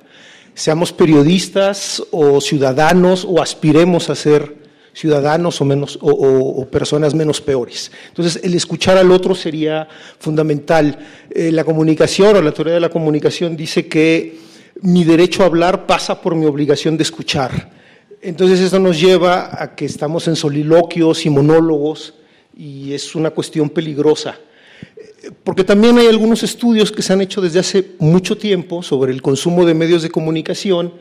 Seamos 0.54 0.92
periodistas 0.92 2.04
o 2.12 2.42
ciudadanos 2.42 3.26
o 3.28 3.42
aspiremos 3.42 4.10
a 4.10 4.16
ser 4.16 4.58
ciudadanos 4.94 5.62
o, 5.62 5.66
menos, 5.66 5.98
o, 6.02 6.66
personas 6.66 7.14
menos 7.14 7.40
peores. 7.40 7.92
Entonces, 8.10 8.42
el 8.44 8.54
escuchar 8.56 8.98
al 8.98 9.12
otro 9.12 9.36
sería 9.36 9.88
fundamental. 10.20 10.98
Eh, 11.30 11.52
la 11.52 11.64
comunicación 11.64 12.36
o 12.36 12.42
la 12.42 12.52
teoría 12.52 12.74
de 12.74 12.80
la 12.80 12.90
comunicación 12.90 13.56
dice 13.56 13.88
que 13.88 14.38
mi 14.82 15.04
derecho 15.04 15.44
a 15.44 15.46
hablar 15.46 15.86
pasa 15.86 16.22
por 16.22 16.36
mi 16.36 16.46
obligación 16.46 16.98
de 16.98 17.04
escuchar. 17.04 17.79
Entonces, 18.22 18.60
eso 18.60 18.80
nos 18.80 19.00
lleva 19.00 19.62
a 19.62 19.76
que 19.76 19.86
estamos 19.86 20.28
en 20.28 20.36
soliloquios 20.36 21.26
y 21.26 21.30
monólogos 21.30 22.14
y 22.56 22.94
es 22.94 23.16
una 23.16 23.32
cuestión 23.32 23.70
peligrosa 23.70 24.38
porque 25.44 25.64
también 25.64 25.98
hay 25.98 26.08
algunos 26.08 26.44
estudios 26.44 26.92
que 26.92 27.02
se 27.02 27.14
han 27.14 27.22
hecho 27.22 27.42
desde 27.42 27.60
hace 27.60 27.92
mucho 28.00 28.38
tiempo 28.38 28.82
sobre 28.84 29.12
el 29.12 29.22
consumo 29.22 29.66
de 29.66 29.74
medios 29.74 30.02
de 30.02 30.10
comunicación 30.10 30.94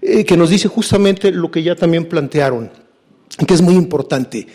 eh, 0.00 0.24
que 0.24 0.36
nos 0.36 0.50
dice 0.50 0.68
justamente 0.68 1.30
lo 1.30 1.50
que 1.50 1.62
ya 1.62 1.74
también 1.76 2.06
plantearon, 2.06 2.70
que 3.46 3.54
es 3.54 3.62
muy 3.62 3.74
importante. 3.74 4.46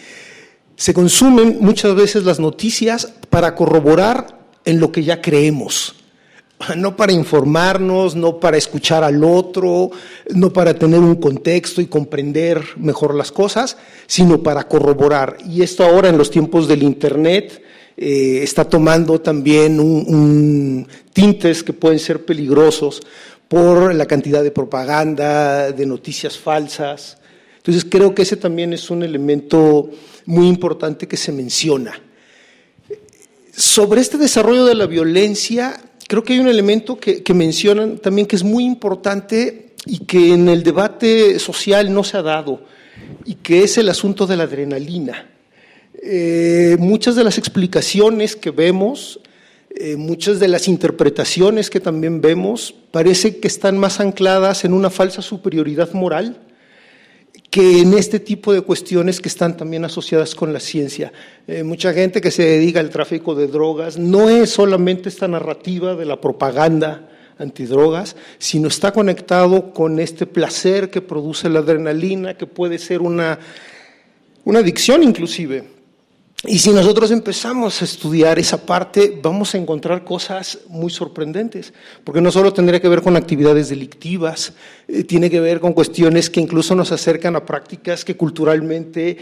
Se 0.76 0.94
consumen 0.94 1.58
muchas 1.60 1.96
veces 1.96 2.24
las 2.24 2.40
noticias 2.40 3.14
para 3.30 3.56
corroborar 3.56 4.46
en 4.66 4.80
lo 4.80 4.92
que 4.92 5.04
ya 5.04 5.22
creemos, 5.22 5.96
no 6.76 6.96
para 6.96 7.14
informarnos, 7.14 8.16
no 8.16 8.40
para 8.40 8.58
escuchar 8.58 9.04
al 9.04 9.24
otro, 9.24 9.92
no 10.34 10.52
para 10.52 10.74
tener 10.74 11.00
un 11.00 11.16
contexto 11.16 11.82
y 11.82 11.88
comprender 11.88 12.64
mejor 12.78 13.14
las 13.14 13.32
cosas, 13.32 13.78
sino 14.08 14.42
para 14.42 14.68
corroborar. 14.68 15.38
Y 15.48 15.62
esto 15.62 15.84
ahora 15.84 16.10
en 16.10 16.18
los 16.18 16.32
tiempos 16.32 16.68
del 16.68 16.84
Internet, 16.84 17.62
eh, 18.00 18.44
está 18.44 18.64
tomando 18.64 19.20
también 19.20 19.80
un, 19.80 20.88
tintes 21.14 21.64
que 21.64 21.74
pueden 21.74 21.98
ser 21.98 22.26
peligrosos 22.26 23.02
por 23.48 23.96
la 23.96 24.06
cantidad 24.06 24.44
de 24.44 24.52
propaganda, 24.52 25.72
de 25.72 25.86
noticias 25.88 26.38
falsas. 26.38 27.18
Entonces 27.58 27.86
creo 27.90 28.14
que 28.14 28.22
ese 28.22 28.38
también 28.38 28.72
es 28.74 28.92
un 28.92 29.02
elemento 29.02 29.90
muy 30.26 30.48
importante 30.48 31.08
que 31.08 31.18
se 31.18 31.32
menciona. 31.32 32.00
Sobre 33.52 34.02
este 34.02 34.20
desarrollo 34.20 34.66
de 34.66 34.76
la 34.76 34.86
violencia, 34.86 35.82
creo 36.08 36.24
que 36.24 36.34
hay 36.34 36.40
un 36.40 36.48
elemento 36.48 36.98
que, 36.98 37.24
mencionan 37.34 37.98
también 37.98 38.28
que 38.28 38.36
es 38.36 38.44
muy 38.44 38.64
importante 38.64 39.74
y 39.86 40.00
que 40.00 40.34
en 40.34 40.50
el 40.50 40.64
debate 40.64 41.38
social 41.40 41.94
no 41.94 42.04
se 42.04 42.18
ha 42.18 42.22
dado, 42.22 42.62
y 43.26 43.36
que 43.36 43.64
es 43.64 43.78
el 43.78 43.90
asunto 43.90 44.26
de 44.26 44.38
la 44.38 44.44
adrenalina. 44.44 45.30
Eh, 46.02 46.78
muchas 46.80 47.16
de 47.16 47.24
las 47.24 47.38
explicaciones 47.38 48.36
que 48.36 48.52
vemos, 48.52 49.20
eh, 49.70 49.96
muchas 49.96 50.40
de 50.40 50.48
las 50.48 50.68
interpretaciones 50.68 51.70
que 51.70 51.80
también 51.80 52.22
vemos, 52.22 52.74
parece 52.92 53.38
que 53.38 53.48
están 53.48 53.78
más 53.78 54.00
ancladas 54.00 54.66
en 54.66 54.74
una 54.74 54.90
falsa 54.90 55.22
superioridad 55.22 55.92
moral 55.94 56.47
que 57.58 57.82
en 57.82 57.96
este 57.96 58.20
tipo 58.20 58.54
de 58.54 58.62
cuestiones 58.62 59.20
que 59.20 59.30
están 59.30 59.58
también 59.58 59.84
asociadas 59.84 60.36
con 60.36 60.54
la 60.54 60.60
ciencia. 60.60 61.12
Eh, 61.48 61.64
mucha 61.64 61.92
gente 61.92 62.22
que 62.22 62.30
se 62.30 62.44
dedica 62.44 62.80
al 62.80 62.92
tráfico 62.92 63.34
de 63.34 63.48
drogas 63.48 63.98
no 63.98 64.30
es 64.30 64.52
solamente 64.52 65.10
esta 65.10 65.28
narrativa 65.28 65.96
de 65.96 66.06
la 66.06 66.22
propaganda 66.22 67.10
antidrogas, 67.40 68.16
sino 68.38 68.68
está 68.68 68.92
conectado 68.92 69.74
con 69.74 70.00
este 70.00 70.28
placer 70.28 70.92
que 70.92 71.02
produce 71.02 71.50
la 71.50 71.60
adrenalina, 71.60 72.36
que 72.36 72.46
puede 72.46 72.78
ser 72.78 73.02
una, 73.02 73.40
una 74.46 74.60
adicción 74.60 75.02
inclusive. 75.02 75.77
Y 76.46 76.60
si 76.60 76.70
nosotros 76.70 77.10
empezamos 77.10 77.82
a 77.82 77.86
estudiar 77.86 78.38
esa 78.38 78.64
parte, 78.64 79.20
vamos 79.24 79.56
a 79.56 79.58
encontrar 79.58 80.04
cosas 80.04 80.60
muy 80.70 80.92
sorprendentes, 80.92 81.74
porque 82.04 82.22
no 82.22 82.32
solo 82.32 82.54
tendría 82.54 82.80
que 82.80 82.88
ver 82.88 83.02
con 83.02 83.18
actividades 83.18 83.70
delictivas, 83.70 84.54
eh, 84.88 85.04
tiene 85.04 85.32
que 85.32 85.40
ver 85.40 85.60
con 85.60 85.74
cuestiones 85.74 86.30
que 86.30 86.40
incluso 86.40 86.76
nos 86.76 86.92
acercan 86.92 87.36
a 87.36 87.44
prácticas 87.44 88.06
que 88.06 88.16
culturalmente 88.16 89.18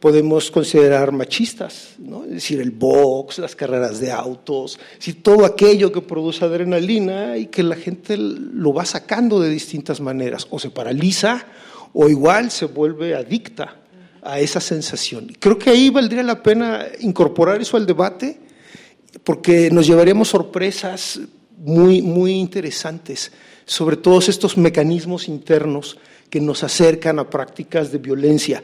podemos 0.00 0.50
considerar 0.50 1.12
machistas, 1.12 1.96
¿no? 1.98 2.24
es 2.24 2.30
decir, 2.30 2.62
el 2.62 2.70
box, 2.70 3.40
las 3.40 3.54
carreras 3.54 4.00
de 4.00 4.10
autos, 4.10 4.78
todo 5.22 5.44
aquello 5.44 5.92
que 5.92 6.00
produce 6.00 6.46
adrenalina 6.46 7.36
y 7.36 7.46
que 7.46 7.62
la 7.62 7.76
gente 7.76 8.16
lo 8.16 8.72
va 8.72 8.86
sacando 8.86 9.38
de 9.38 9.50
distintas 9.50 10.00
maneras, 10.00 10.46
o 10.48 10.58
se 10.58 10.70
paraliza 10.70 11.44
o 11.92 12.08
igual 12.08 12.50
se 12.50 12.64
vuelve 12.64 13.14
adicta 13.14 13.83
a 14.24 14.40
esa 14.40 14.60
sensación. 14.60 15.32
Creo 15.38 15.58
que 15.58 15.70
ahí 15.70 15.90
valdría 15.90 16.22
la 16.22 16.42
pena 16.42 16.86
incorporar 17.00 17.60
eso 17.60 17.76
al 17.76 17.86
debate, 17.86 18.40
porque 19.22 19.70
nos 19.70 19.86
llevaríamos 19.86 20.28
sorpresas 20.28 21.20
muy, 21.58 22.02
muy 22.02 22.32
interesantes 22.32 23.32
sobre 23.64 23.96
todos 23.96 24.28
estos 24.28 24.56
mecanismos 24.56 25.28
internos 25.28 25.98
que 26.30 26.40
nos 26.40 26.64
acercan 26.64 27.18
a 27.18 27.30
prácticas 27.30 27.92
de 27.92 27.98
violencia, 27.98 28.62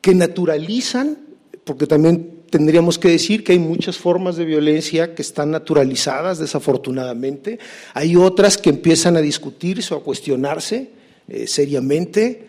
que 0.00 0.14
naturalizan, 0.14 1.18
porque 1.64 1.86
también 1.86 2.42
tendríamos 2.50 2.98
que 2.98 3.08
decir 3.08 3.44
que 3.44 3.52
hay 3.52 3.58
muchas 3.58 3.96
formas 3.96 4.36
de 4.36 4.44
violencia 4.44 5.14
que 5.14 5.22
están 5.22 5.50
naturalizadas, 5.50 6.38
desafortunadamente, 6.38 7.58
hay 7.94 8.14
otras 8.16 8.58
que 8.58 8.70
empiezan 8.70 9.16
a 9.16 9.20
discutirse 9.20 9.94
o 9.94 9.98
a 9.98 10.02
cuestionarse 10.02 10.90
eh, 11.28 11.46
seriamente. 11.46 12.46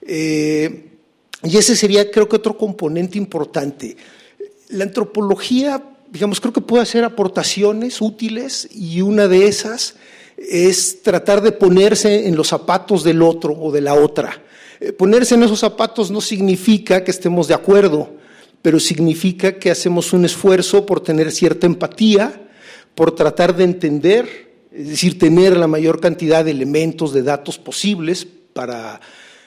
Eh, 0.00 0.91
y 1.42 1.56
ese 1.56 1.76
sería, 1.76 2.10
creo 2.10 2.28
que, 2.28 2.36
otro 2.36 2.56
componente 2.56 3.18
importante. 3.18 3.96
La 4.68 4.84
antropología, 4.84 5.82
digamos, 6.10 6.40
creo 6.40 6.52
que 6.52 6.60
puede 6.60 6.82
hacer 6.82 7.04
aportaciones 7.04 8.00
útiles 8.00 8.68
y 8.72 9.00
una 9.00 9.28
de 9.28 9.46
esas 9.46 9.96
es 10.36 11.02
tratar 11.02 11.42
de 11.42 11.52
ponerse 11.52 12.26
en 12.26 12.36
los 12.36 12.48
zapatos 12.48 13.04
del 13.04 13.22
otro 13.22 13.54
o 13.54 13.70
de 13.70 13.80
la 13.80 13.94
otra. 13.94 14.42
Eh, 14.80 14.92
ponerse 14.92 15.34
en 15.34 15.42
esos 15.42 15.60
zapatos 15.60 16.10
no 16.10 16.20
significa 16.20 17.04
que 17.04 17.10
estemos 17.10 17.48
de 17.48 17.54
acuerdo, 17.54 18.14
pero 18.62 18.80
significa 18.80 19.58
que 19.58 19.70
hacemos 19.70 20.12
un 20.12 20.24
esfuerzo 20.24 20.86
por 20.86 21.00
tener 21.00 21.32
cierta 21.32 21.66
empatía, 21.66 22.48
por 22.94 23.14
tratar 23.14 23.54
de 23.56 23.64
entender 23.64 24.52
es 24.74 24.88
decir, 24.88 25.18
tener 25.18 25.56
la 25.56 25.66
mayor 25.66 26.00
cantidad 26.00 26.44
de 26.44 26.50
elementos, 26.50 27.12
de 27.12 27.22
datos 27.22 27.58
posibles 27.58 28.26
para 28.52 29.00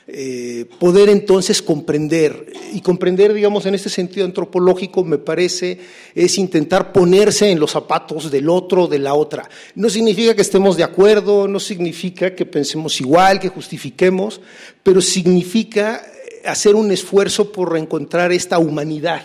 eh, 0.08 0.66
poder 0.80 1.10
entonces 1.10 1.62
comprender. 1.62 2.54
Y 2.74 2.82
comprender, 2.82 3.34
digamos, 3.34 3.66
en 3.66 3.76
este 3.76 3.90
sentido 3.90 4.26
antropológico, 4.26 5.04
me 5.04 5.18
parece, 5.18 5.80
es 6.14 6.38
intentar 6.38 6.92
ponerse 6.94 7.50
en 7.50 7.60
los 7.60 7.72
zapatos 7.72 8.30
del 8.30 8.50
otro, 8.50 8.88
de 8.88 9.00
la 9.00 9.16
otra. 9.16 9.50
No 9.74 9.90
significa 9.90 10.36
que 10.36 10.44
estemos 10.44 10.78
de 10.78 10.84
acuerdo, 10.84 11.48
no 11.48 11.60
significa 11.60 12.36
que 12.36 12.46
pensemos 12.46 13.00
igual, 13.02 13.40
que 13.40 13.50
justifiquemos, 13.50 14.42
pero 14.84 15.02
significa 15.02 16.06
hacer 16.46 16.76
un 16.76 16.92
esfuerzo 16.92 17.52
por 17.52 17.72
reencontrar 17.72 18.32
esta 18.32 18.60
humanidad 18.60 19.24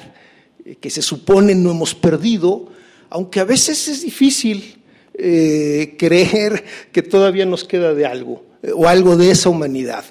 eh, 0.64 0.76
que 0.76 0.90
se 0.90 1.02
supone 1.02 1.54
no 1.54 1.70
hemos 1.70 1.94
perdido, 1.94 2.68
aunque 3.10 3.40
a 3.40 3.44
veces 3.44 3.88
es 3.88 4.02
difícil 4.02 4.78
eh, 5.14 5.94
creer 5.98 6.64
que 6.92 7.02
todavía 7.02 7.44
nos 7.44 7.64
queda 7.64 7.92
de 7.92 8.06
algo 8.06 8.44
o 8.74 8.88
algo 8.88 9.16
de 9.16 9.30
esa 9.30 9.48
humanidad 9.48 10.04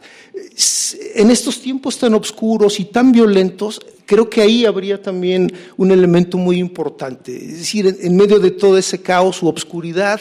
en 1.16 1.32
estos 1.32 1.62
tiempos 1.62 1.98
tan 1.98 2.14
oscuros 2.14 2.80
y 2.80 2.86
tan 2.86 3.12
violentos, 3.12 3.80
creo 4.06 4.30
que 4.30 4.42
ahí 4.42 4.66
habría 4.66 5.02
también 5.02 5.52
un 5.78 5.92
elemento 5.92 6.38
muy 6.38 6.58
importante. 6.58 7.36
Es 7.36 7.60
decir, 7.60 7.98
en 8.02 8.16
medio 8.16 8.40
de 8.40 8.52
todo 8.52 8.78
ese 8.78 9.02
caos 9.02 9.42
u 9.42 9.48
obscuridad, 9.48 10.20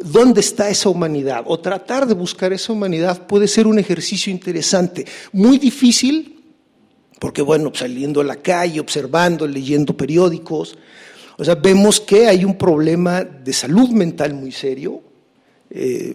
¿dónde 0.00 0.40
está 0.40 0.68
esa 0.68 0.88
humanidad? 0.90 1.42
O 1.46 1.58
tratar 1.58 2.06
de 2.06 2.14
buscar 2.14 2.52
esa 2.52 2.72
humanidad 2.72 3.26
puede 3.26 3.48
ser 3.48 3.66
un 3.66 3.78
ejercicio 3.78 4.30
interesante, 4.30 5.06
muy 5.32 5.58
difícil, 5.58 6.36
porque 7.18 7.42
bueno, 7.42 7.72
saliendo 7.74 8.20
a 8.20 8.24
la 8.24 8.36
calle, 8.36 8.78
observando, 8.78 9.46
leyendo 9.46 9.96
periódicos, 9.96 10.76
o 11.36 11.44
sea, 11.44 11.54
vemos 11.54 12.00
que 12.00 12.26
hay 12.28 12.44
un 12.44 12.56
problema 12.56 13.24
de 13.24 13.52
salud 13.52 13.88
mental 13.88 14.34
muy 14.34 14.52
serio. 14.52 15.02
Eh, 15.70 16.14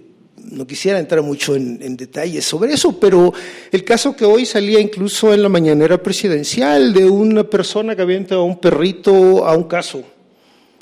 no 0.51 0.67
quisiera 0.67 0.99
entrar 0.99 1.21
mucho 1.21 1.55
en, 1.55 1.97
detalles 1.97 2.45
sobre 2.45 2.73
eso, 2.73 2.99
pero 2.99 3.33
el 3.71 3.83
caso 3.83 4.15
que 4.15 4.25
hoy 4.25 4.45
salía 4.45 4.79
incluso 4.79 5.33
en 5.33 5.41
la 5.41 5.49
mañanera 5.49 6.01
presidencial 6.01 6.93
de 6.93 7.05
una 7.05 7.43
persona 7.43 7.95
que 7.95 8.01
había 8.01 8.17
entrado 8.17 8.43
a 8.43 8.45
un 8.45 8.59
perrito 8.59 9.45
a 9.45 9.55
un 9.55 9.63
caso 9.65 10.03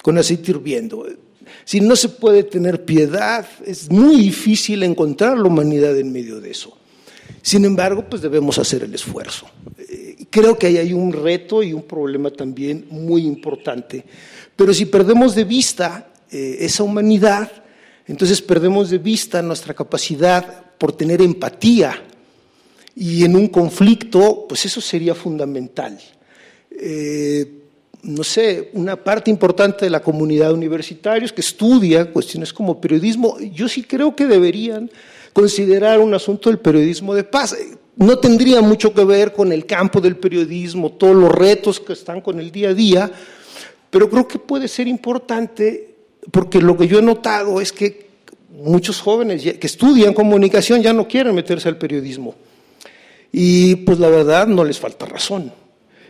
con 0.01 0.17
aceite 0.17 0.51
hirviendo. 0.51 1.05
Si 1.65 1.79
no 1.79 1.95
se 1.95 2.09
puede 2.09 2.43
tener 2.43 2.83
piedad, 2.83 3.45
es 3.65 3.89
muy 3.89 4.17
difícil 4.17 4.83
encontrar 4.83 5.37
la 5.37 5.47
humanidad 5.47 5.97
en 5.97 6.11
medio 6.11 6.41
de 6.41 6.51
eso. 6.51 6.77
Sin 7.41 7.65
embargo, 7.65 8.05
pues 8.09 8.21
debemos 8.21 8.57
hacer 8.57 8.83
el 8.83 8.93
esfuerzo. 8.93 9.47
Eh, 9.77 10.25
creo 10.29 10.57
que 10.57 10.67
ahí 10.67 10.77
hay 10.77 10.93
un 10.93 11.11
reto 11.13 11.63
y 11.63 11.73
un 11.73 11.83
problema 11.83 12.31
también 12.31 12.85
muy 12.89 13.25
importante. 13.25 14.03
Pero 14.55 14.73
si 14.73 14.85
perdemos 14.85 15.35
de 15.35 15.43
vista 15.43 16.13
eh, 16.31 16.57
esa 16.59 16.83
humanidad, 16.83 17.62
entonces 18.07 18.41
perdemos 18.41 18.89
de 18.89 18.97
vista 18.97 19.41
nuestra 19.41 19.73
capacidad 19.73 20.63
por 20.77 20.91
tener 20.91 21.21
empatía 21.21 22.01
y 22.95 23.23
en 23.23 23.35
un 23.35 23.47
conflicto, 23.47 24.45
pues 24.47 24.65
eso 24.65 24.81
sería 24.81 25.15
fundamental. 25.15 25.97
Eh, 26.69 27.59
no 28.03 28.23
sé, 28.23 28.69
una 28.73 28.97
parte 28.97 29.31
importante 29.31 29.85
de 29.85 29.89
la 29.89 30.01
comunidad 30.01 30.53
universitaria 30.53 31.27
que 31.29 31.41
estudia 31.41 32.11
cuestiones 32.11 32.51
como 32.51 32.79
periodismo, 32.79 33.39
yo 33.39 33.69
sí 33.69 33.83
creo 33.83 34.15
que 34.15 34.27
deberían 34.27 34.91
considerar 35.31 35.99
un 35.99 36.13
asunto 36.13 36.49
del 36.49 36.59
periodismo 36.59 37.15
de 37.15 37.23
paz. 37.23 37.55
No 37.95 38.19
tendría 38.19 38.61
mucho 38.61 38.93
que 38.93 39.05
ver 39.05 39.31
con 39.31 39.51
el 39.51 39.65
campo 39.65 40.01
del 40.01 40.17
periodismo, 40.17 40.91
todos 40.91 41.15
los 41.15 41.31
retos 41.31 41.79
que 41.79 41.93
están 41.93 42.19
con 42.21 42.39
el 42.39 42.51
día 42.51 42.69
a 42.69 42.73
día, 42.73 43.11
pero 43.89 44.09
creo 44.09 44.27
que 44.27 44.39
puede 44.39 44.67
ser 44.67 44.87
importante 44.87 45.92
porque 46.31 46.61
lo 46.61 46.77
que 46.77 46.87
yo 46.87 46.99
he 46.99 47.03
notado 47.03 47.59
es 47.59 47.71
que 47.71 48.09
muchos 48.51 49.01
jóvenes 49.01 49.41
que 49.41 49.67
estudian 49.67 50.13
comunicación 50.13 50.81
ya 50.81 50.93
no 50.93 51.07
quieren 51.07 51.35
meterse 51.35 51.67
al 51.69 51.77
periodismo. 51.77 52.35
Y 53.31 53.77
pues 53.77 53.99
la 53.99 54.09
verdad 54.09 54.47
no 54.47 54.63
les 54.63 54.79
falta 54.79 55.05
razón. 55.05 55.51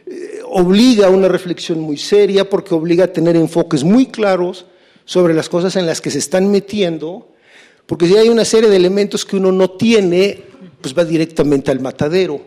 Eh, 0.06 0.42
obliga 0.46 1.08
a 1.08 1.10
una 1.10 1.30
reflexión 1.30 1.80
muy 1.80 1.98
seria 1.98 2.50
porque 2.50 2.76
obliga 2.76 3.06
a 3.06 3.14
tener 3.14 3.36
enfoques 3.38 3.84
muy 3.84 4.08
claros 4.08 4.66
sobre 5.06 5.34
las 5.34 5.48
cosas 5.50 5.76
en 5.78 5.86
las 5.86 6.02
que 6.02 6.12
se 6.12 6.20
están 6.20 6.52
metiendo, 6.52 7.30
porque 7.86 8.08
si 8.08 8.18
hay 8.18 8.30
una 8.30 8.46
serie 8.46 8.70
de 8.70 8.76
elementos 8.76 9.26
que 9.26 9.38
uno 9.38 9.52
no 9.52 9.72
tiene, 9.72 10.44
pues 10.82 10.98
va 10.98 11.06
directamente 11.06 11.72
al 11.72 11.80
matadero. 11.80 12.42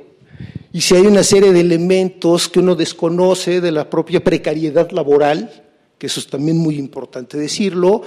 Y 0.73 0.83
si 0.83 0.95
hay 0.95 1.07
una 1.07 1.23
serie 1.23 1.53
de 1.53 1.61
elementos 1.61 2.49
que 2.49 2.61
uno 2.61 2.75
desconoce 2.75 3.63
de 3.63 3.73
la 3.73 3.89
propia 3.89 4.23
precariedad 4.23 4.91
laboral, 4.91 5.66
que 5.99 6.07
eso 6.07 6.21
es 6.21 6.27
también 6.27 6.59
muy 6.59 6.79
importante 6.79 7.39
decirlo, 7.39 8.03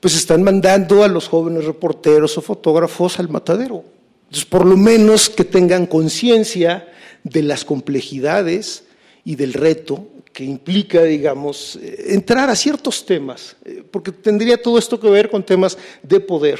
pues 0.00 0.14
están 0.14 0.42
mandando 0.42 1.02
a 1.02 1.08
los 1.08 1.28
jóvenes 1.28 1.64
reporteros 1.64 2.36
o 2.36 2.42
fotógrafos 2.42 3.18
al 3.18 3.28
matadero. 3.28 3.84
Entonces, 4.24 4.44
por 4.44 4.66
lo 4.66 4.76
menos 4.76 5.30
que 5.30 5.44
tengan 5.44 5.86
conciencia 5.86 6.88
de 7.22 7.42
las 7.42 7.64
complejidades 7.64 8.84
y 9.24 9.36
del 9.36 9.54
reto 9.54 10.06
que 10.32 10.44
implica, 10.44 11.02
digamos, 11.04 11.76
eh, 11.76 12.06
entrar 12.08 12.50
a 12.50 12.56
ciertos 12.56 13.06
temas, 13.06 13.56
eh, 13.64 13.84
porque 13.88 14.10
tendría 14.10 14.60
todo 14.60 14.78
esto 14.78 14.98
que 14.98 15.08
ver 15.08 15.30
con 15.30 15.44
temas 15.44 15.78
de 16.02 16.20
poder, 16.20 16.58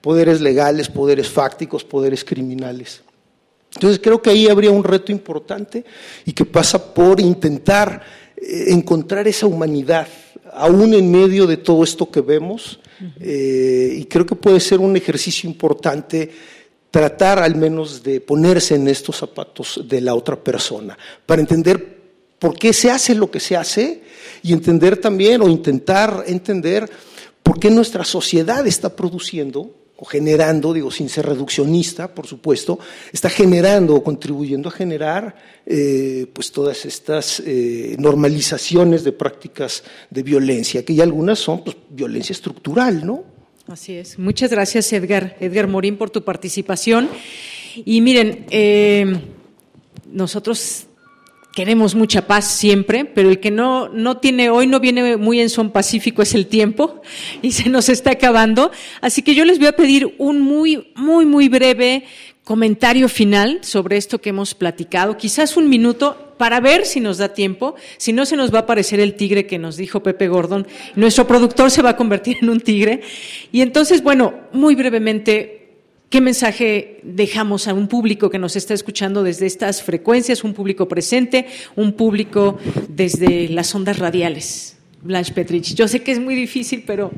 poderes 0.00 0.40
legales, 0.40 0.88
poderes 0.88 1.28
fácticos, 1.28 1.84
poderes 1.84 2.24
criminales. 2.24 3.02
Entonces 3.74 4.00
creo 4.02 4.20
que 4.20 4.30
ahí 4.30 4.48
habría 4.48 4.70
un 4.70 4.82
reto 4.82 5.12
importante 5.12 5.84
y 6.24 6.32
que 6.32 6.44
pasa 6.44 6.92
por 6.92 7.20
intentar 7.20 8.02
encontrar 8.40 9.28
esa 9.28 9.46
humanidad, 9.46 10.08
aún 10.52 10.94
en 10.94 11.10
medio 11.10 11.46
de 11.46 11.56
todo 11.56 11.84
esto 11.84 12.10
que 12.10 12.20
vemos, 12.20 12.80
eh, 13.20 13.96
y 13.98 14.04
creo 14.04 14.26
que 14.26 14.34
puede 14.34 14.60
ser 14.60 14.80
un 14.80 14.96
ejercicio 14.96 15.48
importante 15.48 16.30
tratar 16.90 17.38
al 17.38 17.54
menos 17.54 18.02
de 18.02 18.20
ponerse 18.20 18.74
en 18.74 18.88
estos 18.88 19.16
zapatos 19.16 19.80
de 19.86 20.00
la 20.00 20.14
otra 20.14 20.36
persona, 20.36 20.98
para 21.24 21.40
entender 21.40 22.00
por 22.38 22.58
qué 22.58 22.72
se 22.72 22.90
hace 22.90 23.14
lo 23.14 23.30
que 23.30 23.38
se 23.40 23.56
hace 23.56 24.02
y 24.42 24.52
entender 24.52 24.96
también 24.96 25.42
o 25.42 25.48
intentar 25.48 26.24
entender 26.26 26.90
por 27.42 27.60
qué 27.60 27.70
nuestra 27.70 28.04
sociedad 28.04 28.66
está 28.66 28.94
produciendo 28.94 29.79
generando, 30.04 30.72
digo, 30.72 30.90
sin 30.90 31.08
ser 31.08 31.26
reduccionista, 31.26 32.14
por 32.14 32.26
supuesto, 32.26 32.78
está 33.12 33.28
generando 33.28 33.94
o 33.94 34.02
contribuyendo 34.02 34.68
a 34.68 34.72
generar 34.72 35.34
eh, 35.66 36.26
pues 36.32 36.52
todas 36.52 36.84
estas 36.84 37.42
eh, 37.44 37.96
normalizaciones 37.98 39.04
de 39.04 39.12
prácticas 39.12 39.82
de 40.10 40.22
violencia, 40.22 40.84
que 40.84 40.94
ya 40.94 41.04
algunas 41.04 41.38
son 41.38 41.64
pues, 41.64 41.76
violencia 41.90 42.32
estructural, 42.32 43.06
¿no? 43.06 43.24
Así 43.66 43.94
es. 43.94 44.18
Muchas 44.18 44.50
gracias, 44.50 44.92
Edgar, 44.92 45.36
Edgar 45.38 45.68
Morín, 45.68 45.96
por 45.96 46.10
tu 46.10 46.24
participación. 46.24 47.08
Y 47.76 48.00
miren, 48.00 48.46
eh, 48.50 49.20
nosotros 50.10 50.86
queremos 51.52 51.94
mucha 51.94 52.26
paz 52.26 52.46
siempre, 52.46 53.04
pero 53.04 53.28
el 53.28 53.40
que 53.40 53.50
no, 53.50 53.88
no 53.88 54.18
tiene, 54.18 54.50
hoy 54.50 54.66
no 54.66 54.80
viene 54.80 55.16
muy 55.16 55.40
en 55.40 55.50
son 55.50 55.70
pacífico 55.70 56.22
es 56.22 56.34
el 56.34 56.46
tiempo 56.46 57.02
y 57.42 57.52
se 57.52 57.68
nos 57.68 57.88
está 57.88 58.12
acabando. 58.12 58.70
Así 59.00 59.22
que 59.22 59.34
yo 59.34 59.44
les 59.44 59.58
voy 59.58 59.68
a 59.68 59.76
pedir 59.76 60.14
un 60.18 60.40
muy, 60.40 60.92
muy, 60.94 61.26
muy 61.26 61.48
breve 61.48 62.04
comentario 62.44 63.08
final 63.08 63.60
sobre 63.62 63.96
esto 63.96 64.20
que 64.20 64.30
hemos 64.30 64.54
platicado, 64.54 65.16
quizás 65.16 65.56
un 65.56 65.68
minuto 65.68 66.34
para 66.36 66.58
ver 66.58 66.86
si 66.86 67.00
nos 67.00 67.18
da 67.18 67.34
tiempo, 67.34 67.74
si 67.98 68.14
no 68.14 68.24
se 68.24 68.34
nos 68.34 68.52
va 68.52 68.60
a 68.60 68.62
aparecer 68.62 68.98
el 68.98 69.14
tigre 69.14 69.46
que 69.46 69.58
nos 69.58 69.76
dijo 69.76 70.02
Pepe 70.02 70.26
Gordon, 70.26 70.66
nuestro 70.96 71.26
productor 71.26 71.70
se 71.70 71.82
va 71.82 71.90
a 71.90 71.96
convertir 71.96 72.38
en 72.40 72.48
un 72.48 72.60
tigre. 72.60 73.02
Y 73.52 73.60
entonces, 73.60 74.02
bueno, 74.02 74.34
muy 74.52 74.74
brevemente, 74.74 75.59
¿Qué 76.10 76.20
mensaje 76.20 76.98
dejamos 77.04 77.68
a 77.68 77.72
un 77.72 77.86
público 77.86 78.30
que 78.30 78.38
nos 78.40 78.56
está 78.56 78.74
escuchando 78.74 79.22
desde 79.22 79.46
estas 79.46 79.80
frecuencias, 79.80 80.42
un 80.42 80.54
público 80.54 80.88
presente, 80.88 81.46
un 81.76 81.92
público 81.92 82.58
desde 82.88 83.48
las 83.48 83.72
ondas 83.76 84.00
radiales? 84.00 84.76
Blanche 85.02 85.32
Petrich, 85.32 85.72
yo 85.76 85.86
sé 85.86 86.02
que 86.02 86.10
es 86.10 86.18
muy 86.18 86.34
difícil, 86.34 86.82
pero 86.84 87.12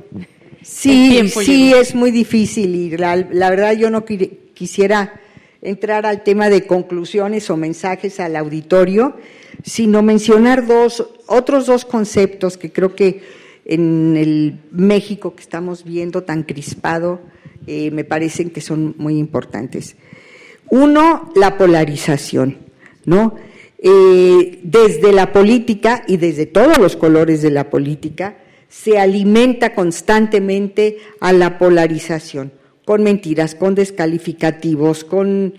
sí, 0.61 1.27
sí 1.27 1.73
es 1.73 1.95
muy 1.95 2.11
difícil 2.11 2.75
y 2.75 2.91
la, 2.99 3.17
verdad 3.49 3.73
yo 3.73 3.89
no 3.89 4.05
quisiera 4.05 5.19
entrar 5.63 6.05
al 6.05 6.23
tema 6.23 6.51
de 6.51 6.67
conclusiones 6.67 7.49
o 7.49 7.57
mensajes 7.57 8.21
al 8.21 8.37
auditorio, 8.37 9.17
sino 9.65 10.03
mencionar 10.03 10.67
dos 10.67 11.09
otros 11.29 11.65
dos 11.65 11.87
conceptos 11.87 12.59
que 12.59 12.71
creo 12.71 12.95
que 12.95 13.23
en 13.65 14.19
el 14.19 14.59
México 14.71 15.35
que 15.35 15.41
estamos 15.41 15.83
viendo 15.83 16.25
tan 16.25 16.43
crispado 16.43 17.33
eh, 17.67 17.91
me 17.91 18.05
parecen 18.05 18.51
que 18.51 18.61
son 18.61 18.95
muy 18.99 19.19
importantes. 19.19 19.97
Uno, 20.71 21.31
la 21.35 21.59
polarización, 21.59 22.59
¿no? 23.05 23.35
Eh, 23.79 24.61
desde 24.63 25.13
la 25.13 25.33
política 25.33 26.05
y 26.07 26.17
desde 26.17 26.47
todos 26.47 26.79
los 26.79 26.97
colores 26.97 27.43
de 27.43 27.51
la 27.51 27.69
política 27.69 28.37
se 28.69 28.99
alimenta 28.99 29.75
constantemente 29.75 30.99
a 31.21 31.33
la 31.33 31.59
polarización, 31.59 32.53
con 32.85 33.03
mentiras, 33.03 33.55
con 33.55 33.75
descalificativos, 33.75 35.05
con 35.05 35.55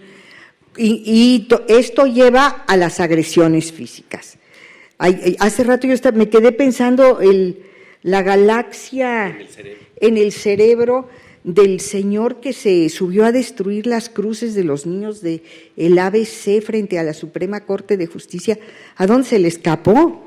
y, 0.78 1.48
esto 1.68 2.06
lleva 2.06 2.64
a 2.68 2.78
las 2.78 3.00
agresiones 3.00 3.72
físicas. 3.72 4.38
hace 4.98 5.64
rato 5.64 5.88
yo 5.88 5.96
me 6.14 6.30
quedé 6.30 6.52
pensando 6.52 7.22
el, 7.22 7.64
la 8.02 8.22
galaxia 8.22 9.38
en 10.00 10.18
el 10.18 10.32
cerebro 10.32 11.10
del 11.44 11.80
señor 11.80 12.40
que 12.40 12.54
se 12.54 12.88
subió 12.90 13.26
a 13.26 13.32
destruir 13.32 13.86
las 13.86 14.10
cruces 14.10 14.56
de 14.56 14.64
los 14.64 14.86
niños 14.86 15.22
del 15.22 15.44
el 15.76 16.00
ABC 16.00 16.62
frente 16.62 17.00
a 17.00 17.04
la 17.04 17.14
Suprema 17.14 17.62
Corte 17.62 17.98
de 17.98 18.08
Justicia? 18.08 18.58
¿A 18.96 19.08
dónde 19.08 19.28
se 19.28 19.40
le 19.40 19.48
escapó? 19.48 20.24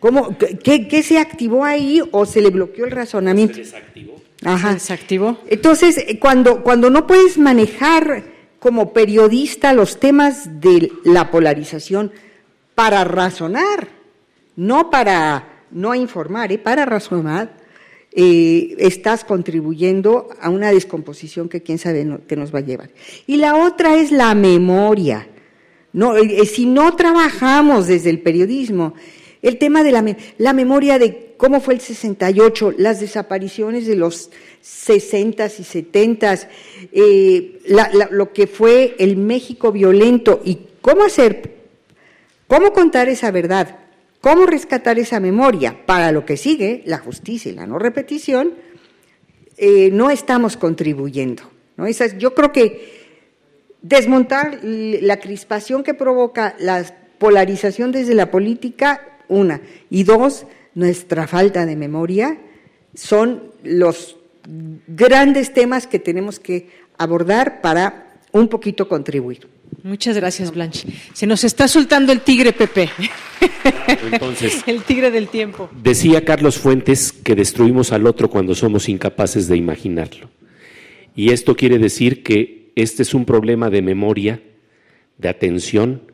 ¿Cómo, 0.00 0.36
qué, 0.38 1.02
se 1.02 1.18
activó 1.18 1.64
ahí 1.64 2.00
o 2.12 2.24
se 2.24 2.40
le 2.40 2.50
bloqueó 2.50 2.84
el 2.84 2.92
razonamiento? 2.92 3.54
Se 3.54 3.60
desactivó. 3.60 4.22
Ajá. 4.44 4.68
Se 4.68 4.74
desactivó. 4.74 5.38
Entonces, 5.48 6.04
cuando, 6.20 6.62
cuando 6.62 6.90
no 6.90 7.06
puedes 7.06 7.38
manejar 7.38 8.24
como 8.60 8.92
periodista 8.92 9.72
los 9.72 9.98
temas 9.98 10.60
de 10.60 10.92
la 11.04 11.30
polarización 11.30 12.12
para 12.74 13.02
razonar, 13.04 13.88
no 14.56 14.90
para 14.90 15.64
no 15.70 15.94
informar, 15.94 16.52
¿eh? 16.52 16.58
para 16.58 16.84
razonar, 16.84 17.57
eh, 18.20 18.74
estás 18.80 19.22
contribuyendo 19.22 20.28
a 20.40 20.50
una 20.50 20.72
descomposición 20.72 21.48
que 21.48 21.62
quién 21.62 21.78
sabe 21.78 22.04
que 22.26 22.34
nos 22.34 22.52
va 22.52 22.58
a 22.58 22.62
llevar. 22.62 22.90
Y 23.28 23.36
la 23.36 23.54
otra 23.54 23.94
es 23.94 24.10
la 24.10 24.34
memoria. 24.34 25.28
No, 25.92 26.16
eh, 26.16 26.44
si 26.44 26.66
no 26.66 26.96
trabajamos 26.96 27.86
desde 27.86 28.10
el 28.10 28.18
periodismo, 28.18 28.94
el 29.40 29.56
tema 29.58 29.84
de 29.84 29.92
la, 30.36 30.52
memoria 30.52 30.98
de 30.98 31.36
cómo 31.36 31.60
fue 31.60 31.74
el 31.74 31.80
68, 31.80 32.74
las 32.76 32.98
desapariciones 32.98 33.86
de 33.86 33.94
los 33.94 34.30
60s 34.64 35.60
y 35.60 35.84
70s, 35.84 36.48
eh, 36.90 37.60
lo 38.10 38.32
que 38.32 38.48
fue 38.48 38.96
el 38.98 39.16
México 39.16 39.70
violento 39.70 40.42
y 40.44 40.58
cómo 40.80 41.04
hacer, 41.04 41.54
cómo 42.48 42.72
contar 42.72 43.08
esa 43.08 43.30
verdad, 43.30 43.77
cómo 44.20 44.46
rescatar 44.46 44.98
esa 44.98 45.20
memoria 45.20 45.86
para 45.86 46.12
lo 46.12 46.24
que 46.24 46.36
sigue, 46.36 46.82
la 46.86 46.98
justicia 46.98 47.50
y 47.50 47.54
la 47.54 47.66
no 47.66 47.78
repetición, 47.78 48.54
eh, 49.56 49.90
no 49.92 50.10
estamos 50.10 50.56
contribuyendo. 50.56 51.42
¿no? 51.76 51.88
yo 51.88 52.34
creo 52.34 52.52
que 52.52 52.98
desmontar 53.82 54.60
la 54.62 55.18
crispación 55.18 55.82
que 55.82 55.94
provoca 55.94 56.56
la 56.58 56.84
polarización 57.18 57.92
desde 57.92 58.14
la 58.14 58.30
política, 58.30 59.18
una, 59.28 59.60
y 59.90 60.04
dos, 60.04 60.46
nuestra 60.74 61.26
falta 61.26 61.66
de 61.66 61.76
memoria, 61.76 62.38
son 62.94 63.52
los 63.62 64.16
grandes 64.86 65.52
temas 65.52 65.86
que 65.86 65.98
tenemos 65.98 66.38
que 66.40 66.70
abordar 66.96 67.60
para 67.60 68.14
un 68.32 68.48
poquito 68.48 68.88
contribuir. 68.88 69.46
Muchas 69.82 70.16
gracias, 70.16 70.50
Blanche. 70.52 70.88
Se 71.12 71.26
nos 71.26 71.44
está 71.44 71.68
soltando 71.68 72.12
el 72.12 72.22
tigre, 72.22 72.52
Pepe. 72.52 72.90
Entonces, 74.12 74.62
el 74.66 74.82
tigre 74.82 75.10
del 75.10 75.28
tiempo. 75.28 75.68
Decía 75.82 76.24
Carlos 76.24 76.58
Fuentes 76.58 77.12
que 77.12 77.34
destruimos 77.34 77.92
al 77.92 78.06
otro 78.06 78.28
cuando 78.30 78.54
somos 78.54 78.88
incapaces 78.88 79.48
de 79.48 79.56
imaginarlo. 79.56 80.30
Y 81.14 81.30
esto 81.30 81.56
quiere 81.56 81.78
decir 81.78 82.22
que 82.22 82.72
este 82.76 83.02
es 83.02 83.14
un 83.14 83.24
problema 83.24 83.70
de 83.70 83.82
memoria, 83.82 84.42
de 85.16 85.28
atención, 85.28 86.12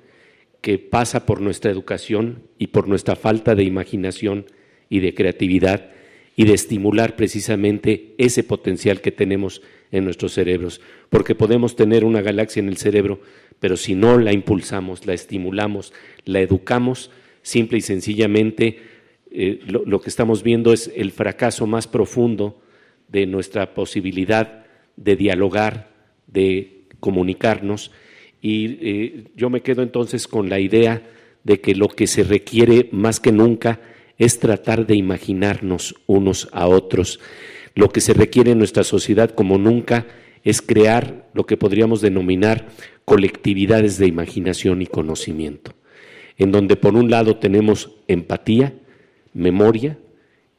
que 0.60 0.78
pasa 0.78 1.26
por 1.26 1.42
nuestra 1.42 1.70
educación 1.70 2.44
y 2.58 2.68
por 2.68 2.88
nuestra 2.88 3.16
falta 3.16 3.54
de 3.54 3.64
imaginación 3.64 4.46
y 4.88 5.00
de 5.00 5.12
creatividad 5.12 5.90
y 6.36 6.44
de 6.44 6.54
estimular 6.54 7.16
precisamente 7.16 8.14
ese 8.18 8.42
potencial 8.42 9.00
que 9.00 9.12
tenemos 9.12 9.60
en 9.92 10.04
nuestros 10.04 10.32
cerebros, 10.32 10.80
porque 11.10 11.34
podemos 11.34 11.76
tener 11.76 12.04
una 12.04 12.22
galaxia 12.22 12.60
en 12.60 12.68
el 12.68 12.76
cerebro, 12.76 13.20
pero 13.64 13.78
si 13.78 13.94
no 13.94 14.18
la 14.18 14.34
impulsamos, 14.34 15.06
la 15.06 15.14
estimulamos, 15.14 15.94
la 16.26 16.40
educamos, 16.40 17.10
simple 17.40 17.78
y 17.78 17.80
sencillamente 17.80 18.78
eh, 19.30 19.60
lo, 19.64 20.02
que 20.02 20.10
estamos 20.10 20.42
viendo 20.42 20.70
es 20.74 20.92
el 20.94 21.12
fracaso 21.12 21.66
más 21.66 21.86
profundo 21.86 22.60
de 23.08 23.24
nuestra 23.24 23.72
posibilidad 23.72 24.66
de 24.96 25.16
dialogar, 25.16 25.88
de 26.26 26.82
comunicarnos, 27.00 27.90
y 28.42 28.76
eh, 28.82 29.24
yo 29.34 29.48
me 29.48 29.62
quedo 29.62 29.80
entonces 29.80 30.28
con 30.28 30.50
la 30.50 30.60
idea 30.60 31.02
de 31.42 31.62
que 31.62 31.74
lo 31.74 31.88
que 31.88 32.06
se 32.06 32.22
requiere 32.22 32.90
más 32.92 33.18
que 33.18 33.32
nunca 33.32 33.80
es 34.18 34.40
tratar 34.40 34.86
de 34.86 34.96
imaginarnos 34.96 35.94
unos 36.06 36.50
a 36.52 36.66
otros. 36.66 37.18
Lo 37.74 37.88
que 37.88 38.02
se 38.02 38.12
requiere 38.12 38.50
en 38.50 38.58
nuestra 38.58 38.84
sociedad 38.84 39.30
como 39.30 39.56
nunca 39.56 40.06
es 40.44 40.60
crear 40.60 41.28
lo 41.32 41.46
que 41.46 41.56
podríamos 41.56 42.00
denominar 42.00 42.68
colectividades 43.04 43.98
de 43.98 44.06
imaginación 44.06 44.82
y 44.82 44.86
conocimiento, 44.86 45.72
en 46.36 46.52
donde 46.52 46.76
por 46.76 46.94
un 46.94 47.10
lado 47.10 47.36
tenemos 47.36 47.90
empatía, 48.06 48.74
memoria 49.32 49.98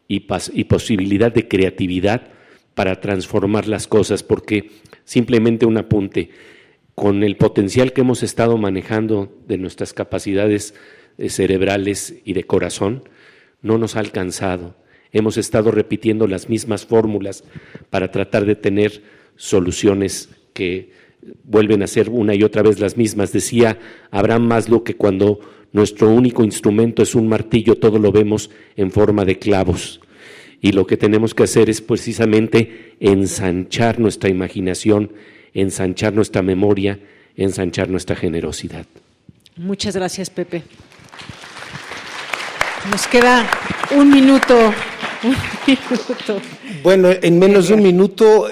y, 0.07 0.21
posibilidad 0.65 1.31
de 1.31 1.47
creatividad 1.47 2.29
para 2.73 2.99
transformar 2.99 3.67
las 3.67 3.87
cosas, 3.87 4.23
porque 4.23 4.71
simplemente 5.05 5.65
un 5.65 5.77
apunte, 5.77 6.29
con 6.93 7.23
el 7.23 7.35
potencial 7.35 7.91
que 7.91 8.01
hemos 8.01 8.23
estado 8.23 8.57
manejando 8.57 9.37
de 9.47 9.57
nuestras 9.57 9.93
capacidades 9.93 10.75
eh, 11.17 11.29
cerebrales 11.29 12.15
y 12.23 12.33
de 12.33 12.45
corazón, 12.45 13.03
no 13.61 13.77
nos 13.77 13.95
ha 13.95 13.99
alcanzado. 13.99 14.75
Hemos 15.11 15.37
estado 15.37 15.71
repitiendo 15.71 16.25
las 16.27 16.49
mismas 16.49 16.85
fórmulas 16.85 17.43
para 17.89 18.11
tratar 18.11 18.45
de 18.45 18.55
tener 18.55 19.01
soluciones 19.35 20.29
que 20.53 20.91
vuelven 21.43 21.83
a 21.83 21.87
ser 21.87 22.09
una 22.09 22.35
y 22.35 22.43
otra 22.43 22.61
vez 22.61 22.79
las 22.79 22.97
mismas. 22.97 23.31
Decía 23.31 23.77
Abraham 24.11 24.47
Maslow 24.47 24.83
que 24.83 24.95
cuando 24.95 25.39
nuestro 25.71 26.09
único 26.09 26.43
instrumento 26.43 27.03
es 27.03 27.15
un 27.15 27.27
martillo, 27.27 27.75
todo 27.75 27.99
lo 27.99 28.11
vemos 28.11 28.49
en 28.75 28.91
forma 28.91 29.25
de 29.25 29.39
clavos. 29.39 29.99
Y 30.61 30.71
lo 30.71 30.87
que 30.87 30.97
tenemos 30.97 31.33
que 31.33 31.43
hacer 31.43 31.69
es 31.69 31.81
precisamente 31.81 32.95
ensanchar 32.99 33.99
nuestra 33.99 34.29
imaginación, 34.29 35.11
ensanchar 35.53 36.13
nuestra 36.13 36.41
memoria, 36.41 36.99
ensanchar 37.35 37.89
nuestra 37.89 38.15
generosidad. 38.15 38.85
Muchas 39.57 39.95
gracias, 39.95 40.29
Pepe. 40.29 40.63
Nos 42.91 43.07
queda 43.07 43.49
un 43.91 44.09
minuto. 44.09 44.73
Bueno, 46.83 47.09
en 47.09 47.39
menos 47.39 47.67
de 47.67 47.73
un 47.73 47.81
minuto, 47.81 48.47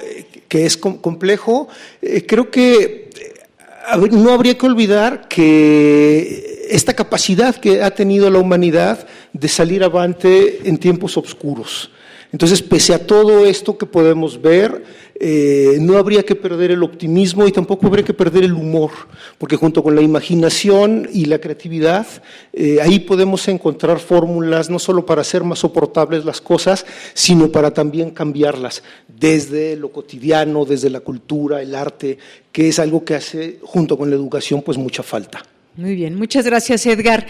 que 0.53 0.67
es 0.67 0.77
complejo, 0.77 1.67
eh, 1.99 2.27
creo 2.27 2.51
que 2.51 3.09
eh, 3.09 4.09
no 4.11 4.31
habría 4.31 4.55
que 4.55 4.67
olvidar 4.67 5.27
que 5.27 6.67
esta 6.69 6.93
capacidad 6.93 7.55
que 7.55 7.81
ha 7.81 7.89
tenido 7.89 8.29
la 8.29 8.37
humanidad 8.37 9.07
de 9.33 9.47
salir 9.47 9.83
avante 9.83 10.69
en 10.69 10.77
tiempos 10.77 11.17
oscuros. 11.17 11.89
Entonces, 12.31 12.61
pese 12.61 12.93
a 12.93 13.07
todo 13.07 13.47
esto 13.47 13.79
que 13.79 13.87
podemos 13.87 14.39
ver, 14.39 14.83
eh, 15.19 15.77
no 15.79 15.97
habría 15.97 16.23
que 16.23 16.35
perder 16.35 16.71
el 16.71 16.83
optimismo 16.83 17.47
y 17.47 17.51
tampoco 17.51 17.87
habría 17.87 18.03
que 18.03 18.13
perder 18.13 18.43
el 18.43 18.53
humor, 18.53 18.91
porque 19.37 19.55
junto 19.55 19.83
con 19.83 19.95
la 19.95 20.01
imaginación 20.01 21.07
y 21.13 21.25
la 21.25 21.39
creatividad, 21.39 22.07
eh, 22.51 22.79
ahí 22.81 22.99
podemos 22.99 23.47
encontrar 23.47 23.99
fórmulas 23.99 24.69
no 24.69 24.79
solo 24.79 25.05
para 25.05 25.21
hacer 25.21 25.43
más 25.43 25.59
soportables 25.59 26.25
las 26.25 26.41
cosas, 26.41 26.85
sino 27.13 27.51
para 27.51 27.71
también 27.71 28.11
cambiarlas 28.11 28.83
desde 29.07 29.75
lo 29.75 29.91
cotidiano, 29.91 30.65
desde 30.65 30.89
la 30.89 31.01
cultura, 31.01 31.61
el 31.61 31.75
arte, 31.75 32.17
que 32.51 32.69
es 32.69 32.79
algo 32.79 33.05
que 33.05 33.15
hace 33.15 33.59
junto 33.61 33.97
con 33.97 34.09
la 34.09 34.15
educación 34.15 34.61
pues 34.61 34.77
mucha 34.77 35.03
falta. 35.03 35.45
Muy 35.75 35.95
bien, 35.95 36.15
muchas 36.15 36.45
gracias 36.45 36.85
Edgar. 36.85 37.25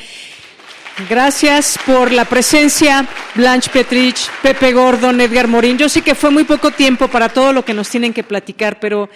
Gracias 1.09 1.79
por 1.87 2.11
la 2.11 2.25
presencia, 2.25 3.07
Blanche 3.33 3.69
Petrich, 3.71 4.29
Pepe 4.43 4.73
Gordon, 4.73 5.19
Edgar 5.21 5.47
Morín. 5.47 5.75
Yo 5.75 5.89
sé 5.89 6.03
que 6.03 6.13
fue 6.13 6.29
muy 6.29 6.43
poco 6.43 6.69
tiempo 6.69 7.07
para 7.07 7.29
todo 7.29 7.51
lo 7.51 7.65
que 7.65 7.73
nos 7.73 7.89
tienen 7.89 8.13
que 8.13 8.23
platicar, 8.23 8.79
pero 8.79 9.09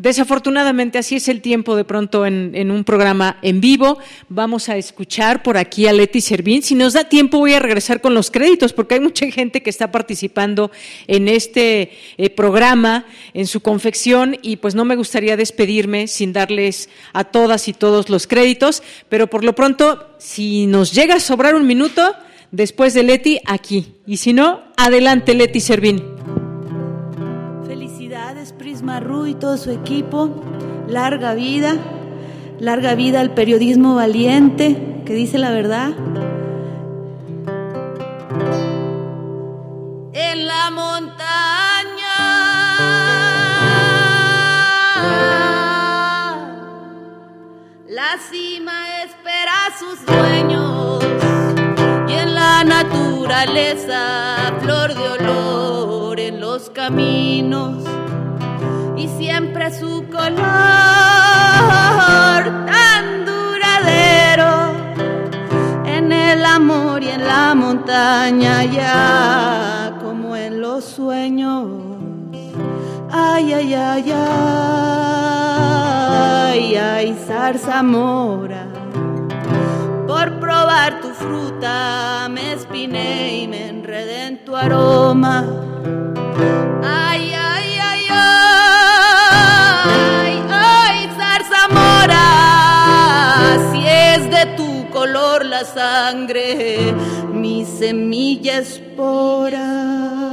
Desafortunadamente, 0.00 0.96
así 0.96 1.16
es 1.16 1.28
el 1.28 1.42
tiempo 1.42 1.76
de 1.76 1.84
pronto 1.84 2.24
en, 2.24 2.70
un 2.70 2.84
programa 2.84 3.36
en 3.42 3.60
vivo. 3.60 3.98
Vamos 4.30 4.70
a 4.70 4.78
escuchar 4.78 5.42
por 5.42 5.58
aquí 5.58 5.86
a 5.88 5.92
Leti 5.92 6.22
Servín. 6.22 6.62
Si 6.62 6.74
nos 6.74 6.94
da 6.94 7.04
tiempo, 7.04 7.36
voy 7.36 7.52
a 7.52 7.58
regresar 7.58 8.00
con 8.00 8.14
los 8.14 8.30
créditos, 8.30 8.72
porque 8.72 8.94
hay 8.94 9.00
mucha 9.00 9.30
gente 9.30 9.62
que 9.62 9.68
está 9.68 9.92
participando 9.92 10.70
en 11.06 11.28
este 11.28 11.90
eh, 12.16 12.30
programa, 12.30 13.04
en 13.34 13.46
su 13.46 13.60
confección, 13.60 14.38
y 14.40 14.56
pues 14.56 14.74
no 14.74 14.86
me 14.86 14.96
gustaría 14.96 15.36
despedirme 15.36 16.06
sin 16.06 16.32
darles 16.32 16.88
a 17.12 17.24
todas 17.24 17.68
y 17.68 17.74
todos 17.74 18.08
los 18.08 18.26
créditos. 18.26 18.82
Pero 19.10 19.26
por 19.26 19.44
lo 19.44 19.54
pronto, 19.54 20.14
si 20.16 20.64
nos 20.64 20.92
llega 20.94 21.16
a 21.16 21.20
sobrar 21.20 21.54
un 21.54 21.66
minuto, 21.66 22.14
después 22.50 22.94
de 22.94 23.02
Leti, 23.02 23.38
aquí. 23.44 23.96
Y 24.06 24.16
si 24.16 24.32
no, 24.32 24.62
adelante, 24.78 25.34
Leti 25.34 25.60
Servín. 25.60 26.19
Marru 28.82 29.26
y 29.26 29.34
todo 29.34 29.56
su 29.56 29.70
equipo. 29.70 30.30
Larga 30.88 31.34
vida, 31.34 31.76
larga 32.58 32.94
vida 32.94 33.20
al 33.20 33.32
periodismo 33.34 33.94
valiente 33.94 35.02
que 35.04 35.14
dice 35.14 35.38
la 35.38 35.50
verdad. 35.50 35.90
En 40.12 40.46
la 40.46 40.70
montaña. 40.70 41.20
La 47.88 48.18
cima 48.30 49.02
espera 49.04 49.52
sus 49.78 50.04
dueños 50.06 51.04
y 52.08 52.12
en 52.12 52.34
la 52.34 52.64
naturaleza 52.64 54.54
flor 54.60 54.94
de 54.94 55.08
olor 55.08 56.20
en 56.20 56.40
los 56.40 56.70
caminos 56.70 57.84
y 59.00 59.08
siempre 59.08 59.70
su 59.70 60.04
color 60.10 60.42
tan 62.66 63.24
duradero 63.24 64.72
en 65.86 66.12
el 66.12 66.44
amor 66.44 67.02
y 67.02 67.08
en 67.08 67.26
la 67.26 67.54
montaña 67.54 68.62
ya 68.64 69.96
como 70.02 70.36
en 70.36 70.60
los 70.60 70.84
sueños. 70.84 71.66
Ay, 73.10 73.54
ay, 73.54 73.74
ay, 73.74 74.12
ay, 76.52 76.76
ay, 76.76 77.16
zarzamora. 77.26 78.66
Por 80.06 80.38
probar 80.40 81.00
tu 81.00 81.08
fruta 81.08 82.28
me 82.30 82.52
espiné 82.52 83.44
y 83.44 83.48
me 83.48 83.68
enredé 83.68 84.26
en 84.26 84.44
tu 84.44 84.54
aroma. 84.54 85.69
Sangre, 95.64 96.78
mi 97.32 97.64
semilla 97.64 98.58
espora. 98.60 100.29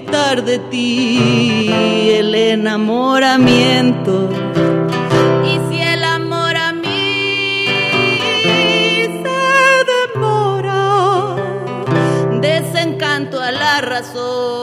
De 0.00 0.58
ti 0.70 1.68
el 2.08 2.34
enamoramiento. 2.34 4.30
Y 5.44 5.60
si 5.68 5.82
el 5.82 6.02
amor 6.02 6.56
a 6.56 6.72
mí 6.72 7.66
se 9.22 9.44
demora, 10.16 11.36
desencanto 12.40 13.38
a 13.38 13.52
la 13.52 13.82
razón 13.82 14.61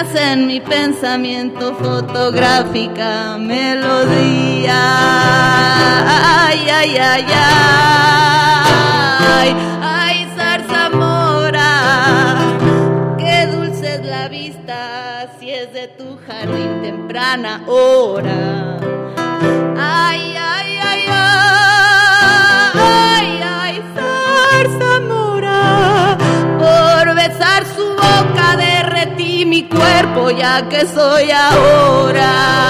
en 0.00 0.46
mi 0.46 0.60
pensamiento 0.60 1.74
fotográfica 1.74 3.36
melodía. 3.36 4.80
Ay, 6.46 6.66
ay, 6.70 6.96
ay, 6.96 7.26
ay, 9.28 9.54
ay, 9.82 10.26
zarzamora. 10.34 11.68
Qué 13.18 13.46
dulce 13.48 13.96
es 13.96 14.04
la 14.06 14.28
vista 14.28 15.28
si 15.38 15.50
es 15.50 15.70
de 15.74 15.88
tu 15.88 16.16
jardín 16.26 16.80
temprana 16.80 17.62
hora. 17.66 18.78
Ay, 19.76 20.34
ay, 20.34 20.49
su 28.20 28.26
boca 28.26 28.56
derretí 28.56 29.44
mi 29.46 29.64
cuerpo 29.64 30.30
ya 30.30 30.68
que 30.68 30.86
soy 30.86 31.30
ahora. 31.30 32.60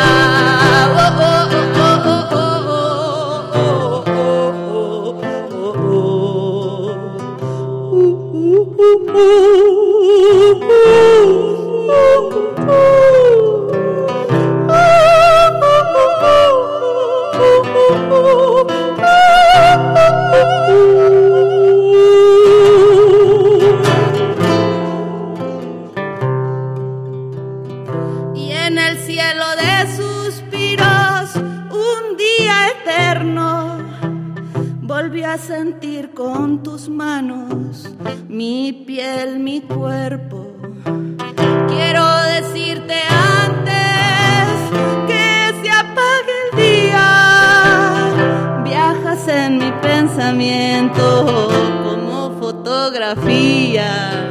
Oh, 9.13 9.51
oh, 12.73 13.00
sentir 35.39 36.13
con 36.13 36.63
tus 36.63 36.89
manos 36.89 37.89
mi 38.29 38.73
piel, 38.87 39.39
mi 39.39 39.61
cuerpo. 39.61 40.55
Quiero 41.69 42.05
decirte 42.23 42.95
antes 43.39 44.49
que 45.07 45.55
se 45.63 45.71
apague 45.71 46.33
el 46.47 46.53
día, 46.59 47.07
viajas 48.65 49.29
en 49.29 49.59
mi 49.59 49.71
pensamiento 49.81 51.49
como 51.85 52.33
fotografía. 52.41 54.29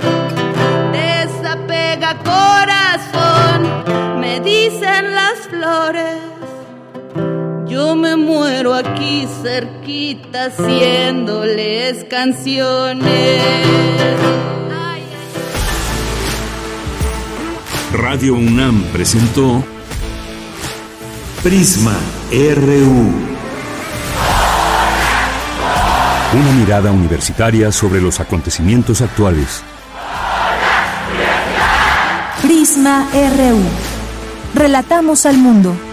Desapega 0.92 2.18
corazón, 2.24 4.20
me 4.20 4.42
dicen 4.42 5.16
las 5.16 5.48
flores. 5.50 6.39
Yo 7.80 7.96
me 7.96 8.18
muero 8.18 8.76
aquí 8.76 9.26
cerquita 9.42 10.48
haciéndoles 10.48 12.04
canciones. 12.10 13.42
Radio 17.94 18.34
UNAM 18.34 18.84
presentó 18.92 19.64
Prisma 21.42 21.96
RU. 22.30 23.14
Una 26.34 26.52
mirada 26.60 26.92
universitaria 26.92 27.72
sobre 27.72 28.02
los 28.02 28.20
acontecimientos 28.20 29.00
actuales. 29.00 29.64
Prisma 32.42 33.08
RU. 33.14 33.62
Relatamos 34.54 35.26
al 35.26 35.38
mundo. 35.38 35.89